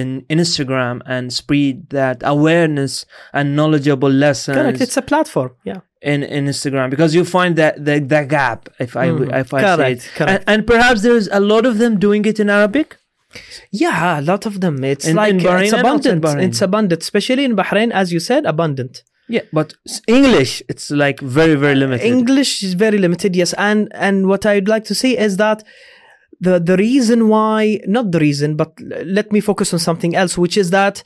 in 0.02 0.10
Instagram 0.40 0.96
and 1.14 1.24
spread 1.42 1.76
that 2.00 2.18
awareness 2.36 2.94
and 3.38 3.46
knowledgeable 3.58 4.14
lessons 4.26 4.58
Correct. 4.58 4.82
It's 4.86 4.98
a 5.04 5.06
platform. 5.12 5.52
Yeah. 5.72 5.80
in, 6.14 6.20
in 6.38 6.44
Instagram 6.54 6.88
because 6.96 7.12
you 7.18 7.24
find 7.38 7.52
that 7.62 7.74
the, 7.88 7.96
the 8.14 8.22
gap 8.38 8.60
if 8.86 8.92
I 9.04 9.06
Mhm. 9.10 9.30
if 9.44 9.50
I 9.58 9.60
Correct, 9.68 10.02
say 10.02 10.08
it. 10.10 10.18
correct. 10.18 10.44
And, 10.48 10.50
and 10.52 10.60
perhaps 10.74 11.00
there's 11.06 11.28
a 11.40 11.42
lot 11.54 11.64
of 11.70 11.74
them 11.82 11.92
doing 12.08 12.24
it 12.32 12.38
in 12.44 12.48
Arabic. 12.60 12.88
Yeah, 13.84 14.20
a 14.22 14.24
lot 14.32 14.44
of 14.50 14.54
them. 14.64 14.76
It's 14.94 15.08
In- 15.10 15.16
like 15.22 15.32
in 15.34 15.40
Bahrain 15.48 15.64
it's 15.70 15.74
abundant. 15.84 16.26
It's 16.48 16.62
abundant, 16.70 17.02
especially 17.02 17.44
in 17.50 17.54
Bahrain, 17.62 17.90
as 18.02 18.08
you 18.16 18.20
said, 18.30 18.42
abundant. 18.56 18.94
Yeah, 19.36 19.44
but 19.60 19.70
English 20.20 20.54
it's 20.72 20.88
like 21.04 21.18
very 21.40 21.56
very 21.66 21.76
limited. 21.84 22.06
English 22.16 22.52
is 22.68 22.74
very 22.86 22.98
limited, 23.06 23.32
yes. 23.42 23.52
And 23.70 23.80
and 24.08 24.16
what 24.32 24.42
I'd 24.52 24.68
like 24.68 24.86
to 24.92 24.96
say 25.04 25.12
is 25.28 25.38
that 25.38 25.60
the 26.42 26.60
the 26.60 26.76
reason 26.76 27.30
why, 27.30 27.80
not 27.86 28.12
the 28.12 28.20
reason, 28.20 28.56
but 28.56 28.72
let 29.06 29.32
me 29.32 29.40
focus 29.40 29.74
on 29.74 29.80
something 29.80 30.16
else, 30.16 30.38
which 30.38 30.58
is 30.58 30.72
that 30.72 31.04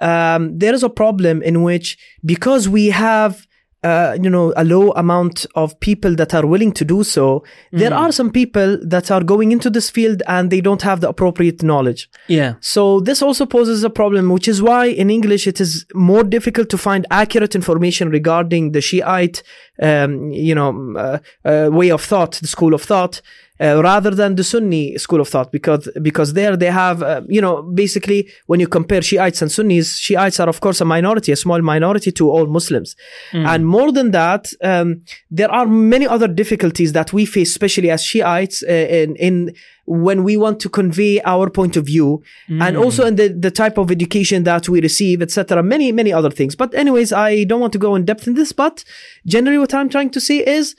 um, 0.00 0.58
there 0.58 0.74
is 0.74 0.82
a 0.82 0.90
problem 0.90 1.42
in 1.42 1.62
which 1.62 1.98
because 2.24 2.68
we 2.68 2.84
have. 2.90 3.46
Uh, 3.82 4.16
you 4.20 4.28
know, 4.28 4.52
a 4.56 4.64
low 4.64 4.90
amount 4.92 5.46
of 5.54 5.78
people 5.78 6.12
that 6.16 6.34
are 6.34 6.44
willing 6.44 6.72
to 6.72 6.84
do 6.84 7.04
so. 7.04 7.44
There 7.70 7.94
are 7.94 8.10
some 8.10 8.30
people 8.32 8.78
that 8.82 9.12
are 9.12 9.22
going 9.22 9.52
into 9.52 9.70
this 9.70 9.90
field 9.90 10.24
and 10.26 10.50
they 10.50 10.60
don't 10.60 10.82
have 10.82 11.02
the 11.02 11.08
appropriate 11.08 11.62
knowledge. 11.62 12.08
yeah, 12.26 12.54
So 12.58 12.98
this 12.98 13.22
also 13.22 13.46
poses 13.46 13.84
a 13.84 13.90
problem, 13.90 14.30
which 14.30 14.48
is 14.48 14.60
why 14.60 14.86
in 14.86 15.08
English 15.08 15.46
it 15.46 15.60
is 15.60 15.86
more 15.94 16.24
difficult 16.24 16.68
to 16.70 16.78
find 16.78 17.06
accurate 17.12 17.54
information 17.54 18.10
regarding 18.10 18.72
the 18.72 18.80
Shiite, 18.80 19.44
um, 19.80 20.32
you 20.32 20.54
know, 20.54 20.70
uh, 20.96 21.18
uh, 21.44 21.70
way 21.70 21.90
of 21.92 22.02
thought, 22.02 22.32
the 22.42 22.48
school 22.48 22.74
of 22.74 22.82
thought, 22.82 23.22
uh, 23.60 23.80
rather 23.82 24.10
than 24.10 24.34
the 24.36 24.44
Sunni 24.44 24.98
school 24.98 25.20
of 25.20 25.28
thought 25.28 25.50
because 25.50 25.88
because 26.02 26.34
there 26.34 26.56
they 26.56 26.70
have 26.70 27.02
uh, 27.02 27.22
you 27.28 27.40
know 27.40 27.62
basically 27.62 28.28
when 28.46 28.60
you 28.60 28.68
compare 28.68 29.02
Shiites 29.02 29.42
and 29.42 29.50
Sunnis, 29.50 29.96
Shiites 29.98 30.40
are 30.40 30.48
of 30.48 30.60
course 30.60 30.80
a 30.80 30.84
minority, 30.84 31.32
a 31.32 31.36
small 31.36 31.62
minority 31.62 32.12
to 32.12 32.30
all 32.30 32.46
Muslims, 32.46 32.96
and 33.32 33.66
more 33.66 33.92
than 33.92 34.10
that, 34.10 34.52
um, 34.62 35.02
there 35.30 35.50
are 35.50 35.66
many 35.66 36.06
other 36.06 36.28
difficulties 36.28 36.92
that 36.92 37.12
we 37.12 37.24
face, 37.24 37.50
especially 37.50 37.90
as 37.90 38.04
Shiites, 38.04 38.62
uh, 38.62 38.72
in 38.72 39.16
in 39.16 39.54
when 39.86 40.24
we 40.24 40.36
want 40.36 40.58
to 40.60 40.68
convey 40.68 41.20
our 41.22 41.48
point 41.48 41.76
of 41.76 41.86
view, 41.86 42.22
and 42.48 42.76
also 42.76 43.06
in 43.06 43.16
the 43.16 43.28
the 43.28 43.50
type 43.50 43.78
of 43.78 43.90
education 43.90 44.44
that 44.44 44.68
we 44.68 44.80
receive, 44.80 45.22
etc. 45.22 45.62
Many 45.62 45.92
many 45.92 46.12
other 46.12 46.30
things. 46.30 46.54
But 46.56 46.74
anyways, 46.74 47.12
I 47.12 47.44
don't 47.44 47.60
want 47.60 47.72
to 47.72 47.78
go 47.78 47.94
in 47.94 48.04
depth 48.04 48.26
in 48.26 48.34
this, 48.34 48.52
but 48.52 48.84
generally, 49.24 49.58
what 49.58 49.72
I'm 49.72 49.88
trying 49.88 50.10
to 50.10 50.20
say 50.20 50.38
is. 50.44 50.76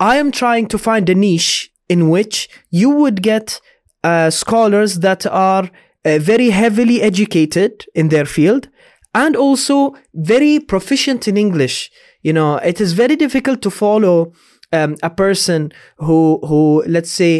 I 0.00 0.16
am 0.16 0.32
trying 0.32 0.66
to 0.66 0.76
find 0.76 1.08
a 1.08 1.14
niche 1.14 1.70
in 1.88 2.08
which 2.10 2.48
you 2.70 2.90
would 2.90 3.22
get 3.22 3.60
uh, 4.02 4.30
scholars 4.30 5.00
that 5.00 5.26
are 5.26 5.70
uh, 6.04 6.18
very 6.18 6.50
heavily 6.50 7.00
educated 7.02 7.86
in 7.94 8.08
their 8.08 8.26
field 8.26 8.68
and 9.14 9.36
also 9.36 9.94
very 10.14 10.58
proficient 10.58 11.28
in 11.28 11.36
English. 11.36 11.90
You 12.22 12.32
know, 12.32 12.56
it 12.56 12.80
is 12.80 12.92
very 12.92 13.16
difficult 13.16 13.62
to 13.62 13.70
follow 13.70 14.32
um, 14.76 14.90
a 15.02 15.10
person 15.24 15.60
who, 16.06 16.20
who 16.48 16.62
let's 16.96 17.12
say, 17.20 17.32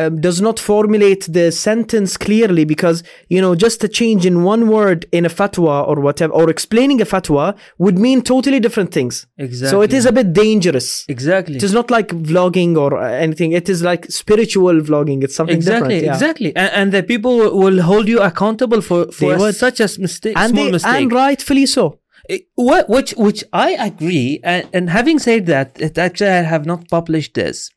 um, 0.00 0.20
does 0.26 0.38
not 0.40 0.56
formulate 0.70 1.22
the 1.38 1.46
sentence 1.50 2.16
clearly 2.16 2.64
because 2.64 2.98
you 3.34 3.40
know 3.44 3.52
just 3.64 3.78
a 3.88 3.88
change 3.88 4.22
in 4.30 4.36
one 4.54 4.62
word 4.76 5.00
in 5.18 5.22
a 5.26 5.28
fatwa 5.40 5.74
or 5.90 5.96
whatever 6.06 6.32
or 6.38 6.44
explaining 6.56 6.98
a 7.00 7.04
fatwa 7.14 7.44
would 7.78 7.98
mean 8.06 8.18
totally 8.22 8.60
different 8.66 8.90
things. 8.92 9.26
Exactly. 9.46 9.70
So 9.72 9.82
it 9.82 9.92
is 9.92 10.04
a 10.06 10.12
bit 10.18 10.28
dangerous. 10.32 10.88
exactly. 11.16 11.56
It 11.56 11.62
is 11.68 11.72
not 11.78 11.90
like 11.96 12.08
vlogging 12.08 12.76
or 12.84 12.90
anything. 13.26 13.50
It 13.60 13.68
is 13.74 13.82
like 13.90 14.02
spiritual 14.22 14.74
vlogging. 14.88 15.22
It's 15.24 15.34
something 15.40 15.56
Exactly, 15.56 15.94
different. 16.00 16.04
yeah. 16.06 16.14
exactly, 16.14 16.50
and, 16.56 16.70
and 16.80 16.92
the 16.92 17.02
people 17.12 17.34
will- 17.62 17.82
hold 17.90 18.06
you 18.14 18.20
accountable 18.30 18.80
for 18.88 19.00
for 19.20 19.36
would. 19.38 19.54
such 19.66 19.78
a 19.80 19.88
mistake, 20.06 20.34
And, 20.36 20.50
small 20.50 20.64
they, 20.66 20.72
mistake. 20.72 20.94
and 21.02 21.12
rightfully 21.12 21.66
so. 21.66 21.84
What 22.54 22.88
which 22.88 23.12
which 23.16 23.42
I 23.52 23.70
agree 23.72 24.40
and, 24.44 24.68
and 24.72 24.90
having 24.90 25.18
said 25.18 25.46
that 25.46 25.80
it 25.80 25.96
actually 25.98 26.30
I 26.30 26.42
have 26.42 26.66
not 26.66 26.88
published 26.88 27.34
this 27.34 27.70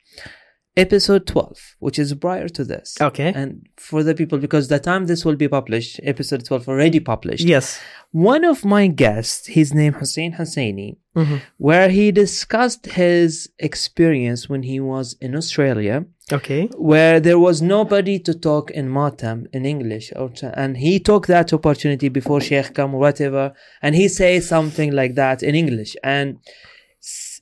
episode 0.75 1.27
12 1.27 1.75
which 1.79 1.99
is 1.99 2.13
prior 2.15 2.47
to 2.49 2.63
this 2.63 2.95
Okay. 2.99 3.31
and 3.35 3.67
for 3.77 4.01
the 4.01 4.15
people 4.15 4.39
because 4.39 4.69
the 4.69 4.79
time 4.79 5.05
this 5.05 5.23
will 5.23 5.35
be 5.35 5.47
published 5.47 5.99
episode 6.03 6.43
12 6.45 6.67
already 6.67 6.99
published 6.99 7.45
Yes. 7.45 7.79
one 8.11 8.43
of 8.43 8.65
my 8.65 8.87
guests 8.87 9.45
his 9.47 9.71
name 9.71 9.93
Hussein 9.93 10.33
Husseini 10.33 10.97
Mhm. 11.15 11.41
where 11.57 11.89
he 11.89 12.11
discussed 12.11 12.87
his 12.87 13.49
experience 13.59 14.49
when 14.49 14.63
he 14.63 14.79
was 14.79 15.15
in 15.21 15.35
Australia 15.35 16.05
Okay. 16.31 16.67
where 16.77 17.19
there 17.19 17.37
was 17.37 17.61
nobody 17.61 18.17
to 18.19 18.33
talk 18.33 18.71
in 18.71 18.89
Matam 18.89 19.45
in 19.51 19.65
English, 19.65 20.11
and 20.55 20.77
he 20.77 20.99
took 20.99 21.27
that 21.27 21.51
opportunity 21.53 22.07
before 22.09 22.39
Sheikh 22.41 22.73
come 22.73 22.93
whatever, 22.93 23.53
and 23.81 23.93
he 23.95 24.07
say 24.07 24.39
something 24.39 24.91
like 24.93 25.15
that 25.15 25.43
in 25.43 25.53
English, 25.55 25.95
and 26.03 26.37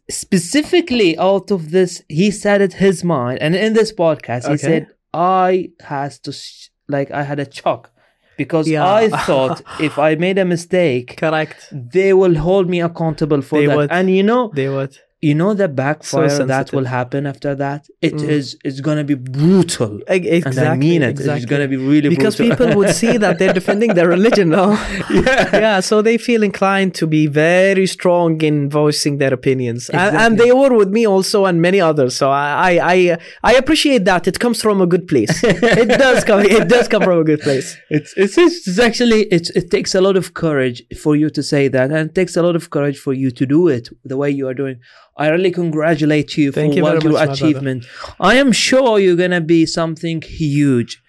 specifically 0.09 1.17
out 1.17 1.51
of 1.51 1.71
this, 1.71 2.03
he 2.09 2.31
said 2.31 2.61
it 2.61 2.73
his 2.73 3.03
mind, 3.03 3.39
and 3.41 3.55
in 3.55 3.73
this 3.73 3.91
podcast, 3.93 4.43
he 4.47 4.53
Okay. 4.53 4.57
said, 4.57 4.87
"I 5.13 5.69
has 5.81 6.19
to 6.25 6.31
sh- 6.31 6.69
like 6.87 7.09
I 7.11 7.23
had 7.23 7.39
a 7.39 7.51
shock." 7.51 7.91
Because 8.37 8.67
Yeah. 8.67 8.85
I 9.01 9.09
thought 9.27 9.61
if 9.87 9.99
I 9.99 10.15
made 10.15 10.37
a 10.39 10.45
mistake, 10.45 11.07
Correct. 11.17 11.59
they 11.71 12.11
will 12.13 12.35
hold 12.47 12.67
me 12.69 12.81
accountable 12.81 13.41
for 13.41 13.59
They 13.59 13.67
that. 13.67 13.77
would. 13.77 13.91
And 13.91 14.09
you 14.09 14.23
know, 14.23 14.51
They 14.55 14.69
would. 14.69 14.97
You 15.21 15.33
know 15.35 15.53
the 15.53 15.67
backfire 15.67 16.45
that 16.53 16.67
will 16.73 16.85
happen 16.85 17.21
after 17.33 17.51
that 17.55 17.81
It 18.01 18.13
Mm. 18.15 18.29
is 18.37 18.45
it's 18.67 18.81
gonna 18.87 19.03
be 19.03 19.13
brutal 19.13 19.93
Exactly. 20.07 20.61
and 20.61 20.67
i 20.73 20.75
mean 20.75 21.01
it 21.03 21.09
Exactly. 21.11 21.37
it's 21.37 21.45
gonna 21.53 21.67
be 21.67 21.77
really 21.77 22.01
brutal. 22.01 22.15
because 22.17 22.35
brutal. 22.37 22.57
people 22.57 22.69
would 22.77 22.93
see 23.01 23.15
that 23.17 23.33
they're 23.39 23.53
defending 23.61 23.91
their 23.97 24.07
religion 24.17 24.47
now. 24.49 24.69
yeah 25.11 25.59
yeah, 25.65 25.79
so 25.89 25.95
they 26.01 26.17
feel 26.17 26.41
inclined 26.51 26.91
to 27.01 27.05
be 27.17 27.23
very 27.27 27.85
strong 27.97 28.41
in 28.49 28.55
voicing 28.81 29.13
their 29.21 29.33
opinions, 29.39 29.81
and, 30.01 30.15
and 30.23 30.31
they 30.41 30.51
were 30.61 30.73
with 30.81 30.89
me 30.97 31.03
also 31.13 31.45
and 31.49 31.61
many 31.61 31.79
others. 31.89 32.11
So 32.21 32.25
I, 32.31 32.49
I, 32.71 32.93
I, 32.93 33.17
I 33.51 33.53
appreciate 33.61 34.03
that. 34.05 34.21
It 34.31 34.37
comes 34.43 34.57
from 34.65 34.77
a 34.81 34.87
good 34.93 35.05
place. 35.07 35.33
it 35.43 35.89
does 36.05 36.23
come. 36.29 36.41
It 36.59 36.67
does 36.75 36.87
come 36.87 37.03
from 37.09 37.19
a 37.19 37.23
good 37.31 37.41
place. 37.41 37.67
it's, 37.97 38.11
it's 38.23 38.35
it's 38.37 38.79
actually 38.79 39.21
it's 39.35 39.49
it 39.59 39.69
takes 39.75 39.91
a 39.93 40.01
lot 40.07 40.15
of 40.21 40.25
courage 40.43 40.77
for 41.03 41.13
you 41.21 41.29
to 41.37 41.41
say 41.43 41.63
that 41.75 41.87
and 41.91 42.09
it 42.09 42.15
takes 42.15 42.33
a 42.35 42.43
lot 42.47 42.55
of 42.59 42.63
courage 42.75 42.97
for 43.05 43.13
you 43.21 43.29
to 43.39 43.43
do 43.45 43.67
it 43.67 43.85
the 44.11 44.17
way 44.21 44.29
you 44.39 44.45
are 44.47 44.53
doing 44.63 44.77
i 45.23 45.27
really 45.35 45.51
congratulate 45.51 46.31
you 46.37 46.51
Thank 46.51 46.73
for 46.73 46.77
you 46.77 46.83
what 46.83 47.03
your 47.03 47.13
much, 47.13 47.29
achievement 47.29 47.85
i 48.19 48.33
am 48.43 48.51
sure 48.51 48.99
you're 48.99 49.21
gonna 49.23 49.45
be 49.55 49.61
something 49.65 50.21
huge 50.21 51.01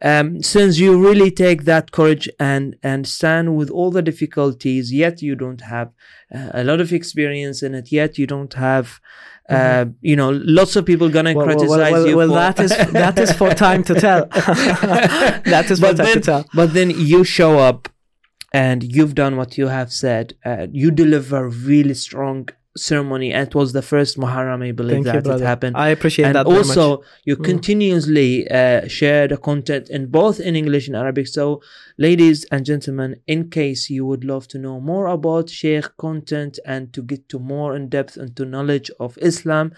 um, 0.00 0.42
since 0.54 0.78
you 0.78 0.90
really 1.08 1.30
take 1.44 1.60
that 1.64 1.90
courage 1.90 2.28
and 2.38 2.76
and 2.82 3.00
stand 3.18 3.56
with 3.58 3.70
all 3.70 3.90
the 3.90 4.02
difficulties 4.10 4.92
yet 4.92 5.22
you 5.22 5.34
don't 5.44 5.62
have 5.62 5.88
uh, 6.34 6.50
a 6.60 6.62
lot 6.62 6.80
of 6.80 6.92
experience 6.92 7.58
in 7.66 7.74
it 7.74 7.90
yet 7.90 8.16
you 8.16 8.26
don't 8.26 8.54
have 8.54 9.00
uh, 9.48 9.86
you 10.00 10.14
know 10.14 10.30
lots 10.58 10.76
of 10.76 10.84
people 10.84 11.08
gonna 11.08 11.30
Mm-hmm. 11.30 11.38
Well, 11.38 11.46
well, 11.46 11.56
criticize 11.58 11.92
well, 11.92 12.06
you 12.06 12.16
well, 12.16 12.28
that 12.28 12.60
is 12.60 12.70
that 12.92 13.18
is 13.18 13.32
for 13.32 13.50
time 13.54 13.82
to 13.84 13.94
tell. 13.94 14.26
that 15.52 15.66
is 15.70 15.78
for 15.80 15.86
but 15.86 15.96
time 15.96 16.06
then, 16.06 16.14
to 16.14 16.20
tell. 16.20 16.44
but 16.54 16.74
then 16.74 16.90
you 16.90 17.24
show 17.24 17.58
up 17.58 17.88
and 18.52 18.82
you've 18.82 19.14
done 19.14 19.36
what 19.36 19.58
you 19.58 19.68
have 19.68 19.92
said. 19.92 20.34
Uh, 20.44 20.66
you 20.70 20.90
deliver 20.90 21.48
really 21.48 21.94
strong 21.94 22.48
ceremony, 22.76 23.32
and 23.32 23.48
it 23.48 23.54
was 23.54 23.72
the 23.72 23.82
first 23.82 24.18
Muharram, 24.18 24.62
I 24.66 24.72
believe, 24.72 25.04
Thank 25.04 25.06
you, 25.06 25.20
that 25.22 25.40
it 25.40 25.44
happened. 25.44 25.76
I 25.76 25.88
appreciate 25.88 26.26
and 26.26 26.34
that 26.36 26.46
very 26.46 26.58
also, 26.58 27.02
you 27.24 27.36
Mm. 27.36 27.44
continuously 27.44 28.48
uh, 28.50 28.86
share 28.88 29.26
the 29.28 29.36
content 29.36 29.88
in 29.90 30.06
both 30.06 30.38
in 30.40 30.54
English 30.56 30.86
and 30.88 30.96
Arabic. 30.96 31.26
So, 31.28 31.60
ladies 31.96 32.44
and 32.52 32.64
gentlemen, 32.64 33.16
in 33.26 33.50
case 33.50 33.90
you 33.90 34.04
would 34.06 34.24
love 34.24 34.46
to 34.48 34.58
know 34.58 34.80
more 34.80 35.06
about 35.06 35.48
Sheikh 35.50 35.96
content 35.96 36.58
and 36.64 36.92
to 36.92 37.02
get 37.02 37.28
to 37.30 37.38
more 37.38 37.74
in 37.74 37.88
depth 37.88 38.16
into 38.16 38.44
knowledge 38.44 38.90
of 39.00 39.18
Islam, 39.20 39.72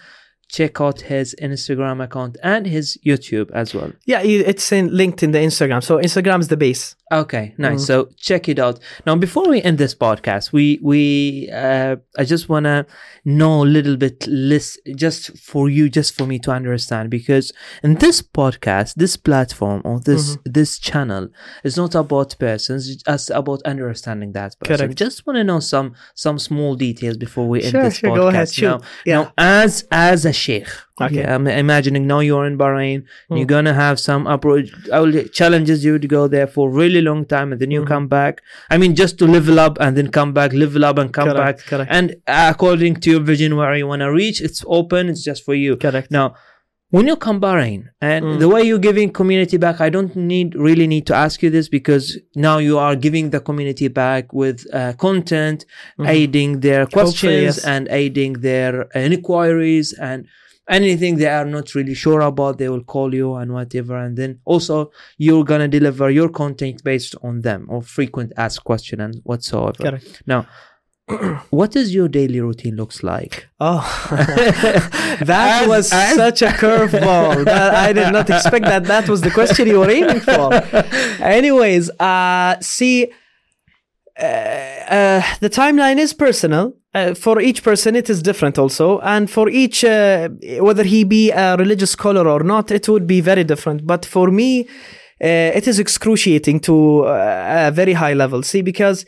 check 0.49 0.81
out 0.81 1.01
his 1.01 1.33
Instagram 1.41 2.03
account 2.03 2.37
and 2.43 2.65
his 2.67 2.97
YouTube 3.05 3.49
as 3.51 3.73
well. 3.73 3.93
Yeah, 4.05 4.21
it's 4.21 4.71
in, 4.71 4.95
linked 4.95 5.23
in 5.23 5.31
the 5.31 5.39
Instagram. 5.39 5.81
So 5.81 5.97
Instagram 5.97 6.41
is 6.41 6.49
the 6.49 6.57
base. 6.57 6.95
Okay, 7.11 7.53
nice. 7.57 7.81
Mm. 7.83 7.87
So 7.87 8.09
check 8.17 8.47
it 8.47 8.57
out. 8.57 8.79
Now, 9.05 9.15
before 9.17 9.49
we 9.49 9.61
end 9.61 9.77
this 9.77 9.93
podcast, 9.93 10.53
we 10.53 10.79
we 10.81 11.49
uh, 11.51 11.97
I 12.17 12.23
just 12.23 12.47
wanna 12.47 12.85
know 13.25 13.63
a 13.63 13.65
little 13.65 13.97
bit 13.97 14.25
less, 14.27 14.77
just 14.95 15.37
for 15.37 15.69
you, 15.69 15.89
just 15.89 16.17
for 16.17 16.25
me 16.25 16.39
to 16.39 16.51
understand, 16.51 17.09
because 17.09 17.51
in 17.83 17.95
this 17.95 18.21
podcast, 18.21 18.95
this 18.95 19.17
platform 19.17 19.81
or 19.83 19.99
this 19.99 20.21
Mm-hmm. 20.37 20.51
this 20.53 20.79
channel 20.79 21.27
is 21.63 21.75
not 21.75 21.95
about 21.95 22.35
persons, 22.39 22.89
it's 23.05 23.29
about 23.29 23.61
understanding 23.63 24.31
that 24.33 24.55
person. 24.59 24.77
Correct. 24.77 24.97
Just 24.97 25.25
want 25.27 25.35
to 25.37 25.43
know 25.43 25.59
some 25.59 25.95
some 26.15 26.39
small 26.39 26.75
details 26.75 27.17
before 27.17 27.47
we 27.49 27.61
end 27.63 27.71
Sure, 27.71 27.83
this 27.83 27.97
sure, 27.97 28.09
podcast. 28.11 28.15
go 28.15 28.27
ahead, 28.27 28.49
shoot. 28.53 28.67
Now, 28.67 28.79
Yeah. 29.05 29.15
now, 29.23 29.33
as 29.37 29.85
as 29.91 30.23
a 30.25 30.31
sheikh, 30.33 30.69
Okay. 30.99 31.23
I'm 31.23 31.47
imagining 31.47 32.05
now 32.05 32.19
you're 32.19 32.45
in 32.45 32.57
Bahrain. 32.57 33.03
Mm. 33.29 33.37
You're 33.37 33.45
gonna 33.45 33.73
have 33.73 33.99
some 33.99 34.27
approach. 34.27 34.69
I 34.91 34.99
will 34.99 35.23
challenges 35.29 35.83
you 35.85 35.97
to 35.97 36.07
go 36.07 36.27
there 36.27 36.47
for 36.47 36.69
a 36.69 36.71
really 36.71 37.01
long 37.01 37.25
time, 37.25 37.51
and 37.51 37.61
then 37.61 37.71
you 37.71 37.81
Mhm. 37.83 37.87
come 37.87 38.07
back. 38.07 38.41
I 38.69 38.77
mean, 38.77 38.93
just 38.95 39.17
to 39.19 39.25
level 39.25 39.59
up 39.59 39.77
and 39.79 39.95
then 39.97 40.09
come 40.09 40.33
back, 40.33 40.53
level 40.53 40.83
up 40.85 40.97
and 40.97 41.11
come 41.13 41.29
Correct, 41.29 41.59
back. 41.59 41.65
correct. 41.67 41.91
And 41.93 42.15
according 42.27 42.95
to 42.97 43.11
your 43.11 43.21
vision, 43.21 43.55
where 43.55 43.75
you 43.75 43.87
wanna 43.87 44.11
reach, 44.11 44.41
it's 44.41 44.63
open. 44.67 45.09
It's 45.09 45.23
just 45.23 45.43
for 45.45 45.55
you. 45.55 45.75
Correct. 45.77 46.11
Now, 46.11 46.35
when 46.91 47.07
you 47.07 47.15
come 47.15 47.39
Bahrain 47.39 47.85
and 48.01 48.25
Mm. 48.25 48.39
the 48.39 48.49
way 48.49 48.61
you're 48.63 48.77
giving 48.89 49.09
community 49.11 49.55
back, 49.57 49.79
I 49.79 49.89
don't 49.89 50.13
need 50.15 50.55
really 50.55 50.87
need 50.87 51.05
to 51.07 51.15
ask 51.15 51.41
you 51.41 51.49
this 51.49 51.69
because 51.69 52.17
now 52.35 52.57
you 52.57 52.77
are 52.77 52.95
giving 52.97 53.29
the 53.29 53.39
community 53.39 53.87
back 53.87 54.33
with 54.33 54.67
uh, 54.73 54.91
content, 54.97 55.65
Mhm. 55.97 56.07
aiding 56.09 56.59
their 56.59 56.85
questions 56.85 57.43
yes. 57.57 57.65
and 57.65 57.87
aiding 57.89 58.33
their 58.49 58.87
inquiries 58.93 59.93
and 59.93 60.25
anything 60.69 61.17
they 61.17 61.27
are 61.27 61.45
not 61.45 61.75
really 61.75 61.93
sure 61.93 62.21
about, 62.21 62.57
they 62.57 62.69
will 62.69 62.83
call 62.83 63.13
you 63.13 63.35
and 63.35 63.53
whatever. 63.53 63.97
And 63.97 64.17
then 64.17 64.39
also 64.45 64.91
you're 65.17 65.43
gonna 65.43 65.67
deliver 65.67 66.09
your 66.09 66.29
content 66.29 66.83
based 66.83 67.15
on 67.23 67.41
them 67.41 67.65
or 67.69 67.81
frequent 67.81 68.31
ask 68.37 68.63
question 68.63 69.01
and 69.01 69.15
whatsoever. 69.23 69.73
Correct. 69.83 70.23
Now, 70.25 70.47
what 71.49 71.71
does 71.71 71.93
your 71.93 72.07
daily 72.07 72.39
routine 72.39 72.75
looks 72.75 73.03
like? 73.03 73.47
Oh, 73.59 74.07
that 74.11 75.61
As- 75.63 75.67
was 75.67 75.91
as- 75.91 76.15
such 76.23 76.41
a 76.41 76.47
curveball. 76.47 77.47
I 77.47 77.91
did 77.91 78.11
not 78.13 78.29
expect 78.29 78.65
that. 78.65 78.85
That 78.85 79.09
was 79.09 79.21
the 79.21 79.31
question 79.31 79.67
you 79.67 79.79
were 79.79 79.89
aiming 79.89 80.21
for. 80.21 80.53
Anyways, 81.23 81.89
uh, 81.99 82.55
see, 82.61 83.11
uh, 84.17 84.23
uh, 84.23 85.21
the 85.39 85.49
timeline 85.49 85.97
is 85.97 86.13
personal. 86.13 86.75
Uh, 86.93 87.13
for 87.13 87.39
each 87.39 87.63
person, 87.63 87.95
it 87.95 88.09
is 88.09 88.21
different 88.21 88.59
also, 88.59 88.99
and 88.99 89.29
for 89.29 89.47
each, 89.47 89.85
uh, 89.85 90.27
whether 90.59 90.83
he 90.83 91.05
be 91.05 91.31
a 91.31 91.55
religious 91.55 91.91
scholar 91.91 92.27
or 92.27 92.43
not, 92.43 92.69
it 92.69 92.89
would 92.89 93.07
be 93.07 93.21
very 93.21 93.45
different. 93.45 93.87
But 93.87 94.05
for 94.05 94.29
me, 94.29 94.67
uh, 95.23 95.55
it 95.55 95.67
is 95.67 95.79
excruciating 95.79 96.59
to 96.61 97.05
uh, 97.05 97.67
a 97.67 97.71
very 97.71 97.93
high 97.93 98.13
level. 98.13 98.43
See, 98.43 98.61
because 98.61 99.05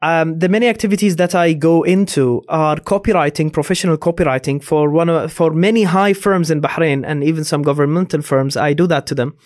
um, 0.00 0.38
the 0.38 0.48
many 0.48 0.68
activities 0.68 1.16
that 1.16 1.34
I 1.34 1.52
go 1.52 1.82
into 1.82 2.42
are 2.48 2.76
copywriting, 2.76 3.52
professional 3.52 3.98
copywriting 3.98 4.62
for 4.62 4.88
one 4.88 5.08
of, 5.08 5.32
for 5.32 5.52
many 5.52 5.82
high 5.82 6.14
firms 6.14 6.50
in 6.50 6.62
Bahrain 6.62 7.04
and 7.06 7.24
even 7.24 7.44
some 7.44 7.62
governmental 7.62 8.22
firms. 8.22 8.56
I 8.56 8.72
do 8.72 8.86
that 8.86 9.06
to 9.08 9.14
them. 9.14 9.36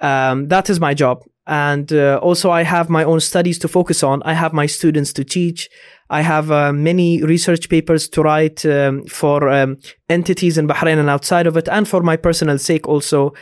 Um, 0.00 0.48
that 0.48 0.68
is 0.70 0.78
my 0.78 0.94
job. 0.94 1.24
And 1.46 1.92
uh, 1.92 2.18
also, 2.22 2.50
I 2.50 2.62
have 2.62 2.90
my 2.90 3.04
own 3.04 3.20
studies 3.20 3.58
to 3.60 3.68
focus 3.68 4.02
on. 4.02 4.22
I 4.24 4.32
have 4.32 4.52
my 4.52 4.66
students 4.66 5.12
to 5.14 5.24
teach. 5.24 5.68
I 6.10 6.22
have 6.22 6.50
uh, 6.50 6.72
many 6.72 7.22
research 7.22 7.68
papers 7.68 8.08
to 8.10 8.22
write 8.22 8.64
um, 8.64 9.04
for 9.06 9.48
um, 9.48 9.78
entities 10.08 10.56
in 10.58 10.68
Bahrain 10.68 10.98
and 10.98 11.10
outside 11.10 11.46
of 11.46 11.56
it, 11.56 11.68
and 11.68 11.88
for 11.88 12.02
my 12.02 12.16
personal 12.16 12.58
sake 12.58 12.86
also. 12.88 13.34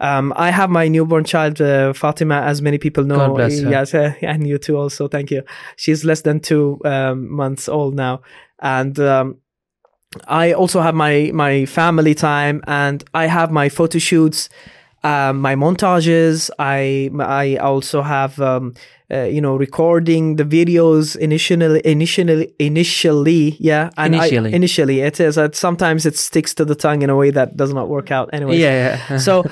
Um, 0.00 0.32
I 0.36 0.50
have 0.50 0.70
my 0.70 0.86
newborn 0.86 1.24
child, 1.24 1.60
uh, 1.60 1.92
Fatima, 1.92 2.36
as 2.42 2.62
many 2.62 2.78
people 2.78 3.02
know. 3.02 3.16
God 3.16 3.34
bless 3.34 3.60
her. 3.60 3.70
Yes, 3.70 3.94
uh, 3.94 4.14
and 4.22 4.46
you 4.46 4.58
too. 4.58 4.76
Also, 4.76 5.08
thank 5.08 5.30
you. 5.30 5.42
She's 5.76 6.04
less 6.04 6.22
than 6.22 6.40
two 6.40 6.80
um, 6.84 7.30
months 7.32 7.68
old 7.68 7.94
now, 7.96 8.22
and 8.60 8.98
um, 9.00 9.38
I 10.26 10.52
also 10.52 10.80
have 10.80 10.94
my 10.94 11.30
my 11.34 11.66
family 11.66 12.14
time, 12.14 12.62
and 12.66 13.02
I 13.12 13.26
have 13.26 13.50
my 13.50 13.68
photo 13.68 13.98
shoots, 13.98 14.48
um, 15.04 15.40
my 15.40 15.54
montages. 15.54 16.50
I 16.58 17.10
I 17.20 17.56
also 17.56 18.02
have 18.02 18.40
um, 18.40 18.74
uh, 19.12 19.22
you 19.22 19.40
know 19.40 19.56
recording 19.56 20.36
the 20.36 20.44
videos 20.44 21.16
initially 21.16 21.80
initially 21.84 22.52
initially 22.58 23.56
yeah 23.58 23.90
and 23.96 24.14
I- 24.14 24.18
Initially. 24.26 24.52
initially 24.54 25.00
it 25.00 25.18
is 25.20 25.38
uh, 25.38 25.48
sometimes 25.52 26.04
it 26.06 26.16
sticks 26.16 26.52
to 26.54 26.64
the 26.64 26.74
tongue 26.74 27.02
in 27.02 27.10
a 27.10 27.16
way 27.16 27.30
that 27.30 27.56
does 27.56 27.72
not 27.72 27.88
work 27.88 28.10
out 28.10 28.28
anyway 28.32 28.56
Yeah, 28.58 28.98
yeah. 29.10 29.16
so 29.28 29.44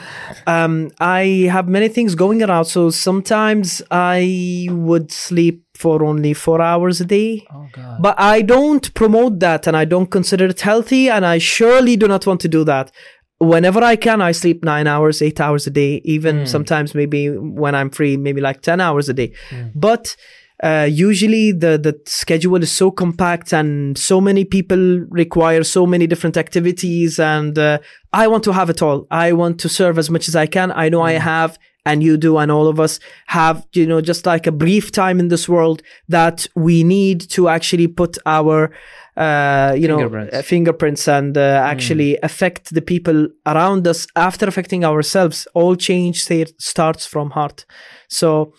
um, 0.47 0.91
I 1.01 1.49
have 1.51 1.69
many 1.69 1.89
things 1.89 2.15
going 2.15 2.43
around. 2.43 2.67
So 2.67 2.91
sometimes 2.91 3.83
I 3.91 4.69
would 4.71 5.11
sleep 5.13 5.63
for 5.75 6.03
only 6.05 6.33
four 6.33 6.61
hours 6.63 7.01
a 7.01 7.05
day. 7.05 7.45
oh 7.53 7.67
god. 7.73 7.99
But 8.01 8.15
I 8.19 8.41
don't 8.43 8.93
promote 8.95 9.41
that 9.41 9.67
and 9.67 9.77
I 9.77 9.85
don't 9.85 10.11
consider 10.11 10.47
it 10.47 10.61
healthy. 10.61 11.11
And 11.11 11.25
I 11.27 11.39
surely 11.39 11.97
do 11.97 12.09
not 12.09 12.27
want 12.27 12.41
to 12.43 12.49
do 12.49 12.65
that. 12.65 12.91
Whenever 13.39 13.83
I 13.83 13.97
can, 13.97 14.23
I 14.23 14.33
sleep 14.33 14.65
nine 14.65 14.87
hours, 14.87 15.21
eight 15.21 15.41
hours 15.41 15.67
a 15.67 15.71
day, 15.71 16.01
even 16.05 16.41
sometimes 16.47 16.95
maybe 16.95 17.29
when 17.31 17.75
I'm 17.75 17.91
free, 17.91 18.17
maybe 18.17 18.41
like 18.41 18.63
10 18.63 18.81
hours 18.81 19.09
a 19.09 19.15
day. 19.15 19.33
But 19.75 20.17
uh, 20.63 20.89
usually 20.91 21.53
the, 21.53 21.77
the 21.77 22.01
schedule 22.07 22.63
is 22.63 22.73
so 22.73 22.91
compact 22.91 23.53
and 23.53 23.99
so 23.99 24.23
many 24.23 24.45
people 24.45 25.01
require 25.11 25.63
so 25.63 25.87
many 25.87 26.07
different 26.07 26.39
activities 26.39 27.19
and 27.19 27.59
uh, 27.59 27.79
I 28.13 28.27
want 28.27 28.43
to 28.45 28.53
have 28.53 28.71
it 28.71 28.81
all. 28.81 29.07
I 29.11 29.33
want 29.33 29.61
to 29.61 29.69
serve 29.69 29.99
as 29.99 30.09
much 30.09 30.29
as 30.29 30.37
I 30.37 30.47
can. 30.47 30.73
I 30.73 30.89
know 30.89 31.03
I 31.03 31.13
have 31.13 31.59
and 31.85 32.03
you 32.03 32.17
do 32.17 32.39
and 32.39 32.51
all 32.51 32.69
of 32.69 32.81
us 32.81 32.99
have, 33.27 33.67
you 33.75 33.87
know, 33.87 34.01
just 34.01 34.25
like 34.27 34.47
a 34.47 34.53
brief 34.53 34.91
time 34.91 35.21
in 35.21 35.29
this 35.29 35.47
world 35.49 35.83
that 36.09 36.47
we 36.55 36.83
need 36.83 37.21
to 37.31 37.49
actually 37.49 37.87
put 37.87 38.17
our, 38.25 38.73
uh, 39.17 39.75
you 39.77 39.89
know, 39.89 39.97
Fingerprints. 39.99 40.35
uh, 40.37 40.43
fingerprints 40.43 41.09
and 41.09 41.39
uh, 41.39 41.41
actually 41.65 42.19
affect 42.23 42.75
the 42.75 42.83
people 42.83 43.29
around 43.47 43.87
us 43.87 44.07
after 44.15 44.47
affecting 44.47 44.85
ourselves. 44.85 45.47
All 45.55 45.77
change 45.77 46.23
sta- 46.23 46.53
starts 46.59 47.07
from 47.07 47.31
heart. 47.31 47.65
So 48.09 48.53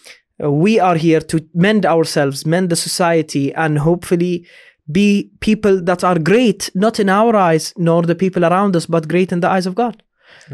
uh, 0.43 0.51
we 0.51 0.79
are 0.79 0.95
here 0.95 1.21
to 1.21 1.39
mend 1.53 1.85
ourselves, 1.85 2.45
mend 2.45 2.69
the 2.69 2.75
society, 2.75 3.53
and 3.53 3.79
hopefully 3.79 4.47
be 4.91 5.31
people 5.41 5.81
that 5.83 6.03
are 6.03 6.17
great, 6.17 6.71
not 6.73 6.99
in 6.99 7.09
our 7.09 7.35
eyes, 7.35 7.73
nor 7.77 8.03
the 8.03 8.15
people 8.15 8.45
around 8.45 8.75
us, 8.75 8.85
but 8.85 9.07
great 9.07 9.31
in 9.31 9.41
the 9.41 9.49
eyes 9.49 9.65
of 9.67 9.75
God. 9.75 10.01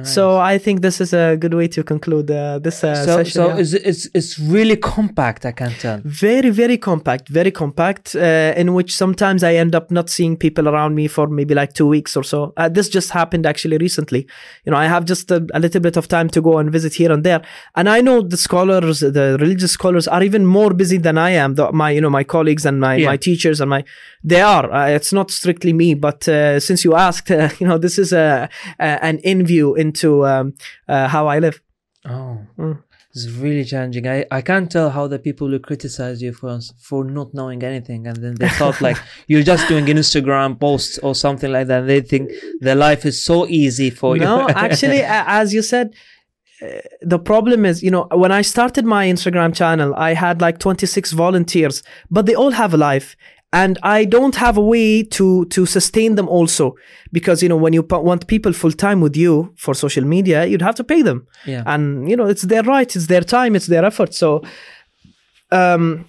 So 0.03 0.38
I 0.38 0.57
think 0.57 0.82
this 0.82 0.99
is 0.99 1.14
a 1.14 1.38
good 1.38 1.53
way 1.53 1.68
to 1.70 1.84
conclude 1.84 2.32
uh, 2.32 2.60
this 2.60 2.84
uh, 2.84 2.95
so 2.95 3.15
session. 3.18 3.32
so 3.32 3.48
yeah. 3.48 3.57
it's, 3.61 3.74
it's 3.74 4.03
it's 4.14 4.40
really 4.40 4.76
compact. 4.78 5.45
I 5.45 5.52
can 5.52 5.72
tell. 5.84 6.02
very 6.03 6.49
very 6.49 6.78
compact 6.78 7.30
very 7.40 7.52
compact 7.52 8.15
uh, 8.15 8.53
in 8.61 8.74
which 8.74 8.91
sometimes 8.95 9.44
i 9.44 9.53
end 9.64 9.74
up 9.80 9.86
not 9.91 10.10
seeing 10.10 10.34
people 10.45 10.65
around 10.72 10.95
me 10.95 11.07
for 11.07 11.28
maybe 11.28 11.53
like 11.61 11.72
two 11.74 11.88
weeks 11.95 12.15
or 12.18 12.24
so 12.24 12.40
uh, 12.57 12.70
this 12.78 12.88
just 12.90 13.10
happened 13.11 13.45
actually 13.45 13.78
recently 13.78 14.22
you 14.65 14.72
know 14.72 14.78
i 14.78 14.88
have 14.88 15.03
just 15.06 15.32
a, 15.32 15.40
a 15.53 15.60
little 15.60 15.82
bit 15.88 15.95
of 15.98 16.07
time 16.07 16.30
to 16.30 16.41
go 16.41 16.57
and 16.60 16.72
visit 16.72 16.94
here 17.02 17.11
and 17.11 17.24
there 17.24 17.41
and 17.76 17.88
i 17.90 17.99
know 18.02 18.22
the 18.22 18.38
scholars 18.38 18.99
the 18.99 19.38
religious 19.40 19.72
scholars 19.72 20.07
are 20.07 20.24
even 20.24 20.45
more 20.45 20.72
busy 20.74 20.98
than 20.98 21.18
i 21.18 21.30
am 21.44 21.56
the, 21.56 21.72
my 21.72 21.90
you 21.91 22.02
know 22.02 22.10
my 22.20 22.24
colleagues 22.24 22.65
and 22.65 22.80
my, 22.80 22.95
Yeah. 22.95 23.07
my 23.11 23.18
teachers 23.18 23.60
and 23.61 23.70
my 23.70 23.82
they 24.24 24.41
are 24.41 24.65
uh, 24.72 24.88
it's 24.98 25.14
not 25.14 25.32
strictly 25.32 25.74
me 25.74 25.90
but 26.07 26.28
uh, 26.28 26.60
since 26.60 26.80
you 26.86 26.95
asked 26.95 27.30
uh, 27.32 27.49
you 27.60 27.68
know 27.68 27.78
this 27.78 27.98
is 28.03 28.11
a, 28.14 28.49
a 28.80 28.90
an 29.10 29.18
in 29.20 29.45
view 29.45 29.76
into 29.84 30.07
um, 30.34 30.45
uh, 30.93 31.07
how 31.15 31.23
i 31.35 31.38
live 31.45 31.57
Oh, 32.14 32.35
Mm. 32.61 32.77
it's 33.15 33.27
really 33.43 33.64
challenging. 33.72 34.05
I, 34.15 34.18
I 34.38 34.41
can't 34.49 34.69
tell 34.76 34.89
how 34.97 35.05
the 35.14 35.19
people 35.27 35.47
will 35.51 35.64
criticize 35.69 36.18
you 36.26 36.31
for 36.39 36.51
for 36.88 36.99
not 37.18 37.27
knowing 37.38 37.61
anything, 37.72 38.01
and 38.10 38.18
then 38.23 38.34
they 38.41 38.49
thought 38.60 38.77
like 38.88 38.97
you're 39.30 39.47
just 39.51 39.64
doing 39.72 39.85
an 39.93 39.97
Instagram 40.03 40.51
post 40.65 40.91
or 41.05 41.14
something 41.26 41.51
like 41.57 41.68
that. 41.72 41.81
They 41.91 42.01
think 42.11 42.23
their 42.65 42.80
life 42.88 43.01
is 43.11 43.18
so 43.31 43.38
easy 43.61 43.89
for 44.01 44.11
you. 44.18 44.23
no 44.31 44.35
actually 44.68 45.01
as 45.39 45.47
you 45.55 45.61
said 45.73 45.88
uh, 46.65 46.68
the 47.14 47.19
problem 47.31 47.60
is 47.69 47.76
you 47.85 47.91
know 47.95 48.05
when 48.23 48.31
i 48.39 48.41
started 48.55 48.84
my 48.97 49.03
instagram 49.15 49.51
channel 49.61 49.89
i 50.10 50.11
had 50.26 50.35
like 50.47 50.57
26 50.60 51.11
volunteers 51.26 51.76
but 52.15 52.23
they 52.27 52.35
all 52.41 52.51
have 52.51 52.72
a 52.73 52.77
life 52.91 53.10
and 53.54 53.78
i 53.84 54.04
don't 54.04 54.36
have 54.36 54.58
a 54.58 54.62
way 54.74 55.04
to 55.04 55.46
to 55.46 55.66
sustain 55.66 56.16
them 56.16 56.28
also 56.28 56.76
because 57.12 57.42
you 57.44 57.50
know 57.50 57.56
when 57.66 57.74
you 57.74 57.84
p- 57.84 57.96
want 58.10 58.28
people 58.28 58.52
full 58.52 58.72
time 58.72 59.00
with 59.00 59.16
you 59.16 59.54
for 59.58 59.74
social 59.76 60.04
media 60.04 60.46
you'd 60.46 60.62
have 60.70 60.76
to 60.76 60.84
pay 60.84 61.02
them 61.02 61.26
yeah. 61.46 61.64
and 61.74 62.10
you 62.10 62.16
know 62.18 62.26
it's 62.26 62.42
their 62.44 62.64
right 62.64 62.96
it's 62.96 63.08
their 63.08 63.22
time 63.22 63.56
it's 63.56 63.68
their 63.68 63.86
effort 63.86 64.14
so 64.14 64.42
um 65.52 66.06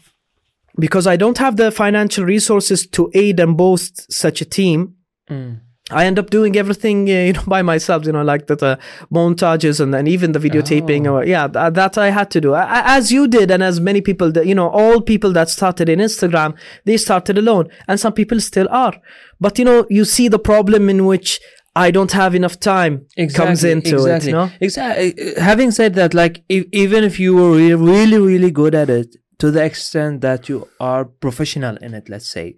because 0.78 1.06
i 1.06 1.16
don't 1.16 1.38
have 1.38 1.56
the 1.56 1.70
financial 1.70 2.24
resources 2.24 2.86
to 2.86 3.10
aid 3.14 3.38
and 3.40 3.56
boast 3.56 4.10
such 4.12 4.40
a 4.40 4.44
team 4.44 4.94
Mm. 5.30 5.58
I 5.90 6.06
end 6.06 6.18
up 6.18 6.30
doing 6.30 6.56
everything, 6.56 7.08
uh, 7.10 7.12
you 7.28 7.32
know, 7.34 7.42
by 7.46 7.62
myself. 7.62 8.06
You 8.06 8.12
know, 8.12 8.22
like 8.22 8.46
the, 8.46 8.56
the 8.56 8.78
montages 9.12 9.80
and 9.80 9.92
then 9.92 10.06
even 10.06 10.32
the 10.32 10.38
videotaping. 10.38 11.06
Oh. 11.06 11.16
Or 11.16 11.24
yeah, 11.24 11.46
th- 11.46 11.74
that 11.74 11.98
I 11.98 12.10
had 12.10 12.30
to 12.32 12.40
do, 12.40 12.54
I, 12.54 12.96
as 12.96 13.12
you 13.12 13.28
did, 13.28 13.50
and 13.50 13.62
as 13.62 13.80
many 13.80 14.00
people 14.00 14.32
that 14.32 14.46
you 14.46 14.54
know, 14.54 14.68
all 14.68 15.00
people 15.00 15.32
that 15.32 15.50
started 15.50 15.88
in 15.88 15.98
Instagram, 15.98 16.56
they 16.84 16.96
started 16.96 17.36
alone, 17.38 17.68
and 17.86 18.00
some 18.00 18.12
people 18.12 18.40
still 18.40 18.68
are. 18.70 18.94
But 19.40 19.58
you 19.58 19.64
know, 19.64 19.86
you 19.90 20.04
see 20.04 20.28
the 20.28 20.38
problem 20.38 20.88
in 20.88 21.04
which 21.04 21.40
I 21.76 21.90
don't 21.90 22.12
have 22.12 22.34
enough 22.34 22.60
time 22.60 23.06
comes 23.34 23.64
into 23.64 23.96
exactly. 23.96 24.30
it. 24.30 24.32
No, 24.32 24.50
Exactly. 24.60 25.34
Having 25.38 25.72
said 25.72 25.94
that, 25.94 26.14
like 26.14 26.44
if, 26.48 26.66
even 26.72 27.02
if 27.02 27.18
you 27.18 27.34
were 27.34 27.56
re- 27.56 27.74
really, 27.74 28.18
really 28.18 28.50
good 28.50 28.74
at 28.74 28.88
it, 28.88 29.16
to 29.38 29.50
the 29.50 29.64
extent 29.64 30.20
that 30.20 30.48
you 30.48 30.68
are 30.78 31.04
professional 31.04 31.76
in 31.78 31.92
it, 31.94 32.08
let's 32.08 32.30
say, 32.30 32.56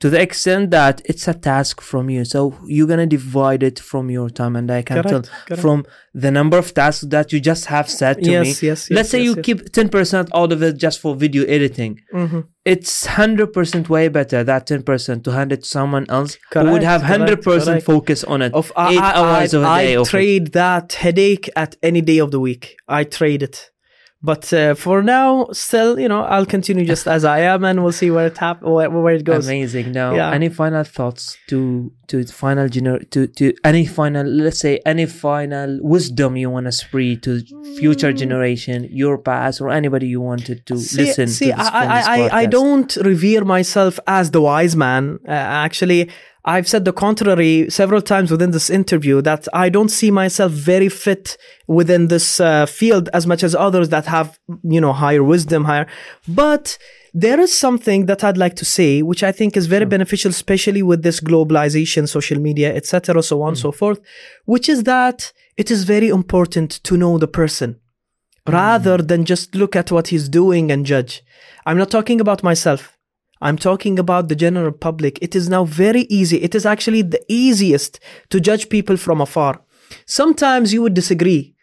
to 0.00 0.08
the 0.08 0.20
extent 0.20 0.70
that 0.70 1.02
it's 1.04 1.28
a 1.28 1.34
task 1.34 1.80
from 1.82 2.08
you, 2.08 2.24
so 2.24 2.58
you're 2.66 2.86
gonna 2.86 3.06
divide 3.06 3.62
it 3.62 3.78
from 3.78 4.10
your 4.10 4.30
time, 4.30 4.56
and 4.56 4.70
I 4.70 4.80
can 4.82 5.02
Correct, 5.02 5.08
tell 5.10 5.22
correct. 5.46 5.60
from 5.62 5.84
the 6.14 6.30
number 6.30 6.56
of 6.58 6.72
tasks 6.74 7.04
that 7.08 7.32
you 7.32 7.38
just 7.40 7.66
have 7.66 7.88
set 7.88 8.22
to 8.22 8.30
Yes, 8.30 8.42
me. 8.44 8.48
yes, 8.50 8.62
yes, 8.62 8.90
Let's 8.90 9.10
say 9.10 9.18
yes, 9.18 9.24
you 9.26 9.34
yes. 9.36 9.44
keep 9.44 9.72
ten 9.72 9.88
percent 9.90 10.28
out 10.34 10.52
of 10.52 10.62
it 10.62 10.78
just 10.78 11.00
for 11.00 11.14
video 11.14 11.44
editing. 11.44 12.00
Mhm. 12.14 12.44
It's 12.64 13.06
hundred 13.06 13.52
percent 13.52 13.88
way 13.88 14.08
better 14.08 14.42
that 14.44 14.66
ten 14.66 14.82
percent 14.82 15.22
to 15.24 15.32
hand 15.32 15.52
it 15.52 15.62
to 15.64 15.68
someone 15.68 16.06
else 16.08 16.38
who 16.52 16.64
would 16.72 16.82
have 16.82 17.02
hundred 17.02 17.42
percent 17.42 17.82
focus 17.82 18.24
on 18.24 18.40
it. 18.42 18.52
of 18.54 18.72
eight 18.88 18.98
I, 18.98 19.12
hours 19.18 19.54
I, 19.54 19.58
of 19.58 19.62
a 19.64 19.76
day. 19.84 19.92
it. 20.00 20.06
trade 20.06 20.52
that 20.52 20.92
headache 20.94 21.48
at 21.56 21.76
any 21.82 22.00
day 22.00 22.18
of 22.18 22.30
the 22.30 22.40
week. 22.40 22.76
I 22.88 23.04
trade 23.04 23.42
it. 23.42 23.70
But 24.22 24.52
uh, 24.52 24.74
for 24.74 25.02
now, 25.02 25.48
still, 25.52 25.98
you 25.98 26.06
know, 26.06 26.22
I'll 26.24 26.44
continue 26.44 26.84
just 26.84 27.06
as 27.08 27.24
I 27.24 27.38
am, 27.40 27.64
and 27.64 27.82
we'll 27.82 27.92
see 27.92 28.10
where 28.10 28.26
it 28.26 28.36
hap- 28.36 28.62
where, 28.62 28.90
where 28.90 29.14
it 29.14 29.24
goes. 29.24 29.46
Amazing. 29.46 29.92
Now, 29.92 30.14
Yeah. 30.14 30.30
any 30.30 30.50
final 30.50 30.84
thoughts 30.84 31.38
to 31.48 31.90
to 32.08 32.24
final 32.26 32.68
gener 32.68 33.08
to 33.12 33.26
to 33.38 33.54
any 33.64 33.86
final 33.86 34.26
let's 34.26 34.58
say 34.58 34.78
any 34.84 35.06
final 35.06 35.78
wisdom 35.80 36.36
you 36.36 36.50
want 36.50 36.66
to 36.66 36.72
spread 36.72 37.22
to 37.22 37.40
future 37.78 38.12
generation, 38.12 38.86
your 38.90 39.16
past, 39.16 39.58
or 39.62 39.70
anybody 39.70 40.06
you 40.08 40.20
wanted 40.20 40.66
to 40.66 40.76
See, 40.76 41.00
listen 41.02 41.28
see, 41.28 41.50
to 41.50 41.56
this, 41.56 41.68
I, 41.68 41.84
I, 41.86 42.00
I, 42.18 42.38
I 42.42 42.46
don't 42.46 42.94
revere 42.96 43.42
myself 43.44 43.98
as 44.06 44.32
the 44.32 44.42
wise 44.42 44.76
man. 44.76 45.18
Uh, 45.26 45.30
actually, 45.30 46.10
I've 46.44 46.68
said 46.68 46.84
the 46.84 46.92
contrary 46.92 47.68
several 47.68 48.00
times 48.00 48.30
within 48.30 48.50
this 48.50 48.70
interview 48.70 49.20
that 49.22 49.46
I 49.52 49.68
don't 49.68 49.90
see 49.90 50.10
myself 50.10 50.52
very 50.52 50.88
fit 50.88 51.36
within 51.66 52.08
this 52.08 52.40
uh, 52.40 52.64
field 52.66 53.10
as 53.12 53.26
much 53.26 53.42
as 53.42 53.54
others 53.54 53.90
that 53.90 54.06
have, 54.06 54.38
you 54.62 54.80
know, 54.80 54.94
higher 54.94 55.22
wisdom, 55.22 55.64
higher. 55.64 55.86
But 56.26 56.78
there 57.12 57.38
is 57.38 57.56
something 57.56 58.06
that 58.06 58.24
I'd 58.24 58.38
like 58.38 58.56
to 58.56 58.64
say, 58.64 59.02
which 59.02 59.22
I 59.22 59.32
think 59.32 59.56
is 59.56 59.66
very 59.66 59.84
beneficial, 59.84 60.30
especially 60.30 60.82
with 60.82 61.02
this 61.02 61.20
globalization, 61.20 62.08
social 62.08 62.38
media, 62.38 62.74
etc., 62.74 63.22
so 63.22 63.42
on 63.42 63.48
and 63.48 63.58
so 63.58 63.70
forth, 63.70 64.00
which 64.46 64.68
is 64.68 64.84
that 64.84 65.32
it 65.58 65.70
is 65.70 65.84
very 65.84 66.08
important 66.08 66.70
to 66.84 66.96
know 66.96 67.18
the 67.18 67.28
person 67.28 67.78
rather 68.48 68.96
than 68.96 69.24
just 69.24 69.54
look 69.54 69.76
at 69.76 69.92
what 69.92 70.08
he's 70.08 70.28
doing 70.28 70.70
and 70.70 70.86
judge. 70.86 71.22
I'm 71.66 71.76
not 71.76 71.90
talking 71.90 72.20
about 72.20 72.42
myself. 72.42 72.96
I'm 73.40 73.56
talking 73.56 73.98
about 73.98 74.28
the 74.28 74.36
general 74.36 74.72
public. 74.72 75.18
It 75.22 75.34
is 75.34 75.48
now 75.48 75.64
very 75.64 76.02
easy. 76.02 76.42
It 76.42 76.54
is 76.54 76.66
actually 76.66 77.02
the 77.02 77.22
easiest 77.28 77.98
to 78.28 78.40
judge 78.40 78.68
people 78.68 78.96
from 78.96 79.20
afar. 79.20 79.62
Sometimes 80.06 80.72
you 80.72 80.82
would 80.82 80.94
disagree. 80.94 81.54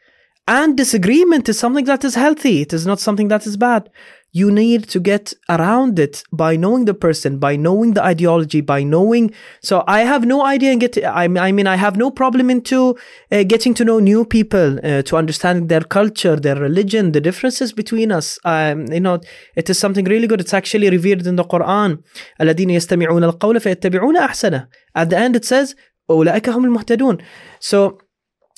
And 0.47 0.77
disagreement 0.77 1.49
is 1.49 1.59
something 1.59 1.85
that 1.85 2.05
is 2.05 2.15
healthy. 2.15 2.61
It 2.61 2.73
is 2.73 2.87
not 2.87 2.99
something 2.99 3.27
that 3.27 3.45
is 3.45 3.57
bad 3.57 3.89
you 4.34 4.50
need 4.50 4.88
to 4.88 4.98
get 4.98 5.34
around 5.50 5.98
it 5.98 6.24
by 6.32 6.56
knowing 6.56 6.86
the 6.86 6.94
person, 6.94 7.38
by 7.38 7.54
knowing 7.54 7.92
the 7.92 8.02
ideology, 8.02 8.62
by 8.62 8.82
knowing. 8.82 9.30
So 9.62 9.84
I 9.86 10.00
have 10.00 10.24
no 10.24 10.44
idea 10.44 10.72
and 10.72 10.80
get. 10.80 10.96
I, 11.04 11.24
I 11.24 11.52
mean, 11.52 11.66
I 11.66 11.76
have 11.76 11.98
no 11.98 12.10
problem 12.10 12.48
into 12.48 12.96
uh, 13.30 13.42
getting 13.42 13.74
to 13.74 13.84
know 13.84 13.98
new 13.98 14.24
people, 14.24 14.78
uh, 14.82 15.02
to 15.02 15.16
understand 15.16 15.68
their 15.68 15.82
culture, 15.82 16.36
their 16.36 16.56
religion, 16.56 17.12
the 17.12 17.20
differences 17.20 17.74
between 17.74 18.10
us. 18.10 18.38
Um, 18.44 18.86
you 18.90 19.00
know, 19.00 19.20
it 19.54 19.68
is 19.68 19.78
something 19.78 20.06
really 20.06 20.26
good. 20.26 20.40
It's 20.40 20.54
actually 20.54 20.88
revered 20.88 21.26
in 21.26 21.36
the 21.36 21.44
Quran. 21.44 21.98
الذين 22.40 22.70
يستمعون 22.70 23.24
القول 23.24 23.60
فيتبعون 23.60 24.16
أحسنه. 24.16 24.66
At 24.94 25.10
the 25.10 25.18
end, 25.18 25.36
it 25.36 25.44
says 25.44 25.74
أولئك 26.10 26.48
هم 26.48 26.64
المهتدون. 26.64 27.18
So 27.60 27.98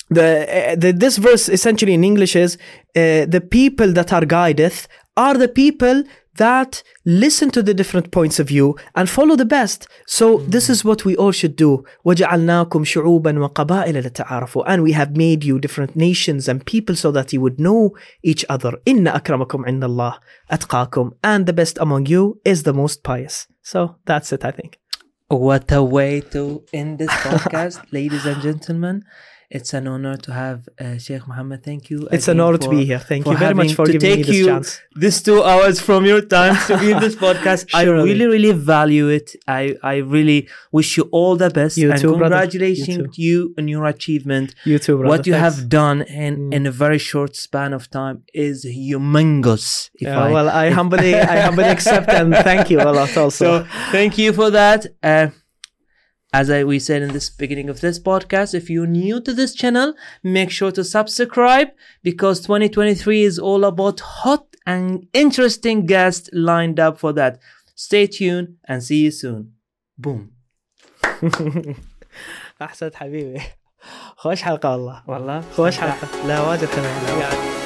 the, 0.09 0.71
uh, 0.71 0.75
the 0.75 0.93
this 0.93 1.17
verse 1.17 1.49
essentially 1.49 1.93
in 1.93 2.03
English 2.03 2.35
is 2.35 2.57
uh, 2.95 3.25
the 3.25 3.41
people 3.41 3.91
that 3.91 4.13
are 4.13 4.25
guideth 4.25 4.87
are 5.15 5.37
the 5.37 5.47
people 5.47 6.03
that 6.37 6.83
listen 7.05 7.49
to 7.49 7.63
the 7.63 7.73
different 7.73 8.11
points 8.11 8.39
of 8.39 8.47
view 8.49 8.75
and 8.93 9.09
follow 9.09 9.35
the 9.35 9.45
best. 9.45 9.87
So 10.05 10.39
this 10.39 10.69
is 10.69 10.83
what 10.83 11.05
we 11.05 11.15
all 11.15 11.31
should 11.31 11.55
do. 11.55 11.85
وَجَعَلْنَاكُمْ 12.05 12.69
شُعُوبًا 12.69 13.49
وَقَبَائِلَ 13.49 14.03
لَتَعَارَفُوا 14.03 14.63
And 14.67 14.83
we 14.83 14.91
have 14.91 15.15
made 15.15 15.43
you 15.43 15.59
different 15.59 15.95
nations 15.95 16.47
and 16.47 16.65
people 16.65 16.95
so 16.95 17.11
that 17.11 17.31
you 17.31 17.41
would 17.41 17.59
know 17.59 17.95
each 18.21 18.43
other. 18.49 18.73
إِنَّ 18.85 19.11
أَكْرَمَكُمْ 19.11 19.65
عِنْدَ 19.65 19.83
اللَّهِ 19.83 20.17
أَتْقَاكُمْ 20.51 21.13
And 21.23 21.45
the 21.45 21.53
best 21.53 21.77
among 21.79 22.07
you 22.07 22.41
is 22.43 22.63
the 22.63 22.73
most 22.73 23.03
pious. 23.03 23.47
So 23.61 23.95
that's 24.05 24.33
it, 24.33 24.43
I 24.43 24.51
think. 24.51 24.77
What 25.27 25.71
a 25.71 25.81
way 25.81 26.21
to 26.31 26.63
end 26.73 26.99
this 26.99 27.09
podcast, 27.09 27.81
ladies 27.91 28.25
and 28.25 28.41
gentlemen. 28.41 29.03
It's 29.58 29.74
an 29.74 29.88
honor 29.88 30.16
to 30.16 30.32
have 30.32 30.68
uh, 30.80 30.96
Sheikh 30.98 31.26
Muhammad. 31.26 31.64
Thank 31.64 31.90
you. 31.90 32.08
It's 32.12 32.28
an 32.28 32.38
honor 32.38 32.56
to 32.58 32.68
be 32.68 32.84
here. 32.84 33.00
Thank 33.00 33.26
you 33.26 33.36
very 33.36 33.52
much 33.52 33.72
for 33.74 33.84
giving 33.84 34.18
me 34.18 34.22
this 34.22 34.36
you 34.36 34.46
chance. 34.46 34.80
this 34.94 35.20
two 35.20 35.42
hours 35.42 35.80
from 35.80 36.06
your 36.06 36.20
time 36.20 36.54
to 36.68 36.78
be 36.78 36.92
in 36.92 37.00
this 37.00 37.16
podcast. 37.26 37.66
I 37.74 37.82
really, 37.82 38.26
really 38.26 38.52
value 38.52 39.08
it. 39.08 39.34
I, 39.48 39.74
I 39.82 39.96
really 39.96 40.48
wish 40.70 40.96
you 40.96 41.08
all 41.10 41.34
the 41.34 41.50
best 41.50 41.76
You 41.76 41.90
and 41.90 42.00
too, 42.00 42.12
congratulations 42.16 43.18
You 43.18 43.28
you 43.30 43.54
on 43.58 43.66
your 43.66 43.86
achievement. 43.86 44.54
You 44.64 44.78
too, 44.78 44.98
brother. 44.98 45.08
what 45.08 45.26
you 45.26 45.32
Thanks. 45.32 45.56
have 45.56 45.68
done 45.68 46.02
in, 46.02 46.30
Mm. 46.40 46.54
in 46.54 46.66
a 46.66 46.70
very 46.70 46.98
short 46.98 47.34
span 47.34 47.72
of 47.72 47.90
time 47.90 48.22
is 48.32 48.64
humongous. 48.64 49.90
Yeah, 50.00 50.16
I, 50.26 50.30
well, 50.32 50.48
I 50.48 50.70
humbly, 50.70 51.14
I 51.16 51.40
humbly 51.40 51.64
accept 51.64 52.08
and 52.10 52.32
thank 52.34 52.70
you 52.70 52.78
a 52.80 52.92
lot 53.00 53.16
also. 53.22 53.30
so 53.30 53.66
thank 53.90 54.16
you 54.16 54.32
for 54.32 54.50
that. 54.50 54.86
Uh, 55.02 55.28
as 56.33 56.49
I, 56.49 56.63
we 56.65 56.79
said 56.79 57.01
in 57.01 57.13
this 57.13 57.29
beginning 57.29 57.69
of 57.69 57.79
this 57.79 57.97
podcast, 57.97 58.53
if 58.53 58.69
you're 58.69 58.85
new 58.87 59.21
to 59.21 59.33
this 59.33 59.53
channel, 59.53 59.93
make 60.21 60.51
sure 60.51 60.71
to 60.71 60.83
subscribe 60.83 61.69
because 62.03 62.41
2023 62.41 63.23
is 63.23 63.39
all 63.39 63.63
about 63.63 64.01
hot 64.01 64.45
and 64.65 65.07
interesting 65.13 65.85
guests 65.85 66.29
lined 66.33 66.79
up 66.79 66.99
for 66.99 67.13
that. 67.13 67.39
Stay 67.75 68.07
tuned 68.07 68.57
and 68.65 68.83
see 68.83 69.03
you 69.05 69.11
soon. 69.11 69.53
Boom. 69.97 70.31
احسنت 72.61 72.95
حبيبي 72.95 73.41
خوش 74.15 74.41
حلقه 74.41 74.69
والله 74.71 75.03
والله 75.07 75.41
خوش 75.41 75.77
حلقه 75.77 76.27
لا 76.27 76.41
واجد 76.41 76.67
حلوه 76.67 77.19
يعني 77.19 77.58